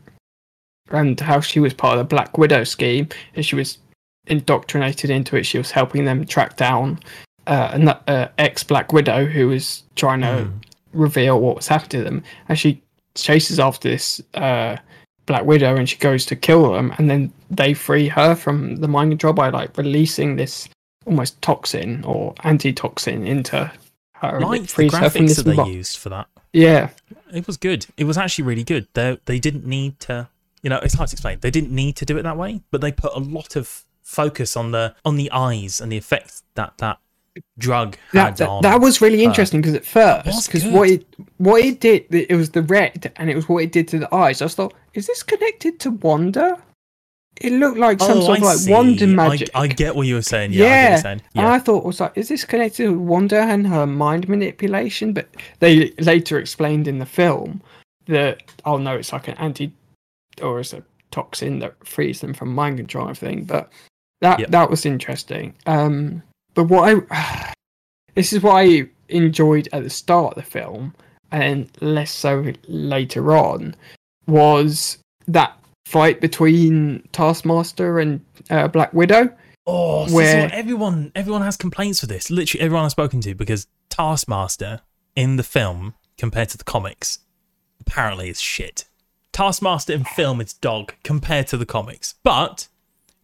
and 0.92 1.18
how 1.18 1.40
she 1.40 1.60
was 1.60 1.74
part 1.74 1.98
of 1.98 1.98
the 1.98 2.08
Black 2.14 2.38
Widow 2.38 2.64
scheme, 2.64 3.08
and 3.34 3.44
she 3.44 3.56
was 3.56 3.78
indoctrinated 4.26 5.10
into 5.10 5.36
it. 5.36 5.44
She 5.44 5.58
was 5.58 5.70
helping 5.70 6.04
them 6.04 6.24
track 6.26 6.56
down 6.56 6.98
uh, 7.46 7.70
an 7.72 7.88
uh, 7.88 8.28
ex 8.38 8.62
Black 8.62 8.92
Widow 8.92 9.24
who 9.26 9.48
was 9.48 9.82
trying 9.96 10.20
to 10.20 10.26
Mm. 10.46 10.52
reveal 10.92 11.40
what 11.40 11.56
was 11.56 11.68
happening 11.68 11.90
to 11.90 12.04
them, 12.04 12.22
and 12.48 12.58
she 12.58 12.80
chases 13.14 13.58
after 13.58 13.88
this 13.88 14.20
uh, 14.34 14.76
Black 15.26 15.44
Widow, 15.44 15.76
and 15.76 15.88
she 15.88 15.96
goes 15.96 16.24
to 16.26 16.36
kill 16.36 16.72
them, 16.72 16.92
and 16.98 17.10
then 17.10 17.32
they 17.50 17.74
free 17.74 18.08
her 18.08 18.34
from 18.34 18.76
the 18.76 18.88
mind 18.88 19.10
control 19.10 19.32
by 19.32 19.48
like 19.50 19.76
releasing 19.76 20.36
this 20.36 20.68
almost 21.04 21.40
toxin 21.42 22.04
or 22.04 22.32
antitoxin 22.44 23.26
into 23.26 23.70
her. 24.14 24.40
Like 24.40 24.62
the 24.62 24.68
frees 24.68 24.94
her 24.94 25.10
from 25.10 25.22
graphics 25.26 25.36
that 25.36 25.42
they 25.44 25.56
mo- 25.56 25.66
used 25.66 25.98
for 25.98 26.10
that. 26.10 26.28
Yeah, 26.52 26.90
It 27.32 27.46
was 27.46 27.56
good. 27.56 27.86
It 27.96 28.04
was 28.04 28.16
actually 28.18 28.44
really 28.44 28.62
good. 28.64 28.86
They 28.94 29.18
they 29.24 29.38
didn't 29.40 29.66
need 29.66 29.98
to. 30.00 30.28
You 30.62 30.70
know, 30.70 30.78
it's 30.78 30.94
hard 30.94 31.08
to 31.10 31.14
explain. 31.14 31.38
They 31.40 31.50
didn't 31.50 31.72
need 31.74 31.96
to 31.96 32.04
do 32.04 32.16
it 32.18 32.22
that 32.22 32.36
way, 32.36 32.62
but 32.70 32.80
they 32.80 32.92
put 32.92 33.12
a 33.14 33.18
lot 33.18 33.56
of 33.56 33.84
focus 34.02 34.56
on 34.56 34.70
the 34.72 34.94
on 35.04 35.16
the 35.16 35.30
eyes 35.32 35.80
and 35.80 35.90
the 35.90 35.96
effect 35.96 36.42
that 36.54 36.76
that 36.78 36.98
drug 37.58 37.96
had 38.12 38.32
that, 38.32 38.36
that, 38.36 38.48
on. 38.48 38.62
that 38.62 38.80
was 38.80 39.00
really 39.00 39.24
interesting 39.24 39.62
because 39.62 39.74
at 39.74 39.86
first 39.86 40.46
because 40.48 40.66
what 40.66 40.90
it 40.90 41.06
what 41.38 41.64
it 41.64 41.80
did 41.80 42.04
it 42.14 42.34
was 42.36 42.50
the 42.50 42.60
red 42.62 43.10
and 43.16 43.30
it 43.30 43.34
was 43.34 43.48
what 43.48 43.62
it 43.64 43.72
did 43.72 43.88
to 43.88 43.98
the 43.98 44.14
eyes 44.14 44.42
i 44.42 44.46
thought 44.48 44.74
is 44.92 45.06
this 45.06 45.22
connected 45.22 45.80
to 45.80 45.92
wanda 45.92 46.62
it 47.40 47.52
looked 47.54 47.78
like 47.78 48.00
some 48.00 48.18
Oh, 48.18 48.20
sort 48.20 48.30
I 48.30 48.36
of 48.36 48.42
like 48.42 48.58
see. 48.58 48.70
wonder 48.70 49.04
I- 49.04 49.08
magic 49.08 49.50
I, 49.54 49.66
get 49.66 49.96
what 49.96 50.06
you 50.06 50.16
were 50.16 50.20
saying. 50.22 50.52
Yeah, 50.52 50.64
I 50.64 50.68
yeah, 50.68 50.88
you're 50.90 50.98
saying. 50.98 51.22
and 51.34 51.46
Yeah. 51.46 51.52
I 51.52 51.58
thought 51.58 51.84
was 51.86 51.98
like, 51.98 52.12
is 52.18 52.28
this 52.28 52.44
connected 52.44 52.84
to 52.84 52.98
Wanda 52.98 53.40
and 53.40 53.66
her 53.66 53.86
mind 53.86 54.28
manipulation? 54.28 55.14
But 55.14 55.28
they 55.58 55.92
later 55.92 56.38
explained 56.38 56.86
in 56.86 56.98
the 56.98 57.06
film 57.06 57.62
that 58.06 58.42
oh 58.66 58.76
no, 58.76 58.96
it's 58.96 59.14
like 59.14 59.28
an 59.28 59.38
anti 59.38 59.72
or 60.40 60.60
it's 60.60 60.72
a 60.72 60.82
toxin 61.10 61.58
that 61.58 61.74
frees 61.86 62.20
them 62.20 62.32
from 62.34 62.54
mind 62.54 62.78
control 62.78 63.06
and 63.08 63.16
everything. 63.16 63.44
But 63.44 63.70
that 64.20 64.38
Yep. 64.40 64.50
that 64.50 64.70
was 64.70 64.86
interesting. 64.86 65.54
Um, 65.66 66.22
but 66.54 66.64
what 66.64 67.04
I 67.10 67.52
this 68.14 68.32
is 68.32 68.42
what 68.42 68.54
I 68.56 68.86
enjoyed 69.08 69.68
at 69.72 69.82
the 69.82 69.90
start 69.90 70.36
of 70.38 70.44
the 70.44 70.50
film, 70.50 70.94
and 71.30 71.68
less 71.80 72.10
so 72.10 72.52
later 72.68 73.36
on, 73.36 73.74
was 74.26 74.98
that 75.28 75.56
fight 75.86 76.20
between 76.20 77.06
Taskmaster 77.12 77.98
and 77.98 78.24
uh, 78.50 78.68
Black 78.68 78.92
Widow. 78.94 79.30
Oh, 79.66 80.06
so 80.08 80.14
where- 80.14 80.50
everyone 80.52 81.12
everyone 81.14 81.42
has 81.42 81.56
complaints 81.56 82.00
for 82.00 82.06
this. 82.06 82.30
Literally 82.30 82.62
everyone 82.64 82.84
I've 82.84 82.90
spoken 82.92 83.20
to 83.22 83.34
because 83.34 83.66
Taskmaster 83.90 84.80
in 85.14 85.36
the 85.36 85.42
film 85.42 85.94
compared 86.16 86.48
to 86.50 86.58
the 86.58 86.64
comics 86.64 87.18
apparently 87.80 88.28
is 88.28 88.40
shit. 88.40 88.86
Taskmaster 89.32 89.92
in 89.92 90.04
film 90.04 90.40
is 90.40 90.52
dog 90.52 90.94
compared 91.04 91.46
to 91.48 91.56
the 91.56 91.66
comics, 91.66 92.14
but 92.22 92.68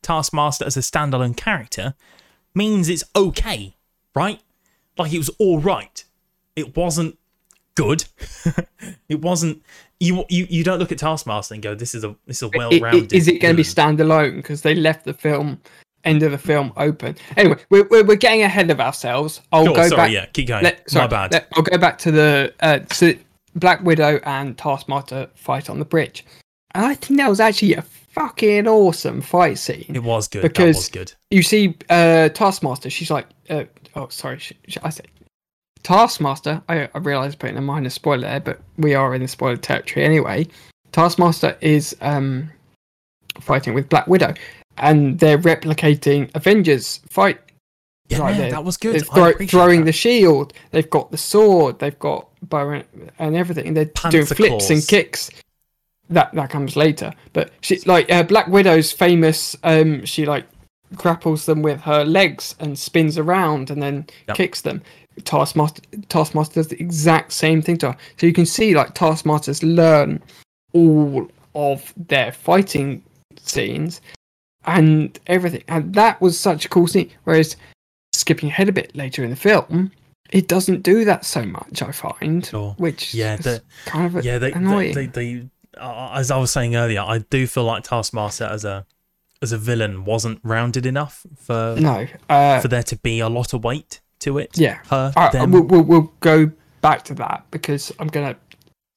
Taskmaster 0.03 0.65
as 0.65 0.77
a 0.77 0.81
standalone 0.81 1.37
character 1.37 1.95
means 2.55 2.89
it's 2.89 3.05
okay, 3.15 3.77
right? 4.15 4.41
Like 4.97 5.13
it 5.13 5.19
was 5.19 5.29
all 5.39 5.59
right. 5.61 6.03
It 6.57 6.77
wasn't 6.77 7.19
good. 7.75 8.05
it 9.09 9.21
wasn't. 9.21 9.63
You 10.01 10.25
you 10.29 10.47
you 10.49 10.65
don't 10.65 10.79
look 10.79 10.93
at 10.93 10.99
Taskmaster 10.99 11.55
and 11.55 11.63
go, 11.63 11.75
"This 11.75 11.95
is 11.95 12.05
a 12.05 12.15
this 12.27 12.39
is 12.39 12.43
a 12.43 12.49
well-rounded." 12.57 13.13
Is 13.13 13.29
it 13.29 13.41
going 13.41 13.55
to 13.55 13.57
be 13.57 13.63
standalone? 13.65 14.37
Because 14.37 14.63
they 14.63 14.75
left 14.75 15.05
the 15.05 15.13
film 15.15 15.61
end 16.05 16.23
of 16.23 16.31
the 16.33 16.39
film 16.39 16.73
open. 16.77 17.17
Anyway, 17.37 17.57
we're 17.71 17.87
we're, 17.91 18.05
we're 18.05 18.17
getting 18.17 18.43
ahead 18.43 18.71
of 18.71 18.81
ourselves. 18.81 19.41
I'll 19.53 19.65
Sure, 19.67 19.75
go 19.75 19.89
sorry, 19.89 19.97
back. 19.97 20.11
yeah, 20.13 20.27
keep 20.27 20.49
going. 20.49 20.65
let- 20.65 20.89
sorry, 20.89 21.05
My 21.05 21.09
bad. 21.09 21.33
let- 21.33 21.49
I'll 21.55 21.63
go 21.63 21.77
back 21.79 21.99
to 21.99 22.11
the 22.13 22.55
uh, 22.61 22.79
so 22.93 23.13
Black 23.59 23.83
Widow 23.83 24.21
and 24.25 24.57
Taskmaster 24.57 25.29
fight 25.35 25.69
on 25.71 25.79
the 25.79 25.85
bridge, 25.85 26.25
and 26.75 26.85
I 26.87 26.95
think 26.95 27.19
that 27.19 27.29
was 27.29 27.41
actually 27.41 27.75
a 27.75 27.83
fucking 27.83 28.67
awesome 28.67 29.21
fight 29.21 29.59
scene. 29.59 29.85
it 29.89 30.03
was 30.03 30.29
good. 30.29 30.43
because- 30.43 30.75
that 30.75 30.79
was 30.79 30.89
good. 30.89 31.13
you 31.31 31.43
see 31.43 31.77
uh 31.91 32.29
taskmaster 32.31 32.91
she's 32.91 33.11
like 33.11 33.27
uh, 33.51 33.65
oh 33.95 34.09
sorry 34.09 34.39
sh- 34.41 34.53
sh- 34.67 34.79
i 34.83 34.89
said 34.91 35.07
taskmaster 35.85 36.61
i, 36.69 36.89
I 36.95 36.99
realize 36.99 37.37
putting 37.37 37.57
a 37.57 37.61
minor 37.61 37.91
spoiler 37.91 38.23
there 38.23 38.41
but 38.41 38.61
we 38.77 38.95
are 38.95 39.15
in 39.15 39.23
the 39.23 39.29
spoiler 39.29 39.57
territory 39.57 40.05
anyway 40.05 40.47
taskmaster 40.91 41.57
is 41.61 41.97
um 42.01 42.51
fighting 43.41 43.75
with 43.75 43.89
black 43.89 44.09
widow 44.09 44.35
and 44.79 45.19
they're 45.21 45.39
replicating 45.39 46.31
avengers 46.35 47.01
fight 47.09 47.39
Yeah, 48.09 48.21
right 48.21 48.37
there. 48.37 48.51
that 48.51 48.65
was 48.65 48.77
good. 48.77 48.95
they're 48.95 49.01
throw- 49.35 49.47
throwing 49.47 49.81
that. 49.81 49.87
the 49.87 49.93
shield. 49.93 50.53
They've 50.71 50.89
got 50.89 51.11
the 51.11 51.19
sword. 51.19 51.79
They've 51.79 51.99
got 51.99 52.29
bow 52.43 52.83
and, 53.19 53.37
everything. 53.37 53.75
They're 53.75 53.85
doing 53.85 53.95
Panther 54.25 54.35
flips 54.35 54.71
and 54.71 54.87
kicks. 54.87 55.31
That 56.11 56.33
that 56.33 56.49
comes 56.49 56.75
later. 56.75 57.13
But 57.35 57.53
she 57.61 57.81
like 57.81 58.11
uh, 58.11 58.23
black 58.23 58.47
widow's 58.49 58.93
famous 58.93 59.55
um 59.63 60.07
she 60.07 60.25
like 60.25 60.47
grapples 60.95 61.45
them 61.45 61.61
with 61.61 61.83
her 61.83 62.03
legs 62.03 62.55
and 62.61 62.79
spins 62.79 63.19
around 63.19 63.69
and 63.71 63.83
then 63.83 64.07
Yep. 64.29 64.37
kicks 64.39 64.61
them. 64.63 64.81
Taskmaster 65.25 65.83
taskmaster 66.09 66.55
does 66.55 66.69
the 66.69 66.81
exact 66.81 67.33
same 67.33 67.61
thing 67.61 67.77
to 67.79 67.93
her. 67.93 67.99
So 68.17 68.27
you 68.27 68.33
can 68.33 68.47
see 68.47 68.75
like 68.75 68.95
taskmasters 68.95 69.63
learn 69.63 70.23
all 70.73 71.29
of 71.55 71.93
their 72.09 72.33
fighting 72.33 73.03
scenes 73.37 74.01
and 74.65 75.19
everything. 75.27 75.63
And 75.69 75.93
that 75.95 76.21
was 76.23 76.39
such 76.41 76.65
a 76.65 76.69
cool 76.71 76.87
scene. 76.87 77.11
Whereas 77.25 77.57
skipping 78.29 78.51
ahead 78.51 78.69
a 78.69 78.73
bit 78.73 78.95
later 78.95 79.25
in 79.25 79.31
the 79.31 79.37
film 79.37 79.91
it 80.31 80.49
doesn't 80.49 80.83
do 80.83 81.07
that 81.07 81.25
so 81.25 81.43
much 81.47 81.81
i 81.81 81.91
find 81.91 82.45
Sure. 82.45 82.75
which 82.77 83.15
Yeah, 83.15 83.35
is 83.39 83.45
the- 83.45 83.63
kind 83.87 84.15
of 84.15 84.23
yeah, 84.25 84.37
they, 84.39 84.53
annoying 84.53 84.93
they, 84.95 85.07
they, 85.07 85.35
they 85.35 85.49
uh, 85.79 86.11
as 86.15 86.31
I 86.33 86.37
was 86.39 86.51
saying 86.51 86.75
earlier, 86.75 87.01
I 87.03 87.19
do 87.19 87.47
feel 87.47 87.63
like 87.63 87.85
Taskmaster 87.85 88.45
as 88.45 88.65
a 88.65 88.85
as 89.41 89.53
a 89.53 89.59
villain 89.59 90.05
wasn't 90.05 90.41
rounded 90.43 90.85
enough 90.87 91.25
for 91.37 91.77
no 91.79 92.07
uh 92.29 92.59
for 92.61 92.69
there 92.69 92.83
to 92.83 92.97
be 92.97 93.21
a 93.21 93.29
lot 93.29 93.55
of 93.55 93.63
weight 93.65 94.01
to 94.21 94.37
it. 94.39 94.59
yeah 94.59 94.81
her, 94.91 95.13
I, 95.17 95.45
we'll, 95.47 95.63
we'll, 95.63 95.83
we'll 95.83 96.13
go 96.21 96.51
back 96.83 97.05
to 97.05 97.15
that 97.15 97.45
because 97.53 97.93
i'm 98.01 98.09
gonna 98.09 98.37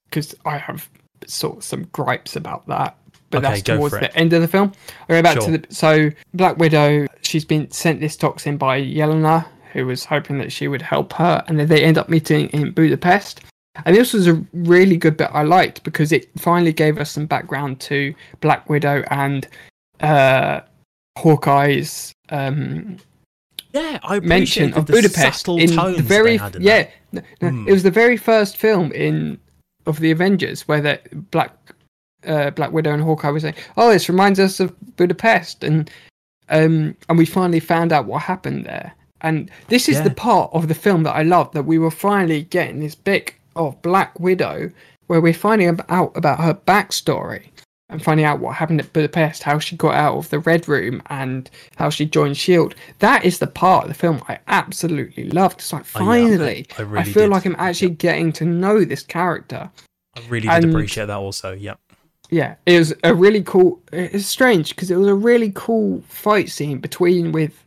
because 0.10 0.34
i 0.46 0.58
have 0.58 0.90
sort 1.28 1.58
of 1.58 1.64
some 1.64 1.84
gripes 1.92 2.36
about 2.36 2.66
that 2.68 2.98
but 3.30 3.38
Okay, 3.46 3.50
that's 3.50 3.62
towards 3.62 3.94
the 3.94 4.14
end 4.18 4.34
of 4.34 4.42
the 4.42 4.48
film 4.48 4.72
i 5.08 5.14
go 5.14 5.22
back 5.22 5.34
Sure. 5.40 5.52
to 5.52 5.58
the 5.60 5.74
so 5.74 6.10
black 6.34 6.58
widow 6.58 7.06
she's 7.32 7.46
been 7.46 7.70
sent 7.72 8.00
this 8.02 8.18
toxin 8.18 8.58
by 8.58 8.82
yelena 8.82 9.48
who 9.74 9.86
was 9.86 10.04
hoping 10.04 10.38
that 10.38 10.52
she 10.52 10.68
would 10.68 10.82
help 10.82 11.14
her 11.14 11.44
and 11.48 11.58
then 11.58 11.68
they 11.68 11.84
end 11.84 11.98
up 11.98 12.10
meeting 12.10 12.50
in 12.50 12.72
budapest 12.72 13.42
and 13.86 13.96
this 13.96 14.12
was 14.12 14.28
a 14.28 14.34
really 14.54 14.98
good 14.98 15.16
bit 15.16 15.30
i 15.34 15.42
liked 15.42 15.82
because 15.84 16.12
it 16.12 16.30
finally 16.38 16.74
gave 16.74 16.98
us 16.98 17.12
some 17.12 17.26
background 17.26 17.80
to 17.80 18.14
black 18.42 18.70
widow 18.70 19.04
and 19.10 19.48
uh 20.02 20.60
hawkeye's 21.18 22.14
um 22.30 22.98
yeah, 23.74 24.00
I 24.04 24.20
mention 24.20 24.74
of 24.74 24.88
Budapest 24.88 25.48
in 25.48 25.74
the 25.76 26.02
very 26.04 26.36
in 26.36 26.58
yeah. 26.60 26.90
no, 27.14 27.22
no, 27.42 27.50
Hmm. 27.50 27.68
It 27.70 27.72
was 27.72 27.84
the 27.84 27.92
very 27.92 28.18
first 28.18 28.58
film 28.58 28.92
in 28.92 29.40
of 29.86 30.00
the 30.00 30.12
Avengers 30.12 30.68
where 30.68 30.82
the 30.82 31.00
Black 31.32 31.56
uh, 32.28 32.52
Black 32.52 32.72
Widow 32.72 32.94
and 32.94 33.02
Hawkeye 33.02 33.32
were 33.32 33.40
saying, 33.40 33.56
"Oh, 33.78 33.92
this 33.92 34.10
reminds 34.10 34.40
us 34.40 34.60
of 34.60 34.76
Budapest," 34.98 35.64
and 35.64 35.90
um, 36.52 36.96
and 37.10 37.18
we 37.18 37.26
finally 37.26 37.60
found 37.60 37.92
out 37.92 38.06
what 38.06 38.22
happened 38.24 38.66
there. 38.66 38.94
And 39.22 39.50
this 39.68 39.88
is 39.90 39.98
Yeah. 39.98 40.04
the 40.04 40.12
part 40.12 40.50
of 40.54 40.68
the 40.68 40.74
film 40.76 41.04
that 41.04 41.16
I 41.16 41.24
love 41.24 41.52
that 41.54 41.64
we 41.64 41.78
were 41.78 41.92
finally 41.92 42.44
getting 42.44 42.80
this 42.80 42.96
bit 42.96 43.34
of 43.56 43.82
Black 43.82 44.20
Widow 44.20 44.72
where 45.08 45.22
we're 45.22 45.34
finding 45.34 45.80
out 45.90 46.12
about 46.16 46.40
her 46.40 46.54
backstory 46.54 47.44
and 47.90 48.02
finding 48.02 48.26
out 48.26 48.40
what 48.40 48.56
happened 48.56 48.80
at 48.80 48.94
Budapest, 48.94 49.44
how 49.44 49.60
she 49.60 49.76
got 49.76 49.94
out 49.94 50.16
of 50.18 50.30
the 50.30 50.40
Red 50.40 50.68
Room, 50.68 51.02
and 51.10 51.50
how 51.76 51.90
she 51.90 52.06
joined 52.06 52.38
Shield. 52.38 52.74
That 53.00 53.26
is 53.26 53.40
the 53.40 53.48
part 53.48 53.84
of 53.84 53.90
the 53.90 53.94
film 53.96 54.22
I 54.30 54.40
absolutely 54.48 55.26
loved. 55.30 55.60
It's 55.60 55.74
like 55.74 55.82
I- 55.82 56.00
finally, 56.00 56.66
I 56.78 56.82
I, 56.82 56.86
really 56.86 57.04
feel 57.12 57.24
did. 57.24 57.32
like 57.32 57.46
I'm 57.46 57.56
actually 57.60 57.90
getting 57.92 58.32
to 58.34 58.46
know 58.46 58.86
this 58.86 59.04
character. 59.04 59.70
I 60.16 60.22
really 60.30 60.48
did 60.48 60.64
and- 60.64 60.74
appreciate 60.74 61.08
that 61.08 61.18
also. 61.18 61.52
Yep. 61.54 61.80
Yeah, 62.32 62.56
it 62.66 62.80
was 62.80 62.94
a 63.04 63.14
really 63.14 63.44
cool. 63.44 63.82
It's 63.92 64.26
strange 64.26 64.70
because 64.74 64.90
it 64.90 64.96
was 64.96 65.08
a 65.08 65.14
really 65.14 65.52
cool 65.54 66.02
fight 66.08 66.50
scene 66.50 66.80
between 66.80 67.32
with 67.34 67.64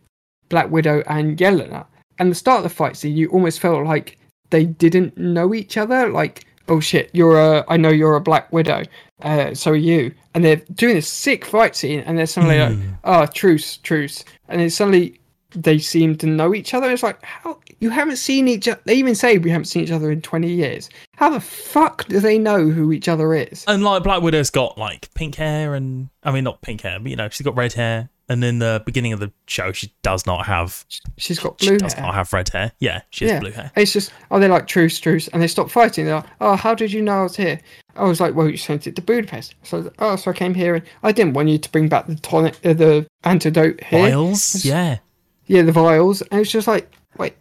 Black 0.48 0.70
Widow 0.70 1.02
and 1.06 1.36
Yelena. 1.38 1.86
And 2.18 2.30
the 2.30 2.34
start 2.34 2.58
of 2.58 2.62
the 2.64 2.70
fight 2.70 2.96
scene, 2.96 3.16
you 3.16 3.28
almost 3.28 3.60
felt 3.60 3.84
like 3.84 4.18
they 4.50 4.64
didn't 4.64 5.18
know 5.18 5.52
each 5.54 5.76
other. 5.76 6.08
Like, 6.08 6.46
oh 6.68 6.80
shit, 6.80 7.10
you're 7.12 7.38
a. 7.38 7.64
I 7.68 7.76
know 7.76 7.90
you're 7.90 8.16
a 8.16 8.20
Black 8.22 8.50
Widow. 8.52 8.84
Uh, 9.22 9.54
so 9.54 9.72
are 9.72 9.76
you. 9.76 10.14
And 10.34 10.44
they're 10.44 10.62
doing 10.74 10.94
this 10.94 11.08
sick 11.08 11.44
fight 11.44 11.76
scene, 11.76 12.00
and 12.00 12.16
they're 12.18 12.26
suddenly 12.26 12.58
like, 12.58 12.72
Hmm. 12.74 12.90
oh, 13.04 13.26
truce, 13.26 13.76
truce. 13.78 14.24
And 14.48 14.60
then 14.60 14.70
suddenly 14.70 15.20
they 15.54 15.78
seem 15.78 16.16
to 16.18 16.26
know 16.26 16.54
each 16.54 16.74
other. 16.74 16.90
It's 16.90 17.02
like, 17.02 17.22
how 17.22 17.58
you 17.80 17.90
haven't 17.90 18.16
seen 18.16 18.48
each 18.48 18.68
other. 18.68 18.80
They 18.84 18.94
even 18.94 19.14
say 19.14 19.38
we 19.38 19.50
haven't 19.50 19.66
seen 19.66 19.84
each 19.84 19.90
other 19.90 20.10
in 20.10 20.20
20 20.22 20.48
years. 20.48 20.90
How 21.16 21.30
the 21.30 21.40
fuck 21.40 22.06
do 22.08 22.20
they 22.20 22.38
know 22.38 22.68
who 22.68 22.92
each 22.92 23.08
other 23.08 23.34
is? 23.34 23.64
And 23.68 23.82
like 23.84 24.02
Black 24.02 24.22
Widow's 24.22 24.50
got 24.50 24.76
like 24.78 25.12
pink 25.14 25.36
hair 25.36 25.74
and 25.74 26.08
I 26.22 26.32
mean 26.32 26.44
not 26.44 26.60
pink 26.62 26.80
hair, 26.82 26.98
but 27.00 27.10
you 27.10 27.16
know, 27.16 27.28
she's 27.28 27.44
got 27.44 27.56
red 27.56 27.72
hair. 27.74 28.08
And 28.26 28.42
in 28.42 28.58
the 28.58 28.82
beginning 28.86 29.12
of 29.12 29.20
the 29.20 29.30
show 29.46 29.70
she 29.72 29.92
does 30.02 30.24
not 30.24 30.46
have 30.46 30.86
She's 31.18 31.38
got 31.38 31.58
blue 31.58 31.68
hair. 31.72 31.78
she 31.78 31.82
does 31.82 31.92
hair. 31.92 32.06
not 32.06 32.14
have 32.14 32.32
red 32.32 32.48
hair. 32.48 32.72
Yeah, 32.80 33.02
she 33.10 33.26
has 33.26 33.32
Yeah. 33.34 33.40
blue 33.40 33.50
hair. 33.50 33.70
It's 33.76 33.92
just, 33.92 34.12
oh, 34.30 34.40
they're 34.40 34.48
like 34.48 34.66
truce, 34.66 34.98
truce, 34.98 35.28
and 35.28 35.42
they 35.42 35.46
stop 35.46 35.70
fighting. 35.70 36.06
They're 36.06 36.14
like, 36.16 36.26
oh, 36.40 36.56
how 36.56 36.74
did 36.74 36.90
you 36.90 37.02
know 37.02 37.20
I 37.20 37.22
was 37.24 37.36
here? 37.36 37.60
I 37.96 38.04
was 38.04 38.20
like, 38.20 38.34
well, 38.34 38.48
you 38.48 38.56
sent 38.56 38.86
it 38.86 38.96
to 38.96 39.02
Budapest. 39.02 39.54
So, 39.62 39.92
oh, 39.98 40.16
so 40.16 40.30
I 40.30 40.34
came 40.34 40.54
here, 40.54 40.74
and 40.74 40.84
I 41.02 41.12
didn't 41.12 41.34
want 41.34 41.48
you 41.50 41.58
to 41.58 41.70
bring 41.70 41.88
back 41.88 42.06
the 42.06 42.14
tonic, 42.16 42.54
uh, 42.64 42.72
the 42.72 43.06
antidote 43.24 43.84
here. 43.84 44.00
Vials? 44.08 44.64
Yeah. 44.64 44.98
Yeah, 45.46 45.62
the 45.62 45.72
vials, 45.72 46.22
and 46.22 46.40
it's 46.40 46.50
just 46.50 46.66
like, 46.66 46.90
wait, 47.18 47.34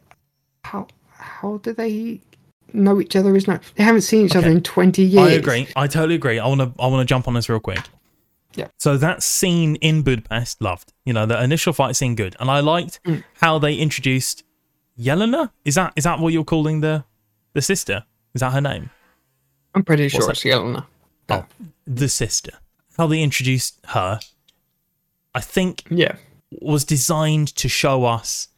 how, 0.64 0.88
how 1.18 1.58
do 1.64 1.74
they 1.74 2.20
know 2.74 3.00
each 3.00 3.16
other? 3.16 3.36
Is 3.36 3.48
now 3.48 3.60
they 3.76 3.84
haven't 3.84 4.02
seen 4.02 4.26
each 4.26 4.36
other 4.36 4.50
in 4.50 4.62
twenty 4.62 5.04
years. 5.04 5.28
I 5.28 5.32
agree. 5.32 5.68
I 5.76 5.88
totally 5.88 6.16
agree. 6.16 6.40
I 6.40 6.48
want 6.48 6.62
to. 6.62 6.72
I 6.82 6.88
want 6.88 7.08
to 7.08 7.12
jump 7.12 7.28
on 7.28 7.34
this 7.34 7.48
real 7.50 7.60
quick. 7.60 7.80
Yeah. 8.56 8.68
So 8.78 8.98
that 8.98 9.24
scene 9.24 9.78
in 9.78 10.04
Budapest, 10.04 10.62
loved. 10.62 10.94
You 11.06 11.14
know, 11.14 11.26
the 11.26 11.42
initial 11.42 11.74
fight 11.74 11.96
scene, 11.96 12.14
good, 12.16 12.36
and 12.40 12.52
I 12.52 12.60
liked 12.60 13.00
Mm. 13.04 13.24
how 13.42 13.58
they 13.58 13.76
introduced 13.76 14.44
Yelena. 15.00 15.50
Is 15.66 15.76
that 15.76 15.94
is 15.96 16.04
that 16.04 16.20
what 16.20 16.34
you're 16.34 16.44
calling 16.44 16.82
the 16.82 17.04
the 17.54 17.62
sister? 17.62 18.04
Is 18.34 18.42
that 18.42 18.52
her 18.54 18.62
name? 18.62 18.90
I'm 19.76 19.84
pretty 19.84 20.10
sure 20.10 20.28
What's 20.28 20.44
it's 20.46 20.56
Yelena. 20.56 20.86
Oh, 21.30 21.46
the 21.88 22.10
sister. 22.10 22.52
How 22.98 23.08
they 23.08 23.24
introduced 23.24 23.80
her, 23.88 24.20
I 25.34 25.40
think, 25.42 25.84
Yeah, 25.90 26.16
was 26.62 26.84
designed 26.86 27.56
to 27.56 27.70
show 27.70 28.06
us 28.06 28.50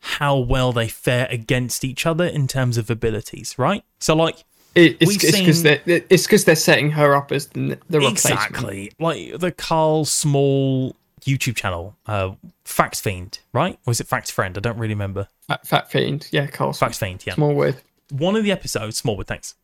how 0.00 0.36
well 0.36 0.72
they 0.72 0.88
fare 0.88 1.26
against 1.30 1.84
each 1.84 2.06
other 2.06 2.24
in 2.24 2.46
terms 2.46 2.78
of 2.78 2.90
abilities, 2.90 3.58
right? 3.58 3.84
So, 3.98 4.14
like, 4.14 4.44
it, 4.74 4.96
it's 5.00 5.16
because 5.16 5.62
they're 5.62 5.80
it's 5.86 6.24
because 6.24 6.44
they're 6.44 6.56
setting 6.56 6.90
her 6.92 7.14
up 7.14 7.32
as 7.32 7.48
the. 7.48 7.78
Exactly. 7.90 8.92
Like 8.98 9.38
the 9.38 9.50
Karl 9.50 10.04
Small 10.04 10.94
YouTube 11.22 11.56
channel, 11.56 11.96
uh, 12.06 12.32
Fact 12.64 13.00
Fiend, 13.00 13.40
right? 13.52 13.78
Or 13.86 13.90
is 13.90 14.00
it 14.00 14.06
Fact 14.06 14.30
Friend? 14.30 14.56
I 14.56 14.60
don't 14.60 14.78
really 14.78 14.94
remember. 14.94 15.28
Fat 15.64 15.90
fiend. 15.90 16.28
Yeah, 16.30 16.46
Karl 16.46 16.72
Fact 16.72 16.96
Fiend, 16.96 17.24
yeah. 17.26 17.34
Smallwood. 17.34 17.76
One 18.10 18.36
of 18.36 18.44
the 18.44 18.52
episodes, 18.52 18.98
Smallwood, 18.98 19.26
thanks. 19.26 19.54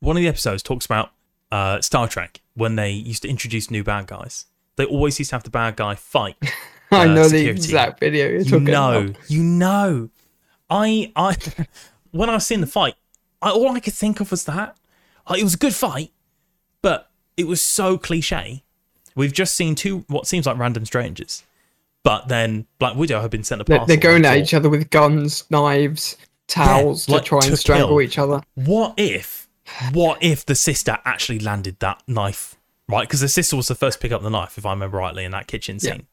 One 0.00 0.16
of 0.16 0.22
the 0.22 0.28
episodes 0.28 0.62
talks 0.62 0.84
about 0.84 1.10
uh, 1.50 1.80
Star 1.80 2.08
Trek 2.08 2.40
when 2.54 2.76
they 2.76 2.90
used 2.90 3.22
to 3.22 3.28
introduce 3.28 3.70
new 3.70 3.84
bad 3.84 4.06
guys. 4.06 4.46
They 4.76 4.84
always 4.84 5.18
used 5.18 5.30
to 5.30 5.36
have 5.36 5.42
the 5.42 5.50
bad 5.50 5.76
guy 5.76 5.94
fight. 5.94 6.36
I 6.90 7.04
uh, 7.08 7.14
know 7.14 7.28
the 7.28 7.48
exact 7.48 8.00
video 8.00 8.28
you're 8.28 8.38
You 8.38 8.44
talking 8.44 8.64
know, 8.64 8.98
about. 9.06 9.30
you 9.30 9.42
know. 9.42 10.10
I, 10.70 11.12
I, 11.16 11.36
when 12.12 12.30
I 12.30 12.34
was 12.34 12.46
seeing 12.46 12.60
the 12.60 12.66
fight, 12.66 12.94
I, 13.42 13.50
all 13.50 13.70
I 13.72 13.80
could 13.80 13.94
think 13.94 14.20
of 14.20 14.30
was 14.30 14.44
that. 14.44 14.76
Like, 15.28 15.40
it 15.40 15.44
was 15.44 15.54
a 15.54 15.58
good 15.58 15.74
fight, 15.74 16.12
but 16.82 17.10
it 17.36 17.46
was 17.46 17.60
so 17.60 17.98
cliche. 17.98 18.62
We've 19.16 19.32
just 19.32 19.54
seen 19.54 19.74
two 19.74 20.04
what 20.08 20.26
seems 20.26 20.46
like 20.46 20.58
random 20.58 20.84
strangers, 20.84 21.42
but 22.02 22.28
then 22.28 22.66
Black 22.78 22.94
Widow 22.96 23.20
had 23.22 23.30
been 23.30 23.42
sent 23.44 23.60
a 23.62 23.64
They're, 23.64 23.78
parcel. 23.78 23.88
they're 23.88 23.96
going 24.12 24.24
at 24.24 24.36
each 24.36 24.54
other 24.54 24.68
with 24.68 24.90
guns, 24.90 25.44
knives, 25.50 26.16
towels 26.48 27.08
like 27.08 27.22
to 27.22 27.28
try 27.28 27.40
to 27.40 27.48
and 27.48 27.58
strangle 27.58 27.88
kill. 27.88 28.00
each 28.02 28.18
other. 28.18 28.42
What 28.54 28.94
if, 28.98 29.48
what 29.92 30.22
if 30.22 30.44
the 30.46 30.54
sister 30.54 30.98
actually 31.04 31.38
landed 31.38 31.80
that 31.80 32.02
knife? 32.06 32.55
Right, 32.88 33.06
because 33.06 33.20
the 33.20 33.28
sister 33.28 33.56
was 33.56 33.68
the 33.68 33.74
first 33.74 33.98
to 33.98 34.02
pick 34.02 34.12
up 34.12 34.22
the 34.22 34.30
knife, 34.30 34.58
if 34.58 34.64
I 34.66 34.70
remember 34.70 34.98
rightly, 34.98 35.24
in 35.24 35.32
that 35.32 35.46
kitchen 35.46 35.78
Yeah. 35.82 35.92
scene. 35.92 36.06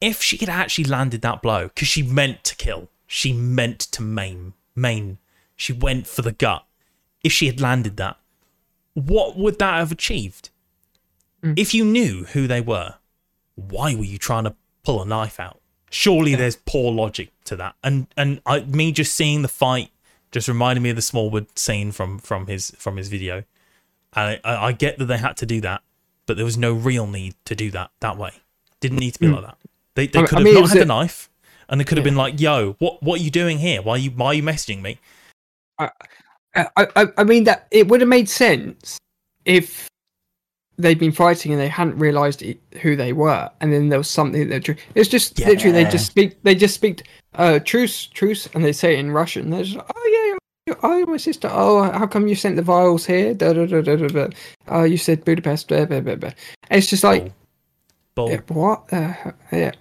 If 0.00 0.22
she 0.22 0.36
had 0.38 0.48
actually 0.48 0.84
landed 0.84 1.22
that 1.22 1.42
blow, 1.42 1.68
because 1.68 1.88
she 1.88 2.02
meant 2.02 2.44
to 2.44 2.56
kill, 2.56 2.88
she 3.06 3.32
meant 3.32 3.80
to 3.80 4.02
maim, 4.02 4.54
maim, 4.74 5.18
she 5.54 5.72
went 5.72 6.06
for 6.06 6.22
the 6.22 6.32
gut. 6.32 6.64
If 7.22 7.32
she 7.32 7.46
had 7.46 7.60
landed 7.60 7.96
that, 7.96 8.18
what 8.94 9.36
would 9.36 9.58
that 9.58 9.78
have 9.78 9.92
achieved? 9.92 10.50
Mm. 11.42 11.58
If 11.58 11.74
you 11.74 11.84
knew 11.84 12.24
who 12.24 12.46
they 12.46 12.60
were, 12.60 12.94
why 13.54 13.94
were 13.94 14.04
you 14.04 14.18
trying 14.18 14.44
to 14.44 14.54
pull 14.86 15.02
a 15.02 15.04
knife 15.04 15.38
out. 15.40 15.60
Surely 15.90 16.34
there's 16.34 16.56
poor 16.56 16.92
logic 16.92 17.30
to 17.44 17.56
that. 17.56 17.74
And 17.82 18.06
and 18.16 18.40
I, 18.46 18.60
me 18.60 18.92
just 18.92 19.14
seeing 19.14 19.42
the 19.42 19.48
fight 19.48 19.90
just 20.30 20.48
reminded 20.48 20.80
me 20.80 20.90
of 20.90 20.96
the 20.96 21.02
Smallwood 21.02 21.58
scene 21.58 21.92
from 21.92 22.18
from 22.18 22.46
his 22.46 22.70
from 22.78 22.96
his 22.96 23.08
video. 23.08 23.44
And 24.16 24.40
I, 24.44 24.66
I 24.68 24.72
get 24.72 24.98
that 24.98 25.04
they 25.04 25.18
had 25.18 25.36
to 25.38 25.46
do 25.46 25.60
that, 25.60 25.82
but 26.26 26.36
there 26.36 26.44
was 26.46 26.56
no 26.56 26.72
real 26.72 27.06
need 27.06 27.34
to 27.44 27.54
do 27.54 27.70
that 27.72 27.90
that 28.00 28.16
way. 28.16 28.30
Didn't 28.80 28.98
need 28.98 29.12
to 29.12 29.20
be 29.20 29.28
like 29.28 29.44
that. 29.44 29.58
They 29.94 30.06
they. 30.06 30.20
I- 30.20 30.26
could 30.26 30.36
I 30.36 30.40
have 30.40 30.44
mean, 30.44 30.54
not 30.54 30.68
had 30.70 30.78
a- 30.78 30.82
a 30.82 30.86
knife, 30.86 31.28
and 31.68 31.80
they 31.80 31.84
could 31.84 31.98
have 31.98 32.04
Yeah. 32.06 32.10
been 32.10 32.16
like, 32.16 32.40
"Yo, 32.40 32.76
what 32.78 33.02
what 33.02 33.20
are 33.20 33.22
you 33.22 33.30
doing 33.30 33.58
here? 33.58 33.82
Why 33.82 33.92
are 33.92 33.98
you 33.98 34.10
why 34.10 34.26
are 34.28 34.34
you 34.34 34.42
messaging 34.42 34.80
me?" 34.82 34.98
I, 35.78 35.90
I, 36.76 37.06
I 37.18 37.24
mean 37.24 37.44
that 37.44 37.66
it 37.70 37.88
would 37.88 38.00
have 38.00 38.08
made 38.08 38.28
sense 38.30 38.96
if 39.44 39.88
they'd 40.78 40.98
been 40.98 41.12
fighting 41.12 41.52
and 41.52 41.60
they 41.60 41.68
hadn't 41.68 41.98
realised 41.98 42.42
who 42.82 42.96
they 42.96 43.12
were, 43.12 43.50
and 43.60 43.72
then 43.72 43.90
there 43.90 43.98
was 43.98 44.08
something 44.08 44.48
that 44.48 44.64
true. 44.64 44.76
it's 44.94 45.08
just 45.10 45.38
literally 45.40 45.72
they 45.72 45.84
just 45.90 46.06
speak 46.06 46.42
they 46.42 46.54
just 46.54 46.74
speak 46.74 47.06
uh 47.34 47.58
truce 47.58 48.06
truce 48.06 48.48
and 48.54 48.64
they 48.64 48.72
say 48.72 48.94
it 48.94 48.98
in 49.00 49.10
Russian. 49.10 49.50
They're 49.50 49.64
just 49.64 49.76
like, 49.76 49.90
oh 49.94 50.30
yeah. 50.32 50.35
Oh, 50.82 51.06
my 51.06 51.16
sister. 51.16 51.48
Oh, 51.50 51.82
how 51.92 52.06
come 52.06 52.26
you 52.26 52.34
sent 52.34 52.56
the 52.56 52.62
vials 52.62 53.06
here? 53.06 53.34
Da, 53.34 53.52
da, 53.52 53.66
da, 53.66 53.80
da, 53.80 53.96
da. 53.96 54.28
Oh, 54.68 54.84
you 54.84 54.96
said 54.96 55.24
Budapest. 55.24 55.68
Blah, 55.68 55.84
blah, 55.84 56.00
blah, 56.00 56.16
blah. 56.16 56.32
It's 56.70 56.88
just 56.88 57.04
like, 57.04 57.32
Bull. 58.14 58.30
yeah, 58.30 58.40
what? 58.48 58.84
Yeah. 58.90 59.72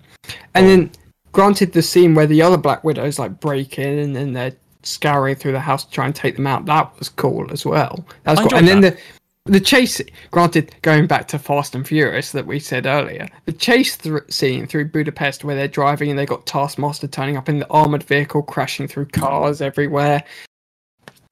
And 0.53 0.67
then, 0.67 0.91
granted, 1.31 1.73
the 1.73 1.81
scene 1.81 2.13
where 2.13 2.27
the 2.27 2.41
other 2.41 2.57
Black 2.57 2.83
Widows 2.83 3.17
like 3.17 3.39
break 3.39 3.79
in 3.79 3.99
and 3.99 4.15
then 4.15 4.33
they're 4.33 4.55
scouring 4.83 5.35
through 5.35 5.53
the 5.53 5.59
house 5.59 5.85
to 5.85 5.91
try 5.91 6.05
and 6.05 6.15
take 6.15 6.35
them 6.35 6.47
out, 6.47 6.65
that 6.65 6.97
was 6.99 7.09
cool 7.09 7.51
as 7.51 7.65
well. 7.65 8.05
That 8.23 8.37
was 8.37 8.47
cool. 8.47 8.57
And 8.57 8.67
then 8.67 8.81
the 8.81 8.97
the 9.45 9.59
chase. 9.59 10.01
Granted, 10.31 10.75
going 10.81 11.07
back 11.07 11.27
to 11.29 11.39
Fast 11.39 11.75
and 11.75 11.87
Furious 11.87 12.31
that 12.31 12.47
we 12.47 12.59
said 12.59 12.85
earlier, 12.85 13.27
the 13.45 13.53
chase 13.53 13.95
thr 13.95 14.19
scene 14.29 14.65
through 14.65 14.85
Budapest 14.85 15.43
where 15.43 15.55
they're 15.55 15.67
driving 15.67 16.09
and 16.09 16.17
they 16.17 16.25
got 16.25 16.45
Taskmaster 16.45 17.07
turning 17.07 17.37
up 17.37 17.47
in 17.47 17.59
the 17.59 17.69
armored 17.69 18.03
vehicle, 18.03 18.41
crashing 18.41 18.87
through 18.87 19.05
cars 19.07 19.61
everywhere. 19.61 20.23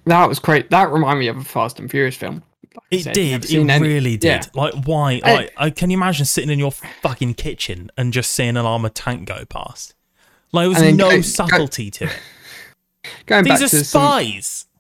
That 0.06 0.28
was 0.28 0.40
great. 0.40 0.70
That 0.70 0.92
reminded 0.92 1.20
me 1.20 1.28
of 1.28 1.38
a 1.38 1.44
Fast 1.44 1.80
and 1.80 1.90
Furious 1.90 2.16
film. 2.16 2.44
Like 2.76 2.84
It 2.92 3.04
said, 3.04 3.14
did. 3.14 3.46
It 3.46 3.70
any- 3.70 3.88
really 3.88 4.18
did. 4.18 4.28
yeah. 4.28 4.42
Like, 4.54 4.74
why? 4.86 5.22
Like, 5.24 5.54
I 5.58 5.70
can 5.70 5.90
you 5.92 5.98
imagine 5.98 6.26
sitting 6.26 6.50
in 6.50 6.60
your 6.60 6.72
fucking 6.72 7.36
kitchen 7.36 7.92
and 7.98 8.12
just 8.12 8.32
seeing 8.32 8.50
an 8.58 8.66
armored 8.66 8.96
tank 8.96 9.28
go 9.28 9.46
past? 9.46 9.94
Like, 10.52 10.64
there 10.64 10.70
was 10.88 10.96
no 10.98 11.10
go- 11.10 11.16
go- 11.18 11.22
subtlety 11.22 11.92
to 11.92 12.06
it. 12.06 12.20
Going 13.26 13.44
back 13.46 13.60
These 13.60 13.74
are 13.74 13.78
to 13.80 13.86
some- 13.86 14.02
spies. 14.02 14.66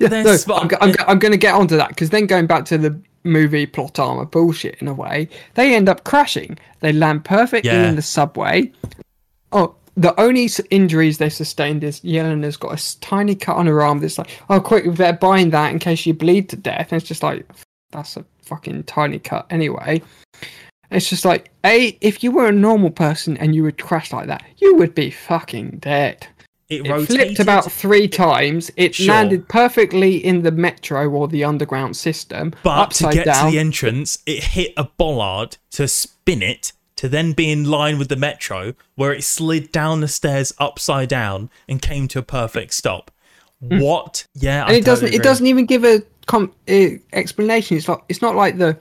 Yeah, 0.00 0.06
They're 0.06 0.22
no, 0.22 0.36
smart. 0.36 0.72
I'm, 0.80 0.90
I'm, 0.90 0.94
I'm 1.08 1.18
going 1.18 1.32
to 1.32 1.38
get 1.38 1.52
onto 1.54 1.76
that 1.78 1.88
because 1.88 2.10
then 2.10 2.26
going 2.26 2.46
back 2.46 2.64
to 2.66 2.78
the 2.78 2.96
movie 3.24 3.66
plot 3.66 3.98
armor 3.98 4.24
bullshit 4.24 4.76
in 4.80 4.86
a 4.86 4.94
way, 4.94 5.28
they 5.54 5.74
end 5.74 5.88
up 5.88 6.04
crashing. 6.04 6.56
They 6.78 6.92
land 6.92 7.24
perfectly 7.24 7.72
Yeah. 7.72 7.88
in 7.88 7.96
the 7.96 8.02
subway. 8.02 8.70
Oh, 9.50 9.74
the 9.96 10.18
only 10.20 10.48
injuries 10.70 11.18
they 11.18 11.28
sustained 11.30 11.84
is 11.84 12.00
Yelena's 12.00 12.56
got 12.56 12.78
a 12.78 13.00
tiny 13.00 13.34
cut 13.34 13.56
on 13.56 13.66
her 13.66 13.82
arm. 13.82 14.00
That's 14.00 14.18
like, 14.18 14.30
oh, 14.50 14.60
quick, 14.60 14.84
they're 14.94 15.12
buying 15.12 15.50
that 15.50 15.72
in 15.72 15.78
case 15.78 16.04
you 16.06 16.14
bleed 16.14 16.48
to 16.50 16.56
death. 16.56 16.92
And 16.92 17.00
it's 17.00 17.08
just 17.08 17.22
like, 17.22 17.46
that's 17.92 18.16
a 18.16 18.24
fucking 18.42 18.84
tiny 18.84 19.18
cut 19.18 19.46
anyway. 19.50 20.02
It's 20.90 21.08
just 21.08 21.24
like, 21.24 21.50
a 21.64 21.96
if 22.00 22.22
you 22.22 22.30
were 22.30 22.48
a 22.48 22.52
normal 22.52 22.90
person 22.90 23.36
and 23.38 23.54
you 23.54 23.62
would 23.62 23.78
crash 23.78 24.12
like 24.12 24.26
that, 24.26 24.44
you 24.58 24.74
would 24.76 24.94
be 24.94 25.10
fucking 25.10 25.78
dead. 25.78 26.26
It, 26.68 26.86
It 26.86 26.90
rotated. 26.90 27.16
flipped 27.16 27.40
about 27.40 27.70
three 27.70 28.08
times. 28.08 28.70
It 28.76 28.94
Sure. 28.94 29.14
landed 29.14 29.48
perfectly 29.48 30.16
in 30.24 30.42
the 30.42 30.50
metro 30.50 31.08
or 31.10 31.28
the 31.28 31.44
underground 31.44 31.96
system, 31.96 32.52
but 32.62 32.90
to 32.92 33.10
get 33.12 33.26
down. 33.26 33.46
to 33.46 33.52
the 33.52 33.58
entrance, 33.58 34.18
it 34.26 34.42
hit 34.42 34.72
a 34.76 34.84
bollard 34.84 35.56
to 35.72 35.86
spin 35.86 36.42
it 36.42 36.72
to 36.96 37.08
then 37.08 37.32
be 37.32 37.50
in 37.50 37.64
line 37.64 37.98
with 37.98 38.08
the 38.08 38.16
metro, 38.16 38.74
where 38.94 39.12
it 39.12 39.24
slid 39.24 39.72
down 39.72 40.00
the 40.00 40.08
stairs 40.08 40.52
upside 40.58 41.08
down 41.08 41.50
and 41.68 41.82
came 41.82 42.08
to 42.08 42.18
a 42.18 42.22
perfect 42.22 42.74
stop. 42.74 43.10
What? 43.60 44.26
Yeah, 44.34 44.66
and 44.66 44.76
it 44.76 44.84
doesn't. 44.84 45.12
It 45.12 45.22
doesn't 45.22 45.46
even 45.46 45.66
give 45.66 45.84
a 45.84 46.02
com- 46.26 46.52
uh, 46.68 46.88
explanation. 47.12 47.76
It's 47.76 47.88
like 47.88 48.02
it's 48.08 48.22
not 48.22 48.34
like 48.34 48.58
the. 48.58 48.76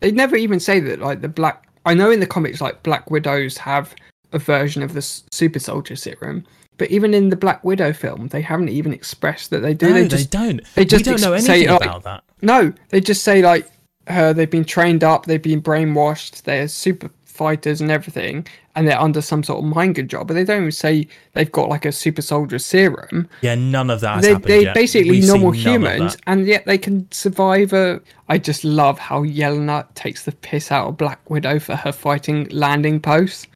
They 0.00 0.10
never 0.10 0.36
even 0.36 0.60
say 0.60 0.80
that 0.80 1.00
like 1.00 1.20
the 1.20 1.28
black. 1.28 1.68
I 1.84 1.94
know 1.94 2.10
in 2.10 2.20
the 2.20 2.26
comics 2.26 2.60
like 2.60 2.82
Black 2.82 3.10
Widows 3.10 3.56
have 3.58 3.94
a 4.32 4.38
version 4.38 4.82
of 4.82 4.94
the 4.94 5.02
super 5.02 5.58
soldier 5.58 5.96
serum, 5.96 6.44
but 6.78 6.90
even 6.90 7.14
in 7.14 7.28
the 7.28 7.36
Black 7.36 7.64
Widow 7.64 7.92
film, 7.92 8.28
they 8.28 8.40
haven't 8.40 8.68
even 8.68 8.92
expressed 8.92 9.50
that 9.50 9.60
they 9.60 9.74
do. 9.74 9.88
No, 9.88 9.94
they 9.94 10.02
they, 10.02 10.08
just 10.08 10.30
don't. 10.30 10.60
they 10.74 10.84
just 10.84 11.04
we 11.04 11.12
don't 11.12 11.20
know 11.20 11.32
anything 11.32 11.66
say, 11.66 11.68
like, 11.68 11.82
about 11.82 12.02
that. 12.04 12.24
No, 12.40 12.72
they 12.90 13.00
just 13.00 13.24
say 13.24 13.42
like 13.42 13.70
uh, 14.06 14.32
they've 14.32 14.50
been 14.50 14.64
trained 14.64 15.04
up, 15.04 15.26
they've 15.26 15.42
been 15.42 15.62
brainwashed, 15.62 16.42
they're 16.42 16.68
super 16.68 17.10
fighters 17.42 17.80
and 17.80 17.90
everything, 17.90 18.46
and 18.74 18.86
they're 18.86 19.00
under 19.00 19.20
some 19.20 19.42
sort 19.42 19.58
of 19.58 19.64
mind 19.64 19.96
control. 19.96 20.24
But 20.24 20.34
they 20.34 20.44
don't 20.44 20.60
even 20.60 20.72
say 20.72 21.08
they've 21.32 21.50
got 21.50 21.68
like 21.68 21.84
a 21.84 21.92
super 21.92 22.22
soldier 22.22 22.58
serum. 22.58 23.28
Yeah, 23.40 23.56
none 23.56 23.90
of 23.90 24.00
that 24.00 24.16
has 24.16 24.24
They, 24.24 24.34
they're 24.34 24.62
yet. 24.62 24.74
basically 24.74 25.10
We've 25.10 25.26
normal 25.26 25.52
seen 25.52 25.64
none 25.64 25.74
of 25.74 25.82
humans, 25.92 26.16
and 26.26 26.46
yet 26.46 26.64
they 26.66 26.78
can 26.78 27.10
survive 27.10 27.72
a. 27.72 28.00
I 28.28 28.38
just 28.38 28.64
love 28.64 28.98
how 28.98 29.24
Yelena 29.24 29.92
takes 29.94 30.24
the 30.24 30.32
piss 30.32 30.70
out 30.70 30.88
of 30.88 30.96
Black 30.96 31.28
Widow 31.28 31.58
for 31.58 31.74
her 31.76 31.92
fighting 31.92 32.48
landing 32.50 33.00
posts. 33.00 33.46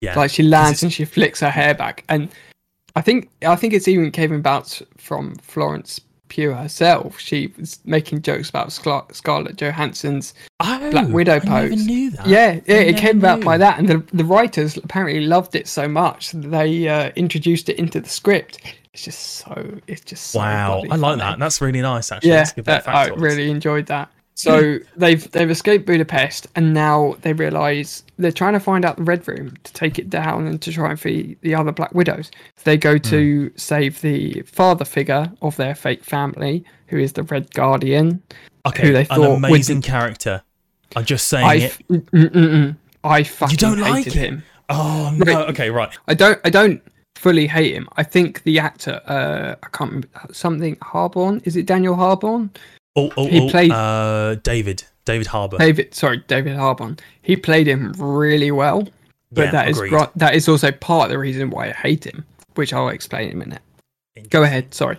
Yeah, 0.00 0.14
Like 0.16 0.30
she 0.30 0.42
lands 0.42 0.82
and 0.82 0.92
she 0.92 1.04
flicks 1.04 1.40
her 1.40 1.50
hair 1.50 1.74
back, 1.74 2.04
and 2.08 2.28
I 2.96 3.00
think 3.00 3.30
I 3.46 3.56
think 3.56 3.72
it's 3.74 3.88
even 3.88 4.10
came 4.10 4.32
about 4.32 4.80
from 4.96 5.36
Florence 5.36 6.00
Pugh 6.28 6.52
herself. 6.52 7.18
She 7.18 7.52
was 7.58 7.78
making 7.84 8.22
jokes 8.22 8.48
about 8.48 8.72
Scar- 8.72 9.06
Scarlett 9.12 9.56
Johansson's 9.56 10.34
oh, 10.60 10.90
Black 10.90 11.08
Widow 11.08 11.40
I 11.42 11.44
never 11.44 11.68
pose. 11.70 11.86
knew 11.86 12.10
that. 12.10 12.26
yeah, 12.26 12.60
yeah, 12.66 12.74
I 12.76 12.78
it 12.80 12.96
came 12.96 13.18
about 13.18 13.42
by 13.44 13.58
that, 13.58 13.78
and 13.78 13.88
the 13.88 13.98
the 14.12 14.24
writers 14.24 14.76
apparently 14.76 15.26
loved 15.26 15.54
it 15.54 15.66
so 15.68 15.88
much 15.88 16.32
that 16.32 16.48
they 16.50 16.88
uh, 16.88 17.10
introduced 17.16 17.68
it 17.68 17.78
into 17.78 18.00
the 18.00 18.08
script. 18.08 18.58
It's 18.94 19.04
just 19.04 19.20
so, 19.20 19.78
it's 19.86 20.00
just 20.00 20.28
so 20.32 20.40
Wow, 20.40 20.78
I 20.90 20.96
like 20.96 21.00
funny. 21.00 21.18
that. 21.20 21.38
That's 21.38 21.60
really 21.60 21.80
nice. 21.82 22.10
Actually, 22.10 22.30
Yeah, 22.30 22.36
Let's 22.38 22.52
give 22.52 22.64
that 22.64 22.84
that- 22.84 22.94
I 22.94 23.06
really 23.14 23.48
enjoyed 23.50 23.86
that. 23.86 24.10
So 24.38 24.78
they've 24.96 25.28
they've 25.32 25.50
escaped 25.50 25.84
Budapest, 25.84 26.46
and 26.54 26.72
now 26.72 27.16
they 27.22 27.32
realise 27.32 28.04
they're 28.18 28.30
trying 28.30 28.52
to 28.52 28.60
find 28.60 28.84
out 28.84 28.96
the 28.96 29.02
Red 29.02 29.26
Room 29.26 29.56
to 29.64 29.72
take 29.72 29.98
it 29.98 30.08
down 30.08 30.46
and 30.46 30.62
to 30.62 30.70
try 30.72 30.90
and 30.90 31.00
free 31.00 31.36
the 31.40 31.56
other 31.56 31.72
Black 31.72 31.92
Widows. 31.92 32.30
They 32.62 32.76
go 32.76 32.98
to 32.98 33.50
save 33.56 34.00
the 34.00 34.42
father 34.42 34.84
figure 34.84 35.32
of 35.42 35.56
their 35.56 35.74
fake 35.74 36.04
family, 36.04 36.64
who 36.86 36.98
is 36.98 37.14
the 37.14 37.24
Red 37.24 37.52
Guardian. 37.52 38.22
Okay, 38.64 38.86
who 38.86 38.92
they 38.92 39.00
an 39.00 39.06
thought 39.06 39.40
would- 39.40 39.44
amazing 39.50 39.82
character. 39.82 40.42
I'm 40.94 41.04
just 41.04 41.26
saying 41.26 41.44
I, 41.46 41.54
it. 41.56 41.78
mm, 41.90 42.00
mm, 42.10 42.28
mm, 42.30 42.48
mm. 42.48 42.76
I 43.02 43.24
fucking 43.24 43.56
don't 43.56 43.78
hated 43.78 43.90
like 43.90 44.06
it? 44.06 44.12
him. 44.14 44.42
Oh 44.68 45.12
no. 45.16 45.46
Okay, 45.46 45.68
right. 45.68 45.90
I 46.06 46.14
don't. 46.14 46.38
I 46.44 46.50
don't 46.50 46.80
fully 47.16 47.48
hate 47.48 47.74
him. 47.74 47.88
I 47.96 48.04
think 48.04 48.44
the 48.44 48.60
actor. 48.60 49.00
Uh, 49.06 49.56
I 49.60 49.68
can't 49.76 49.90
remember 49.90 50.08
something. 50.32 50.76
Harborn. 50.76 51.40
Is 51.44 51.56
it 51.56 51.66
Daniel 51.66 51.96
Harborn? 51.96 52.50
Oh, 52.98 53.12
oh, 53.16 53.26
He 53.26 53.40
oh, 53.40 53.48
played- 53.48 53.70
uh, 53.70 54.34
David. 54.42 54.84
David 55.04 55.28
Harbour. 55.28 55.56
David, 55.56 55.94
sorry, 55.94 56.22
David 56.26 56.54
Harbour. 56.56 56.94
He 57.22 57.34
played 57.34 57.66
him 57.66 57.94
really 57.98 58.50
well, 58.50 58.86
but 59.32 59.46
Yeah, 59.46 59.50
that 59.52 59.68
is 59.70 59.80
that 60.16 60.34
is 60.34 60.48
also 60.48 60.70
part 60.70 61.06
of 61.06 61.10
the 61.12 61.18
reason 61.18 61.48
why 61.48 61.68
I 61.68 61.72
hate 61.72 62.04
him, 62.04 62.26
which 62.56 62.74
I'll 62.74 62.90
explain 62.90 63.28
in 63.30 63.34
a 63.34 63.38
minute. 63.38 63.62
Go 64.28 64.42
ahead. 64.42 64.74
Sorry. 64.74 64.98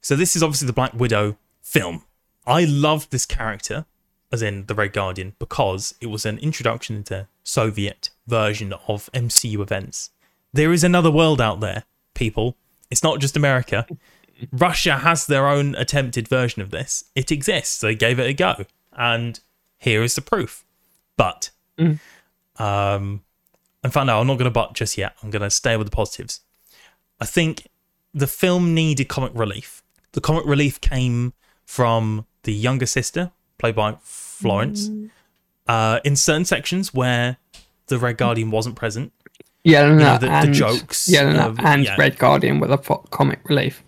So 0.00 0.16
this 0.16 0.36
is 0.36 0.42
obviously 0.42 0.66
the 0.66 0.72
Black 0.72 0.94
Widow 0.94 1.36
film. 1.60 2.04
I 2.46 2.64
loved 2.64 3.10
this 3.10 3.26
character, 3.26 3.84
as 4.32 4.40
in 4.40 4.64
the 4.66 4.74
Red 4.74 4.94
Guardian, 4.94 5.34
because 5.38 5.94
it 6.00 6.06
was 6.06 6.24
an 6.24 6.38
introduction 6.38 6.96
into 6.96 7.28
Soviet 7.44 8.08
version 8.26 8.72
of 8.88 9.10
MCU 9.12 9.60
events. 9.60 10.10
There 10.54 10.72
is 10.72 10.82
another 10.82 11.10
world 11.10 11.42
out 11.42 11.60
there, 11.60 11.84
people. 12.14 12.56
It's 12.90 13.02
not 13.02 13.20
just 13.20 13.36
America. 13.36 13.86
Russia 14.50 14.98
has 14.98 15.26
their 15.26 15.46
own 15.46 15.74
attempted 15.76 16.26
version 16.28 16.62
of 16.62 16.70
this. 16.70 17.04
It 17.14 17.30
exists. 17.30 17.80
They 17.80 17.94
gave 17.94 18.18
it 18.18 18.26
a 18.28 18.32
go, 18.34 18.64
and 18.92 19.38
here 19.78 20.02
is 20.02 20.14
the 20.14 20.22
proof. 20.22 20.64
But, 21.16 21.50
Mm. 21.78 21.98
um, 22.58 23.22
in 23.84 23.90
fact, 23.90 24.06
no, 24.06 24.20
I'm 24.20 24.26
not 24.26 24.34
going 24.34 24.44
to 24.44 24.50
butt 24.50 24.74
just 24.74 24.96
yet. 24.98 25.14
I'm 25.22 25.30
going 25.30 25.42
to 25.42 25.50
stay 25.50 25.76
with 25.76 25.86
the 25.86 25.94
positives. 25.94 26.40
I 27.20 27.26
think 27.26 27.68
the 28.14 28.26
film 28.26 28.74
needed 28.74 29.08
comic 29.08 29.32
relief. 29.34 29.82
The 30.12 30.20
comic 30.20 30.44
relief 30.44 30.80
came 30.80 31.32
from 31.64 32.26
the 32.42 32.52
younger 32.52 32.86
sister, 32.86 33.30
played 33.58 33.74
by 33.74 33.96
Florence, 34.02 34.90
uh, 35.66 36.00
in 36.04 36.16
certain 36.16 36.44
sections 36.44 36.92
where 36.92 37.38
the 37.86 37.98
Red 37.98 38.18
Guardian 38.18 38.50
wasn't 38.50 38.76
present. 38.76 39.12
Yeah, 39.64 39.82
no, 39.84 39.94
no, 39.94 40.04
know, 40.04 40.18
the- 40.18 40.46
the 40.46 40.52
jokes, 40.52 41.08
Yeah, 41.08 41.32
no, 41.32 41.40
uh, 41.50 41.54
and 41.60 41.84
yeah. 41.84 41.94
Red 41.96 42.18
Guardian 42.18 42.58
with 42.58 42.72
a 42.72 42.78
comic 43.10 43.48
relief. 43.48 43.82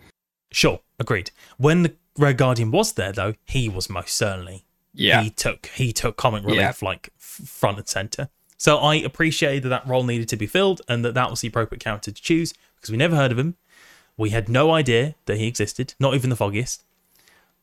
Sure, 0.55 0.81
agreed. 1.01 1.31
When 1.57 1.83
the 1.83 1.95
Red 2.17 2.37
Guardian 2.39 2.71
was 2.71 2.93
there, 2.93 3.11
though, 3.13 3.35
he 3.45 3.69
was 3.69 3.91
most 3.91 4.15
certainly 4.17 4.65
Yeah, 4.93 5.23
he 5.23 5.31
took 5.31 5.67
he 5.75 5.93
took 5.93 6.17
comic 6.17 6.45
relief 6.45 6.59
Yeah. 6.61 6.73
like 6.89 7.11
front 7.19 7.79
and 7.79 7.89
center. 7.89 8.29
So 8.57 8.79
I 8.79 8.95
appreciated 8.95 9.65
that 9.65 9.69
that 9.71 9.87
role 9.87 10.05
needed 10.05 10.29
to 10.29 10.37
be 10.37 10.47
filled 10.47 10.81
and 10.89 11.05
that 11.05 11.15
that 11.15 11.29
was 11.29 11.41
the 11.41 11.49
appropriate 11.49 11.83
character 11.83 12.13
to 12.13 12.23
choose 12.23 12.55
because 12.77 12.91
we 12.91 12.97
never 12.97 13.17
heard 13.17 13.33
of 13.33 13.39
him. 13.39 13.57
We 14.17 14.31
had 14.31 14.49
no 14.49 14.71
idea 14.71 15.17
that 15.27 15.39
he 15.39 15.49
existed, 15.49 15.95
not 15.99 16.15
even 16.15 16.31
the 16.31 16.37
foggiest. 16.37 16.85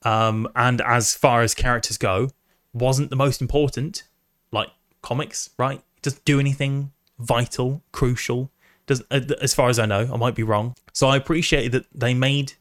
Um, 0.02 0.46
and 0.54 0.80
as 0.82 1.14
far 1.14 1.40
as 1.42 1.54
characters 1.54 1.96
go, 1.96 2.28
wasn't 2.74 3.08
the 3.08 3.16
most 3.16 3.40
important. 3.40 4.02
Like 4.50 4.68
comics, 5.00 5.48
right? 5.58 5.78
He 5.94 6.00
doesn't 6.02 6.24
do 6.26 6.38
anything 6.38 6.92
vital, 7.18 7.82
crucial. 7.92 8.50
Does 8.86 9.02
uh, 9.10 9.20
as 9.40 9.54
far 9.54 9.70
as 9.70 9.78
I 9.78 9.86
know, 9.86 10.10
I 10.12 10.16
might 10.18 10.34
be 10.34 10.42
wrong. 10.42 10.74
So 10.92 11.08
I 11.08 11.16
appreciated 11.16 11.72
that 11.72 11.86
they 11.94 12.12
made 12.12 12.52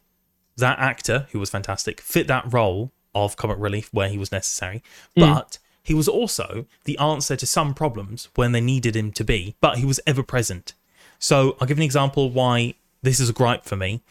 that 0.57 0.80
actor 0.80 1.28
who 1.32 1.40
was 1.40 1.49
fantastic 1.49 2.02
fit 2.02 2.28
that 2.28 2.52
role 2.52 2.91
of 3.14 3.36
comic 3.36 3.57
relief 3.60 3.90
where 3.91 4.10
he 4.10 4.18
was 4.18 4.32
necessary, 4.32 4.84
hmm. 5.15 5.22
but 5.22 5.57
he 5.84 5.94
was 5.94 6.07
also 6.07 6.65
the 6.86 6.98
answer 6.98 7.36
to 7.36 7.45
some 7.45 7.73
problems 7.73 8.30
when 8.36 8.52
they 8.52 8.61
needed 8.61 8.95
him 8.95 9.11
to 9.14 9.23
be. 9.23 9.56
But 9.61 9.78
he 9.78 9.86
was 9.86 9.99
ever 10.06 10.23
present. 10.23 10.73
So 11.19 11.57
I'll 11.60 11.68
give 11.68 11.78
an 11.78 11.84
example 11.84 12.30
why 12.30 12.76
this 13.02 13.19
is 13.19 13.30
a 13.30 13.34
gripe 13.34 13.65
for 13.65 13.76
me. 13.76 14.02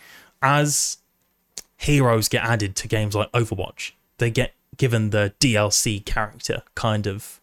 As 0.42 0.98
heroes 1.76 2.28
get 2.28 2.44
added 2.44 2.76
to 2.76 2.88
games 2.88 3.14
like 3.14 3.30
Overwatch, 3.32 3.92
they 4.18 4.30
get 4.30 4.54
given 4.76 5.10
the 5.10 5.32
DLC 5.40 6.04
character 6.04 6.62
kind 6.74 7.06
of 7.06 7.40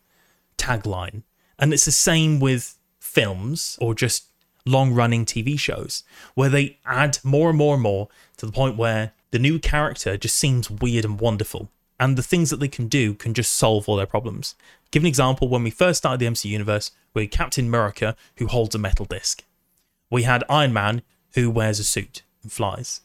tagline. 0.57 1.23
And 1.59 1.73
it's 1.73 1.85
the 1.85 1.91
same 1.91 2.39
with 2.39 2.77
films 2.99 3.77
or 3.81 3.93
just 3.93 4.25
long 4.67 4.93
running 4.93 5.25
TV 5.25 5.59
shows 5.59 6.03
where 6.35 6.49
they 6.49 6.77
add 6.85 7.19
more 7.23 7.49
and 7.49 7.57
more 7.57 7.73
and 7.73 7.83
more 7.83 8.09
to 8.37 8.45
the 8.45 8.51
point 8.51 8.77
where 8.77 9.13
the 9.31 9.39
new 9.39 9.59
character 9.59 10.17
just 10.17 10.37
seems 10.37 10.69
weird 10.69 11.05
and 11.05 11.19
wonderful. 11.19 11.69
And 11.99 12.15
the 12.15 12.23
things 12.23 12.49
that 12.51 12.59
they 12.59 12.67
can 12.67 12.87
do 12.87 13.13
can 13.13 13.33
just 13.33 13.53
solve 13.53 13.89
all 13.89 13.95
their 13.95 14.05
problems. 14.05 14.55
Give 14.91 15.03
an 15.03 15.07
example 15.07 15.47
when 15.47 15.63
we 15.63 15.71
first 15.71 15.99
started 15.99 16.19
the 16.19 16.27
MC 16.27 16.49
universe, 16.49 16.91
we 17.13 17.23
had 17.23 17.31
Captain 17.31 17.65
America 17.65 18.15
who 18.37 18.47
holds 18.47 18.75
a 18.75 18.79
metal 18.79 19.05
disc. 19.05 19.43
We 20.09 20.23
had 20.23 20.43
Iron 20.49 20.73
Man 20.73 21.01
who 21.33 21.49
wears 21.49 21.79
a 21.79 21.83
suit 21.83 22.21
and 22.43 22.51
flies. 22.51 23.01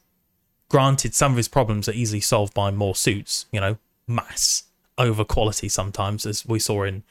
Granted, 0.69 1.13
some 1.13 1.31
of 1.33 1.37
his 1.37 1.47
problems 1.47 1.89
are 1.89 1.93
easily 1.93 2.21
solved 2.21 2.53
by 2.53 2.71
more 2.71 2.95
suits, 2.95 3.45
you 3.51 3.59
know, 3.59 3.77
mass 4.07 4.63
over 4.97 5.25
quality 5.25 5.69
sometimes, 5.69 6.25
as 6.25 6.45
we 6.45 6.59
saw 6.59 6.83
in 6.83 7.03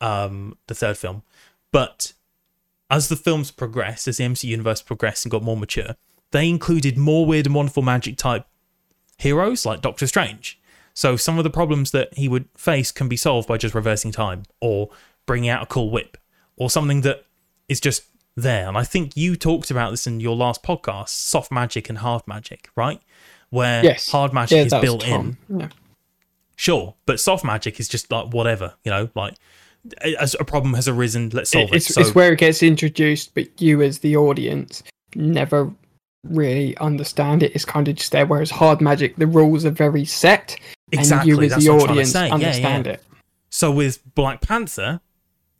um, 0.00 0.56
the 0.66 0.74
third 0.74 0.96
film. 0.96 1.22
But 1.72 2.12
as 2.90 3.08
the 3.08 3.16
films 3.16 3.50
progressed, 3.50 4.06
as 4.08 4.18
the 4.18 4.24
MC 4.24 4.48
universe 4.48 4.82
progressed 4.82 5.24
and 5.24 5.30
got 5.30 5.42
more 5.42 5.56
mature, 5.56 5.96
they 6.32 6.48
included 6.48 6.96
more 6.98 7.24
weird 7.26 7.46
and 7.46 7.54
wonderful 7.54 7.82
magic 7.82 8.16
type 8.16 8.46
heroes 9.18 9.64
like 9.64 9.80
Doctor 9.80 10.06
Strange. 10.06 10.60
So 10.92 11.16
some 11.16 11.38
of 11.38 11.44
the 11.44 11.50
problems 11.50 11.90
that 11.90 12.16
he 12.16 12.28
would 12.28 12.48
face 12.56 12.92
can 12.92 13.08
be 13.08 13.16
solved 13.16 13.48
by 13.48 13.56
just 13.56 13.74
reversing 13.74 14.12
time 14.12 14.44
or 14.60 14.90
bringing 15.26 15.48
out 15.50 15.62
a 15.62 15.66
cool 15.66 15.90
whip 15.90 16.16
or 16.56 16.70
something 16.70 17.00
that 17.00 17.24
is 17.68 17.80
just 17.80 18.04
there. 18.36 18.68
And 18.68 18.76
I 18.76 18.84
think 18.84 19.16
you 19.16 19.34
talked 19.36 19.70
about 19.70 19.90
this 19.90 20.06
in 20.06 20.20
your 20.20 20.36
last 20.36 20.62
podcast, 20.62 21.08
soft 21.08 21.50
magic 21.50 21.88
and 21.88 21.98
hard 21.98 22.22
magic, 22.26 22.68
right? 22.76 23.00
Where 23.50 23.82
Yes. 23.84 24.08
hard 24.10 24.32
magic 24.32 24.56
Yeah, 24.56 24.64
is 24.78 24.84
built 24.84 25.06
in. 25.06 25.36
Yeah. 25.48 25.68
Sure, 26.56 26.94
but 27.06 27.18
soft 27.18 27.44
magic 27.44 27.80
is 27.80 27.88
just 27.88 28.10
like 28.12 28.32
whatever, 28.32 28.74
you 28.84 28.90
know, 28.90 29.08
like 29.16 29.34
as 30.18 30.34
a 30.38 30.44
problem 30.44 30.74
has 30.74 30.88
arisen, 30.88 31.30
let's 31.32 31.50
solve 31.50 31.72
it. 31.72 31.76
It's, 31.76 31.94
So 31.94 32.00
it's 32.00 32.14
where 32.14 32.32
it 32.32 32.38
gets 32.38 32.62
introduced, 32.62 33.34
but 33.34 33.60
you 33.60 33.82
as 33.82 33.98
the 33.98 34.16
audience 34.16 34.82
never 35.14 35.70
really 36.24 36.76
understand 36.78 37.42
it. 37.42 37.54
It's 37.54 37.64
kind 37.64 37.86
of 37.88 37.96
just 37.96 38.12
there. 38.12 38.26
Whereas 38.26 38.50
hard 38.50 38.80
magic, 38.80 39.16
the 39.16 39.26
rules 39.26 39.64
are 39.64 39.70
very 39.70 40.04
set, 40.04 40.56
exactly 40.92 41.32
and 41.32 41.40
you 41.40 41.46
as 41.46 41.64
the 41.64 41.70
what 41.70 41.74
I'm 41.74 41.78
trying 41.80 41.90
audience 41.90 42.12
say. 42.12 42.26
Yeah, 42.28 42.34
understand 42.34 42.86
yeah. 42.86 42.92
it. 42.92 43.04
So 43.50 43.70
with 43.70 44.14
Black 44.14 44.40
Panther, 44.40 45.00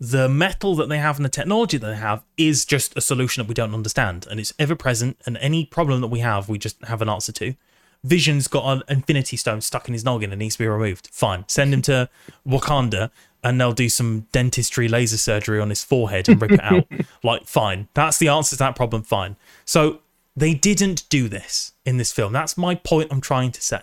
the 0.01 0.29
metal 0.29 0.75
that 0.77 0.89
they 0.89 0.99
have 0.99 1.17
and 1.17 1.25
the 1.25 1.31
technology 1.31 1.77
that 1.79 1.87
they 1.87 1.97
have 1.97 2.25
is 2.37 2.65
just 2.65 2.97
a 2.97 3.01
solution 3.01 3.43
that 3.43 3.49
we 3.49 3.55
don't 3.55 3.75
understand, 3.75 4.27
and 4.31 4.41
it's 4.41 4.53
ever 4.59 4.75
present. 4.75 5.21
And 5.27 5.37
any 5.39 5.65
problem 5.65 6.01
that 6.01 6.09
we 6.09 6.21
have, 6.21 6.49
we 6.49 6.59
just 6.59 6.83
have 6.85 7.03
an 7.03 7.09
answer 7.09 7.33
to. 7.33 7.55
Vision's 8.03 8.49
got 8.49 8.71
an 8.71 8.83
Infinity 8.89 9.37
Stone 9.37 9.63
stuck 9.63 9.89
in 9.89 9.95
his 9.95 10.05
noggin 10.05 10.31
and 10.31 10.39
needs 10.39 10.57
to 10.57 10.65
be 10.65 10.69
removed. 10.69 11.09
Fine, 11.13 11.45
send 11.49 11.73
him 11.73 11.83
to 11.83 12.11
Wakanda, 12.47 13.11
and 13.45 13.61
they'll 13.61 13.73
do 13.73 13.91
some 13.91 14.27
dentistry 14.33 14.89
laser 14.89 15.19
surgery 15.19 15.61
on 15.61 15.69
his 15.69 15.85
forehead 15.85 16.29
and 16.29 16.41
rip 16.41 16.53
it 16.53 16.63
out. 16.63 16.87
like, 17.23 17.47
fine, 17.47 17.89
that's 17.95 18.19
the 18.19 18.29
answer 18.29 18.57
to 18.57 18.59
that 18.61 18.75
problem. 18.75 19.03
Fine. 19.03 19.37
So 19.67 20.01
they 20.35 20.55
didn't 20.55 21.09
do 21.11 21.29
this 21.29 21.73
in 21.85 21.99
this 21.99 22.11
film. 22.11 22.33
That's 22.33 22.57
my 22.57 22.75
point. 22.75 23.13
I'm 23.13 23.21
trying 23.21 23.53
to 23.53 23.63
say. 23.63 23.83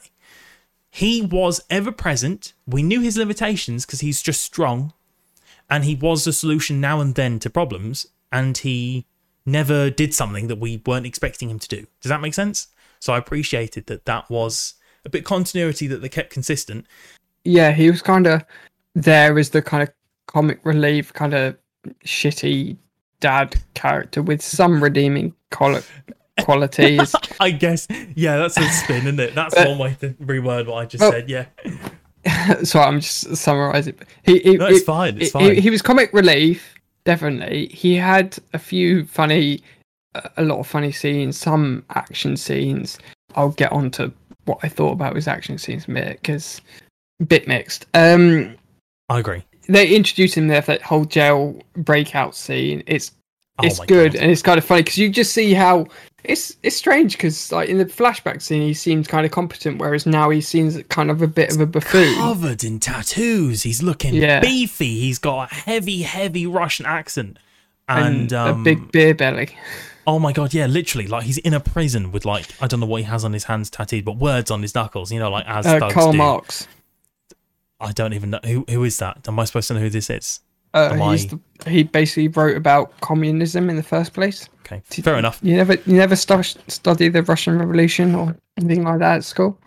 He 0.90 1.22
was 1.22 1.62
ever 1.70 1.92
present. 1.92 2.54
We 2.68 2.84
knew 2.84 3.02
his 3.02 3.16
limitations 3.16 3.86
because 3.86 4.02
he's 4.02 4.22
just 4.22 4.42
strong, 4.42 4.92
and 5.70 5.86
he 5.86 5.96
was 5.96 6.28
a 6.28 6.34
solution 6.34 6.82
now 6.82 7.00
and 7.00 7.16
then 7.16 7.40
to 7.40 7.50
problems, 7.50 8.08
and 8.32 8.58
he 8.58 9.06
never 9.46 9.90
did 9.90 10.14
something 10.14 10.48
that 10.48 10.58
we 10.58 10.82
weren't 10.86 11.06
expecting 11.06 11.50
him 11.50 11.60
to 11.60 11.68
do. 11.68 11.88
Does 12.02 12.10
that 12.10 12.20
make 12.20 12.34
sense? 12.34 12.68
So 13.00 13.14
I 13.14 13.18
appreciated 13.18 13.86
that 13.88 14.06
that 14.06 14.30
was 14.30 14.74
a 15.06 15.10
bit 15.10 15.24
continuity 15.24 15.88
that 15.88 16.02
they 16.02 16.10
kept 16.10 16.32
consistent. 16.32 16.86
Yeah, 17.44 17.72
he 17.72 17.90
was 17.90 18.02
kind 18.02 18.28
of 18.28 18.44
there 18.96 19.38
as 19.38 19.50
the 19.50 19.62
kind 19.62 19.84
of 19.84 19.90
comic 20.28 20.60
relief, 20.64 21.14
kind 21.14 21.34
of 21.34 21.58
shitty 22.06 22.78
dad 23.20 23.56
character 23.74 24.22
with 24.22 24.42
some 24.42 24.82
redeeming 24.84 25.34
quali- 25.52 25.82
qualities. 26.42 27.16
I 27.40 27.52
guess, 27.52 27.88
yeah, 28.16 28.38
that's 28.38 28.58
a 28.58 28.68
spin, 28.70 28.98
isn't 29.08 29.20
it? 29.20 29.36
That's 29.36 29.56
But- 29.56 29.70
one 29.70 29.78
way 29.78 29.98
to 30.02 30.10
reword 30.16 30.68
what 30.68 30.76
I 30.76 30.86
just 30.86 31.02
Well- 31.02 31.12
said. 31.12 31.30
Yeah, 31.30 31.46
so 32.64 32.80
I'm 32.80 33.00
just 33.02 33.36
summarising. 33.36 33.96
He, 34.24 34.40
he, 34.40 34.58
no, 34.58 34.68
it's 34.68 34.80
he- 34.80 34.86
fine. 34.86 35.16
It's 35.18 35.26
he- 35.26 35.30
fine. 35.32 35.56
He, 35.56 35.70
was 35.70 35.82
comic 35.82 36.12
relief, 36.14 36.76
definitely. 37.04 37.68
He 37.68 37.96
had 37.96 38.38
a 38.54 38.60
few 38.60 39.06
funny, 39.06 39.62
a 40.38 40.44
lot 40.44 40.60
of 40.60 40.68
funny 40.68 40.92
scenes, 40.92 41.38
some 41.38 41.84
action 41.96 42.38
scenes. 42.38 42.98
I'll 43.36 43.50
get 43.50 43.72
on 43.72 43.92
to 43.92 44.12
what 44.46 44.60
I 44.64 44.68
thought 44.70 44.92
about 44.92 45.16
his 45.16 45.28
action 45.28 45.58
scenes 45.58 45.86
in 45.86 45.92
a 45.92 45.94
minute 45.94 46.20
because 46.22 46.62
bit 47.28 47.48
mixed. 47.48 47.86
Um, 47.94 48.56
I 49.12 49.20
agree. 49.20 49.44
they 49.68 49.88
introduced 49.96 50.36
him 50.36 50.48
there 50.48 50.62
for 50.62 50.72
that 50.72 50.82
whole 50.82 51.06
jail 51.06 51.62
breakout 51.76 52.36
scene. 52.36 52.84
It's 52.88 53.12
Oh 53.60 53.66
it's 53.68 53.80
good 53.82 54.14
God. 54.14 54.22
and 54.22 54.32
it's 54.32 54.42
kind 54.42 54.58
of 54.58 54.64
funny 54.64 54.82
because 54.82 54.98
you 54.98 55.10
just 55.10 55.34
see 55.34 55.54
how 55.54 55.86
it's 56.24 56.56
it's 56.64 56.76
strange 56.76 57.12
because 57.18 57.52
like 57.52 57.68
in 57.70 57.78
the 57.78 57.86
flashback 57.86 58.42
scene 58.42 58.62
he 58.62 58.74
seems 58.74 59.08
kind 59.08 59.26
of 59.26 59.32
competent 59.32 59.78
whereas 59.78 60.06
now 60.06 60.30
he 60.30 60.40
seems 60.42 60.82
kind 60.90 61.12
of 61.12 61.22
a 61.22 61.28
bit 61.28 61.54
of 61.54 61.60
a 61.60 61.66
buffoon. 61.66 62.16
Covered 62.16 62.64
in 62.64 62.80
tattoos. 62.80 63.64
He's 63.64 63.84
looking 63.84 64.14
Yeah. 64.16 64.40
beefy. 64.40 65.00
He's 65.02 65.20
got 65.20 65.52
a 65.52 65.54
heavy, 65.54 66.02
heavy 66.04 66.48
Russian 66.48 66.86
accent. 66.86 67.38
And, 67.90 68.32
and 68.32 68.34
um, 68.34 68.62
a 68.62 68.64
big 68.64 68.92
beer 68.92 69.14
belly. 69.14 69.50
Oh 70.08 70.18
my 70.18 70.32
god, 70.32 70.54
yeah, 70.54 70.66
literally, 70.66 71.08
like 71.08 71.26
he's 71.26 71.38
in 71.40 71.54
a 71.54 71.60
prison 71.60 72.12
with 72.12 72.26
like 72.26 72.48
I 72.62 72.68
don't 72.68 72.80
know 72.80 72.86
what 72.88 73.02
he 73.02 73.04
has 73.06 73.24
on 73.26 73.34
his 73.34 73.44
hands 73.44 73.70
tattooed, 73.70 74.06
but 74.06 74.16
words 74.18 74.50
on 74.50 74.62
his 74.62 74.74
knuckles. 74.74 75.12
You 75.12 75.20
know, 75.20 75.30
like 75.30 75.46
as 75.48 75.68
Uh, 75.68 75.90
Karl 75.90 76.14
do. 76.14 76.18
Marx. 76.18 76.68
I 77.82 77.92
don't 77.92 78.14
even 78.14 78.30
know 78.30 78.40
who 78.46 78.64
who 78.70 78.84
is 78.84 78.98
that. 79.00 79.28
Am 79.28 79.40
I 79.40 79.46
supposed 79.46 79.68
to 79.70 79.74
know 79.74 79.80
who 79.82 79.90
this 79.90 80.10
is? 80.10 80.40
Uh, 80.74 80.98
I- 81.02 81.18
the, 81.18 81.40
he 81.70 81.84
basically 81.84 82.30
wrote 82.30 82.56
about 82.56 82.98
communism 83.02 83.70
in 83.70 83.76
the 83.76 83.84
first 83.84 84.14
place. 84.14 84.48
Okay, 84.62 84.82
fair 85.02 85.18
enough. 85.18 85.40
You 85.42 85.56
never 85.58 85.74
you 85.74 85.96
never 85.98 86.16
stu- 86.16 86.44
study 86.68 87.10
the 87.10 87.24
Russian 87.24 87.58
Revolution 87.60 88.16
or 88.16 88.38
anything 88.58 88.84
like 88.86 89.00
that 89.00 89.16
at 89.18 89.24
school. 89.26 89.60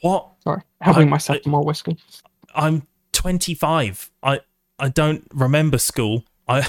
What? 0.00 0.26
Sorry, 0.42 0.62
helping 0.80 1.08
I- 1.08 1.10
myself 1.10 1.36
I- 1.36 1.42
to 1.42 1.48
more 1.48 1.64
whiskey. 1.64 1.96
I'm 2.54 2.86
25. 3.12 4.10
I 4.22 4.40
I 4.78 4.88
don't 4.88 5.26
remember 5.32 5.78
school. 5.78 6.24
I 6.48 6.66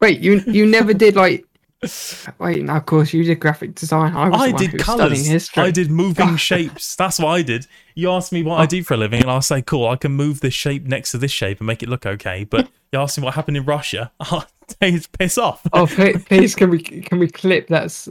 Wait, 0.00 0.20
you 0.20 0.40
you 0.46 0.64
never 0.66 0.94
did 0.94 1.16
like. 1.16 1.44
Wait, 2.38 2.64
now 2.64 2.76
of 2.76 2.86
course 2.86 3.12
you 3.12 3.22
did 3.22 3.38
graphic 3.38 3.74
design. 3.74 4.14
I 4.16 4.28
was 4.28 4.40
I 4.40 4.52
did 4.52 4.70
who 4.72 4.76
was 4.78 4.82
studying 4.84 5.24
colours. 5.24 5.50
I 5.56 5.70
did 5.70 5.90
moving 5.90 6.36
shapes. 6.48 6.96
That's 6.96 7.18
what 7.20 7.28
I 7.28 7.42
did. 7.42 7.66
You 7.94 8.10
asked 8.10 8.32
me 8.32 8.42
what 8.42 8.58
I 8.58 8.66
do 8.66 8.82
for 8.82 8.94
a 8.94 8.96
living, 8.96 9.20
and 9.20 9.30
I'll 9.30 9.42
say, 9.42 9.62
"Cool, 9.62 9.86
I 9.86 9.94
can 9.96 10.12
move 10.12 10.40
this 10.40 10.54
shape 10.54 10.86
next 10.86 11.12
to 11.12 11.18
this 11.18 11.30
shape 11.30 11.60
and 11.60 11.66
make 11.66 11.82
it 11.82 11.88
look 11.88 12.04
okay." 12.04 12.44
But 12.44 12.68
you 12.92 12.98
asked 12.98 13.16
me 13.18 13.24
what 13.24 13.34
happened 13.34 13.56
in 13.56 13.64
Russia. 13.64 14.10
I'll 14.18 14.46
tell 14.66 14.90
you 14.90 14.98
to 14.98 15.08
piss 15.10 15.38
off. 15.38 15.64
Oh, 15.72 15.86
please 15.86 16.54
can 16.56 16.70
we 16.70 16.80
can 16.80 17.18
we 17.20 17.28
clip 17.28 17.68
that's? 17.68 18.08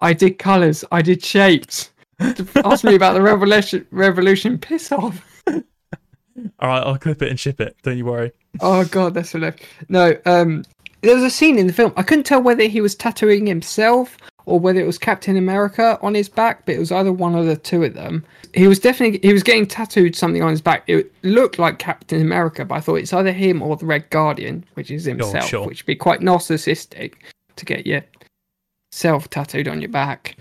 I 0.00 0.14
did 0.14 0.38
colours. 0.38 0.84
I 0.90 1.02
did 1.02 1.22
shapes. 1.22 1.90
Ask 2.64 2.82
me 2.82 2.94
about 2.94 3.12
the 3.12 3.22
revolution. 3.22 3.86
Revolution. 3.90 4.58
Piss 4.58 4.90
off. 4.90 5.22
All 5.46 6.68
right, 6.68 6.80
I'll 6.80 6.98
clip 6.98 7.20
it 7.20 7.28
and 7.28 7.38
ship 7.38 7.60
it. 7.60 7.76
Don't 7.82 7.98
you 7.98 8.06
worry. 8.06 8.32
Oh 8.60 8.84
god, 8.86 9.14
that's 9.14 9.32
hilarious. 9.32 9.60
No, 9.88 10.16
um, 10.24 10.64
there 11.02 11.14
was 11.14 11.24
a 11.24 11.30
scene 11.30 11.58
in 11.58 11.66
the 11.66 11.72
film. 11.72 11.92
I 11.96 12.02
couldn't 12.02 12.24
tell 12.24 12.42
whether 12.42 12.64
he 12.64 12.80
was 12.80 12.94
tattooing 12.94 13.46
himself 13.46 14.16
or 14.44 14.58
whether 14.58 14.80
it 14.80 14.86
was 14.86 14.98
Captain 14.98 15.36
America 15.36 15.98
on 16.02 16.14
his 16.14 16.28
back, 16.28 16.64
but 16.64 16.74
it 16.74 16.78
was 16.78 16.92
either 16.92 17.12
one 17.12 17.34
of 17.34 17.46
the 17.46 17.56
two 17.56 17.84
of 17.84 17.94
them. 17.94 18.24
He 18.54 18.66
was 18.66 18.78
definitely 18.78 19.20
he 19.26 19.32
was 19.32 19.42
getting 19.42 19.66
tattooed 19.66 20.14
something 20.16 20.42
on 20.42 20.50
his 20.50 20.60
back. 20.60 20.84
It 20.86 21.12
looked 21.22 21.58
like 21.58 21.78
Captain 21.78 22.20
America, 22.20 22.64
but 22.64 22.76
I 22.76 22.80
thought 22.80 22.96
it's 22.96 23.12
either 23.12 23.32
him 23.32 23.62
or 23.62 23.76
the 23.76 23.86
Red 23.86 24.08
Guardian, 24.10 24.64
which 24.74 24.90
is 24.90 25.04
himself, 25.04 25.48
sure. 25.48 25.66
which 25.66 25.82
would 25.82 25.86
be 25.86 25.96
quite 25.96 26.20
narcissistic 26.20 27.14
to 27.56 27.64
get 27.64 27.86
yourself 27.86 29.28
tattooed 29.30 29.68
on 29.68 29.80
your 29.80 29.90
back. 29.90 30.36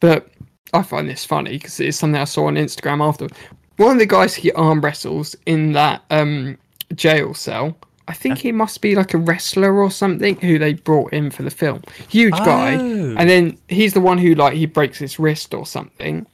But 0.00 0.28
I 0.72 0.82
find 0.82 1.08
this 1.08 1.24
funny 1.24 1.52
because 1.52 1.80
it's 1.80 1.98
something 1.98 2.20
I 2.20 2.24
saw 2.24 2.46
on 2.46 2.56
Instagram 2.56 3.06
after. 3.06 3.28
One 3.76 3.92
of 3.92 3.98
the 3.98 4.06
guys 4.06 4.34
he 4.34 4.52
arm 4.52 4.80
wrestles 4.80 5.34
in 5.46 5.72
that 5.72 6.04
um, 6.10 6.58
jail 6.94 7.34
cell. 7.34 7.76
I 8.06 8.12
think 8.12 8.38
he 8.38 8.52
must 8.52 8.80
be 8.82 8.94
like 8.94 9.14
a 9.14 9.18
wrestler 9.18 9.82
or 9.82 9.90
something 9.90 10.36
who 10.36 10.58
they 10.58 10.74
brought 10.74 11.12
in 11.14 11.30
for 11.30 11.42
the 11.42 11.50
film. 11.50 11.82
Huge 12.08 12.32
guy, 12.34 12.74
Oh. 12.76 13.14
and 13.18 13.28
then 13.30 13.56
he's 13.68 13.94
the 13.94 14.00
one 14.00 14.18
who 14.18 14.34
like 14.34 14.54
he 14.54 14.66
breaks 14.66 14.98
his 14.98 15.18
wrist 15.18 15.54
or 15.54 15.64
something. 15.64 16.26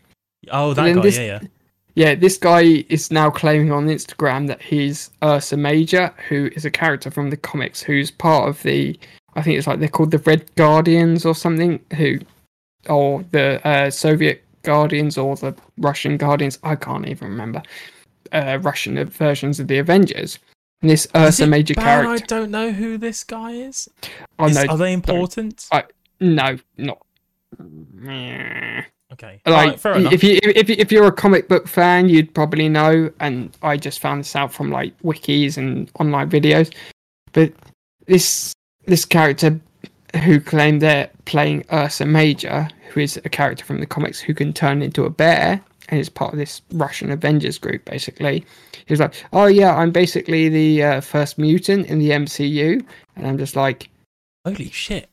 Oh, 0.51 0.75
that 0.75 0.95
guy. 0.95 1.01
this- 1.01 1.17
Yeah, 1.19 1.25
yeah. 1.25 1.41
yeah, 1.95 2.15
this 2.17 2.39
guy 2.39 2.85
is 2.89 3.11
now 3.13 3.31
claiming 3.31 3.71
on 3.71 3.87
Instagram 3.87 4.49
that 4.49 4.61
he's 4.63 5.11
Ursa 5.23 5.57
Major, 5.57 6.13
who 6.29 6.51
is 6.57 6.65
a 6.65 6.71
character 6.71 7.11
from 7.11 7.31
the 7.31 7.37
comics, 7.37 7.81
who's 7.83 8.11
part 8.11 8.49
of 8.49 8.61
the, 8.65 8.99
I 9.37 9.43
think 9.43 9.57
it's 9.57 9.67
like 9.69 9.79
they're 9.79 9.89
called 9.89 10.11
the 10.11 10.19
Red 10.19 10.53
Guardians 10.57 11.25
or 11.25 11.35
something, 11.37 11.79
who, 11.97 12.19
or 12.89 13.25
the 13.31 13.61
uh, 13.67 13.91
Soviet 13.91 14.43
Guardians 14.63 15.17
or 15.17 15.37
the 15.37 15.55
Russian 15.79 16.17
Guardians. 16.17 16.59
I 16.65 16.75
can't 16.75 17.07
even 17.07 17.29
remember. 17.29 17.63
Uh, 18.33 18.59
Russian 18.63 19.03
versions 19.05 19.61
of 19.61 19.69
the 19.69 19.79
Avengers. 19.79 20.39
And 20.83 20.91
this 20.91 21.07
Ursa 21.15 21.47
Major 21.47 21.75
bad 21.75 22.05
character. 22.05 22.35
I 22.37 22.39
don't 22.39 22.51
know 22.51 22.73
who 22.73 22.97
this 22.97 23.23
guy 23.25 23.53
is. 23.53 23.89
Oh, 24.39 24.47
Is- 24.47 24.57
no, 24.57 24.65
are 24.71 24.79
they 24.79 24.93
important? 24.93 25.69
I- 25.73 25.85
no, 26.21 26.59
not. 26.79 26.99
Okay. 29.13 29.41
Like, 29.45 29.85
enough. 29.85 30.13
if 30.13 30.23
you 30.23 30.39
if 30.43 30.71
if 30.71 30.93
you're 30.93 31.07
a 31.07 31.13
comic 31.13 31.49
book 31.49 31.67
fan, 31.67 32.09
you'd 32.09 32.33
probably 32.33 32.69
know. 32.69 33.11
And 33.21 33.55
I 33.63 33.77
just 33.77 33.99
found 34.01 34.21
this 34.21 34.37
out 34.37 34.53
from 34.53 34.71
like 34.71 34.97
wikis 35.03 35.57
and 35.59 35.91
online 35.99 36.31
videos. 36.31 36.73
But 37.33 37.53
this 38.07 38.55
this 38.87 39.05
character 39.05 39.61
who 40.25 40.41
claimed 40.41 40.81
they're 40.83 41.11
playing 41.25 41.65
Ursa 41.73 42.07
Major, 42.07 42.69
who 42.91 43.01
is 43.01 43.17
a 43.25 43.29
character 43.29 43.65
from 43.65 43.81
the 43.81 43.87
comics 43.87 44.21
who 44.21 44.33
can 44.33 44.53
turn 44.53 44.81
into 44.81 45.05
a 45.05 45.11
bear 45.11 45.61
and 45.91 46.01
is 46.01 46.09
part 46.09 46.33
of 46.33 46.39
this 46.39 46.63
Russian 46.73 47.11
Avengers 47.11 47.59
group, 47.59 47.85
basically. 47.85 48.45
He 48.87 48.93
was 48.93 49.01
like, 49.01 49.15
"Oh 49.33 49.47
yeah, 49.47 49.77
I'm 49.77 49.91
basically 49.91 50.49
the 50.49 50.83
uh, 50.83 51.01
first 51.01 51.37
mutant 51.37 51.87
in 51.87 51.99
the 51.99 52.11
MCU," 52.11 52.85
and 53.17 53.27
I'm 53.27 53.37
just 53.39 53.57
like, 53.57 53.91
Holy 54.45 54.71
shit. 54.71 55.09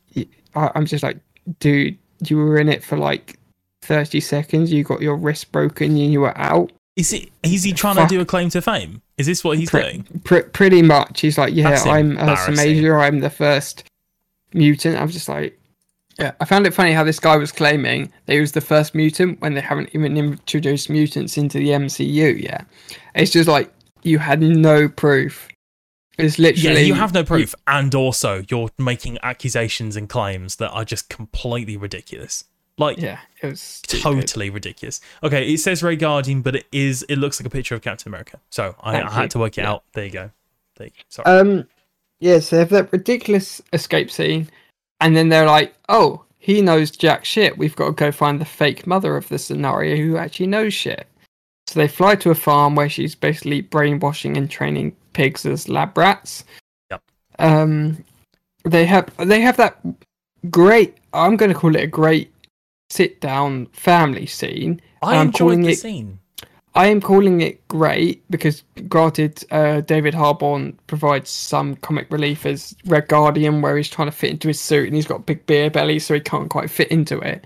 I, 0.54 0.70
I'm 0.74 0.86
just 0.86 1.02
like, 1.02 1.18
dude, 1.60 1.98
you 2.26 2.36
were 2.38 2.58
in 2.58 2.68
it 2.68 2.82
for 2.82 2.96
like 2.96 3.38
30 3.82 4.20
seconds. 4.20 4.72
You 4.72 4.82
got 4.84 5.02
your 5.02 5.16
wrist 5.16 5.52
broken 5.52 5.90
and 5.96 6.12
you 6.12 6.20
were 6.20 6.36
out. 6.38 6.72
Is 6.96 7.12
it? 7.12 7.30
Is 7.42 7.62
he 7.62 7.72
trying 7.72 7.96
Fuck. 7.96 8.08
to 8.08 8.14
do 8.14 8.20
a 8.20 8.24
claim 8.24 8.50
to 8.50 8.62
fame? 8.62 9.02
Is 9.18 9.26
this 9.26 9.44
what 9.44 9.58
he's 9.58 9.70
Pre- 9.70 9.82
doing? 9.82 10.04
Pr- 10.24 10.40
pretty 10.40 10.82
much. 10.82 11.20
He's 11.20 11.38
like, 11.38 11.54
yeah, 11.54 11.70
That's 11.70 11.86
I'm 11.86 12.12
embarrassing. 12.12 12.56
Major. 12.56 12.98
I'm 12.98 13.20
the 13.20 13.30
first 13.30 13.84
mutant. 14.52 14.96
I'm 14.98 15.08
just 15.08 15.28
like, 15.28 15.58
yeah. 16.18 16.32
I 16.40 16.44
found 16.44 16.66
it 16.66 16.74
funny 16.74 16.92
how 16.92 17.04
this 17.04 17.20
guy 17.20 17.36
was 17.36 17.52
claiming 17.52 18.12
that 18.26 18.34
he 18.34 18.40
was 18.40 18.52
the 18.52 18.60
first 18.60 18.94
mutant 18.94 19.40
when 19.40 19.54
they 19.54 19.60
haven't 19.60 19.90
even 19.94 20.16
introduced 20.16 20.90
mutants 20.90 21.36
into 21.36 21.58
the 21.58 21.68
MCU 21.70 22.42
yet. 22.42 22.66
It's 23.14 23.30
just 23.30 23.48
like 23.48 23.72
you 24.02 24.18
had 24.18 24.40
no 24.40 24.88
proof. 24.88 25.48
It's 26.18 26.38
literally 26.38 26.80
Yeah, 26.80 26.86
you 26.86 26.94
have 26.94 27.14
no 27.14 27.22
proof, 27.22 27.54
and 27.66 27.94
also 27.94 28.44
you're 28.50 28.70
making 28.78 29.18
accusations 29.22 29.94
and 29.96 30.08
claims 30.08 30.56
that 30.56 30.70
are 30.70 30.84
just 30.84 31.08
completely 31.08 31.76
ridiculous. 31.76 32.44
Like 32.76 32.98
Yeah, 32.98 33.18
it 33.42 33.46
was 33.48 33.80
totally 33.86 34.50
ridiculous. 34.50 35.00
Okay, 35.22 35.52
it 35.52 35.58
says 35.58 35.82
Ray 35.82 35.96
Guardian, 35.96 36.42
but 36.42 36.56
it 36.56 36.66
is. 36.72 37.04
It 37.08 37.16
looks 37.16 37.40
like 37.40 37.46
a 37.46 37.50
picture 37.50 37.74
of 37.76 37.82
Captain 37.82 38.08
America. 38.08 38.40
So 38.50 38.74
I, 38.80 39.00
I 39.02 39.10
had 39.10 39.30
to 39.32 39.38
work 39.38 39.58
it 39.58 39.62
Yeah. 39.62 39.70
out. 39.72 39.84
There 39.94 40.04
you 40.04 40.10
go. 40.10 40.30
There 40.76 40.86
you 40.88 40.92
go. 40.92 41.02
Sorry. 41.08 41.26
Um, 41.40 41.68
yeah, 42.20 42.40
so 42.40 42.56
they 42.56 42.60
have 42.60 42.70
that 42.70 42.92
ridiculous 42.92 43.60
escape 43.72 44.10
scene, 44.10 44.48
and 45.00 45.16
then 45.16 45.28
they're 45.28 45.46
like, 45.46 45.74
"Oh, 45.88 46.24
he 46.38 46.62
knows 46.62 46.90
jack 46.90 47.24
shit. 47.24 47.58
We've 47.58 47.76
got 47.76 47.86
to 47.86 47.92
go 47.92 48.12
find 48.12 48.40
the 48.40 48.44
fake 48.44 48.86
mother 48.86 49.16
of 49.16 49.28
the 49.28 49.38
scenario 49.38 49.96
who 49.96 50.16
actually 50.16 50.46
knows 50.46 50.74
shit." 50.74 51.06
So 51.66 51.78
they 51.80 51.88
fly 51.88 52.14
to 52.16 52.30
a 52.30 52.34
farm 52.34 52.74
where 52.74 52.88
she's 52.88 53.14
basically 53.14 53.60
brainwashing 53.60 54.36
and 54.36 54.50
training 54.50 54.96
pigs 55.12 55.44
as 55.44 55.68
lab 55.68 55.96
rats. 55.98 56.44
Yep. 56.90 57.02
Um, 57.38 58.04
they 58.64 58.86
have 58.86 59.14
they 59.18 59.40
have 59.40 59.56
that 59.58 59.78
great. 60.50 60.96
I'm 61.12 61.36
going 61.36 61.52
to 61.52 61.58
call 61.58 61.74
it 61.76 61.82
a 61.82 61.86
great 61.86 62.32
sit 62.90 63.20
down 63.20 63.66
family 63.66 64.26
scene. 64.26 64.80
I 65.02 65.16
I'm 65.16 65.26
enjoyed 65.28 65.38
calling 65.38 65.62
the 65.62 65.70
it- 65.70 65.78
scene. 65.78 66.18
I 66.78 66.86
am 66.86 67.00
calling 67.00 67.40
it 67.40 67.66
great 67.66 68.22
because, 68.30 68.62
granted, 68.88 69.44
uh, 69.50 69.80
David 69.80 70.14
Harbour 70.14 70.70
provides 70.86 71.28
some 71.28 71.74
comic 71.74 72.06
relief 72.08 72.46
as 72.46 72.72
Red 72.86 73.08
Guardian, 73.08 73.60
where 73.62 73.76
he's 73.76 73.88
trying 73.88 74.06
to 74.06 74.12
fit 74.12 74.30
into 74.30 74.46
his 74.46 74.60
suit 74.60 74.86
and 74.86 74.94
he's 74.94 75.04
got 75.04 75.16
a 75.16 75.22
big 75.24 75.44
beer 75.46 75.70
belly, 75.70 75.98
so 75.98 76.14
he 76.14 76.20
can't 76.20 76.48
quite 76.48 76.70
fit 76.70 76.86
into 76.92 77.18
it. 77.18 77.44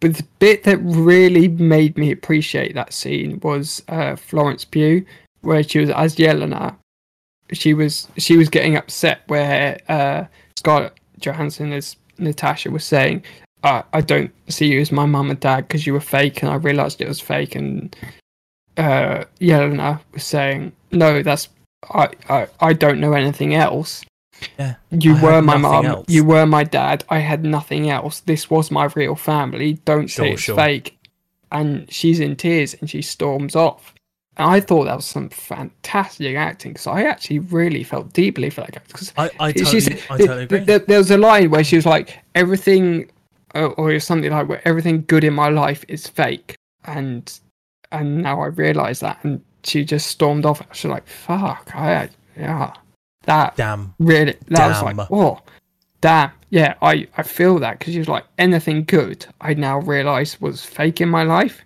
But 0.00 0.14
the 0.14 0.26
bit 0.40 0.64
that 0.64 0.76
really 0.76 1.48
made 1.48 1.96
me 1.96 2.12
appreciate 2.12 2.74
that 2.74 2.92
scene 2.92 3.40
was 3.42 3.82
uh, 3.88 4.14
Florence 4.14 4.66
Pugh, 4.66 5.06
where 5.40 5.62
she 5.62 5.78
was 5.78 5.88
as 5.88 6.16
Yelena. 6.16 6.76
She 7.52 7.72
was 7.72 8.08
she 8.18 8.36
was 8.36 8.50
getting 8.50 8.76
upset 8.76 9.22
where 9.28 9.78
uh, 9.88 10.26
Scarlett 10.58 11.00
Johansson 11.18 11.72
as 11.72 11.96
Natasha 12.18 12.70
was 12.70 12.84
saying, 12.84 13.24
uh, 13.64 13.84
"I 13.94 14.02
don't 14.02 14.32
see 14.48 14.66
you 14.66 14.82
as 14.82 14.92
my 14.92 15.06
mum 15.06 15.30
and 15.30 15.40
dad 15.40 15.66
because 15.66 15.86
you 15.86 15.94
were 15.94 16.00
fake," 16.00 16.42
and 16.42 16.52
I 16.52 16.56
realised 16.56 17.00
it 17.00 17.08
was 17.08 17.20
fake, 17.20 17.54
and 17.54 17.96
uh, 18.80 19.24
Yelena 19.40 20.00
was 20.12 20.24
saying, 20.24 20.72
"No, 20.92 21.22
that's 21.22 21.48
I, 21.90 22.08
I, 22.28 22.46
I 22.60 22.72
don't 22.72 23.00
know 23.00 23.12
anything 23.14 23.54
else. 23.54 24.04
Yeah, 24.58 24.74
You 24.90 25.16
I 25.16 25.22
were 25.22 25.42
my 25.42 25.56
mum. 25.56 25.86
else." 25.86 26.06
You 26.08 26.24
were 26.24 26.46
my 26.46 26.64
dad. 26.64 27.04
I 27.08 27.18
had 27.18 27.44
nothing 27.44 27.90
else. 27.90 28.20
This 28.20 28.48
was 28.50 28.70
my 28.70 28.86
real 28.94 29.14
family. 29.16 29.74
Don't 29.84 30.08
Sure, 30.08 30.24
say 30.26 30.32
it's 30.32 30.42
sure. 30.42 30.56
fake." 30.56 30.96
And 31.52 31.90
she's 31.92 32.20
in 32.20 32.36
tears 32.36 32.74
and 32.74 32.88
she 32.88 33.02
storms 33.02 33.56
off. 33.56 33.94
And 34.36 34.48
I 34.48 34.60
thought 34.60 34.84
that 34.84 34.96
was 34.96 35.04
some 35.06 35.28
fantastic 35.30 36.36
acting 36.36 36.72
because 36.72 36.86
I 36.86 37.02
actually 37.02 37.40
really 37.40 37.82
felt 37.82 38.12
deeply 38.12 38.48
for 38.50 38.60
that 38.62 38.72
character. 38.72 38.96
'cause 38.96 39.12
I, 39.16 39.30
I 39.40 39.52
totally, 39.52 40.00
I 40.08 40.16
totally 40.18 40.42
agree. 40.44 40.60
there, 40.60 40.78
there 40.78 40.98
was 40.98 41.10
a 41.10 41.18
line 41.18 41.50
where 41.50 41.64
she 41.64 41.76
was 41.76 41.86
like, 41.86 42.18
"Everything," 42.34 43.10
uh, 43.54 43.66
or 43.76 43.98
something 44.00 44.30
like, 44.30 44.48
"Where 44.48 44.62
everything 44.66 45.04
good 45.08 45.24
in 45.24 45.34
my 45.34 45.48
life 45.48 45.84
is 45.88 46.06
fake," 46.06 46.54
and 46.84 47.30
and 47.92 48.22
now 48.22 48.40
I 48.40 48.46
realise 48.46 49.00
that, 49.00 49.18
and 49.22 49.42
she 49.64 49.84
just 49.84 50.06
stormed 50.06 50.46
off. 50.46 50.62
She's 50.72 50.90
like, 50.90 51.06
"Fuck, 51.06 51.70
I 51.74 52.08
yeah, 52.36 52.74
that 53.24 53.56
Damn. 53.56 53.94
really 53.98 54.36
that 54.48 54.68
was 54.68 54.82
like, 54.82 55.08
oh, 55.10 55.40
damn, 56.00 56.30
yeah, 56.50 56.74
I 56.82 57.06
I 57.16 57.22
feel 57.22 57.58
that 57.58 57.78
because 57.78 57.92
she 57.92 57.98
was 57.98 58.08
like, 58.08 58.24
anything 58.38 58.84
good, 58.84 59.26
I 59.40 59.54
now 59.54 59.78
realise 59.78 60.40
was 60.40 60.64
fake 60.64 61.00
in 61.00 61.08
my 61.08 61.22
life, 61.22 61.62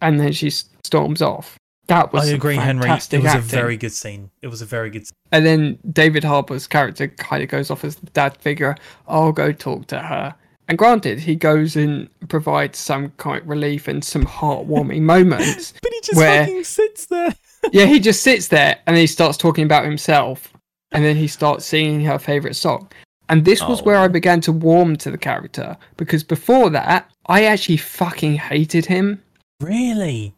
and 0.00 0.18
then 0.18 0.32
she 0.32 0.50
storms 0.50 1.22
off. 1.22 1.56
That 1.88 2.12
was 2.12 2.30
I 2.30 2.34
agree, 2.34 2.56
Henry. 2.56 2.88
It 2.88 3.22
was 3.22 3.34
a 3.34 3.38
very 3.38 3.76
good 3.76 3.92
scene. 3.92 4.30
It 4.40 4.48
was 4.48 4.62
a 4.62 4.66
very 4.66 4.88
good. 4.88 5.06
Scene. 5.06 5.16
And 5.32 5.44
then 5.44 5.78
David 5.90 6.22
Harbour's 6.22 6.66
character 6.66 7.08
kind 7.08 7.42
of 7.42 7.48
goes 7.48 7.70
off 7.70 7.84
as 7.84 7.96
the 7.96 8.06
dad 8.10 8.36
figure. 8.36 8.76
I'll 9.08 9.32
go 9.32 9.52
talk 9.52 9.88
to 9.88 9.98
her. 9.98 10.34
And 10.72 10.78
granted, 10.78 11.18
he 11.18 11.36
goes 11.36 11.76
and 11.76 12.08
provides 12.30 12.78
some 12.78 13.10
comic 13.18 13.42
relief 13.44 13.88
and 13.88 14.02
some 14.02 14.24
heartwarming 14.24 15.02
moments. 15.02 15.74
But 15.82 15.92
he 15.92 16.00
just 16.00 16.16
Where- 16.16 16.46
fucking 16.46 16.64
sits 16.64 17.04
there. 17.04 17.34
yeah, 17.72 17.84
he 17.84 18.00
just 18.00 18.22
sits 18.22 18.48
there 18.48 18.78
and 18.86 18.96
he 18.96 19.06
starts 19.06 19.36
talking 19.36 19.64
about 19.66 19.84
himself. 19.84 20.50
And 20.92 21.04
then 21.04 21.16
he 21.16 21.28
starts 21.28 21.66
singing 21.66 22.00
her 22.06 22.18
favourite 22.18 22.56
song. 22.56 22.88
And 23.28 23.44
this 23.44 23.60
was 23.62 23.82
Oh. 23.82 23.84
where 23.84 23.98
I 23.98 24.08
began 24.08 24.40
to 24.42 24.50
warm 24.52 24.96
to 24.96 25.10
the 25.10 25.18
character 25.18 25.76
because 25.98 26.24
before 26.24 26.70
that, 26.70 27.10
I 27.26 27.44
actually 27.44 27.76
fucking 27.76 28.36
hated 28.36 28.86
him. 28.86 29.22
Really? 29.60 30.32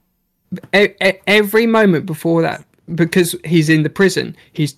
e- 0.75 0.89
e- 1.01 1.13
every 1.29 1.67
moment 1.67 2.07
before 2.07 2.43
that 2.43 2.65
because 2.97 3.37
he's 3.45 3.69
in 3.69 3.85
the 3.85 3.89
prison 3.91 4.37
he's 4.53 4.75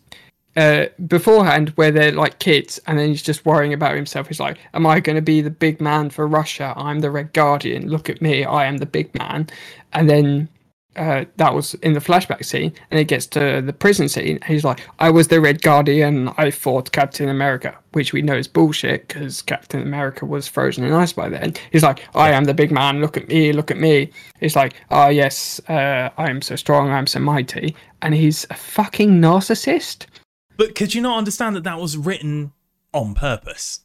uh 0.56 0.86
beforehand 1.06 1.70
where 1.70 1.90
they're 1.90 2.12
like 2.12 2.38
kids 2.38 2.80
and 2.86 2.98
then 2.98 3.08
he's 3.08 3.22
just 3.22 3.44
worrying 3.44 3.72
about 3.72 3.94
himself 3.94 4.28
he's 4.28 4.40
like 4.40 4.58
am 4.74 4.86
i 4.86 5.00
going 5.00 5.16
to 5.16 5.22
be 5.22 5.40
the 5.40 5.50
big 5.50 5.80
man 5.80 6.10
for 6.10 6.26
russia 6.26 6.72
i'm 6.76 7.00
the 7.00 7.10
red 7.10 7.32
guardian 7.32 7.88
look 7.88 8.08
at 8.08 8.22
me 8.22 8.44
i 8.44 8.64
am 8.64 8.78
the 8.78 8.86
big 8.86 9.14
man 9.14 9.46
and 9.92 10.08
then 10.08 10.48
uh, 10.96 11.24
that 11.36 11.54
was 11.54 11.74
in 11.74 11.92
the 11.92 12.00
flashback 12.00 12.44
scene, 12.44 12.72
and 12.90 12.98
it 12.98 13.04
gets 13.04 13.26
to 13.26 13.62
the 13.64 13.72
prison 13.72 14.08
scene. 14.08 14.38
He's 14.46 14.64
like, 14.64 14.80
"I 14.98 15.10
was 15.10 15.28
the 15.28 15.40
Red 15.40 15.62
Guardian. 15.62 16.30
I 16.38 16.50
fought 16.50 16.92
Captain 16.92 17.28
America," 17.28 17.76
which 17.92 18.12
we 18.12 18.22
know 18.22 18.36
is 18.36 18.48
bullshit 18.48 19.06
because 19.08 19.42
Captain 19.42 19.82
America 19.82 20.24
was 20.24 20.48
frozen 20.48 20.84
in 20.84 20.92
ice 20.92 21.12
by 21.12 21.28
then. 21.28 21.54
He's 21.70 21.82
like, 21.82 22.00
"I 22.14 22.30
am 22.30 22.44
the 22.44 22.54
big 22.54 22.70
man. 22.70 23.00
Look 23.00 23.16
at 23.16 23.28
me. 23.28 23.52
Look 23.52 23.70
at 23.70 23.78
me." 23.78 24.10
He's 24.40 24.56
like, 24.56 24.74
"Oh 24.90 25.08
yes, 25.08 25.60
uh, 25.68 26.10
I 26.16 26.30
am 26.30 26.42
so 26.42 26.56
strong. 26.56 26.90
I 26.90 26.98
am 26.98 27.06
so 27.06 27.20
mighty," 27.20 27.76
and 28.02 28.14
he's 28.14 28.46
a 28.50 28.54
fucking 28.54 29.20
narcissist. 29.20 30.06
But 30.56 30.74
could 30.74 30.94
you 30.94 31.00
not 31.02 31.18
understand 31.18 31.56
that 31.56 31.64
that 31.64 31.78
was 31.80 31.96
written 31.96 32.52
on 32.92 33.14
purpose? 33.14 33.80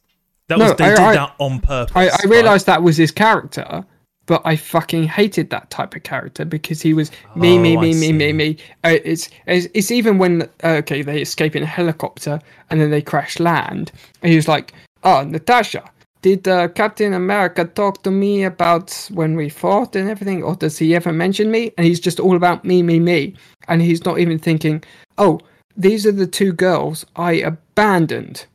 That 0.48 0.58
No, 0.58 0.66
was 0.66 0.76
they 0.76 0.84
I- 0.84 0.90
did 0.90 0.98
I- 0.98 1.14
that 1.14 1.34
on 1.38 1.60
purpose. 1.60 1.92
I, 1.96 2.04
I 2.06 2.10
right? 2.10 2.24
realized 2.26 2.66
that 2.66 2.82
was 2.82 2.96
his 2.96 3.10
character, 3.10 3.84
but 4.26 4.42
I 4.44 4.56
fucking 4.56 5.04
hated 5.04 5.50
that 5.50 5.70
type 5.70 5.94
of 5.94 6.02
character 6.02 6.44
because 6.44 6.80
he 6.82 6.94
was 6.94 7.10
me, 7.36 7.58
me, 7.58 7.76
Oh, 7.76 7.80
I 7.80 7.82
me, 7.82 7.94
me, 7.94 8.12
me, 8.12 8.28
see. 8.28 8.32
me. 8.32 8.56
Uh, 8.84 8.96
it's, 9.04 9.28
it's 9.46 9.68
it's 9.74 9.90
even 9.90 10.18
when 10.18 10.42
uh, 10.64 10.80
okay 10.82 11.02
they 11.02 11.20
escape 11.20 11.56
in 11.56 11.62
a 11.62 11.66
helicopter 11.66 12.38
and 12.70 12.80
then 12.80 12.90
they 12.90 13.02
crash 13.02 13.38
land, 13.40 13.92
and 14.22 14.30
he 14.30 14.36
was 14.36 14.48
like, 14.48 14.72
"Oh, 15.04 15.22
Natasha." 15.24 15.84
Did 16.22 16.46
uh, 16.46 16.68
Captain 16.68 17.14
America 17.14 17.64
talk 17.64 18.04
to 18.04 18.10
me 18.12 18.44
about 18.44 19.08
when 19.12 19.34
we 19.34 19.48
fought 19.48 19.96
and 19.96 20.08
everything, 20.08 20.44
or 20.44 20.54
does 20.54 20.78
he 20.78 20.94
ever 20.94 21.12
mention 21.12 21.50
me? 21.50 21.72
And 21.76 21.84
he's 21.84 21.98
just 21.98 22.20
all 22.20 22.36
about 22.36 22.64
me, 22.64 22.80
me, 22.80 23.00
me, 23.00 23.34
and 23.66 23.82
he's 23.82 24.04
not 24.04 24.20
even 24.20 24.38
thinking, 24.38 24.84
"Oh, 25.18 25.40
these 25.76 26.06
are 26.06 26.12
the 26.12 26.26
two 26.26 26.52
girls 26.52 27.04
I 27.16 27.32
abandoned 27.32 28.46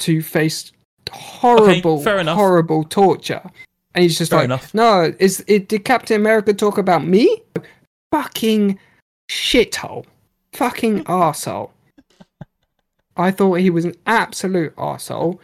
to 0.00 0.22
face 0.22 0.72
horrible, 1.10 2.02
fair 2.02 2.22
horrible 2.24 2.84
torture. 2.84 3.42
And 3.94 4.02
he's 4.02 4.16
just 4.16 4.30
Fair 4.30 4.40
like, 4.40 4.44
enough. 4.46 4.72
no, 4.74 5.12
is 5.18 5.44
it? 5.46 5.68
Did 5.68 5.84
Captain 5.84 6.20
America 6.20 6.54
talk 6.54 6.78
about 6.78 7.04
me? 7.04 7.42
Fucking 8.10 8.78
shithole, 9.30 10.06
fucking 10.54 11.04
arsehole. 11.04 11.70
I 13.16 13.30
thought 13.30 13.54
he 13.54 13.68
was 13.68 13.84
an 13.84 13.94
absolute 14.06 14.74
arsehole. 14.76 15.38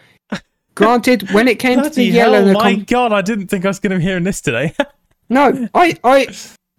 Granted, 0.74 1.30
when 1.32 1.48
it 1.48 1.58
came 1.58 1.82
to 1.82 1.90
the 1.90 2.08
hell, 2.10 2.32
Yelena, 2.32 2.54
my 2.54 2.74
con- 2.74 2.84
god, 2.84 3.12
I 3.12 3.20
didn't 3.20 3.48
think 3.48 3.64
I 3.64 3.68
was 3.68 3.80
going 3.80 3.90
to 3.90 3.98
be 3.98 4.04
hearing 4.04 4.22
this 4.24 4.40
today. 4.40 4.72
no, 5.28 5.68
I, 5.74 5.98
I, 6.04 6.28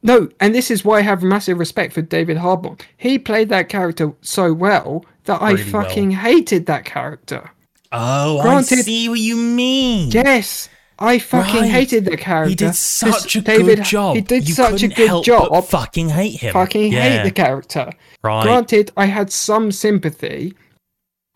no, 0.01 0.29
and 0.39 0.55
this 0.55 0.71
is 0.71 0.85
why 0.85 0.99
I 0.99 1.01
have 1.01 1.21
massive 1.23 1.59
respect 1.59 1.93
for 1.93 2.01
David 2.01 2.37
Harbour. 2.37 2.75
He 2.97 3.19
played 3.19 3.49
that 3.49 3.69
character 3.69 4.13
so 4.21 4.53
well 4.53 5.05
that 5.25 5.41
I 5.41 5.51
Really 5.51 5.71
well. 5.71 5.83
fucking 5.83 6.11
hated 6.11 6.65
that 6.67 6.85
character. 6.85 7.51
oh, 7.91 8.41
Granted- 8.41 8.79
I 8.79 8.81
see 8.83 9.09
what 9.09 9.19
you 9.19 9.35
mean. 9.35 10.11
Yes, 10.11 10.69
I 10.99 11.17
fucking 11.19 11.61
Right. 11.61 11.71
hated 11.71 12.05
the 12.05 12.17
character. 12.17 12.49
He 12.49 12.55
did 12.55 12.75
such 12.75 13.35
a 13.35 13.41
David- 13.41 13.77
good 13.77 13.85
job. 13.85 14.15
He 14.15 14.21
did 14.21 14.47
you 14.47 14.53
such 14.55 14.83
a 14.83 14.87
good 14.89 15.07
help 15.07 15.25
job. 15.25 15.49
But 15.51 15.61
fucking 15.61 16.09
hate 16.09 16.39
him. 16.39 16.53
fucking 16.53 16.91
yeah. 16.93 17.01
hate 17.17 17.23
the 17.23 17.31
character. 17.31 17.89
Right. 18.23 18.43
Granted, 18.43 18.91
I 18.97 19.05
had 19.05 19.31
some 19.31 19.71
sympathy 19.71 20.53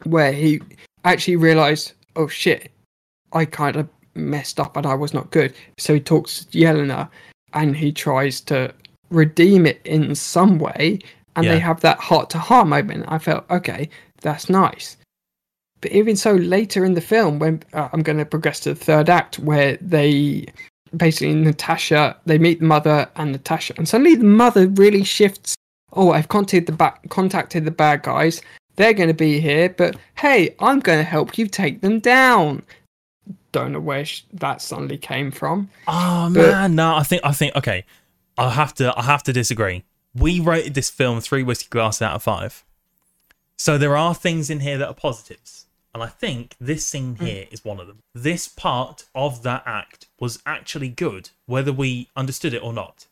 where 0.03 0.31
he 0.33 0.61
actually 1.05 1.37
realized, 1.37 1.93
oh 2.15 2.27
shit, 2.27 2.71
I 3.31 3.45
kind 3.45 3.75
of 3.77 3.87
messed 4.15 4.59
up 4.59 4.77
and 4.77 4.85
I 4.85 4.93
was 4.95 5.13
not 5.13 5.31
good. 5.31 5.53
So 5.77 5.93
he 5.95 5.99
talks 5.99 6.45
to 6.45 6.57
Yelena 6.57 7.09
and 7.53 7.75
he 7.75 7.91
tries 7.91 8.41
to 8.41 8.73
redeem 9.09 9.65
it 9.65 9.81
in 9.85 10.15
some 10.15 10.59
way. 10.59 10.99
And 11.35 11.45
Yeah. 11.45 11.53
they 11.53 11.59
have 11.59 11.81
that 11.81 11.99
heart 11.99 12.29
to 12.31 12.37
heart 12.37 12.67
moment. 12.67 13.05
I 13.07 13.17
felt, 13.17 13.49
okay, 13.49 13.89
that's 14.21 14.49
nice. 14.49 14.97
But 15.81 15.91
even 15.91 16.15
so, 16.15 16.33
later 16.35 16.85
in 16.85 16.93
the 16.93 17.01
film, 17.01 17.39
when 17.39 17.63
uh, 17.73 17.89
I'm 17.91 18.03
going 18.03 18.19
to 18.19 18.25
progress 18.25 18.59
to 18.61 18.73
the 18.73 18.79
third 18.79 19.09
act, 19.09 19.39
where 19.39 19.77
they 19.81 20.45
basically 20.95 21.33
Natasha, 21.33 22.15
they 22.25 22.37
meet 22.37 22.59
the 22.59 22.65
mother 22.65 23.09
and 23.15 23.31
Natasha, 23.31 23.73
and 23.77 23.89
suddenly 23.89 24.15
the 24.15 24.23
mother 24.23 24.67
really 24.67 25.03
shifts. 25.03 25.55
Oh, 25.91 26.11
I've 26.11 26.29
contacted 26.29 26.67
the 26.67 26.71
ba- 26.71 26.99
contacted 27.09 27.65
the 27.65 27.71
bad 27.71 28.03
guys. 28.03 28.41
They're 28.75 28.93
going 28.93 29.09
to 29.09 29.13
be 29.13 29.39
here, 29.39 29.69
but 29.69 29.97
hey, 30.15 30.55
I'm 30.59 30.79
going 30.79 30.99
to 30.99 31.03
help 31.03 31.37
you 31.37 31.47
take 31.47 31.81
them 31.81 31.99
down. 31.99 32.63
Don't 33.53 33.71
know 33.71 33.79
where 33.79 34.03
sh- 34.03 34.23
that 34.33 34.61
suddenly 34.61 34.97
came 34.97 35.31
from. 35.31 35.69
Oh 35.87 36.29
But- 36.33 36.51
man, 36.51 36.75
no, 36.75 36.95
I 36.95 37.03
think 37.03 37.21
I 37.23 37.31
think 37.31 37.55
okay. 37.55 37.85
I 38.37 38.49
have 38.49 38.73
to 38.75 38.93
I 38.97 39.03
have 39.03 39.23
to 39.23 39.31
disagree. 39.31 39.85
We 40.13 40.41
rated 40.41 40.73
this 40.73 40.89
film 40.89 41.21
three 41.21 41.43
whiskey 41.43 41.69
glasses 41.69 42.01
out 42.01 42.15
of 42.15 42.23
five. 42.23 42.65
So 43.57 43.77
there 43.77 43.95
are 43.95 44.13
things 44.13 44.49
in 44.49 44.59
here 44.59 44.77
that 44.77 44.87
are 44.89 44.93
positives. 44.93 45.67
And 45.93 46.01
I 46.01 46.07
think 46.07 46.55
this 46.59 46.85
scene 46.85 47.15
mm. 47.15 47.25
here 47.25 47.45
is 47.51 47.63
one 47.63 47.79
of 47.79 47.87
them. 47.87 47.99
This 48.15 48.47
part 48.47 49.05
of 49.13 49.43
that 49.43 49.63
act 49.65 50.07
was 50.19 50.41
actually 50.45 50.89
good, 50.89 51.29
whether 51.45 51.71
we 51.71 52.09
understood 52.15 52.53
it 52.53 52.63
or 52.63 52.73
not. 52.73 53.07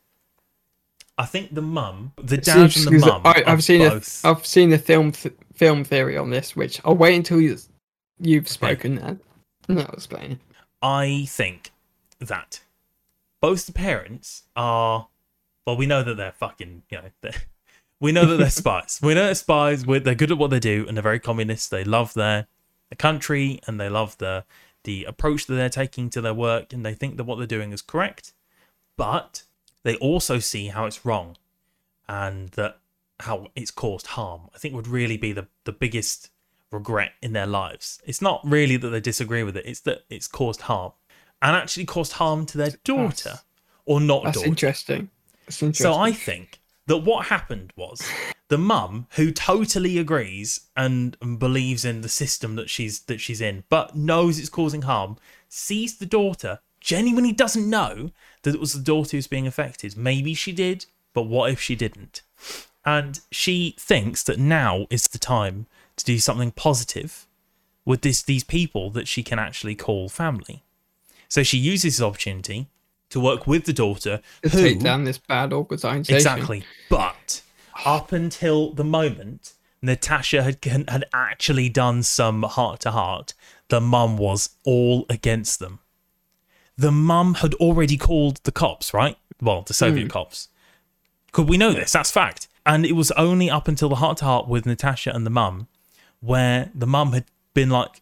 I 1.16 1.26
think 1.26 1.54
the 1.54 1.62
mum, 1.62 2.12
the 2.16 2.38
dad 2.38 2.74
and 2.76 2.86
the 2.86 2.90
the 2.90 3.06
mum, 3.06 3.22
I, 3.24 3.44
I've 3.46 3.62
seen 3.62 3.82
a, 3.82 3.90
both. 3.90 4.24
I've 4.24 4.44
seen 4.44 4.72
a 4.72 4.78
film 4.78 5.12
th- 5.12 5.34
film 5.54 5.84
theory 5.84 6.16
on 6.16 6.30
this, 6.30 6.56
which 6.56 6.80
I'll 6.84 6.96
wait 6.96 7.14
until 7.14 7.40
you, 7.40 7.56
you've 8.18 8.48
spoken. 8.48 8.98
And 8.98 9.20
I'll 9.68 9.94
explain 9.94 10.32
it. 10.32 10.38
I 10.80 11.26
think 11.28 11.72
that 12.18 12.62
both 13.40 13.66
the 13.66 13.72
parents 13.72 14.42
are 14.56 15.08
well, 15.66 15.76
we 15.76 15.86
know 15.86 16.02
that 16.02 16.16
they're 16.16 16.32
fucking, 16.32 16.82
you 16.90 16.98
know, 16.98 17.04
they're, 17.20 17.42
we 18.00 18.12
know 18.12 18.26
that 18.26 18.36
they're 18.36 18.50
spies. 18.50 18.98
We 19.02 19.14
know 19.14 19.26
they're 19.26 19.34
spies. 19.34 19.86
We're, 19.86 20.00
they're 20.00 20.14
good 20.14 20.32
at 20.32 20.38
what 20.38 20.50
they 20.50 20.60
do, 20.60 20.84
and 20.86 20.96
they're 20.96 21.02
very 21.02 21.20
communist. 21.20 21.70
They 21.70 21.84
love 21.84 22.14
their, 22.14 22.46
their 22.90 22.96
country, 22.98 23.60
and 23.66 23.80
they 23.80 23.88
love 23.88 24.18
the 24.18 24.44
the 24.84 25.04
approach 25.04 25.46
that 25.46 25.54
they're 25.54 25.68
taking 25.68 26.10
to 26.10 26.20
their 26.20 26.34
work, 26.34 26.72
and 26.72 26.84
they 26.84 26.94
think 26.94 27.16
that 27.16 27.24
what 27.24 27.38
they're 27.38 27.46
doing 27.46 27.72
is 27.72 27.82
correct. 27.82 28.32
But 28.96 29.44
they 29.84 29.94
also 29.96 30.40
see 30.40 30.68
how 30.68 30.86
it's 30.86 31.04
wrong, 31.06 31.36
and 32.08 32.48
that 32.50 32.78
how 33.20 33.48
it's 33.54 33.70
caused 33.70 34.08
harm. 34.08 34.50
I 34.54 34.58
think 34.58 34.74
would 34.74 34.88
really 34.88 35.16
be 35.16 35.32
the 35.32 35.46
the 35.64 35.72
biggest 35.72 36.30
regret 36.72 37.12
in 37.22 37.32
their 37.32 37.46
lives. 37.46 38.00
It's 38.04 38.22
not 38.22 38.40
really 38.44 38.76
that 38.76 38.88
they 38.88 39.00
disagree 39.00 39.42
with 39.42 39.56
it; 39.56 39.66
it's 39.66 39.80
that 39.80 40.04
it's 40.10 40.28
caused 40.28 40.62
harm, 40.62 40.92
and 41.40 41.56
actually 41.56 41.84
caused 41.84 42.12
harm 42.12 42.46
to 42.46 42.58
their 42.58 42.72
daughter, 42.84 43.40
or 43.84 44.00
not 44.00 44.24
That's 44.24 44.38
daughter. 44.38 44.48
interesting. 44.48 45.10
That's 45.46 45.62
interesting. 45.62 45.92
So 45.92 45.98
I 45.98 46.12
think 46.12 46.60
that 46.86 46.98
what 46.98 47.26
happened 47.26 47.72
was 47.76 48.02
the 48.48 48.58
mum, 48.58 49.06
who 49.12 49.30
totally 49.30 49.98
agrees 49.98 50.68
and, 50.76 51.16
and 51.22 51.38
believes 51.38 51.84
in 51.84 52.02
the 52.02 52.08
system 52.08 52.56
that 52.56 52.68
she's 52.68 53.00
that 53.00 53.20
she's 53.20 53.40
in, 53.40 53.64
but 53.68 53.96
knows 53.96 54.38
it's 54.38 54.48
causing 54.48 54.82
harm, 54.82 55.16
sees 55.48 55.96
the 55.98 56.06
daughter, 56.06 56.60
genuinely 56.80 57.32
doesn't 57.32 57.68
know 57.68 58.10
that 58.42 58.54
it 58.54 58.60
was 58.60 58.72
the 58.72 58.82
daughter 58.82 59.16
who's 59.16 59.26
being 59.26 59.46
affected. 59.46 59.96
Maybe 59.96 60.34
she 60.34 60.52
did, 60.52 60.86
but 61.14 61.22
what 61.22 61.50
if 61.50 61.60
she 61.60 61.74
didn't? 61.74 62.22
And 62.84 63.20
she 63.30 63.76
thinks 63.78 64.22
that 64.24 64.38
now 64.38 64.86
is 64.90 65.04
the 65.04 65.18
time 65.18 65.66
to 66.02 66.12
do 66.12 66.18
something 66.18 66.50
positive 66.50 67.26
with 67.84 68.02
this 68.02 68.22
these 68.22 68.44
people 68.44 68.90
that 68.90 69.08
she 69.08 69.22
can 69.22 69.38
actually 69.38 69.74
call 69.74 70.08
family. 70.08 70.62
So 71.28 71.42
she 71.42 71.58
uses 71.58 71.96
this 71.96 72.02
opportunity 72.02 72.68
to 73.10 73.20
work 73.20 73.46
with 73.46 73.64
the 73.64 73.72
daughter 73.72 74.20
to 74.42 74.48
who 74.48 74.62
take 74.62 74.80
down 74.80 75.04
this 75.04 75.18
bad 75.18 75.52
organization. 75.52 76.14
Exactly. 76.14 76.64
But 76.88 77.42
up 77.84 78.12
until 78.12 78.72
the 78.72 78.84
moment 78.84 79.54
Natasha 79.80 80.42
had 80.42 80.58
had 80.88 81.04
actually 81.12 81.68
done 81.68 82.02
some 82.02 82.42
heart 82.44 82.80
to 82.80 82.90
heart, 82.92 83.34
the 83.68 83.80
mum 83.80 84.16
was 84.16 84.50
all 84.64 85.06
against 85.08 85.58
them. 85.58 85.80
The 86.76 86.92
mum 86.92 87.34
had 87.34 87.54
already 87.54 87.96
called 87.96 88.40
the 88.44 88.52
cops, 88.52 88.94
right? 88.94 89.16
Well, 89.40 89.62
the 89.62 89.74
Soviet 89.74 90.04
hmm. 90.04 90.10
cops. 90.10 90.48
Could 91.32 91.48
we 91.48 91.56
know 91.56 91.72
this? 91.72 91.92
That's 91.92 92.10
fact. 92.10 92.48
And 92.64 92.86
it 92.86 92.92
was 92.92 93.10
only 93.12 93.50
up 93.50 93.66
until 93.66 93.88
the 93.88 93.96
heart 93.96 94.18
to 94.18 94.24
heart 94.24 94.46
with 94.46 94.66
Natasha 94.66 95.14
and 95.14 95.26
the 95.26 95.30
mum 95.30 95.66
where 96.22 96.70
the 96.74 96.86
mum 96.86 97.12
had 97.12 97.24
been 97.52 97.68
like, 97.68 98.00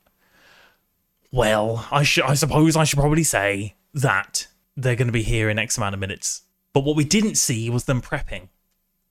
well, 1.32 1.86
I 1.90 2.04
should, 2.04 2.24
I 2.24 2.34
suppose 2.34 2.76
I 2.76 2.84
should 2.84 2.98
probably 2.98 3.24
say 3.24 3.74
that 3.94 4.46
they're 4.76 4.94
going 4.94 5.08
to 5.08 5.12
be 5.12 5.22
here 5.22 5.50
in 5.50 5.58
X 5.58 5.76
amount 5.76 5.94
of 5.94 6.00
minutes. 6.00 6.42
But 6.72 6.84
what 6.84 6.96
we 6.96 7.04
didn't 7.04 7.34
see 7.34 7.68
was 7.68 7.84
them 7.84 8.00
prepping. 8.00 8.48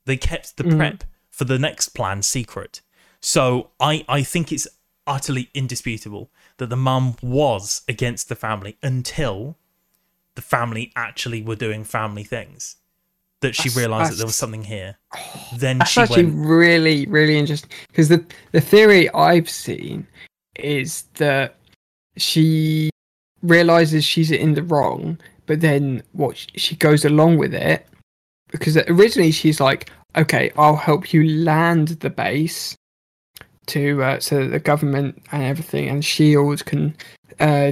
They 0.06 0.15
kept 0.15 0.56
the 0.56 0.64
mm. 0.64 0.77
prep 0.77 1.03
for 1.30 1.44
the 1.44 1.60
next 1.60 1.90
plan 1.90 2.22
secret. 2.22 2.81
So 3.19 3.72
I, 3.80 4.06
I 4.07 4.23
think 4.23 4.52
it's 4.52 4.68
utterly 5.06 5.49
indisputable 5.53 6.30
that 6.57 6.69
the 6.69 6.77
mum 6.77 7.15
was 7.22 7.81
against 7.88 8.30
the 8.30 8.36
family 8.36 8.77
until 8.81 9.57
the 10.36 10.41
family 10.41 10.91
actually 10.95 11.41
were 11.41 11.56
doing 11.56 11.84
family 11.84 12.23
things. 12.23 12.77
That 13.41 13.55
she 13.55 13.69
That's- 13.69 13.77
realised 13.77 14.11
that 14.11 14.17
there 14.17 14.25
was 14.25 14.35
something 14.35 14.63
here. 14.65 14.97
Then 15.55 15.77
That's 15.77 15.91
she 15.91 16.01
actually 16.01 16.25
went, 16.25 16.45
really, 16.45 17.05
really 17.05 17.37
interesting 17.37 17.69
because 17.87 18.09
the 18.09 18.25
the 18.51 18.59
theory 18.61 19.09
I've 19.11 19.49
seen 19.49 20.05
is 20.55 21.03
that 21.15 21.55
she 22.17 22.89
realizes 23.41 24.03
she's 24.03 24.29
in 24.31 24.55
the 24.55 24.63
wrong, 24.63 25.17
but 25.45 25.61
then 25.61 26.03
what 26.11 26.35
she 26.57 26.75
goes 26.75 27.05
along 27.05 27.37
with 27.37 27.53
it 27.53 27.87
because 28.51 28.75
originally 28.75 29.31
she's 29.31 29.61
like, 29.61 29.89
"Okay, 30.17 30.51
I'll 30.57 30.75
help 30.75 31.13
you 31.13 31.23
land 31.23 31.89
the 32.01 32.09
base 32.09 32.75
to 33.67 34.03
uh, 34.03 34.19
so 34.19 34.39
that 34.39 34.49
the 34.49 34.59
government 34.59 35.23
and 35.31 35.43
everything 35.43 35.87
and 35.87 36.03
Shield 36.03 36.65
can 36.65 36.93
uh, 37.39 37.71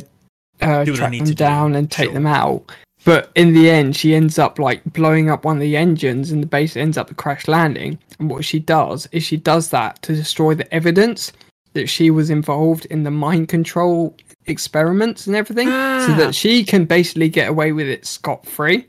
uh, 0.62 0.86
Do 0.86 0.96
track 0.96 1.12
them 1.12 1.26
to 1.26 1.26
do, 1.26 1.34
down 1.36 1.76
and 1.76 1.92
take 1.92 2.06
sure. 2.06 2.14
them 2.14 2.28
out." 2.28 2.72
But 3.08 3.32
in 3.36 3.54
the 3.54 3.70
end, 3.70 3.96
she 3.96 4.14
ends 4.14 4.38
up 4.38 4.60
like 4.60 4.84
blowing 4.84 5.30
up 5.30 5.46
one 5.46 5.56
of 5.56 5.62
the 5.62 5.78
engines, 5.78 6.30
and 6.30 6.44
the 6.44 6.48
base 6.48 6.76
ends 6.76 6.98
up 6.98 7.10
a 7.10 7.16
crash 7.16 7.48
landing. 7.48 8.00
And 8.20 8.30
what 8.30 8.44
she 8.44 8.60
does 8.60 9.08
is 9.14 9.24
she 9.24 9.38
does 9.38 9.70
that 9.70 10.02
to 10.02 10.14
destroy 10.14 10.56
the 10.56 10.72
evidence 10.74 11.32
that 11.72 11.88
she 11.88 12.12
was 12.12 12.30
involved 12.30 12.84
in 12.88 13.04
the 13.04 13.12
mind 13.12 13.48
control 13.48 14.14
experiments 14.46 15.26
and 15.26 15.38
everything, 15.38 15.70
so 15.70 15.74
Ah. 15.74 16.16
that 16.18 16.36
she 16.36 16.66
can 16.66 16.84
basically 16.84 17.30
get 17.30 17.48
away 17.48 17.72
with 17.72 17.88
it 17.88 18.06
scot 18.06 18.46
free. 18.46 18.88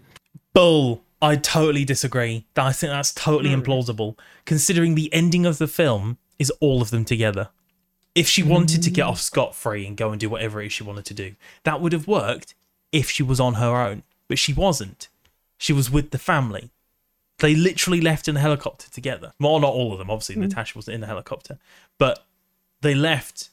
Bull. 0.52 1.04
I 1.22 1.36
totally 1.36 1.84
disagree. 1.84 2.44
I 2.56 2.72
think 2.72 2.90
that's 2.90 3.12
totally 3.14 3.50
implausible, 3.50 4.18
considering 4.44 4.96
the 4.96 5.12
ending 5.14 5.46
of 5.46 5.58
the 5.58 5.68
film 5.68 6.18
is 6.40 6.50
all 6.60 6.82
of 6.82 6.90
them 6.90 7.04
together. 7.04 7.50
If 8.16 8.26
she 8.26 8.42
wanted 8.42 8.82
to 8.82 8.90
get 8.90 9.02
off 9.02 9.20
scot 9.20 9.54
free 9.54 9.86
and 9.86 9.96
go 9.96 10.10
and 10.10 10.18
do 10.18 10.28
whatever 10.28 10.60
it 10.60 10.66
is 10.66 10.72
she 10.72 10.82
wanted 10.82 11.04
to 11.06 11.14
do, 11.14 11.36
that 11.62 11.80
would 11.80 11.92
have 11.92 12.08
worked 12.08 12.56
if 12.90 13.10
she 13.10 13.22
was 13.22 13.38
on 13.38 13.54
her 13.54 13.76
own. 13.76 14.02
But 14.28 14.38
she 14.38 14.52
wasn't. 14.52 15.08
She 15.56 15.72
was 15.72 15.90
with 15.90 16.10
the 16.10 16.18
family. 16.18 16.70
They 17.38 17.54
literally 17.54 18.00
left 18.00 18.28
in 18.28 18.36
a 18.36 18.40
helicopter 18.40 18.90
together. 18.90 19.32
Well, 19.40 19.60
not 19.60 19.72
all 19.72 19.92
of 19.92 19.98
them. 19.98 20.10
Obviously, 20.10 20.36
Natasha 20.36 20.76
wasn't 20.76 20.96
in 20.96 21.00
the 21.00 21.06
helicopter, 21.06 21.58
but 21.96 22.26
they 22.80 22.94
left 22.94 23.50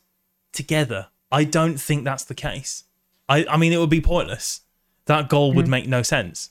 together. 0.51 1.07
I 1.31 1.43
don't 1.43 1.79
think 1.79 2.03
that's 2.03 2.23
the 2.23 2.35
case. 2.35 2.83
I, 3.29 3.45
I 3.49 3.57
mean, 3.57 3.73
it 3.73 3.77
would 3.77 3.89
be 3.89 4.01
pointless. 4.01 4.61
That 5.05 5.29
goal 5.29 5.53
would 5.53 5.67
make 5.67 5.87
no 5.87 6.01
sense. 6.01 6.49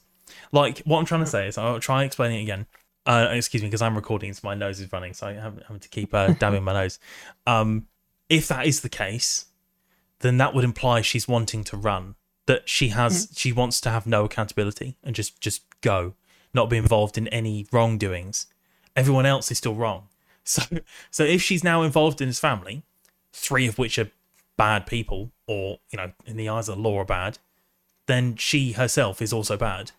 Like, 0.52 0.78
what 0.80 0.98
I'm 0.98 1.04
trying 1.04 1.24
to 1.24 1.30
say 1.30 1.48
is, 1.48 1.58
I'll 1.58 1.80
try 1.80 2.04
explaining 2.04 2.40
it 2.40 2.42
again. 2.42 2.66
Uh, 3.06 3.28
excuse 3.32 3.62
me, 3.62 3.68
because 3.68 3.82
I'm 3.82 3.96
recording, 3.96 4.32
so 4.32 4.40
my 4.44 4.54
nose 4.54 4.80
is 4.80 4.90
running, 4.92 5.12
so 5.12 5.26
I 5.26 5.32
have, 5.34 5.60
having 5.66 5.80
to 5.80 5.88
keep 5.88 6.14
uh, 6.14 6.28
dabbing 6.34 6.62
my 6.62 6.72
nose. 6.72 6.98
Um, 7.46 7.88
if 8.28 8.48
that 8.48 8.66
is 8.66 8.80
the 8.80 8.88
case, 8.88 9.46
then 10.20 10.38
that 10.38 10.54
would 10.54 10.64
imply 10.64 11.02
she's 11.02 11.28
wanting 11.28 11.64
to 11.64 11.76
run 11.76 12.14
that 12.46 12.68
she 12.68 12.88
has 12.88 13.26
mm. 13.26 13.38
she 13.38 13.52
wants 13.52 13.80
to 13.82 13.90
have 13.90 14.06
no 14.06 14.24
accountability 14.24 14.96
and 15.02 15.14
just 15.14 15.40
just 15.40 15.62
go, 15.80 16.14
not 16.52 16.70
be 16.70 16.76
involved 16.76 17.16
in 17.18 17.28
any 17.28 17.66
wrongdoings. 17.72 18.46
Everyone 18.96 19.26
else 19.26 19.50
is 19.50 19.58
still 19.58 19.74
wrong. 19.74 20.08
So 20.46 20.60
so 21.10 21.24
if 21.24 21.40
she's 21.40 21.64
now 21.64 21.80
involved 21.80 22.20
in 22.20 22.26
his 22.26 22.38
family, 22.38 22.82
three 23.32 23.66
of 23.66 23.78
which 23.78 23.98
are 23.98 24.10
bad 24.58 24.86
people, 24.86 25.30
or 25.46 25.78
you 25.90 25.96
know, 25.96 26.12
in 26.26 26.36
the 26.36 26.50
eyes 26.50 26.68
of 26.68 26.76
the 26.76 26.82
law 26.82 26.98
are 26.98 27.04
bad, 27.06 27.38
then 28.04 28.36
she 28.36 28.72
herself 28.72 29.22
is 29.22 29.32
also 29.32 29.56
bad. 29.56 29.92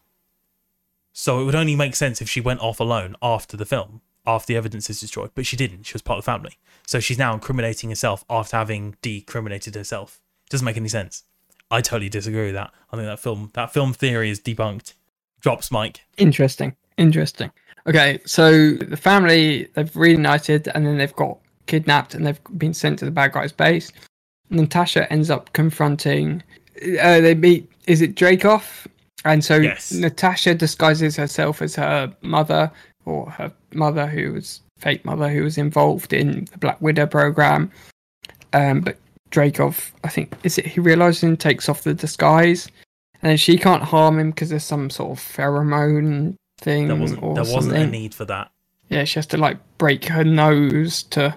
So 1.14 1.40
it 1.40 1.46
would 1.46 1.56
only 1.56 1.76
make 1.76 1.96
sense 1.96 2.22
if 2.22 2.30
she 2.30 2.42
went 2.42 2.60
off 2.60 2.80
alone 2.80 3.16
after 3.22 3.58
the 3.58 3.66
film, 3.66 4.02
after 4.28 4.54
the 4.54 4.58
evidence 4.58 4.90
is 4.90 5.00
destroyed. 5.00 5.32
But 5.34 5.46
she 5.46 5.56
didn't. 5.56 5.84
She 5.84 5.94
was 5.94 6.02
part 6.02 6.20
of 6.20 6.26
the 6.26 6.32
family. 6.32 6.58
So 6.86 7.00
she's 7.00 7.18
now 7.18 7.34
incriminating 7.34 7.90
herself 7.90 8.26
after 8.30 8.58
having 8.58 8.98
decriminated 9.02 9.76
herself. 9.76 10.20
Doesn't 10.50 10.66
make 10.66 10.78
any 10.78 10.90
sense. 10.90 11.24
I 11.72 11.82
totally 11.82 12.10
disagree 12.10 12.46
with 12.46 12.56
that. 12.56 12.72
I 12.92 12.96
think 12.96 13.08
that 13.08 13.20
film 13.20 13.52
that 13.54 13.74
film 13.74 13.94
theory 13.94 14.30
is 14.30 14.40
debunked. 14.40 14.94
Drops 15.42 15.72
Mike. 15.72 16.02
Interesting. 16.18 16.76
Interesting. 16.98 17.52
Okay, 17.88 18.20
so 18.26 18.72
the 18.74 18.98
family 18.98 19.68
they've 19.74 19.96
reunited 19.96 20.70
and 20.74 20.86
then 20.86 20.98
they've 20.98 21.16
got 21.16 21.38
kidnapped 21.68 22.16
and 22.16 22.26
they've 22.26 22.40
been 22.58 22.74
sent 22.74 23.00
to 23.00 23.06
the 23.06 23.12
bad 23.12 23.32
guy's 23.34 23.52
base. 23.52 23.92
Natasha 24.50 25.12
ends 25.12 25.30
up 25.30 25.52
confronting. 25.54 26.42
Uh, 27.00 27.20
they 27.22 27.36
meet. 27.36 27.72
Is 27.88 28.02
it 28.02 28.16
Dreykov? 28.16 28.88
And 29.24 29.44
so 29.44 29.58
Yes. 29.58 29.92
Natasha 29.92 30.54
disguises 30.54 31.16
herself 31.16 31.62
as 31.62 31.76
her 31.76 32.14
mother 32.22 32.72
or 33.06 33.30
her 33.32 33.52
mother, 33.74 34.06
who 34.08 34.34
was 34.34 34.62
fake 34.78 35.04
mother, 35.06 35.30
who 35.30 35.44
was 35.44 35.58
involved 35.58 36.14
in 36.14 36.46
the 36.52 36.58
Black 36.58 36.80
Widow 36.82 37.08
program. 37.08 37.72
Um, 38.54 38.82
but 38.82 38.98
Dreykov, 39.31 39.91
I 40.03 40.10
think, 40.10 40.34
is 40.43 40.57
it 40.57 40.65
he 40.65 40.80
realizes 40.80 41.23
and 41.23 41.39
takes 41.39 41.68
off 41.69 41.84
the 41.84 41.93
disguise, 41.93 42.68
and 43.22 43.30
then 43.31 43.38
she 43.38 43.57
can't 43.57 43.84
harm 43.84 44.19
him 44.19 44.31
because 44.31 44.49
there's 44.49 44.64
some 44.64 44.89
sort 44.89 45.11
of 45.11 45.19
pheromone 45.23 46.35
thing 46.60 46.88
There 46.88 46.95
wasn't 46.95 47.23
or 47.23 47.34
there 47.35 47.43
wasn't 47.43 47.64
something. 47.64 47.84
a 47.84 47.88
need 47.91 48.14
for 48.14 48.26
that. 48.26 48.52
Yeah, 48.89 49.03
she 49.03 49.15
has 49.15 49.26
to 49.27 49.38
like 49.38 49.57
break 49.77 50.06
her 50.06 50.23
nose 50.23 51.03
to 51.03 51.35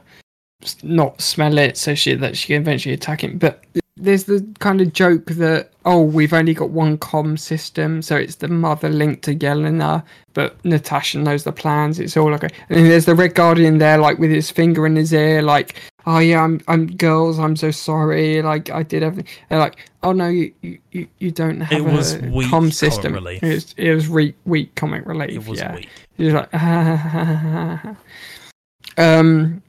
not 0.82 1.20
smell 1.20 1.56
it, 1.58 1.76
so 1.76 1.94
she 1.94 2.14
that 2.14 2.36
she 2.36 2.48
can 2.48 2.62
eventually 2.62 2.94
attack 2.94 3.22
him. 3.24 3.38
But 3.38 3.64
there's 3.98 4.24
the 4.24 4.46
kind 4.58 4.80
of 4.80 4.92
joke 4.92 5.26
that 5.26 5.70
oh, 5.84 6.02
we've 6.02 6.32
only 6.32 6.52
got 6.52 6.70
one 6.70 6.98
com 6.98 7.36
system, 7.36 8.02
so 8.02 8.16
it's 8.16 8.36
the 8.36 8.48
mother 8.48 8.90
linked 8.90 9.24
to 9.24 9.34
Yelena, 9.34 10.04
but 10.34 10.62
Natasha 10.64 11.18
knows 11.18 11.44
the 11.44 11.52
plans. 11.52 11.98
It's 11.98 12.16
all 12.16 12.34
okay. 12.34 12.48
And 12.68 12.78
then 12.78 12.88
there's 12.88 13.06
the 13.06 13.14
Red 13.14 13.34
Guardian 13.34 13.78
there, 13.78 13.98
like 13.98 14.18
with 14.18 14.30
his 14.30 14.50
finger 14.50 14.86
in 14.86 14.96
his 14.96 15.12
ear, 15.12 15.42
like 15.42 15.76
oh 16.06 16.18
yeah, 16.18 16.42
I'm 16.42 16.60
I'm 16.68 16.86
girls, 16.86 17.38
I'm 17.38 17.56
so 17.56 17.70
sorry, 17.70 18.42
like 18.42 18.70
I 18.70 18.82
did 18.82 19.02
everything. 19.02 19.30
They're 19.48 19.58
like 19.58 19.78
oh 20.02 20.12
no, 20.12 20.28
you 20.28 20.52
you, 20.62 21.08
you 21.18 21.30
don't 21.30 21.60
have 21.60 21.78
It 21.78 21.84
was 21.84 22.14
a 22.14 22.20
weak 22.20 22.50
com 22.50 22.70
system. 22.70 23.12
relief. 23.12 23.42
It 23.42 23.54
was 23.54 23.74
it 23.76 23.94
was 23.94 24.08
weak 24.08 24.36
weak 24.44 24.74
comic 24.74 25.06
relief. 25.06 25.30
It 25.30 25.46
was 25.46 25.58
yeah. 25.58 25.74
weak. 25.74 25.88
He's 26.16 26.32
like, 26.32 26.52
um, 28.98 29.62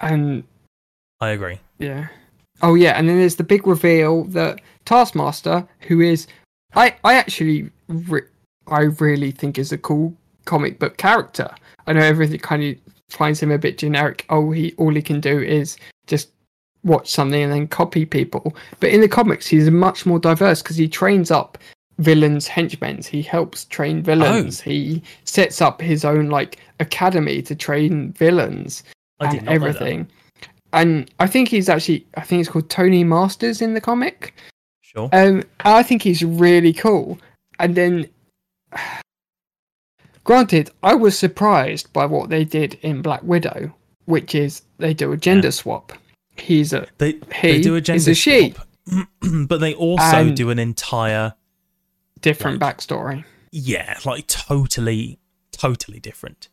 and 0.00 0.44
I 1.20 1.30
agree. 1.30 1.58
yeah, 1.78 2.08
oh 2.64 2.74
yeah, 2.74 2.92
and 2.92 3.08
then 3.08 3.18
there's 3.18 3.36
the 3.36 3.44
big 3.44 3.66
reveal 3.66 4.24
that 4.24 4.60
Taskmaster, 4.84 5.66
who 5.80 6.00
is, 6.00 6.26
I 6.74 6.96
I 7.04 7.14
actually, 7.14 7.70
re- 7.88 8.22
I 8.66 8.82
really 8.82 9.30
think 9.30 9.58
is 9.58 9.72
a 9.72 9.78
cool 9.78 10.14
comic 10.46 10.78
book 10.78 10.96
character. 10.96 11.54
I 11.86 11.92
know 11.92 12.00
everything 12.00 12.40
kind 12.40 12.64
of 12.64 12.76
finds 13.10 13.40
him 13.40 13.50
a 13.50 13.58
bit 13.58 13.78
generic. 13.78 14.24
Oh, 14.30 14.50
he 14.50 14.74
all 14.78 14.94
he 14.94 15.02
can 15.02 15.20
do 15.20 15.40
is 15.40 15.76
just 16.06 16.30
watch 16.82 17.10
something 17.10 17.42
and 17.42 17.52
then 17.52 17.68
copy 17.68 18.04
people. 18.04 18.56
But 18.80 18.90
in 18.90 19.00
the 19.00 19.08
comics, 19.08 19.46
he's 19.46 19.70
much 19.70 20.06
more 20.06 20.18
diverse 20.18 20.62
because 20.62 20.76
he 20.76 20.88
trains 20.88 21.30
up 21.30 21.58
villains 21.98 22.48
henchmen 22.48 23.00
he 23.02 23.22
helps 23.22 23.66
train 23.66 24.02
villains 24.02 24.60
oh. 24.60 24.70
he 24.70 25.00
sets 25.22 25.62
up 25.62 25.80
his 25.80 26.04
own 26.04 26.28
like 26.28 26.58
academy 26.80 27.40
to 27.40 27.54
train 27.54 28.12
villains 28.14 28.82
I 29.20 29.30
did 29.30 29.38
and 29.38 29.46
not 29.46 29.52
know 29.52 29.58
that. 29.58 29.68
everything 29.68 30.08
and 30.74 31.10
i 31.20 31.26
think 31.26 31.48
he's 31.48 31.68
actually 31.68 32.06
i 32.16 32.20
think 32.20 32.40
it's 32.40 32.48
called 32.50 32.68
tony 32.68 33.02
masters 33.04 33.62
in 33.62 33.74
the 33.74 33.80
comic 33.80 34.34
Sure. 34.82 35.08
um 35.12 35.42
i 35.60 35.82
think 35.82 36.02
he's 36.02 36.22
really 36.22 36.72
cool 36.72 37.18
and 37.58 37.74
then 37.74 38.08
granted 40.24 40.70
i 40.82 40.94
was 40.94 41.18
surprised 41.18 41.92
by 41.92 42.06
what 42.06 42.30
they 42.30 42.44
did 42.44 42.74
in 42.82 43.02
black 43.02 43.22
widow 43.22 43.74
which 44.06 44.34
is 44.34 44.62
they 44.78 44.94
do 44.94 45.12
a 45.12 45.16
gender 45.16 45.50
swap 45.50 45.92
he's 46.36 46.72
a 46.72 46.86
They 46.98 47.12
he 47.34 47.52
they 47.52 47.60
do 47.60 47.74
a 47.74 47.78
is 47.78 47.84
gender 47.84 48.10
a 48.10 48.14
she. 48.14 48.50
swap, 48.52 48.68
but 49.48 49.60
they 49.60 49.74
also 49.74 50.04
And- 50.04 50.36
do 50.36 50.50
an 50.50 50.58
entire 50.58 51.34
different 52.20 52.60
backstory 52.60 53.24
yeah, 53.56 54.00
like 54.04 54.26
totally, 54.26 55.20
totally 55.52 56.00
different. 56.00 56.48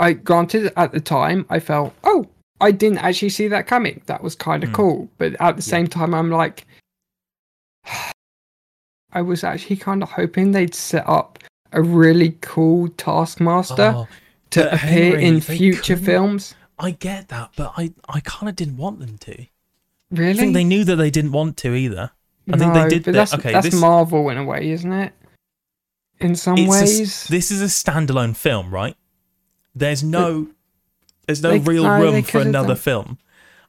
I 0.00 0.14
granted 0.14 0.72
at 0.76 0.90
the 0.90 0.98
time 0.98 1.46
I 1.48 1.60
felt, 1.60 1.94
oh, 2.02 2.26
I 2.60 2.70
didn't 2.72 2.98
actually 2.98 3.30
see 3.30 3.48
that 3.48 3.66
coming. 3.66 4.02
That 4.06 4.22
was 4.22 4.34
kind 4.34 4.62
of 4.62 4.70
Mm. 4.70 4.74
cool. 4.74 5.08
But 5.18 5.34
at 5.40 5.56
the 5.56 5.62
same 5.62 5.86
time, 5.86 6.14
I'm 6.14 6.30
like, 6.30 6.66
I 9.12 9.22
was 9.22 9.42
actually 9.44 9.76
kind 9.76 10.02
of 10.02 10.10
hoping 10.10 10.52
they'd 10.52 10.74
set 10.74 11.08
up 11.08 11.38
a 11.72 11.82
really 11.82 12.36
cool 12.40 12.88
Taskmaster 12.88 13.92
Oh, 13.96 14.08
to 14.50 14.66
appear 14.74 14.78
Henry, 15.16 15.24
in 15.24 15.40
future 15.40 15.94
couldn't. 15.94 16.04
films. 16.04 16.54
I 16.78 16.92
get 16.92 17.28
that, 17.28 17.50
but 17.56 17.72
I, 17.76 17.92
I 18.08 18.20
kind 18.20 18.48
of 18.48 18.56
didn't 18.56 18.76
want 18.76 19.00
them 19.00 19.18
to. 19.18 19.46
Really? 20.10 20.30
I 20.30 20.34
think 20.34 20.54
they 20.54 20.64
knew 20.64 20.84
that 20.84 20.96
they 20.96 21.10
didn't 21.10 21.32
want 21.32 21.56
to 21.58 21.74
either. 21.74 22.10
I 22.52 22.56
think 22.56 22.72
No, 22.72 22.82
they 22.82 22.88
did. 22.88 23.04
But 23.04 23.14
that's, 23.14 23.34
okay, 23.34 23.52
that's 23.52 23.70
this, 23.70 23.80
Marvel 23.80 24.28
in 24.30 24.38
a 24.38 24.44
way, 24.44 24.70
isn't 24.70 24.92
it? 24.92 25.12
In 26.20 26.34
some 26.34 26.56
it's 26.58 26.68
a 26.68 26.70
ways. 26.70 27.26
this 27.28 27.50
is 27.50 27.60
a 27.62 27.66
standalone 27.66 28.34
film, 28.36 28.72
right? 28.72 28.96
There's 29.74 30.02
no, 30.02 30.48
there's 31.30 31.42
no 31.42 31.50
They- 31.50 31.58
real 31.60 31.84
no, 31.84 32.00
room 32.00 32.22
for 32.22 32.40
another 32.40 32.68
done- 32.68 32.76
film. 32.76 33.18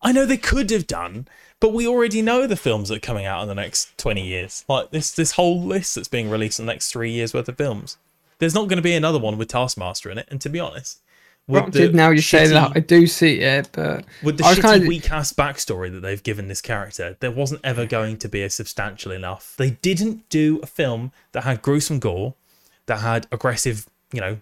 I 0.01 0.11
know 0.11 0.25
they 0.25 0.37
could 0.37 0.71
have 0.71 0.87
done, 0.87 1.27
but 1.59 1.73
we 1.73 1.85
already 1.87 2.21
know 2.23 2.47
the 2.47 2.55
films 2.55 2.89
that 2.89 2.95
are 2.97 2.99
coming 2.99 3.25
out 3.25 3.43
in 3.43 3.47
the 3.47 3.55
next 3.55 3.95
twenty 3.97 4.25
years. 4.25 4.65
Like 4.67 4.89
this, 4.89 5.11
this 5.11 5.33
whole 5.33 5.61
list 5.61 5.93
that's 5.95 6.07
being 6.07 6.29
released 6.29 6.59
in 6.59 6.65
the 6.65 6.71
next 6.73 6.91
three 6.91 7.11
years 7.11 7.33
worth 7.33 7.47
of 7.47 7.57
films. 7.57 7.97
There's 8.39 8.55
not 8.55 8.67
going 8.67 8.77
to 8.77 8.81
be 8.83 8.93
another 8.93 9.19
one 9.19 9.37
with 9.37 9.49
Taskmaster 9.49 10.09
in 10.09 10.17
it. 10.17 10.27
And 10.31 10.41
to 10.41 10.49
be 10.49 10.59
honest, 10.59 10.99
with 11.47 11.61
Granted, 11.71 11.93
now 11.93 12.09
you 12.09 12.21
say 12.21 12.47
that, 12.47 12.71
I 12.75 12.79
do 12.79 13.05
see 13.05 13.41
it, 13.41 13.69
but 13.73 14.05
with 14.23 14.37
the 14.37 14.43
shitty 14.43 14.61
kinda- 14.61 14.87
weak 14.87 15.11
ass 15.11 15.33
backstory 15.33 15.91
that 15.91 15.99
they've 15.99 16.23
given 16.23 16.47
this 16.47 16.61
character, 16.61 17.17
there 17.19 17.29
wasn't 17.31 17.61
ever 17.63 17.85
going 17.85 18.17
to 18.17 18.27
be 18.27 18.41
a 18.41 18.49
substantial 18.49 19.11
enough. 19.11 19.53
They 19.57 19.71
didn't 19.71 20.29
do 20.29 20.59
a 20.63 20.65
film 20.67 21.11
that 21.33 21.43
had 21.43 21.61
gruesome 21.61 21.99
gore, 21.99 22.33
that 22.87 23.01
had 23.01 23.27
aggressive, 23.31 23.87
you 24.11 24.21
know, 24.21 24.37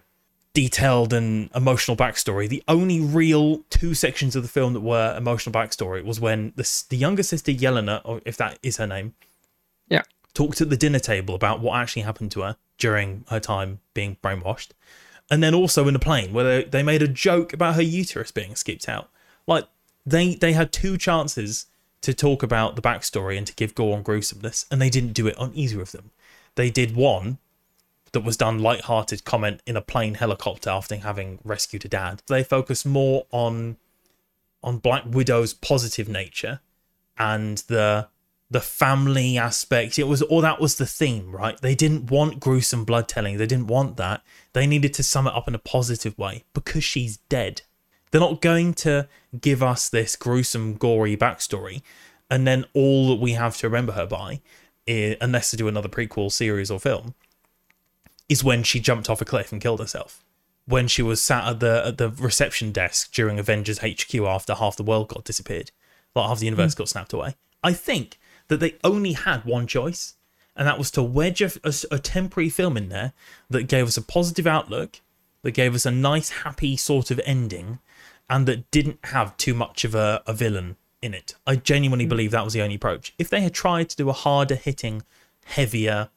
detailed 0.52 1.12
and 1.12 1.48
emotional 1.54 1.96
backstory. 1.96 2.48
The 2.48 2.62
only 2.66 3.00
real 3.00 3.58
two 3.70 3.94
sections 3.94 4.34
of 4.34 4.42
the 4.42 4.48
film 4.48 4.72
that 4.72 4.80
were 4.80 5.14
emotional 5.16 5.52
backstory 5.52 6.04
was 6.04 6.20
when 6.20 6.52
the 6.56 6.68
the 6.88 6.96
younger 6.96 7.22
sister 7.22 7.52
Yelena, 7.52 8.00
or 8.04 8.20
if 8.24 8.36
that 8.38 8.58
is 8.62 8.76
her 8.78 8.86
name, 8.86 9.14
Yeah. 9.88 10.02
talked 10.34 10.60
at 10.60 10.70
the 10.70 10.76
dinner 10.76 10.98
table 10.98 11.34
about 11.34 11.60
what 11.60 11.76
actually 11.78 12.02
happened 12.02 12.32
to 12.32 12.40
her 12.42 12.56
during 12.78 13.24
her 13.28 13.40
time 13.40 13.80
being 13.94 14.16
brainwashed. 14.22 14.70
And 15.30 15.42
then 15.42 15.54
also 15.54 15.86
in 15.86 15.94
the 15.94 16.00
plane 16.00 16.32
where 16.32 16.44
they, 16.44 16.64
they 16.64 16.82
made 16.82 17.02
a 17.02 17.08
joke 17.08 17.52
about 17.52 17.76
her 17.76 17.82
uterus 17.82 18.32
being 18.32 18.56
skipped 18.56 18.88
out. 18.88 19.08
Like 19.46 19.66
they 20.04 20.34
they 20.34 20.52
had 20.54 20.72
two 20.72 20.98
chances 20.98 21.66
to 22.00 22.12
talk 22.14 22.42
about 22.42 22.74
the 22.74 22.82
backstory 22.82 23.36
and 23.38 23.46
to 23.46 23.54
give 23.54 23.74
gore 23.74 23.94
and 23.94 24.04
gruesomeness, 24.04 24.66
and 24.70 24.80
they 24.80 24.90
didn't 24.90 25.12
do 25.12 25.26
it 25.28 25.36
on 25.38 25.52
either 25.54 25.80
of 25.80 25.92
them. 25.92 26.10
They 26.56 26.70
did 26.70 26.96
one 26.96 27.38
that 28.12 28.20
was 28.20 28.36
done 28.36 28.58
light-hearted 28.58 29.24
comment 29.24 29.62
in 29.66 29.76
a 29.76 29.80
plane 29.80 30.14
helicopter 30.14 30.70
after 30.70 30.96
having 30.96 31.38
rescued 31.44 31.84
a 31.84 31.88
dad. 31.88 32.22
They 32.26 32.42
focus 32.42 32.84
more 32.84 33.26
on 33.30 33.76
on 34.62 34.76
Black 34.76 35.04
Widow's 35.06 35.54
positive 35.54 36.08
nature 36.08 36.60
and 37.18 37.58
the 37.68 38.08
the 38.50 38.60
family 38.60 39.38
aspect. 39.38 39.98
It 39.98 40.08
was 40.08 40.22
all 40.22 40.40
that 40.40 40.60
was 40.60 40.74
the 40.74 40.86
theme, 40.86 41.30
right? 41.30 41.58
They 41.60 41.76
didn't 41.76 42.10
want 42.10 42.40
gruesome 42.40 42.84
blood 42.84 43.06
telling. 43.06 43.36
They 43.38 43.46
didn't 43.46 43.68
want 43.68 43.96
that. 43.96 44.22
They 44.54 44.66
needed 44.66 44.92
to 44.94 45.04
sum 45.04 45.28
it 45.28 45.34
up 45.34 45.46
in 45.46 45.54
a 45.54 45.58
positive 45.58 46.18
way 46.18 46.44
because 46.52 46.82
she's 46.82 47.18
dead. 47.28 47.62
They're 48.10 48.20
not 48.20 48.40
going 48.40 48.74
to 48.74 49.08
give 49.40 49.62
us 49.62 49.88
this 49.88 50.16
gruesome, 50.16 50.74
gory 50.74 51.16
backstory, 51.16 51.82
and 52.28 52.44
then 52.44 52.64
all 52.74 53.10
that 53.10 53.20
we 53.20 53.32
have 53.32 53.56
to 53.58 53.68
remember 53.68 53.92
her 53.92 54.06
by, 54.06 54.40
i 54.88 55.16
unless 55.20 55.52
they 55.52 55.56
do 55.56 55.68
another 55.68 55.88
prequel 55.88 56.32
series 56.32 56.72
or 56.72 56.80
film, 56.80 57.14
is 58.30 58.44
when 58.44 58.62
she 58.62 58.80
jumped 58.80 59.10
off 59.10 59.20
a 59.20 59.24
cliff 59.26 59.52
and 59.52 59.60
killed 59.60 59.80
herself. 59.80 60.24
When 60.64 60.86
she 60.86 61.02
was 61.02 61.20
sat 61.20 61.46
at 61.48 61.60
the 61.60 61.82
at 61.84 61.98
the 61.98 62.08
reception 62.10 62.70
desk 62.70 63.12
during 63.12 63.38
Avengers 63.38 63.80
HQ 63.80 64.14
after 64.14 64.54
half 64.54 64.76
the 64.76 64.84
world 64.84 65.08
got 65.08 65.24
disappeared, 65.24 65.72
like 66.14 66.28
half 66.28 66.38
the 66.38 66.46
universe 66.46 66.74
hmm. 66.74 66.78
got 66.78 66.88
snapped 66.88 67.12
away. 67.12 67.34
I 67.62 67.72
think 67.72 68.18
that 68.48 68.60
they 68.60 68.76
only 68.84 69.12
had 69.12 69.44
one 69.44 69.66
choice, 69.66 70.14
and 70.54 70.66
that 70.66 70.78
was 70.78 70.92
to 70.92 71.02
wedge 71.02 71.42
a, 71.42 71.50
a- 71.64 71.94
a 71.96 71.98
temporary 71.98 72.48
film 72.48 72.76
in 72.76 72.88
there 72.88 73.12
that 73.50 73.64
gave 73.64 73.86
us 73.86 73.96
a 73.96 74.02
positive 74.02 74.46
outlook, 74.46 75.00
that 75.42 75.50
gave 75.50 75.74
us 75.74 75.84
a 75.84 75.90
nice, 75.90 76.30
happy 76.30 76.76
sort 76.76 77.10
of 77.10 77.20
ending, 77.24 77.80
and 78.28 78.46
that 78.46 78.70
didn't 78.70 79.00
have 79.04 79.36
too 79.36 79.54
much 79.54 79.84
of 79.84 79.94
a, 79.96 80.22
a 80.26 80.32
villain 80.32 80.76
in 81.02 81.14
it. 81.14 81.34
I 81.46 81.56
genuinely 81.56 82.04
hmm. 82.04 82.10
believe 82.10 82.30
that 82.30 82.44
was 82.44 82.54
the 82.54 82.62
only 82.62 82.76
approach. 82.76 83.12
If 83.18 83.28
they 83.28 83.40
had 83.40 83.54
tried 83.54 83.88
to 83.88 83.96
do 83.96 84.08
a 84.08 84.12
harder 84.12 84.54
hitting, 84.54 85.02
heavier 85.46 86.10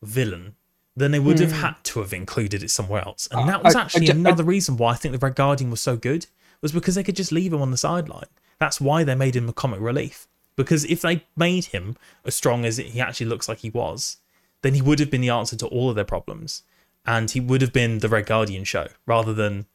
villain, 0.00 0.54
then 0.94 1.10
they 1.10 1.18
would 1.18 1.38
have 1.38 1.52
hmm. 1.52 1.58
had 1.58 1.74
to 1.84 2.00
have 2.00 2.12
included 2.12 2.62
it 2.62 2.70
somewhere 2.70 3.02
else. 3.04 3.28
And 3.30 3.48
that 3.48 3.62
was 3.62 3.74
I- 3.74 3.80
I 3.80 3.82
actually 3.84 4.06
ju- 4.06 4.12
I- 4.12 4.16
another 4.16 4.44
reason 4.44 4.76
why 4.76 4.92
I 4.92 4.96
think 4.96 5.12
the 5.12 5.24
Red 5.24 5.34
Guardian 5.34 5.70
was 5.70 5.80
so 5.80 5.96
good, 5.96 6.26
was 6.60 6.72
because 6.72 6.94
they 6.94 7.02
could 7.02 7.16
just 7.16 7.32
leave 7.32 7.52
him 7.52 7.62
on 7.62 7.70
the 7.70 7.76
sideline. 7.76 8.28
That's 8.58 8.80
why 8.80 9.04
they 9.04 9.14
made 9.14 9.34
him 9.34 9.48
a 9.48 9.52
comic 9.52 9.80
relief. 9.80 10.28
Because 10.54 10.84
if 10.84 11.00
they 11.00 11.24
made 11.36 11.66
him 11.66 11.96
as 12.24 12.34
strong 12.34 12.64
as 12.64 12.76
he 12.76 13.00
actually 13.00 13.26
looks 13.26 13.48
like 13.48 13.58
he 13.58 13.70
was, 13.70 14.18
then 14.60 14.74
he 14.74 14.82
would 14.82 15.00
have 15.00 15.10
been 15.10 15.20
the 15.20 15.30
answer 15.30 15.56
to 15.56 15.66
all 15.66 15.88
of 15.88 15.96
their 15.96 16.04
problems. 16.04 16.62
And 17.04 17.30
he 17.30 17.40
would 17.40 17.62
have 17.62 17.72
been 17.72 17.98
the 17.98 18.08
Red 18.08 18.26
Guardian 18.26 18.64
show 18.64 18.88
rather 19.06 19.34
than 19.34 19.66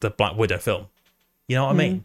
the 0.00 0.10
Black 0.10 0.36
Widow 0.36 0.58
film. 0.58 0.86
You 1.46 1.56
know 1.56 1.64
what 1.64 1.70
I 1.70 1.72
hmm. 1.72 1.78
mean? 1.78 2.04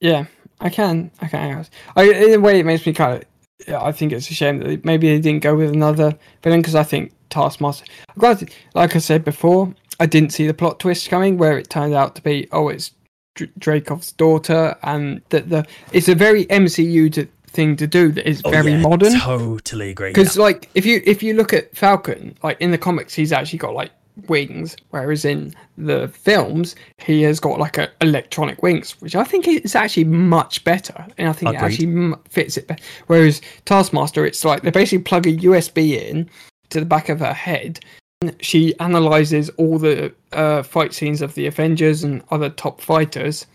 Yeah, 0.00 0.24
I 0.60 0.70
can. 0.70 1.10
I 1.20 1.28
can. 1.28 1.66
I, 1.94 2.04
in 2.04 2.34
a 2.34 2.40
way, 2.40 2.60
it 2.60 2.66
makes 2.66 2.86
me 2.86 2.92
kind 2.92 3.22
of. 3.22 3.24
Yeah, 3.66 3.82
I 3.82 3.92
think 3.92 4.12
it's 4.12 4.30
a 4.30 4.34
shame 4.34 4.60
that 4.60 4.84
maybe 4.84 5.08
they 5.08 5.20
didn't 5.20 5.42
go 5.42 5.56
with 5.56 5.70
another 5.70 6.16
villain 6.42 6.60
because 6.60 6.74
I 6.74 6.84
think 6.84 7.12
Taskmaster. 7.30 7.84
Granted, 8.16 8.54
like 8.74 8.94
I 8.94 8.98
said 9.00 9.24
before, 9.24 9.74
I 10.00 10.06
didn't 10.06 10.32
see 10.32 10.46
the 10.46 10.54
plot 10.54 10.78
twist 10.80 11.08
coming 11.08 11.38
where 11.38 11.58
it 11.58 11.68
turned 11.68 11.94
out 11.94 12.14
to 12.16 12.22
be 12.22 12.48
oh, 12.52 12.68
it's 12.68 12.92
Dr- 13.34 13.50
Dreykov's 13.58 14.12
daughter, 14.12 14.76
and 14.82 15.22
that 15.30 15.48
the 15.48 15.66
it's 15.92 16.08
a 16.08 16.14
very 16.14 16.46
MCU 16.46 17.12
to, 17.14 17.28
thing 17.48 17.76
to 17.76 17.86
do 17.86 18.12
that 18.12 18.28
is 18.28 18.42
Oh, 18.44 18.50
very 18.50 18.72
yeah, 18.72 18.80
modern. 18.80 19.18
Totally 19.18 19.90
agree. 19.90 20.10
Because 20.10 20.38
like 20.38 20.68
if 20.74 20.86
you 20.86 21.02
if 21.04 21.22
you 21.22 21.34
look 21.34 21.52
at 21.52 21.76
Falcon, 21.76 22.36
like 22.42 22.60
in 22.60 22.70
the 22.70 22.78
comics, 22.78 23.14
he's 23.14 23.32
actually 23.32 23.58
got 23.58 23.74
like 23.74 23.90
wings, 24.26 24.76
whereas 24.90 25.24
in 25.24 25.54
the 25.76 26.08
films 26.08 26.74
he 26.98 27.22
has 27.22 27.38
got 27.40 27.58
like 27.58 27.78
a 27.78 27.90
electronic 28.00 28.62
wings, 28.62 29.00
which 29.00 29.14
I 29.14 29.24
think 29.24 29.46
is 29.46 29.74
actually 29.74 30.04
much 30.04 30.64
better, 30.64 31.06
and 31.16 31.28
I 31.28 31.32
think 31.32 31.54
Agreed. 31.54 31.60
it 31.60 31.66
actually 31.72 31.86
m- 31.88 32.20
fits 32.28 32.56
it 32.56 32.66
better. 32.66 32.82
Whereas 33.06 33.40
Taskmaster, 33.64 34.24
it's 34.26 34.44
like 34.44 34.62
they 34.62 34.70
basically 34.70 35.04
plug 35.04 35.26
a 35.26 35.36
USB 35.36 36.00
in 36.10 36.28
to 36.70 36.80
the 36.80 36.86
back 36.86 37.08
of 37.08 37.20
her 37.20 37.32
head. 37.32 37.80
and 38.20 38.34
She 38.40 38.78
analyzes 38.80 39.48
all 39.50 39.78
the 39.78 40.12
uh, 40.32 40.62
fight 40.62 40.92
scenes 40.92 41.22
of 41.22 41.34
the 41.34 41.46
Avengers 41.46 42.02
and 42.04 42.22
other 42.30 42.50
top 42.50 42.80
fighters, 42.80 43.46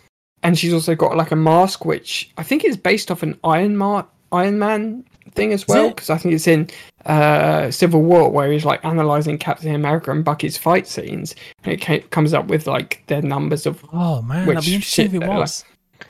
and 0.41 0.57
she's 0.57 0.73
also 0.73 0.95
got 0.95 1.18
like 1.18 1.31
a 1.31 1.35
mask, 1.35 1.85
which 1.85 2.31
I 2.38 2.44
think 2.44 2.64
is 2.64 2.77
based 2.77 3.11
off 3.11 3.23
an 3.23 3.38
Iron 3.44 3.77
Man 3.77 4.06
Iron 4.31 4.57
Man 4.57 5.06
thing 5.35 5.53
as 5.53 5.68
well, 5.68 5.89
because 5.89 6.10
I 6.10 6.18
think 6.18 6.34
it's 6.35 6.47
in 6.47 6.69
uh, 7.05 7.69
Civil 7.72 8.01
War 8.01 8.31
where 8.31 8.51
he's 8.51 8.65
like 8.65 8.84
analyzing 8.85 9.38
Captain 9.38 9.76
America 9.76 10.11
and 10.11 10.23
Bucky's 10.23 10.57
fight 10.57 10.88
scenes, 10.88 11.35
and 11.64 11.73
it 11.73 11.81
ca- 11.81 12.01
comes 12.10 12.34
up 12.34 12.47
with 12.47 12.68
like 12.68 13.03
their 13.07 13.22
numbers 13.22 13.65
of. 13.65 13.84
oh 13.93 14.22
man, 14.22 14.47
which 14.47 14.55
that'd 14.55 14.69
be 14.69 14.76
interesting 14.76 15.05
if 15.05 15.11
shit 15.11 15.22
it 15.22 15.26
they're 15.26 15.38
was. 15.38 15.65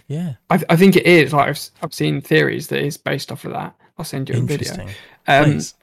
yeah, 0.07 0.33
I, 0.49 0.61
I 0.69 0.75
think 0.75 0.95
it 0.95 1.05
is. 1.05 1.33
Like 1.33 1.49
I've, 1.49 1.69
I've 1.81 1.93
seen 1.93 2.21
theories 2.21 2.67
that 2.67 2.83
it's 2.83 2.97
based 2.97 3.31
off 3.31 3.45
of 3.45 3.51
that. 3.53 3.75
I'll 3.97 4.05
send 4.05 4.29
you 4.29 4.35
a 4.35 4.41
video. 4.41 4.71
interesting. 4.71 4.89
Um, 5.27 5.43
Please. 5.45 5.73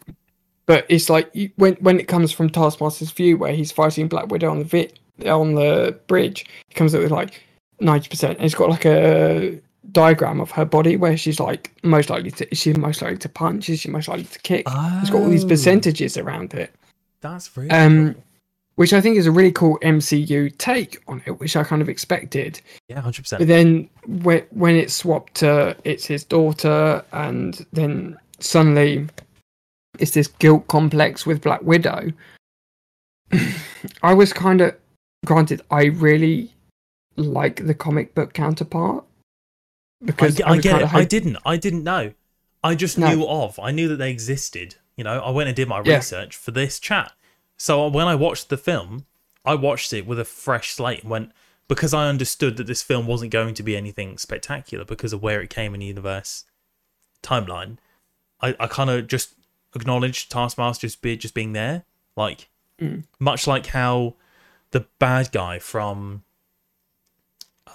but 0.66 0.86
it's 0.88 1.08
like 1.08 1.32
when 1.56 1.74
when 1.74 1.98
it 2.00 2.08
comes 2.08 2.32
from 2.32 2.50
Taskmaster's 2.50 3.10
view, 3.10 3.36
where 3.38 3.52
he's 3.52 3.72
fighting 3.72 4.08
Black 4.08 4.28
Widow 4.30 4.50
on 4.50 4.58
the 4.58 4.64
vi- 4.64 5.28
on 5.30 5.54
the 5.54 5.98
bridge, 6.06 6.46
he 6.68 6.74
comes 6.74 6.94
up 6.94 7.02
with 7.02 7.10
like 7.12 7.42
ninety 7.80 8.08
percent. 8.08 8.36
And 8.38 8.46
it's 8.46 8.54
got 8.54 8.68
like 8.70 8.84
a 8.84 9.60
diagram 9.92 10.40
of 10.40 10.50
her 10.52 10.64
body 10.64 10.96
where 10.96 11.16
she's 11.16 11.40
like 11.40 11.72
most 11.82 12.10
likely 12.10 12.30
to 12.32 12.50
is 12.50 12.58
she 12.58 12.72
most 12.74 13.02
likely 13.02 13.18
to 13.18 13.28
punch, 13.28 13.68
is 13.68 13.80
she 13.80 13.88
most 13.90 14.08
likely 14.08 14.24
to 14.24 14.38
kick. 14.40 14.66
It's 14.66 15.10
got 15.10 15.22
all 15.22 15.28
these 15.30 15.44
Oh, 15.44 15.48
percentages 15.48 16.16
around 16.16 16.54
it, 16.54 16.72
That's 17.20 17.56
really 17.56 17.70
um, 17.70 18.14
cool. 18.14 18.22
which 18.76 18.92
I 18.92 19.00
think 19.00 19.16
is 19.16 19.26
a 19.26 19.32
really 19.32 19.52
cool 19.52 19.78
MCU 19.82 20.56
take 20.58 21.02
on 21.08 21.22
it, 21.26 21.38
which 21.40 21.56
I 21.56 21.64
kind 21.64 21.82
of 21.82 21.88
expected. 21.88 22.60
yeah, 22.88 23.00
hundred 23.00 23.22
percent. 23.22 23.40
But 23.40 23.48
then 23.48 23.88
when 24.06 24.42
when 24.50 24.76
it's 24.76 24.94
swapped 24.94 25.34
to 25.36 25.76
it's 25.84 26.06
his 26.06 26.24
daughter, 26.24 27.04
and 27.12 27.64
then 27.72 28.18
suddenly 28.38 29.06
it's 29.98 30.12
this 30.12 30.28
guilt 30.28 30.66
complex 30.68 31.26
with 31.26 31.42
Black 31.42 31.62
Widow. 31.62 32.12
I 34.02 34.14
was 34.14 34.32
kind 34.32 34.60
of 34.60 34.74
granted. 35.26 35.62
I 35.70 35.84
really 35.86 36.50
like 37.16 37.66
the 37.66 37.74
comic 37.74 38.14
book 38.14 38.32
counterpart 38.32 39.04
because 40.04 40.36
get- 40.36 40.48
I 40.48 40.58
get 40.58 40.82
it. 40.82 40.94
I 40.94 41.04
didn't. 41.04 41.36
I 41.44 41.56
didn't 41.56 41.84
know. 41.84 42.12
I 42.62 42.74
just 42.74 42.98
No. 42.98 43.08
knew 43.14 43.26
of. 43.26 43.58
I 43.58 43.70
knew 43.70 43.88
that 43.88 43.96
they 43.96 44.10
existed. 44.10 44.76
You 44.96 45.04
know, 45.04 45.20
I 45.20 45.30
went 45.30 45.48
and 45.48 45.56
did 45.56 45.68
my 45.68 45.82
Yeah. 45.84 45.96
research 45.96 46.36
for 46.36 46.50
this 46.50 46.78
chat. 46.78 47.12
So 47.56 47.86
when 47.88 48.06
I 48.06 48.14
watched 48.14 48.48
the 48.48 48.56
film, 48.56 49.06
I 49.44 49.54
watched 49.54 49.92
it 49.92 50.06
with 50.06 50.18
a 50.18 50.24
fresh 50.24 50.70
slate 50.72 51.02
and 51.02 51.10
went 51.10 51.32
because 51.68 51.94
I 51.94 52.08
understood 52.08 52.56
that 52.56 52.66
this 52.66 52.82
film 52.82 53.06
wasn't 53.06 53.30
going 53.30 53.54
to 53.54 53.62
be 53.62 53.76
anything 53.76 54.18
spectacular 54.18 54.84
because 54.84 55.12
of 55.12 55.22
where 55.22 55.40
it 55.40 55.50
came 55.50 55.72
in 55.74 55.80
the 55.80 55.86
universe 55.86 56.44
timeline. 57.22 57.78
I, 58.40 58.56
I 58.58 58.66
kind 58.66 58.90
of 58.90 59.06
just 59.06 59.34
acknowledged 59.74 60.30
Taskmaster 60.30 60.86
just, 60.86 61.00
be, 61.00 61.16
just 61.16 61.34
being 61.34 61.52
there, 61.52 61.84
like 62.16 62.48
Mm. 62.80 63.04
much 63.18 63.46
like 63.46 63.66
how 63.66 64.14
the 64.70 64.80
bad 64.98 65.30
guy 65.32 65.58
from 65.58 66.24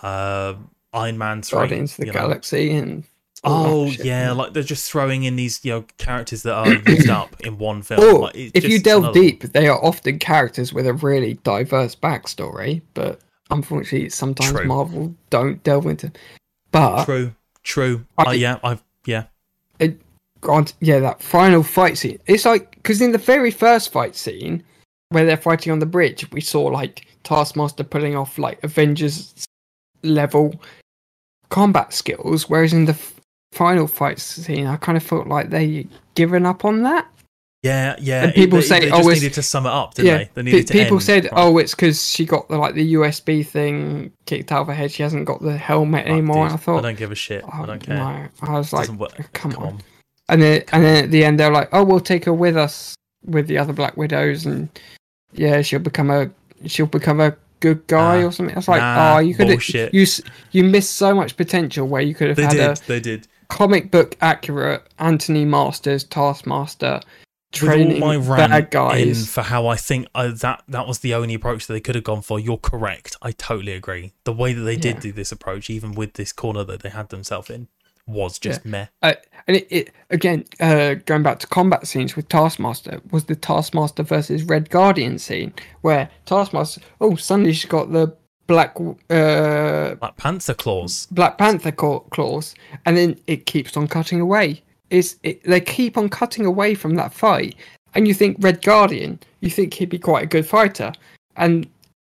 uh, 0.02 0.56
Iron 0.96 1.18
Man 1.18 1.42
three, 1.42 1.58
Guardians 1.58 1.92
of 1.92 1.98
the 1.98 2.06
you 2.08 2.14
know, 2.14 2.20
Galaxy 2.20 2.72
and 2.76 3.04
Oh 3.48 3.86
yeah, 3.86 4.32
like 4.32 4.54
they're 4.54 4.64
just 4.64 4.90
throwing 4.92 5.24
in 5.24 5.36
these 5.36 5.64
you 5.64 5.72
know 5.72 5.86
characters 6.00 6.42
that 6.44 6.56
are 6.56 6.74
used 6.74 7.10
up 7.22 7.40
in 7.42 7.58
one 7.60 7.84
film. 7.84 8.02
Or 8.04 8.20
Like, 8.22 8.36
it's 8.36 8.52
if 8.56 8.68
you 8.68 8.80
delve 8.80 9.04
another- 9.04 9.20
deep, 9.22 9.44
they 9.44 9.68
are 9.68 9.84
often 9.86 10.18
characters 10.18 10.74
with 10.74 10.88
a 10.88 10.94
really 10.94 11.36
diverse 11.44 11.96
backstory, 11.96 12.82
but 12.96 13.20
unfortunately, 13.52 14.10
sometimes 14.10 14.52
True. 14.52 14.66
Marvel 14.66 15.14
don't 15.30 15.62
delve 15.64 15.86
into. 15.86 16.12
But 16.72 17.06
true, 17.06 17.36
true. 17.64 18.06
I 18.18 18.24
Uh, 18.24 18.32
yeah, 18.32 18.60
I've 18.64 18.84
yeah, 19.06 19.26
It, 19.80 20.02
God, 20.42 20.72
yeah, 20.80 21.00
that 21.00 21.22
final 21.22 21.62
fight 21.62 22.00
scene. 22.00 22.20
It's 22.26 22.46
like 22.46 22.72
because 22.72 23.00
in 23.00 23.12
the 23.12 23.20
very 23.20 23.52
first 23.52 23.92
fight 23.92 24.16
scene 24.16 24.64
where 25.10 25.26
they're 25.26 25.38
fighting 25.38 25.72
on 25.72 25.78
the 25.80 25.86
bridge, 25.86 26.30
we 26.32 26.42
saw 26.42 26.62
like 26.64 27.06
Taskmaster 27.24 27.84
pulling 27.84 28.16
off 28.16 28.40
like 28.40 28.64
Avengers 28.64 29.46
level 30.02 30.60
combat 31.50 31.94
skills, 31.94 32.50
whereas 32.50 32.74
in 32.74 32.86
the 32.86 32.94
f- 32.94 33.20
final 33.52 33.88
fight 33.88 34.20
scene, 34.20 34.68
I 34.68 34.76
kind 34.78 34.98
of 34.98 35.04
felt 35.04 35.28
like 35.28 35.50
they 35.50 35.88
given 36.16 36.46
up 36.46 36.66
on 36.66 36.84
that. 36.84 37.08
yeah, 37.64 37.96
yeah. 38.00 38.22
And 38.24 38.30
it- 38.32 38.36
people 38.36 38.60
they, 38.60 38.66
say, 38.66 38.80
they 38.82 38.88
"Oh, 38.92 38.98
just 38.98 39.08
it's- 39.08 39.22
needed 39.22 39.34
to 39.36 39.42
sum 39.44 39.66
it 39.66 39.70
up, 39.72 39.94
didn't 39.96 40.08
yeah, 40.08 40.18
they? 40.18 40.30
They 40.36 40.44
needed 40.44 40.68
to 40.68 40.74
people 40.74 40.98
end. 40.98 41.04
said, 41.04 41.24
Right. 41.26 41.34
"Oh, 41.36 41.58
it's 41.58 41.74
because 41.74 42.06
she 42.08 42.26
got 42.26 42.48
the 42.48 42.58
like 42.58 42.76
the 42.76 42.94
USB 42.94 43.44
thing 43.46 44.12
kicked 44.26 44.52
out 44.52 44.62
of 44.62 44.68
her 44.68 44.74
head. 44.74 44.92
She 44.92 45.02
hasn't 45.04 45.26
got 45.26 45.42
the 45.42 45.58
helmet 45.58 46.04
Fuck, 46.04 46.12
anymore." 46.12 46.46
dude, 46.48 46.54
I 46.54 46.58
thought, 46.58 46.78
I 46.80 46.82
don't 46.82 46.98
give 46.98 47.12
a 47.12 47.16
shit. 47.16 47.44
I 47.46 47.62
oh, 47.62 47.66
don't 47.66 47.80
care. 47.82 47.96
no. 47.98 48.28
I 48.48 48.58
was 48.58 48.72
like, 48.74 48.88
Doesn't 48.88 49.34
come 49.34 49.56
on. 49.56 49.82
And 50.30 50.42
then 50.42 50.64
and 50.72 50.84
then 50.84 51.04
at 51.06 51.12
the 51.12 51.24
end 51.26 51.40
they're 51.40 51.52
like, 51.52 51.70
"Oh, 51.72 51.84
we'll 51.84 52.00
take 52.00 52.26
her 52.26 52.34
with 52.34 52.56
us 52.58 52.96
with 53.26 53.48
the 53.48 53.58
other 53.58 53.74
Black 53.74 53.98
Widows, 53.98 54.46
and 54.46 54.70
yeah, 55.34 55.62
she'll 55.64 55.80
become 55.80 56.10
a 56.12 56.30
she'll 56.68 56.86
become 56.86 57.20
a 57.20 57.36
good 57.60 57.86
guy 57.88 58.22
Nah. 58.22 58.28
or 58.28 58.32
something." 58.32 58.56
I 58.56 58.60
was 58.60 58.68
like, 58.68 58.82
Nah, 58.82 59.16
"Oh, 59.16 59.20
you 59.20 59.36
could 59.36 59.48
bullshit. 59.48 59.94
you 59.94 60.06
you 60.52 60.64
missed 60.64 60.94
so 60.96 61.14
much 61.16 61.38
potential 61.38 61.88
where 61.88 62.02
you 62.02 62.14
could 62.16 62.28
have 62.30 62.38
They 62.38 62.44
had 62.44 62.52
did. 62.52 62.62
a 62.62 62.76
They 62.88 63.00
did. 63.00 63.28
comic 63.50 63.92
book 63.92 64.16
accurate 64.22 64.84
Anthony 65.00 65.46
Masters 65.46 66.04
Taskmaster 66.04 67.00
training 67.52 68.00
my 68.02 68.16
rant 68.18 68.52
bad 68.52 68.64
in 68.64 68.70
guys." 68.70 69.28
for 69.30 69.42
how 69.44 69.68
I 69.68 69.76
think 69.78 70.08
uh, 70.14 70.32
that 70.42 70.64
that 70.68 70.88
was 70.88 71.00
the 71.00 71.14
only 71.14 71.34
approach 71.36 71.68
that 71.68 71.74
they 71.74 71.80
could 71.80 71.96
have 71.96 72.04
gone 72.04 72.22
for. 72.22 72.40
You're 72.40 72.58
correct. 72.58 73.16
I 73.22 73.32
totally 73.32 73.72
agree. 73.74 74.12
The 74.26 74.34
way 74.34 74.54
that 74.54 74.62
they 74.62 74.76
did 74.76 74.96
Yeah. 74.96 75.02
do 75.02 75.12
this 75.14 75.32
approach, 75.32 75.70
even 75.70 75.94
with 75.94 76.14
this 76.14 76.32
corner 76.34 76.64
that 76.66 76.82
they 76.82 76.90
had 76.90 77.10
themselves 77.10 77.50
in, 77.50 77.68
was 78.08 78.40
just 78.40 78.66
meh. 78.66 78.88
Uh, 79.02 79.14
and 79.48 79.58
it, 79.58 79.68
it 79.70 79.92
again, 80.10 80.46
uh, 80.60 80.96
going 81.06 81.24
back 81.24 81.40
to 81.40 81.48
combat 81.48 81.88
scenes 81.88 82.16
with 82.16 82.28
Taskmaster, 82.30 83.02
was 83.12 83.26
the 83.26 83.36
Taskmaster 83.36 84.04
versus 84.04 84.44
Red 84.44 84.70
Guardian 84.70 85.18
scene 85.20 85.54
where 85.82 86.10
Taskmaster, 86.26 86.82
oh, 87.02 87.16
suddenly 87.16 87.54
she's 87.54 87.70
got 87.70 87.92
the 87.92 88.16
black 88.48 88.76
uh, 89.10 89.96
Like 90.02 90.18
Panther 90.18 90.54
claws. 90.54 91.08
Black 91.12 91.38
Panther 91.38 91.72
claws, 91.72 92.56
and 92.86 92.98
then 92.98 93.20
it 93.28 93.46
keeps 93.46 93.76
on 93.78 93.88
cutting 93.88 94.22
away. 94.22 94.62
Is 94.90 95.18
it, 95.24 95.44
they 95.44 95.62
keep 95.62 95.98
on 95.98 96.10
cutting 96.10 96.46
away 96.46 96.76
from 96.76 96.96
that 96.96 97.14
fight, 97.14 97.56
and 97.96 98.08
you 98.08 98.14
think 98.14 98.38
Red 98.40 98.62
Guardian, 98.62 99.20
you 99.40 99.50
think 99.50 99.74
he'd 99.74 99.90
be 99.90 100.00
quite 100.00 100.24
a 100.24 100.28
good 100.28 100.46
fighter, 100.46 100.94
and 101.38 101.68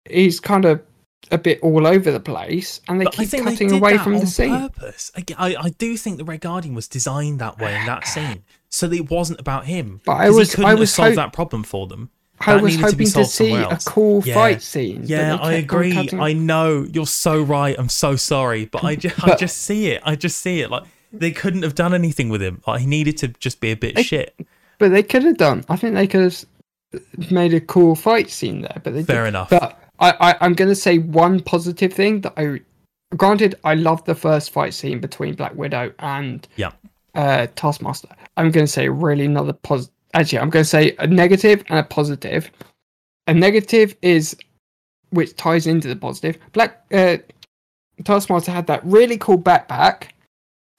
he's 0.09 0.41
kind 0.41 0.65
of 0.65 0.81
a 1.31 1.39
bit 1.39 1.61
all 1.63 1.87
over 1.87 2.11
the 2.11 2.21
place, 2.21 2.81
and 2.89 3.01
they 3.01 3.05
But 3.05 3.15
keep 3.15 3.31
cutting 3.31 3.45
they 3.45 3.55
did 3.57 3.73
away 3.73 3.97
that 3.97 4.05
from 4.05 4.15
on 4.15 4.21
the 4.21 4.27
scene. 4.27 4.51
purpose. 4.69 5.11
I, 5.17 5.25
I, 5.39 5.57
I 5.57 5.69
do 5.71 5.97
think 5.97 6.19
the 6.19 6.25
Red 6.25 6.41
Guardian 6.41 6.75
was 6.75 6.89
designed 6.89 7.39
that 7.39 7.59
way 7.59 7.75
in 7.79 7.87
that 7.87 8.07
scene, 8.07 8.43
so 8.69 8.87
that 8.89 8.97
it 8.97 9.11
wasn't 9.11 9.41
about 9.41 9.67
him. 9.67 10.01
But 10.05 10.13
I 10.13 10.31
was- 10.31 10.59
I 10.59 10.75
was 10.75 10.93
solved 10.93 11.11
ho- 11.11 11.17
that 11.17 11.33
problem 11.33 11.63
for 11.63 11.87
them. 11.87 12.11
I 12.41 12.55
That 12.55 12.63
was 12.63 12.73
needed 12.77 12.79
to 12.87 12.91
hoping 12.93 13.07
to, 13.07 13.25
see 13.25 13.55
a 13.55 13.79
cool 13.85 14.23
Yeah. 14.27 14.35
fight 14.35 14.63
scene. 14.63 15.03
Yeah, 15.05 15.37
I 15.41 15.53
agree. 15.53 15.93
cutting- 15.93 16.21
I 16.21 16.33
know 16.33 16.87
you're 16.93 17.07
so 17.07 17.41
right. 17.41 17.77
I'm 17.79 17.89
so 17.89 18.17
sorry, 18.17 18.65
but 18.65 18.83
I 18.83 18.97
just, 18.97 19.23
I 19.25 19.37
just 19.37 19.59
see 19.59 19.87
it. 19.89 20.03
I 20.05 20.17
just 20.17 20.39
see 20.39 20.61
it. 20.61 20.71
Like 20.71 20.83
they 21.13 21.31
couldn't 21.31 21.63
have 21.63 21.77
done 21.77 21.95
anything 21.95 22.31
with 22.31 22.43
him. 22.43 22.61
Like 22.67 22.81
he 22.81 22.87
needed 22.87 23.17
to 23.19 23.29
just 23.29 23.61
be 23.61 23.71
a 23.71 23.77
bit 23.77 23.95
They- 23.95 24.03
shit. 24.03 24.35
But 24.79 24.91
they 24.91 25.05
could 25.05 25.23
have 25.23 25.37
done. 25.37 25.65
I 25.69 25.77
think 25.77 25.95
they 25.95 26.09
could 26.09 26.23
have 26.23 27.31
made 27.31 27.55
a 27.55 27.61
cool 27.61 27.95
fight 27.95 28.29
scene 28.29 28.63
there. 28.63 28.81
But 28.83 28.95
they 28.95 29.05
Fair 29.05 29.17
didn't. 29.25 29.29
enough. 29.29 29.51
But 29.51 29.79
I, 30.03 30.33
I, 30.33 30.37
I'm 30.41 30.55
going 30.55 30.69
to 30.69 30.75
say 30.75 30.99
one 30.99 31.41
positive 31.41 31.93
thing 31.93 32.21
that 32.23 32.35
I 32.37 32.61
granted, 33.17 33.55
I 33.65 33.75
love 33.75 34.05
the 34.05 34.15
first 34.15 34.51
fight 34.51 34.75
scene 34.75 35.01
between 35.01 35.35
Black 35.35 35.55
Widow 35.55 35.93
and 36.01 36.47
Yeah. 36.57 36.73
uh, 37.15 37.47
Taskmaster. 37.57 38.09
I'm 38.37 38.51
going 38.51 38.67
to 38.67 38.73
say 38.73 38.89
really 38.89 39.25
another 39.25 39.53
positive. 39.53 39.95
Actually, 40.15 40.41
I'm 40.41 40.51
going 40.51 40.65
to 40.65 40.69
say 40.69 40.95
a 40.99 41.07
negative 41.07 41.65
and 41.69 41.79
a 41.79 41.85
positive. 41.85 42.51
A 43.29 43.35
negative 43.35 43.95
is, 44.03 44.37
which 45.11 45.37
ties 45.37 45.67
into 45.67 45.89
the 45.89 45.97
positive. 45.97 46.39
Black 46.53 46.85
uh, 46.93 47.19
Taskmaster 48.05 48.51
had 48.51 48.67
that 48.67 48.85
really 48.85 49.17
cool 49.17 49.39
backpack 49.39 50.09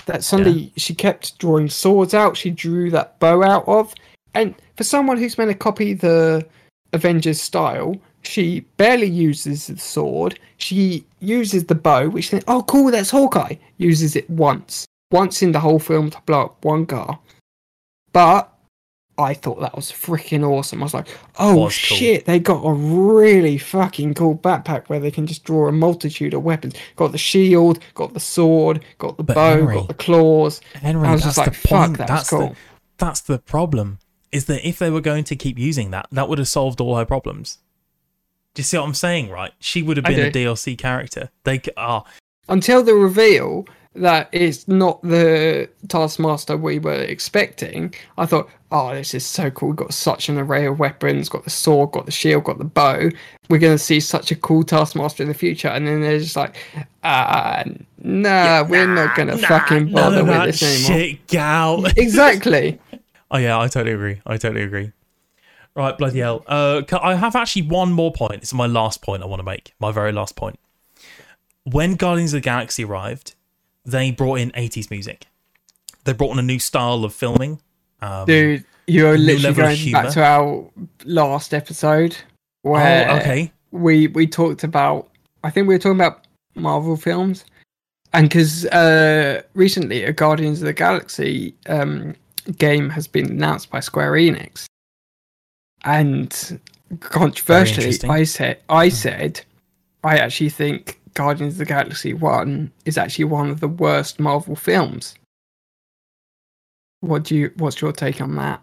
that 0.06 0.24
suddenly 0.24 0.74
she 0.76 0.94
kept 0.94 1.40
drawing 1.40 1.70
swords 1.70 2.14
out. 2.14 2.36
She 2.36 2.50
drew 2.50 2.92
that 2.92 3.18
bow 3.20 3.42
out 3.42 3.66
of, 3.68 3.94
and 4.34 4.54
for 4.76 4.84
someone 4.84 5.18
who's 5.18 5.38
meant 5.38 5.50
to 5.52 5.56
copy 5.58 5.94
the 5.94 6.46
Avengers 6.92 7.40
style, 7.42 7.96
she 8.24 8.62
barely 8.78 9.08
uses 9.10 9.68
the 9.68 9.78
sword. 9.78 10.40
She 10.58 11.06
uses 11.20 11.66
the 11.66 11.76
bow, 11.76 12.10
which 12.10 12.32
then, 12.32 12.42
oh 12.48 12.64
cool, 12.64 12.92
that's 12.92 13.10
Hawkeye. 13.12 13.56
Uses 13.78 14.16
it 14.16 14.30
once, 14.30 14.86
once 15.12 15.42
in 15.42 15.52
the 15.52 15.60
whole 15.60 15.80
film 15.80 16.10
to 16.12 16.22
blow 16.26 16.44
up 16.46 16.64
one 16.66 16.86
car. 16.86 17.20
But 18.12 18.50
I 19.18 19.34
thought 19.34 19.60
that 19.62 19.76
was 19.76 19.92
freaking 19.92 20.44
awesome. 20.48 20.82
I 20.82 20.86
was 20.86 20.94
like, 20.94 21.08
oh 21.38 21.56
Was 21.66 21.78
cool. 21.78 21.98
shit, 21.98 22.26
they 22.26 22.40
got 22.40 22.62
a 22.64 22.74
really 22.74 23.58
fucking 23.58 24.14
cool 24.16 24.38
backpack 24.38 24.88
where 24.88 25.00
they 25.00 25.12
can 25.12 25.28
just 25.28 25.44
draw 25.44 25.68
a 25.68 25.72
multitude 25.72 26.34
of 26.34 26.44
weapons. 26.44 26.76
Got 26.96 27.12
the 27.12 27.18
shield, 27.18 27.80
got 27.94 28.14
the 28.14 28.20
sword, 28.20 28.84
got 28.98 29.18
the 29.18 29.24
But 29.24 29.36
bow, 29.36 29.58
Henry- 29.58 29.76
got 29.76 29.88
the 29.88 29.94
claws. 29.96 30.62
Henry, 30.76 31.08
I 31.08 31.12
was 31.14 31.24
that's 31.24 31.36
just 31.36 31.38
like, 31.46 31.62
the 31.62 31.68
fuck, 31.68 31.86
point. 31.88 31.98
that's 31.98 32.10
That's 32.12 32.30
cool. 32.30 32.50
the 32.50 32.56
that's 32.98 33.22
the 33.22 33.40
problem. 33.40 34.00
Is 34.32 34.46
that 34.46 34.68
if 34.68 34.80
they 34.80 34.90
were 34.90 35.02
going 35.02 35.26
to 35.26 35.36
keep 35.36 35.60
using 35.60 35.92
that, 35.92 36.08
that 36.12 36.28
would 36.28 36.40
have 36.40 36.48
solved 36.48 36.82
all 36.82 36.96
her 36.98 37.06
problems. 37.06 37.60
Do 38.54 38.60
you 38.60 38.64
see 38.64 38.78
what 38.78 38.86
I'm 38.86 38.94
saying? 38.94 39.30
Right? 39.30 39.52
She 39.60 39.82
would 39.82 39.98
have 39.98 40.06
been 40.06 40.28
a. 40.28 40.32
DLC 40.32 40.78
character. 40.78 41.30
They 41.44 41.62
are 41.78 42.04
until 42.50 42.84
the 42.84 42.94
reveal 42.94 43.66
that 43.96 44.28
it's 44.32 44.68
not 44.68 45.02
the 45.04 45.70
Taskmaster 45.88 46.58
we 46.58 46.80
were 46.80 46.94
expecting, 46.94 47.94
I 48.18 48.26
thought, 48.26 48.50
oh, 48.72 48.94
this 48.94 49.14
is 49.14 49.26
so 49.26 49.52
cool. 49.52 49.70
We've 49.70 49.78
got 49.78 49.94
such 49.94 50.30
an 50.30 50.40
array 50.40 50.66
of 50.66 50.80
weapons, 50.80 51.30
got 51.30 51.44
the 51.44 51.52
sword, 51.52 51.92
got 51.92 52.06
the 52.06 52.12
shield, 52.12 52.46
got 52.46 52.58
the 52.58 52.64
bow. 52.64 53.10
We're 53.50 53.60
going 53.60 53.78
to 53.78 53.84
see 53.84 54.00
such 54.00 54.32
a 54.32 54.36
cool 54.36 54.64
Taskmaster 54.64 55.22
in 55.22 55.30
the 55.30 55.36
future. 55.36 55.68
And 55.68 55.88
then 55.88 56.02
they're 56.02 56.20
just 56.20 56.36
like, 56.36 56.56
ah, 57.04 57.64
nah, 58.00 58.64
we're 58.64 58.88
not 58.88 59.16
going 59.16 59.28
to 59.28 59.38
fucking 59.38 59.92
bother 59.92 60.26
with 60.26 60.60
this 60.60 60.64
anymore. 60.64 61.00
shit, 61.00 61.28
gal. 61.28 61.86
Exactly. 61.98 62.80
Oh 63.30 63.38
yeah, 63.38 63.60
I 63.60 63.68
totally 63.68 63.96
agree. 63.96 64.22
I 64.28 64.38
totally 64.38 64.64
agree. 64.64 64.92
Right, 65.76 65.98
bloody 65.98 66.20
hell. 66.20 66.44
Uh, 66.48 66.84
I 67.02 67.16
have 67.16 67.36
actually 67.36 67.64
one 67.64 67.92
more 67.92 68.12
point. 68.12 68.36
It's 68.36 68.54
my 68.54 68.68
last 68.68 69.02
point 69.02 69.24
I 69.24 69.26
want 69.26 69.40
to 69.40 69.44
make. 69.44 69.74
My 69.80 69.92
very 69.92 70.12
last 70.12 70.36
point. 70.36 70.60
When 71.64 71.96
Guardians 71.96 72.34
of 72.34 72.38
the 72.38 72.42
Galaxy 72.42 72.84
arrived, 72.84 73.36
they 73.86 74.12
brought 74.12 74.40
in 74.40 74.52
80s 74.52 74.92
music. 74.92 75.26
They 76.04 76.14
brought 76.14 76.34
in 76.34 76.40
a 76.40 76.44
new 76.44 76.60
style 76.60 77.04
of 77.04 77.14
filming. 77.14 77.60
Um, 78.02 78.26
Dude, 78.26 78.66
you're 78.88 79.18
literally 79.18 79.56
going 79.56 79.92
back 79.92 80.14
to 80.14 80.24
our 80.24 80.70
last 81.06 81.54
episode 81.54 82.16
oh, 82.66 82.72
where 82.72 83.10
okay. 83.20 83.52
we 83.72 84.08
we 84.08 84.28
talked 84.28 84.64
about 84.64 85.10
i 85.44 85.50
think 85.50 85.68
we 85.68 85.74
were 85.74 85.80
talking 85.80 86.00
about 86.00 86.26
marvel 86.56 86.98
films 86.98 87.46
and 88.14 88.30
because 88.30 88.66
uh 88.68 89.42
recently 89.54 90.04
a 90.04 90.12
guardians 90.12 90.62
of 90.62 90.66
the 90.66 90.74
galaxy 90.74 91.54
um 91.68 92.14
game 92.58 92.90
has 92.90 93.08
been 93.08 93.30
announced 93.32 93.70
by 93.70 93.80
square 93.80 94.12
enix 94.14 94.66
and 95.84 96.60
controversially 97.00 97.98
i 98.10 98.24
said 98.24 98.60
i 98.70 98.88
hmm. 98.88 98.94
said 98.94 99.42
i 100.04 100.18
actually 100.18 100.50
think 100.50 101.00
guardians 101.14 101.54
of 101.54 101.58
the 101.60 101.66
galaxy 101.66 102.14
1 102.14 102.72
is 102.86 102.98
actually 102.98 103.26
one 103.26 103.50
of 103.50 103.60
the 103.60 103.68
worst 103.68 104.20
marvel 104.20 104.56
films 104.56 105.16
what 107.02 107.24
do 107.24 107.36
you 107.36 107.52
what's 107.58 107.82
your 107.82 107.92
take 107.92 108.22
on 108.22 108.36
that 108.36 108.62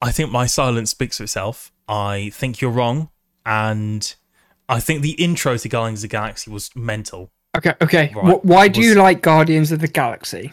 I 0.00 0.12
think 0.12 0.30
my 0.30 0.46
silence 0.46 0.90
speaks 0.90 1.16
for 1.16 1.24
itself. 1.24 1.72
I 1.88 2.30
think 2.32 2.60
you're 2.60 2.70
wrong. 2.70 3.10
And 3.44 4.14
I 4.68 4.80
think 4.80 5.02
the 5.02 5.12
intro 5.12 5.56
to 5.56 5.68
Guardians 5.68 6.00
of 6.00 6.10
the 6.10 6.16
Galaxy 6.16 6.50
was 6.50 6.70
mental. 6.76 7.30
okay 7.56 7.74
okay 7.80 8.12
Right. 8.14 8.44
Why 8.44 8.68
do 8.68 8.80
you 8.80 8.94
like 8.94 9.22
guardians 9.22 9.72
of 9.72 9.80
the 9.80 9.88
galaxy 9.88 10.52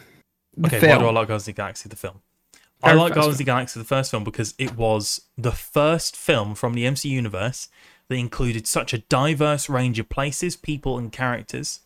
okay, 0.64 0.80
film 0.80 0.92
why 0.92 0.98
do 0.98 1.08
I 1.08 1.12
like 1.12 1.28
Guardians 1.28 1.48
of 1.48 1.54
the 1.54 1.60
Galaxy, 1.60 1.88
the 1.88 1.96
film? 1.96 2.22
I 2.86 2.94
like 2.94 3.14
Guardians 3.14 3.34
of 3.34 3.38
the 3.38 3.44
Galaxy, 3.44 3.80
the 3.80 3.84
first 3.84 4.10
film, 4.10 4.24
because 4.24 4.54
it 4.58 4.76
was 4.76 5.22
the 5.36 5.52
first 5.52 6.16
film 6.16 6.54
from 6.54 6.74
the 6.74 6.84
MCU 6.84 7.10
universe 7.10 7.68
that 8.08 8.14
included 8.16 8.66
such 8.66 8.94
a 8.94 8.98
diverse 8.98 9.68
range 9.68 9.98
of 9.98 10.08
places, 10.08 10.56
people, 10.56 10.98
and 10.98 11.10
characters 11.10 11.80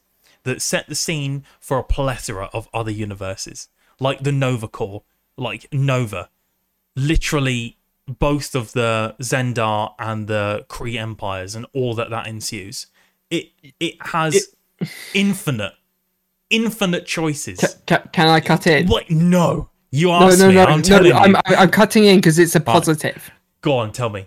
that 0.45 0.63
set 0.63 0.89
the 0.89 0.95
scene 0.95 1.45
for 1.59 1.79
a 1.79 1.85
plethora 1.85 2.49
of 2.53 2.69
other 2.73 2.91
universes, 2.91 3.69
like 3.99 4.23
the 4.23 4.33
Nova 4.33 4.69
Corps, 4.69 5.03
like 5.37 5.67
Nova. 5.73 6.29
Literally, 6.97 7.79
both 8.07 8.55
of 8.55 8.73
the 8.73 9.15
Xandar 9.21 9.95
and 9.99 10.27
the 10.27 10.67
Kree 10.69 10.97
empires, 10.97 11.55
and 11.55 11.67
all 11.73 11.95
that 11.95 12.11
that 12.11 12.27
ensues. 12.27 12.87
It 13.31 13.51
it 13.79 13.97
has 14.09 14.55
infinite, 15.15 15.75
infinite 16.51 17.07
choices. 17.07 17.77
Ca- 17.87 18.09
can 18.13 18.29
I 18.29 18.41
cut 18.41 18.67
in? 18.67 18.89
What? 18.89 19.11
No. 19.11 19.70
You 19.91 20.09
No, 20.09 20.13
asked 20.29 20.39
no, 20.39 20.49
me. 20.49 20.55
no, 20.55 20.65
I'm 20.65 20.79
no. 20.79 20.83
telling 20.83 21.07
you. 21.07 21.13
I'm, 21.15 21.37
I'm 21.47 21.71
cutting 21.71 22.05
in 22.05 22.17
because 22.17 22.39
it's 22.39 22.55
a 22.55 22.61
positive. 22.61 23.31
Go 23.61 23.77
on, 23.79 23.93
tell 23.93 24.09
me. 24.11 24.27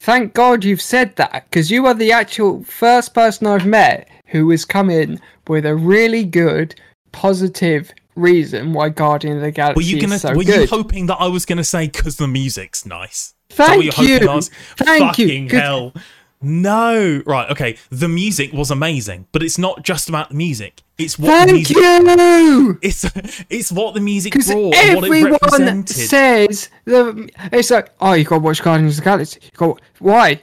Thank 0.00 0.34
God 0.34 0.64
you've 0.64 0.82
said 0.82 1.16
that 1.16 1.44
because 1.48 1.70
you 1.70 1.86
are 1.86 1.94
the 1.94 2.12
actual 2.12 2.64
first 2.64 3.14
person 3.14 3.46
I've 3.46 3.66
met 3.66 4.08
who 4.26 4.50
has 4.50 4.64
come 4.64 4.90
in 4.90 5.20
with 5.46 5.64
a 5.64 5.74
really 5.76 6.24
good, 6.24 6.74
positive 7.12 7.92
reason 8.16 8.72
why 8.72 8.88
Guardian 8.88 9.36
of 9.36 9.42
the 9.42 9.50
Galaxy 9.50 9.76
Were 9.76 9.82
you 9.88 10.00
gonna? 10.00 10.16
is 10.16 10.22
so 10.22 10.34
were 10.34 10.44
good. 10.44 10.60
you 10.62 10.66
hoping 10.66 11.06
that 11.06 11.16
I 11.16 11.28
was 11.28 11.46
gonna 11.46 11.64
say 11.64 11.86
because 11.86 12.16
the 12.16 12.26
music's 12.28 12.84
nice? 12.84 13.34
Is 13.50 13.56
that 13.56 13.76
what 13.76 13.94
Thank 13.94 13.98
you. 13.98 14.18
Thank 14.18 15.18
you. 15.18 15.26
Fucking 15.26 15.48
'Cause- 15.48 15.60
hell. 15.60 15.94
No. 16.42 17.22
Right. 17.26 17.50
Okay. 17.50 17.76
The 17.90 18.08
music 18.08 18.52
was 18.52 18.70
amazing, 18.70 19.26
but 19.32 19.42
it's 19.42 19.58
not 19.58 19.82
just 19.84 20.08
about 20.08 20.30
the 20.30 20.34
music. 20.34 20.82
It's 20.98 21.18
what 21.18 21.46
the 21.46 21.52
Thank 21.52 21.68
music. 21.70 21.76
you. 21.76 22.78
It's 22.82 23.04
it's 23.50 23.72
what 23.72 23.94
the 23.94 24.00
music 24.00 24.32
brought 24.34 24.74
and 24.74 24.96
what 24.96 25.10
it 25.10 25.24
everyone 25.24 25.86
says 25.86 26.68
the 26.84 27.30
it's 27.52 27.70
like, 27.70 27.90
oh, 28.00 28.12
you 28.12 28.24
got 28.24 28.36
to 28.36 28.40
watch 28.42 28.62
Guardians 28.62 28.98
of 28.98 29.04
the 29.04 29.10
Galaxy. 29.10 29.40
You 29.42 29.50
got 29.54 29.80
why? 29.98 30.42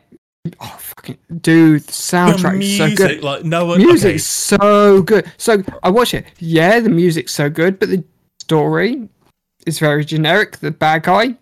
Oh, 0.61 0.77
fucking 0.79 1.17
dude, 1.41 1.81
the 1.81 1.85
the 1.85 1.91
soundtrack's 1.91 2.57
music, 2.57 2.97
so 2.97 3.07
good. 3.07 3.23
like 3.23 3.43
no 3.43 3.65
one. 3.65 3.77
music's 3.79 4.23
so 4.25 5.01
good. 5.01 5.31
So 5.37 5.63
I 5.83 5.89
watch 5.89 6.13
it. 6.13 6.25
Yeah, 6.39 6.79
the 6.79 6.89
music's 6.89 7.33
so 7.33 7.49
good, 7.49 7.77
but 7.77 7.89
the 7.89 8.03
story 8.39 9.07
is 9.65 9.79
very 9.79 10.03
generic. 10.05 10.57
The 10.57 10.71
bad 10.71 11.03
guy, 11.03 11.35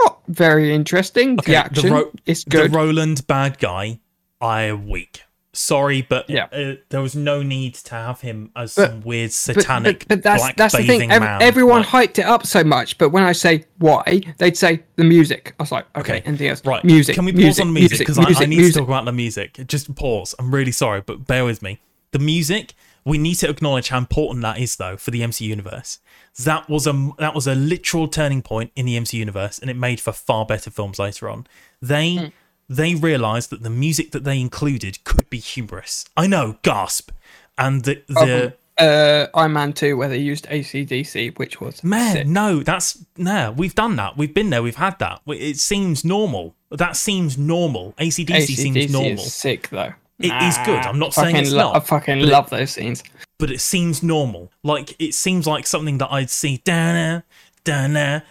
not 0.00 0.20
very 0.28 0.72
interesting. 0.74 1.32
Okay, 1.40 1.42
the 1.42 1.52
the 1.52 1.56
action 1.56 1.92
ro- 1.92 2.12
is 2.26 2.44
The. 2.44 2.68
Ronan 2.68 3.16
bad 3.26 3.58
guy, 3.58 3.98
I 4.44 4.72
weak. 4.72 5.22
Sorry, 5.56 6.02
but 6.02 6.28
Yeah. 6.28 6.46
uh, 6.52 6.74
there 6.88 7.00
was 7.00 7.14
no 7.14 7.40
need 7.42 7.74
to 7.74 7.94
have 7.94 8.22
him 8.22 8.50
as 8.56 8.74
But- 8.74 8.90
some 8.90 9.00
weird 9.02 9.32
satanic 9.32 10.00
but, 10.00 10.08
but 10.08 10.22
that's 10.24 10.42
black 10.42 10.56
that's 10.56 10.72
the 10.74 10.78
bathing 10.80 10.98
thing. 10.98 11.10
Ev- 11.12 11.22
man. 11.22 11.42
everyone 11.42 11.82
Like, 11.82 11.88
hyped 12.14 12.18
it 12.18 12.24
up 12.26 12.44
so 12.44 12.64
much, 12.64 12.98
but 12.98 13.10
when 13.10 13.22
I 13.22 13.30
say 13.30 13.64
why, 13.78 14.20
they'd 14.38 14.56
say 14.56 14.82
the 14.96 15.04
music. 15.04 15.54
I 15.60 15.62
was 15.62 15.70
like, 15.70 15.86
okay, 15.96 16.16
Okay, 16.16 16.22
anything 16.26 16.48
else? 16.48 16.60
right, 16.64 16.84
music. 16.84 17.14
Can 17.14 17.24
we 17.24 17.30
pause 17.32 17.40
music, 17.40 17.62
on 17.62 17.68
the 17.72 17.80
music 17.80 17.98
because 18.00 18.18
I, 18.18 18.22
I 18.22 18.46
need 18.46 18.56
music. 18.56 18.72
to 18.74 18.78
talk 18.80 18.88
about 18.88 19.04
the 19.04 19.12
music. 19.12 19.60
Just 19.68 19.94
pause. 19.94 20.34
I'm 20.40 20.52
really 20.52 20.72
sorry, 20.72 21.00
but 21.02 21.24
bear 21.26 21.44
with 21.44 21.62
me. 21.62 21.78
The 22.10 22.18
music. 22.18 22.74
We 23.06 23.18
need 23.18 23.34
to 23.36 23.50
acknowledge 23.50 23.88
how 23.90 23.98
important 23.98 24.40
that 24.42 24.58
is, 24.58 24.76
though, 24.76 24.96
for 24.96 25.10
the 25.10 25.22
MC 25.22 25.44
universe. 25.44 25.98
That 26.42 26.68
was 26.70 26.86
a 26.86 27.10
that 27.18 27.34
was 27.34 27.46
a 27.46 27.54
literal 27.54 28.08
turning 28.08 28.40
point 28.40 28.72
in 28.74 28.86
the 28.86 28.96
MC 28.96 29.18
universe, 29.18 29.58
and 29.58 29.70
it 29.70 29.76
made 29.76 30.00
for 30.00 30.10
far 30.10 30.46
better 30.46 30.70
films 30.70 30.98
later 30.98 31.28
on. 31.28 31.46
They 31.82 32.14
Hmm. 32.16 32.24
They 32.68 32.94
realized 32.94 33.50
that 33.50 33.62
the 33.62 33.70
music 33.70 34.10
that 34.12 34.24
they 34.24 34.40
included 34.40 35.02
could 35.04 35.28
be 35.30 35.38
humorous. 35.38 36.04
I 36.16 36.26
know, 36.26 36.58
gasp. 36.62 37.10
And 37.58 37.84
the 37.84 38.02
the 38.08 38.54
uh, 38.78 39.26
Iron 39.38 39.52
Man 39.52 39.72
2, 39.72 39.96
where 39.96 40.08
they 40.08 40.18
used 40.18 40.46
ACDC, 40.48 41.38
which 41.38 41.60
was 41.60 41.84
Man, 41.84 42.12
sick. 42.16 42.26
no, 42.26 42.62
that's 42.64 43.04
no. 43.16 43.52
We've 43.56 43.74
done 43.74 43.94
that. 43.96 44.16
We've 44.16 44.34
been 44.34 44.50
there. 44.50 44.62
We've 44.62 44.74
had 44.74 44.98
that. 44.98 45.20
It 45.28 45.58
seems 45.58 46.04
normal. 46.04 46.54
That 46.70 46.96
seems 46.96 47.38
normal. 47.38 47.94
ACDC, 47.98 48.26
ACDC 48.26 48.56
seems 48.56 48.92
normal, 48.92 49.12
is 49.12 49.32
sick 49.34 49.68
though. 49.68 49.92
It 50.18 50.32
is 50.42 50.58
good. 50.64 50.78
I'm 50.86 50.98
not 50.98 51.12
saying 51.14 51.36
it's 51.36 51.50
lo- 51.52 51.72
not, 51.72 51.76
I 51.76 51.80
fucking 51.80 52.18
it- 52.18 52.24
love 52.26 52.50
those 52.50 52.72
scenes. 52.72 53.02
but 53.38 53.50
it 53.50 53.60
seems 53.60 54.02
normal. 54.02 54.50
Like 54.64 54.96
it 55.00 55.14
seems 55.14 55.46
like 55.46 55.66
something 55.66 55.98
that 55.98 56.08
I'd 56.10 56.30
see. 56.30 56.56
Dana, 56.64 57.22
dana, 57.62 58.24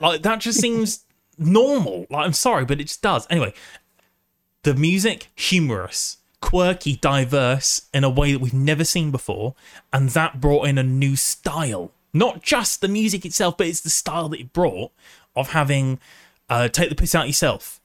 like 0.00 0.22
that 0.22 0.38
just 0.40 0.60
seems 0.60 1.04
normal. 1.40 2.06
Like 2.10 2.26
I'm 2.26 2.32
sorry, 2.32 2.64
but 2.64 2.80
it 2.80 2.84
just 2.84 3.02
does. 3.02 3.26
Anyway, 3.30 3.54
the 4.62 4.74
music 4.74 5.28
humorous, 5.34 6.18
quirky, 6.40 6.96
diverse 6.96 7.82
in 7.92 8.04
a 8.04 8.10
way 8.10 8.32
that 8.32 8.40
we've 8.40 8.54
never 8.54 8.84
seen 8.84 9.10
before, 9.10 9.54
and 9.92 10.10
that 10.10 10.40
brought 10.40 10.68
in 10.68 10.78
a 10.78 10.82
new 10.82 11.16
style. 11.16 11.92
Not 12.12 12.42
just 12.42 12.80
the 12.80 12.88
music 12.88 13.24
itself, 13.24 13.56
but 13.56 13.66
it's 13.66 13.80
the 13.80 13.90
style 13.90 14.28
that 14.30 14.40
it 14.40 14.52
brought 14.52 14.92
of 15.34 15.50
having 15.50 15.98
uh, 16.48 16.68
take 16.68 16.88
the 16.88 16.96
piss 16.96 17.14
out 17.14 17.26
yourself, 17.28 17.80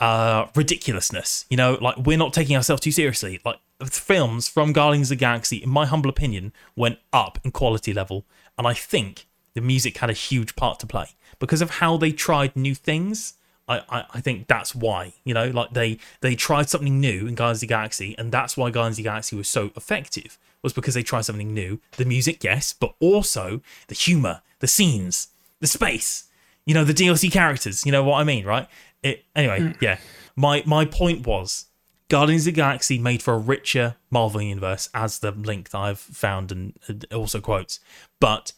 uh, 0.00 0.46
ridiculousness. 0.54 1.46
You 1.48 1.56
know, 1.56 1.78
like 1.80 1.96
we're 1.96 2.18
not 2.18 2.32
taking 2.32 2.56
ourselves 2.56 2.82
too 2.82 2.92
seriously. 2.92 3.40
Like 3.44 3.58
the 3.78 3.86
films 3.86 4.48
from 4.48 4.72
Guardians 4.72 5.10
of 5.10 5.18
the 5.18 5.20
Galaxy, 5.20 5.58
in 5.58 5.70
my 5.70 5.86
humble 5.86 6.10
opinion, 6.10 6.52
went 6.76 6.98
up 7.12 7.38
in 7.44 7.52
quality 7.52 7.92
level, 7.94 8.24
and 8.58 8.66
I 8.66 8.74
think 8.74 9.26
the 9.54 9.60
music 9.60 9.98
had 9.98 10.10
a 10.10 10.14
huge 10.14 10.56
part 10.56 10.78
to 10.80 10.86
play 10.86 11.10
because 11.38 11.62
of 11.62 11.70
how 11.70 11.96
they 11.96 12.12
tried 12.12 12.54
new 12.56 12.74
things. 12.74 13.34
I, 13.68 13.82
I, 13.90 14.04
I 14.14 14.20
think 14.20 14.46
that's 14.46 14.74
why 14.74 15.12
you 15.24 15.34
know 15.34 15.50
like 15.50 15.72
they 15.72 15.98
they 16.22 16.34
tried 16.34 16.70
something 16.70 16.98
new 17.00 17.26
in 17.26 17.34
Guardians 17.34 17.58
of 17.58 17.60
the 17.60 17.66
Galaxy 17.66 18.14
and 18.16 18.32
that's 18.32 18.56
why 18.56 18.70
Guardians 18.70 18.94
of 18.94 19.04
the 19.04 19.10
Galaxy 19.10 19.36
was 19.36 19.48
so 19.48 19.70
effective 19.76 20.38
was 20.62 20.72
because 20.72 20.94
they 20.94 21.02
tried 21.02 21.22
something 21.22 21.52
new. 21.52 21.80
The 21.98 22.06
music 22.06 22.42
yes 22.42 22.72
but 22.72 22.94
also 22.98 23.60
the 23.88 23.94
humor 23.94 24.40
the 24.60 24.66
scenes 24.66 25.28
the 25.60 25.66
space 25.66 26.28
you 26.64 26.72
know 26.72 26.84
the 26.84 26.94
DLC 26.94 27.30
characters 27.30 27.84
you 27.84 27.92
know 27.92 28.02
what 28.02 28.20
I 28.20 28.24
mean 28.24 28.46
right? 28.46 28.66
It 29.02 29.24
anyway 29.36 29.60
hmm. 29.60 29.72
yeah. 29.82 29.98
My 30.34 30.62
my 30.64 30.86
point 30.86 31.26
was 31.26 31.66
Guardians 32.08 32.46
of 32.46 32.54
the 32.54 32.60
Galaxy 32.60 32.98
made 32.98 33.22
for 33.22 33.34
a 33.34 33.38
richer 33.38 33.96
Marvel 34.10 34.40
universe 34.40 34.88
as 34.94 35.18
the 35.18 35.30
link 35.30 35.70
that 35.70 35.78
I've 35.78 36.00
found 36.00 36.50
and 36.50 36.72
and 36.86 37.04
also 37.12 37.40
quotes 37.42 37.80
but 38.18 38.52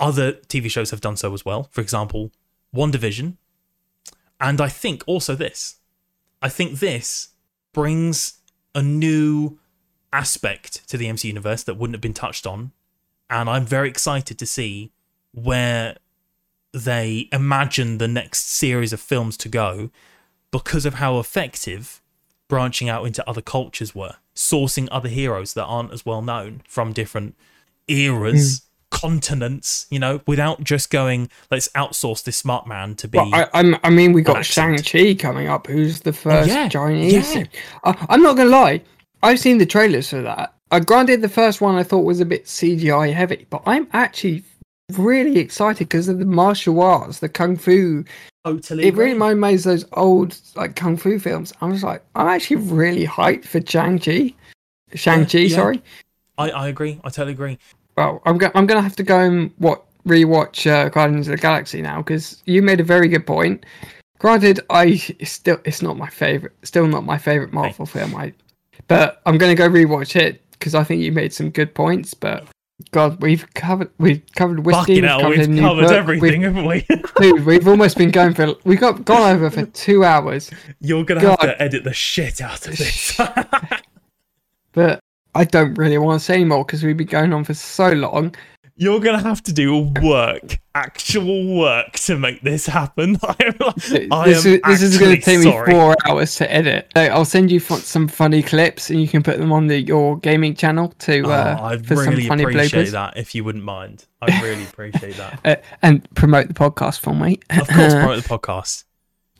other 0.00 0.32
TV 0.32 0.70
shows 0.70 0.90
have 0.90 1.00
done 1.00 1.16
so 1.16 1.32
as 1.34 1.44
well 1.44 1.68
for 1.70 1.80
example 1.80 2.32
WandaVision 2.74 3.36
and 4.40 4.60
I 4.60 4.68
think 4.68 5.04
also 5.06 5.34
this. 5.34 5.76
I 6.40 6.48
think 6.48 6.78
this 6.78 7.28
brings 7.74 8.38
a 8.74 8.82
new 8.82 9.58
aspect 10.12 10.88
to 10.88 10.96
the 10.96 11.06
MC 11.06 11.28
universe 11.28 11.62
that 11.64 11.74
wouldn't 11.74 11.94
have 11.94 12.00
been 12.00 12.14
touched 12.14 12.46
on. 12.46 12.72
And 13.28 13.48
I'm 13.48 13.66
very 13.66 13.88
excited 13.88 14.38
to 14.38 14.46
see 14.46 14.90
where 15.32 15.98
they 16.72 17.28
imagine 17.30 17.98
the 17.98 18.08
next 18.08 18.48
series 18.48 18.92
of 18.92 19.00
films 19.00 19.36
to 19.36 19.48
go 19.48 19.90
because 20.50 20.86
of 20.86 20.94
how 20.94 21.18
effective 21.18 22.00
branching 22.48 22.88
out 22.88 23.06
into 23.06 23.28
other 23.28 23.42
cultures 23.42 23.94
were, 23.94 24.16
sourcing 24.34 24.88
other 24.90 25.08
heroes 25.08 25.54
that 25.54 25.64
aren't 25.64 25.92
as 25.92 26.06
well 26.06 26.22
known 26.22 26.62
from 26.66 26.92
different 26.92 27.36
eras. 27.86 28.60
Hmm. 28.60 28.66
Continents, 28.90 29.86
you 29.90 29.98
know, 29.98 30.20
without 30.26 30.62
just 30.64 30.90
going, 30.90 31.30
let's 31.50 31.68
outsource 31.68 32.24
this 32.24 32.36
smart 32.36 32.66
man 32.66 32.94
to 32.96 33.08
be. 33.08 33.18
Well, 33.18 33.34
I, 33.34 33.48
I'm, 33.54 33.76
I 33.84 33.90
mean, 33.90 34.12
we 34.12 34.22
got. 34.22 34.44
Shang 34.44 34.76
Chi 34.78 35.14
coming 35.14 35.48
up, 35.48 35.66
who's 35.66 36.00
the 36.00 36.12
first 36.12 36.48
yeah, 36.48 36.68
Chinese. 36.68 37.34
yeah. 37.34 37.44
I, 37.84 38.06
I'm 38.08 38.22
not 38.22 38.36
gonna 38.36 38.50
lie, 38.50 38.82
I've 39.22 39.40
seen 39.40 39.58
the 39.58 39.66
trailers 39.66 40.10
for 40.10 40.22
that. 40.22 40.54
Uh, 40.70 40.80
granted, 40.80 41.20
the 41.20 41.28
first 41.28 41.60
one 41.60 41.74
I 41.74 41.82
thought 41.82 42.04
was 42.04 42.20
a 42.20 42.24
bit 42.24 42.44
CGI 42.44 43.12
heavy, 43.12 43.46
but 43.50 43.62
I'm 43.66 43.88
actually 43.92 44.44
really 44.92 45.38
excited 45.38 45.88
because 45.88 46.08
of 46.08 46.18
the 46.18 46.24
martial 46.24 46.80
arts, 46.80 47.18
the 47.18 47.28
kung 47.28 47.56
fu. 47.56 48.04
totally. 48.44 48.86
It 48.86 48.94
really 48.94 49.12
reminds 49.12 49.40
me 49.40 49.54
of 49.54 49.62
those 49.62 49.84
old 49.94 50.38
like 50.54 50.76
kung 50.76 50.96
fu 50.96 51.18
films. 51.18 51.52
I 51.60 51.66
was 51.66 51.82
like, 51.82 52.02
I'm 52.14 52.28
actually 52.28 52.56
really 52.56 53.06
hyped 53.06 53.44
for 53.44 53.60
Shang 53.60 53.98
Chi. 53.98 54.34
Shang 54.94 55.26
Chi, 55.26 55.38
yeah. 55.38 55.56
sorry. 55.56 55.82
I, 56.38 56.50
I 56.50 56.68
agree. 56.68 57.00
I 57.04 57.10
totally 57.10 57.32
agree. 57.32 57.58
Well, 57.96 58.22
I'm 58.24 58.38
go- 58.38 58.50
I'm 58.54 58.66
gonna 58.66 58.82
have 58.82 58.96
to 58.96 59.02
go 59.02 59.18
and 59.20 59.52
what 59.58 59.84
rewatch 60.06 60.70
uh, 60.70 60.88
Guardians 60.88 61.28
of 61.28 61.32
the 61.32 61.42
Galaxy 61.42 61.82
now 61.82 61.98
because 61.98 62.42
you 62.46 62.62
made 62.62 62.80
a 62.80 62.84
very 62.84 63.08
good 63.08 63.26
point. 63.26 63.66
Granted, 64.18 64.60
I 64.70 65.02
it's 65.18 65.32
still 65.32 65.58
it's 65.64 65.82
not 65.82 65.96
my 65.96 66.08
favorite, 66.08 66.52
still 66.62 66.86
not 66.86 67.04
my 67.04 67.18
favorite 67.18 67.52
Marvel 67.52 67.86
film. 67.86 68.14
I, 68.14 68.32
but 68.88 69.20
I'm 69.26 69.38
gonna 69.38 69.54
go 69.54 69.68
rewatch 69.68 70.16
it 70.16 70.42
because 70.52 70.74
I 70.74 70.84
think 70.84 71.02
you 71.02 71.12
made 71.12 71.32
some 71.32 71.50
good 71.50 71.74
points. 71.74 72.14
But 72.14 72.46
God, 72.92 73.20
we've 73.22 73.46
covered 73.54 73.90
we've 73.98 74.22
covered 74.34 74.64
whiskey, 74.66 74.94
we've 74.94 75.04
hell, 75.04 75.20
covered, 75.20 75.48
we've 75.48 75.60
covered 75.60 75.82
book, 75.82 75.92
everything, 75.92 76.42
haven't 76.42 76.64
we? 76.66 76.86
We've, 76.88 77.14
dude, 77.16 77.46
we've 77.46 77.68
almost 77.68 77.96
been 77.96 78.10
going 78.10 78.34
for 78.34 78.54
we 78.64 78.76
got 78.76 79.04
gone 79.04 79.30
over 79.34 79.50
for 79.50 79.66
two 79.66 80.04
hours. 80.04 80.50
You're 80.80 81.04
gonna 81.04 81.20
have 81.20 81.40
to 81.40 81.62
edit 81.62 81.84
the 81.84 81.92
shit 81.94 82.40
out 82.40 82.66
of 82.66 82.76
this. 82.76 83.20
But 84.72 85.00
I 85.34 85.44
don't 85.44 85.74
really 85.74 85.98
want 85.98 86.20
to 86.20 86.24
say 86.24 86.44
more 86.44 86.64
because 86.64 86.82
we've 86.82 86.96
been 86.96 87.06
going 87.06 87.32
on 87.32 87.44
for 87.44 87.54
so 87.54 87.90
long. 87.90 88.34
You're 88.76 89.00
gonna 89.00 89.22
have 89.22 89.42
to 89.42 89.52
do 89.52 89.92
work, 90.02 90.58
actual 90.74 91.54
work, 91.54 91.92
to 91.92 92.16
make 92.16 92.40
this 92.40 92.64
happen. 92.64 93.18
I 93.22 93.36
am, 93.40 93.54
like, 93.60 94.08
I 94.10 94.24
this 94.26 94.46
is, 94.46 94.60
this 94.64 94.80
is 94.80 94.96
going 94.96 95.10
to 95.10 95.18
actually 95.18 95.42
take 95.42 95.44
me 95.44 95.72
four 95.74 95.94
hours 96.08 96.36
to 96.36 96.50
edit. 96.50 96.90
So 96.96 97.02
I'll 97.02 97.26
send 97.26 97.50
you 97.50 97.60
some 97.60 98.08
funny 98.08 98.42
clips, 98.42 98.88
and 98.88 98.98
you 98.98 99.06
can 99.06 99.22
put 99.22 99.36
them 99.36 99.52
on 99.52 99.66
the 99.66 99.82
your 99.82 100.18
gaming 100.20 100.54
channel 100.54 100.94
to 101.00 101.26
uh, 101.26 101.58
oh, 101.60 101.64
I'd 101.64 101.90
really 101.90 102.26
appreciate 102.26 102.86
bloopers 102.86 102.92
that 102.92 103.18
if 103.18 103.34
you 103.34 103.44
wouldn't 103.44 103.64
mind. 103.64 104.06
I'd 104.22 104.42
really 104.42 104.64
appreciate 104.64 105.16
that. 105.16 105.40
uh, 105.44 105.56
and 105.82 106.08
promote 106.14 106.48
the 106.48 106.54
podcast 106.54 107.00
for 107.00 107.14
me. 107.14 107.38
Of 107.50 107.68
course, 107.68 107.92
promote 107.94 108.22
the 108.22 108.28
podcast. 108.30 108.84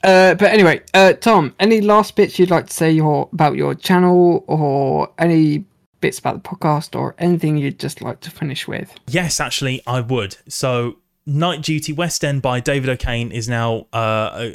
Uh, 0.04 0.34
but 0.34 0.50
anyway, 0.50 0.82
uh, 0.92 1.14
Tom, 1.14 1.54
any 1.58 1.80
last 1.80 2.14
bits 2.14 2.38
you'd 2.38 2.50
like 2.50 2.66
to 2.66 2.72
say 2.74 2.90
your, 2.90 3.28
about 3.32 3.56
your 3.56 3.74
channel, 3.74 4.44
or 4.48 5.12
any 5.18 5.64
bits 6.00 6.18
about 6.18 6.42
the 6.42 6.48
podcast, 6.48 6.98
or 6.98 7.14
anything 7.18 7.56
you'd 7.58 7.78
just 7.78 8.00
like 8.02 8.20
to 8.20 8.30
finish 8.30 8.66
with? 8.68 8.94
Yes, 9.08 9.40
actually, 9.40 9.82
I 9.86 10.00
would. 10.00 10.36
So, 10.48 10.96
Night 11.26 11.62
Duty 11.62 11.92
West 11.92 12.24
End 12.24 12.42
by 12.42 12.60
David 12.60 12.88
O'Kane 12.88 13.30
is 13.30 13.48
now 13.48 13.86
uh, 13.92 14.48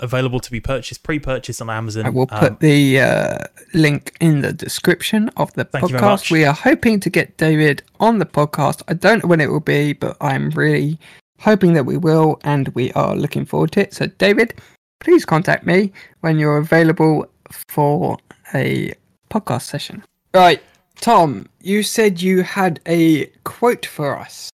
available 0.00 0.40
to 0.40 0.50
be 0.50 0.60
purchased, 0.60 1.02
pre-purchased 1.02 1.60
on 1.60 1.68
Amazon. 1.68 2.06
I 2.06 2.10
will 2.10 2.26
put 2.26 2.52
Um, 2.52 2.58
the 2.60 3.00
uh, 3.00 3.38
link 3.74 4.16
in 4.20 4.40
the 4.40 4.52
description 4.52 5.30
of 5.36 5.52
the 5.54 5.64
Thank 5.64 5.90
you 5.90 5.98
very 5.98 6.02
podcast. 6.02 6.30
We 6.30 6.44
are 6.44 6.54
hoping 6.54 7.00
to 7.00 7.10
get 7.10 7.36
David 7.36 7.82
on 8.00 8.18
the 8.18 8.26
podcast. 8.26 8.82
I 8.88 8.94
don't 8.94 9.24
know 9.24 9.28
when 9.28 9.40
it 9.40 9.50
will 9.50 9.60
be, 9.60 9.92
but 9.92 10.16
I'm 10.20 10.50
really 10.50 10.98
hoping 11.40 11.74
that 11.74 11.84
we 11.84 11.96
will, 11.96 12.40
and 12.44 12.68
we 12.68 12.92
are 12.92 13.14
looking 13.16 13.44
forward 13.44 13.72
to 13.72 13.80
it. 13.80 13.92
So, 13.92 14.06
David, 14.06 14.54
please 15.00 15.24
contact 15.26 15.66
me 15.66 15.92
when 16.20 16.38
you're 16.38 16.56
available 16.56 17.26
for 17.68 18.16
a 18.54 18.94
podcast 19.28 19.62
session. 19.62 20.04
Right, 20.34 20.60
Tom, 21.00 21.48
you 21.60 21.82
said 21.84 22.20
you 22.20 22.42
had 22.42 22.80
a 22.86 23.26
quote 23.44 23.86
for 23.86 24.18
us. 24.18 24.50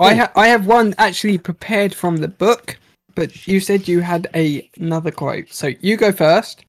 I, 0.00 0.12
Oh. 0.12 0.16
ha- 0.16 0.32
I 0.34 0.48
have 0.48 0.66
one 0.66 0.94
actually 0.98 1.38
prepared 1.38 1.94
from 1.94 2.16
the 2.16 2.26
book, 2.28 2.76
but 3.14 3.46
you 3.46 3.60
said 3.60 3.86
you 3.86 4.00
had 4.00 4.28
a- 4.34 4.68
another 4.78 5.12
quote. 5.12 5.52
So 5.52 5.70
you 5.80 5.96
go 5.96 6.10
first, 6.10 6.64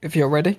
if 0.00 0.16
you're 0.16 0.30
ready. 0.30 0.56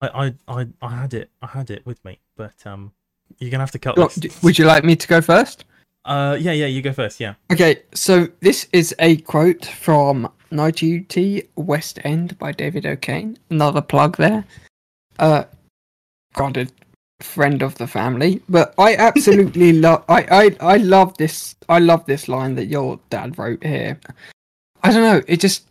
I, 0.00 0.08
I, 0.48 0.60
I, 0.60 0.66
I 0.80 0.94
had 0.94 1.14
it. 1.14 1.30
I 1.42 1.46
had 1.48 1.70
it 1.70 1.84
with 1.86 2.04
me, 2.04 2.20
but 2.36 2.54
um, 2.66 2.92
you're 3.38 3.50
gonna 3.50 3.62
have 3.62 3.70
to 3.72 3.78
cut 3.80 3.98
Look, 3.98 4.12
this. 4.14 4.40
Would 4.44 4.58
you 4.58 4.66
like 4.66 4.84
me 4.84 4.94
to 4.94 5.08
go 5.08 5.20
first? 5.20 5.64
Uh, 6.04 6.36
yeah, 6.40 6.52
yeah, 6.52 6.66
you 6.66 6.82
go 6.82 6.92
first. 6.92 7.18
Yeah. 7.18 7.34
Okay, 7.50 7.82
so 7.94 8.28
this 8.40 8.68
is 8.72 8.94
a 9.00 9.16
quote 9.16 9.64
from 9.66 10.30
Night 10.52 10.76
Duty 10.76 11.48
West 11.56 11.98
End 12.04 12.38
by 12.38 12.52
David 12.52 12.86
O'Kane. 12.86 13.38
Another 13.50 13.80
plug 13.80 14.16
there. 14.18 14.44
Uh, 15.18 15.44
granted, 16.36 16.70
friend 17.20 17.62
of 17.62 17.74
the 17.76 17.86
family, 17.86 18.40
but 18.48 18.74
I 18.78 18.94
absolutely 18.94 19.72
love. 19.84 20.04
I, 20.08 20.22
I 20.60 20.74
I 20.74 20.76
love 20.76 21.16
this. 21.16 21.56
I 21.68 21.80
love 21.80 22.06
this 22.06 22.28
line 22.28 22.54
that 22.54 22.66
your 22.66 23.00
dad 23.10 23.38
wrote 23.38 23.64
here. 23.64 23.98
I 24.84 24.92
don't 24.92 25.02
know. 25.02 25.22
It 25.26 25.40
just. 25.40 25.64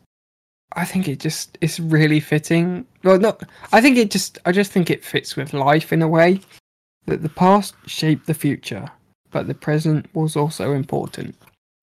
I 0.77 0.83
think 0.83 1.07
it 1.07 1.21
just 1.21 1.57
it's 1.61 1.79
really 1.79 2.19
fitting. 2.19 2.85
Well, 3.03 3.17
not. 3.19 3.41
I 3.71 3.79
think 3.79 3.97
it 3.97 4.11
just. 4.11 4.39
I 4.45 4.51
just 4.51 4.71
think 4.73 4.89
it 4.89 5.05
fits 5.05 5.37
with 5.37 5.53
life 5.53 5.93
in 5.93 6.01
a 6.01 6.07
way. 6.07 6.41
That 7.05 7.21
the 7.21 7.29
past 7.29 7.75
shaped 7.85 8.25
the 8.25 8.33
future, 8.33 8.89
but 9.31 9.47
the 9.47 9.53
present 9.53 10.07
was 10.15 10.35
also 10.35 10.73
important. 10.73 11.35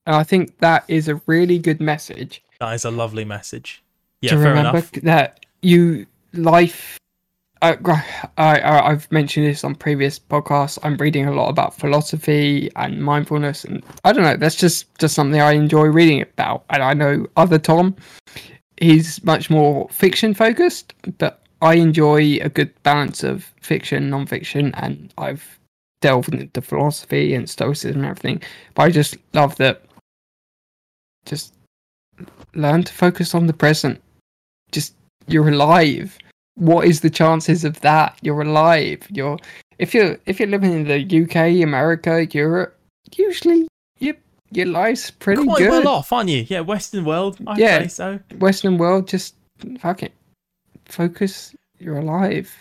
And 0.05 0.17
I 0.17 0.25
think 0.25 0.59
that 0.59 0.85
is 0.89 1.07
a 1.07 1.21
really 1.27 1.59
good 1.61 1.81
message 1.81 2.43
That 2.59 2.73
is 2.75 2.85
a 2.85 2.91
lovely 2.91 3.25
message. 3.25 3.83
Yeah, 4.21 4.31
to 4.31 4.37
fair 4.37 4.49
remember 4.49 4.79
enough. 4.79 4.93
that 5.05 5.47
you 5.63 6.07
life. 6.33 6.99
I, 7.63 7.79
I, 8.39 8.91
I've 8.91 9.11
mentioned 9.13 9.47
this 9.47 9.63
on 9.63 9.77
previous 9.77 10.19
podcasts. 10.19 10.81
I'm 10.83 10.97
reading 10.97 11.27
a 11.27 11.33
lot 11.33 11.49
about 11.49 11.79
philosophy 11.79 12.71
and 12.75 13.03
mindfulness, 13.03 13.65
and 13.65 13.85
I 14.03 14.13
don't 14.13 14.25
know. 14.25 14.37
That's 14.37 14.57
just 14.57 14.93
just 14.99 15.15
something 15.15 15.41
I 15.41 15.53
enjoy 15.53 15.85
reading 15.85 16.23
about. 16.23 16.65
And 16.71 16.83
I 16.83 16.93
know 16.93 17.27
other 17.37 17.59
Tom, 17.59 17.95
he's 18.79 19.23
much 19.23 19.49
more 19.49 19.89
fiction 19.91 20.35
focused, 20.35 20.93
but 21.19 21.41
I 21.61 21.75
enjoy 21.75 22.39
a 22.43 22.49
good 22.49 22.71
balance 22.83 23.23
of 23.23 23.45
fiction, 23.61 24.11
non-fiction, 24.11 24.75
and 24.75 25.15
I've 25.17 25.61
delved 26.01 26.35
into 26.35 26.61
philosophy 26.61 27.33
and 27.33 27.49
stoicism 27.49 27.99
and 27.99 28.07
everything. 28.07 28.43
But 28.75 28.83
I 28.83 28.91
just 28.91 29.17
love 29.35 29.55
that. 29.57 29.83
Just 31.27 31.55
learn 32.55 32.83
to 32.83 32.93
focus 32.93 33.37
on 33.37 33.47
the 33.47 33.53
present. 33.53 34.03
Just 34.73 34.95
you're 35.29 35.49
alive. 35.49 36.19
What 36.55 36.87
is 36.87 37.01
the 37.01 37.11
chances 37.11 37.65
of 37.65 37.81
that? 37.81 38.19
You're 38.23 38.43
alive. 38.43 39.07
You're 39.11 39.39
if 39.79 39.95
you're 39.95 40.19
if 40.27 40.39
you're 40.39 40.49
living 40.49 40.73
in 40.73 40.85
the 40.85 41.23
UK, 41.25 41.63
America, 41.63 42.27
Europe, 42.31 42.77
usually 43.17 43.69
your 43.99 44.15
your 44.51 44.67
life's 44.67 45.11
pretty 45.11 45.45
Quite 45.45 45.59
good. 45.59 45.71
well 45.71 45.89
off, 45.89 46.13
aren't 46.13 46.29
you? 46.29 46.45
Yeah, 46.49 46.61
Western 46.61 47.05
world. 47.05 47.39
I'd 47.47 47.59
Yeah. 47.59 47.79
say 47.83 47.89
so. 47.89 48.21
Western 48.39 48.77
world, 48.79 49.09
just 49.09 49.35
fuck 49.81 50.03
it. 50.03 50.13
Focus. 50.85 51.55
You're 51.79 51.99
alive. 51.99 52.55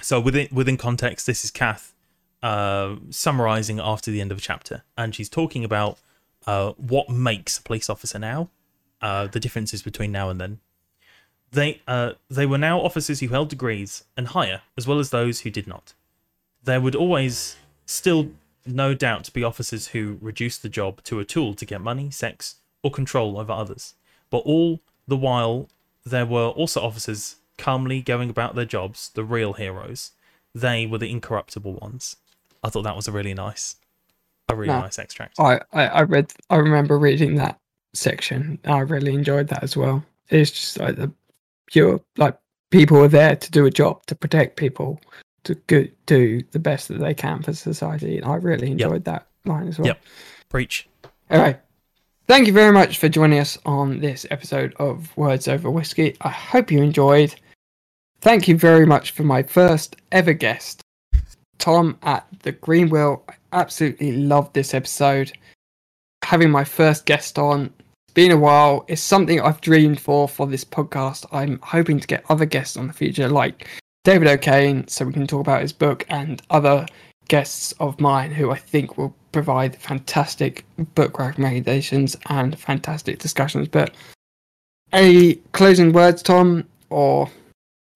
So 0.00 0.20
within 0.20 0.48
within 0.52 0.76
context, 0.76 1.26
this 1.26 1.44
is 1.44 1.50
Kath 1.50 1.94
uh, 2.42 2.96
summarizing 3.10 3.80
after 3.80 4.10
the 4.10 4.20
end 4.20 4.30
of 4.30 4.38
a 4.38 4.40
chapter, 4.40 4.84
and 4.96 5.14
she's 5.14 5.28
talking 5.28 5.64
about 5.64 5.98
uh, 6.46 6.72
what 6.76 7.10
makes 7.10 7.58
a 7.58 7.62
police 7.62 7.90
officer 7.90 8.18
now, 8.18 8.50
uh, 9.02 9.26
the 9.26 9.40
differences 9.40 9.82
between 9.82 10.12
now 10.12 10.30
and 10.30 10.40
then. 10.40 10.60
They 11.52 11.80
uh, 11.86 12.12
they 12.28 12.46
were 12.46 12.58
now 12.58 12.80
officers 12.80 13.20
who 13.20 13.28
held 13.28 13.48
degrees 13.48 14.04
and 14.16 14.28
higher, 14.28 14.62
as 14.76 14.86
well 14.86 14.98
as 14.98 15.10
those 15.10 15.40
who 15.40 15.50
did 15.50 15.66
not. 15.66 15.94
There 16.64 16.80
would 16.80 16.94
always 16.96 17.56
still 17.86 18.30
no 18.66 18.94
doubt 18.94 19.32
be 19.32 19.44
officers 19.44 19.88
who 19.88 20.18
reduced 20.20 20.62
the 20.62 20.68
job 20.68 21.02
to 21.04 21.20
a 21.20 21.24
tool 21.24 21.54
to 21.54 21.64
get 21.64 21.80
money, 21.80 22.10
sex, 22.10 22.56
or 22.82 22.90
control 22.90 23.38
over 23.38 23.52
others. 23.52 23.94
But 24.28 24.38
all 24.38 24.80
the 25.06 25.16
while, 25.16 25.68
there 26.04 26.26
were 26.26 26.48
also 26.48 26.80
officers 26.82 27.36
calmly 27.58 28.02
going 28.02 28.28
about 28.28 28.56
their 28.56 28.64
jobs, 28.64 29.10
the 29.14 29.22
real 29.24 29.52
heroes. 29.52 30.10
They 30.52 30.84
were 30.84 30.98
the 30.98 31.10
incorruptible 31.10 31.74
ones. 31.74 32.16
I 32.64 32.68
thought 32.70 32.82
that 32.82 32.96
was 32.96 33.06
a 33.06 33.12
really 33.12 33.34
nice, 33.34 33.76
a 34.48 34.56
really 34.56 34.72
No. 34.72 34.80
nice 34.80 34.98
extract. 34.98 35.38
I, 35.38 35.60
I 35.72 35.86
I 35.86 36.02
read. 36.02 36.32
I 36.50 36.56
remember 36.56 36.98
reading 36.98 37.36
that 37.36 37.60
section. 37.94 38.58
I 38.64 38.80
really 38.80 39.14
enjoyed 39.14 39.48
that 39.48 39.62
as 39.62 39.76
well. 39.76 40.04
It's 40.28 40.50
just 40.50 40.78
like 40.80 40.96
the 40.96 41.12
pure 41.66 42.00
like 42.16 42.38
people 42.70 42.98
are 43.02 43.08
there 43.08 43.36
to 43.36 43.50
do 43.50 43.66
a 43.66 43.70
job 43.70 44.04
to 44.06 44.14
protect 44.14 44.56
people 44.56 45.00
to 45.44 45.54
go, 45.66 45.84
do 46.06 46.42
the 46.50 46.58
best 46.58 46.88
that 46.88 46.98
they 46.98 47.14
can 47.14 47.42
for 47.42 47.52
society. 47.52 48.18
And 48.18 48.26
I 48.26 48.34
really 48.34 48.70
enjoyed 48.70 49.04
that 49.04 49.26
line 49.44 49.68
as 49.68 49.78
well. 49.78 49.88
Yep. 49.88 50.02
Preach. 50.48 50.88
All 51.30 51.40
right. 51.40 51.60
Thank 52.26 52.48
you 52.48 52.52
very 52.52 52.72
much 52.72 52.98
for 52.98 53.08
joining 53.08 53.38
us 53.38 53.56
on 53.64 54.00
this 54.00 54.26
episode 54.32 54.74
of 54.80 55.16
Words 55.16 55.46
Over 55.46 55.70
Whiskey. 55.70 56.16
I 56.20 56.30
hope 56.30 56.72
you 56.72 56.82
enjoyed. 56.82 57.34
Thank 58.20 58.48
you 58.48 58.56
very 58.56 58.84
much 58.84 59.12
for 59.12 59.22
my 59.22 59.44
first 59.44 59.94
ever 60.10 60.32
guest, 60.32 60.82
Tom 61.58 61.96
at 62.02 62.26
the 62.42 62.50
Green 62.50 62.88
Wheel. 62.88 63.22
I 63.28 63.34
absolutely 63.52 64.12
loved 64.12 64.54
this 64.54 64.74
episode. 64.74 65.32
Having 66.24 66.50
my 66.50 66.64
first 66.64 67.06
guest 67.06 67.38
on, 67.38 67.72
been 68.16 68.32
a 68.32 68.36
while. 68.36 68.84
It's 68.88 69.02
something 69.02 69.40
I've 69.42 69.60
dreamed 69.60 70.00
for 70.00 70.26
for 70.26 70.46
this 70.46 70.64
podcast. 70.64 71.26
I'm 71.32 71.60
hoping 71.62 72.00
to 72.00 72.06
get 72.06 72.24
other 72.30 72.46
guests 72.46 72.76
on 72.76 72.86
the 72.88 72.92
future, 72.94 73.28
like 73.28 73.68
David 74.04 74.26
O'Kane, 74.26 74.88
so 74.88 75.04
we 75.04 75.12
can 75.12 75.26
talk 75.26 75.42
about 75.42 75.60
his 75.60 75.72
book 75.74 76.06
and 76.08 76.40
other 76.50 76.86
guests 77.28 77.72
of 77.78 78.00
mine 78.00 78.30
who 78.32 78.50
I 78.50 78.56
think 78.56 78.96
will 78.96 79.14
provide 79.32 79.76
fantastic 79.76 80.64
book 80.94 81.18
recommendations 81.18 82.16
and 82.30 82.58
fantastic 82.58 83.18
discussions. 83.18 83.68
But 83.68 83.94
any 84.92 85.34
closing 85.52 85.92
words, 85.92 86.22
Tom, 86.22 86.64
or 86.88 87.28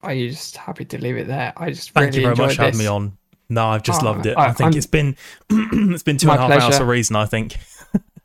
are 0.02 0.12
you 0.12 0.28
just 0.30 0.59
happy 0.59 0.84
to 0.84 0.98
leave 0.98 1.16
it 1.16 1.28
there? 1.28 1.55
I 1.56 1.70
just 1.70 1.92
Thank 1.92 2.09
really 2.14 2.18
you 2.28 2.34
very 2.34 2.47
much 2.47 2.56
for 2.56 2.62
having 2.64 2.78
me 2.78 2.86
on. 2.86 3.16
No, 3.48 3.66
I've 3.68 3.82
just 3.82 4.02
Oh, 4.02 4.06
loved 4.06 4.26
it. 4.26 4.36
I- 4.36 4.48
I, 4.48 4.52
think 4.52 4.72
I'm- 4.74 4.76
it's 4.76 4.86
been 4.86 5.16
two 5.48 5.56
and 5.59 5.94
a 5.97 5.97
half 5.97 6.20
My 6.26 6.32
and 6.34 6.52
a 6.52 6.55
half 6.55 6.62
hours 6.64 6.76
for 6.76 6.84
a 6.84 6.86
reason. 6.86 7.16
I 7.16 7.24
think. 7.24 7.56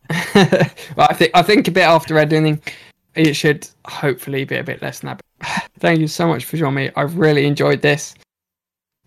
well, 0.96 1.08
I 1.10 1.14
think 1.14 1.32
I 1.34 1.42
think 1.42 1.68
a 1.68 1.72
bit 1.72 1.82
after 1.82 2.18
editing, 2.18 2.62
it 3.16 3.34
should 3.34 3.68
hopefully 3.88 4.46
be 4.46 4.58
a 4.58 4.64
bit 4.64 4.82
less 4.82 5.00
than 5.00 5.18
that. 5.42 5.70
Thank 5.80 6.00
you 6.00 6.08
so 6.08 6.28
much 6.28 6.46
for 6.46 6.58
joining 6.58 6.76
me. 6.76 6.92
I've 6.96 7.18
really 7.18 7.46
enjoyed 7.46 7.82
this. 7.82 8.16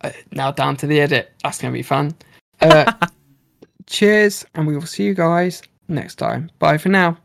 Uh, 0.01 0.11
now 0.33 0.53
down 0.53 0.77
to 0.77 0.87
the 0.87 1.01
edit. 1.01 1.33
That's 1.43 1.61
gonna 1.61 1.73
be 1.73 1.83
fun. 1.83 2.15
Uh, 2.61 2.93
cheers, 3.87 4.45
and 4.55 4.67
we 4.67 4.75
will 4.75 4.87
see 4.87 5.05
you 5.05 5.15
guys 5.15 5.63
next 5.89 6.17
time. 6.17 6.51
Bye 6.59 6.79
for 6.79 6.89
now. 6.89 7.19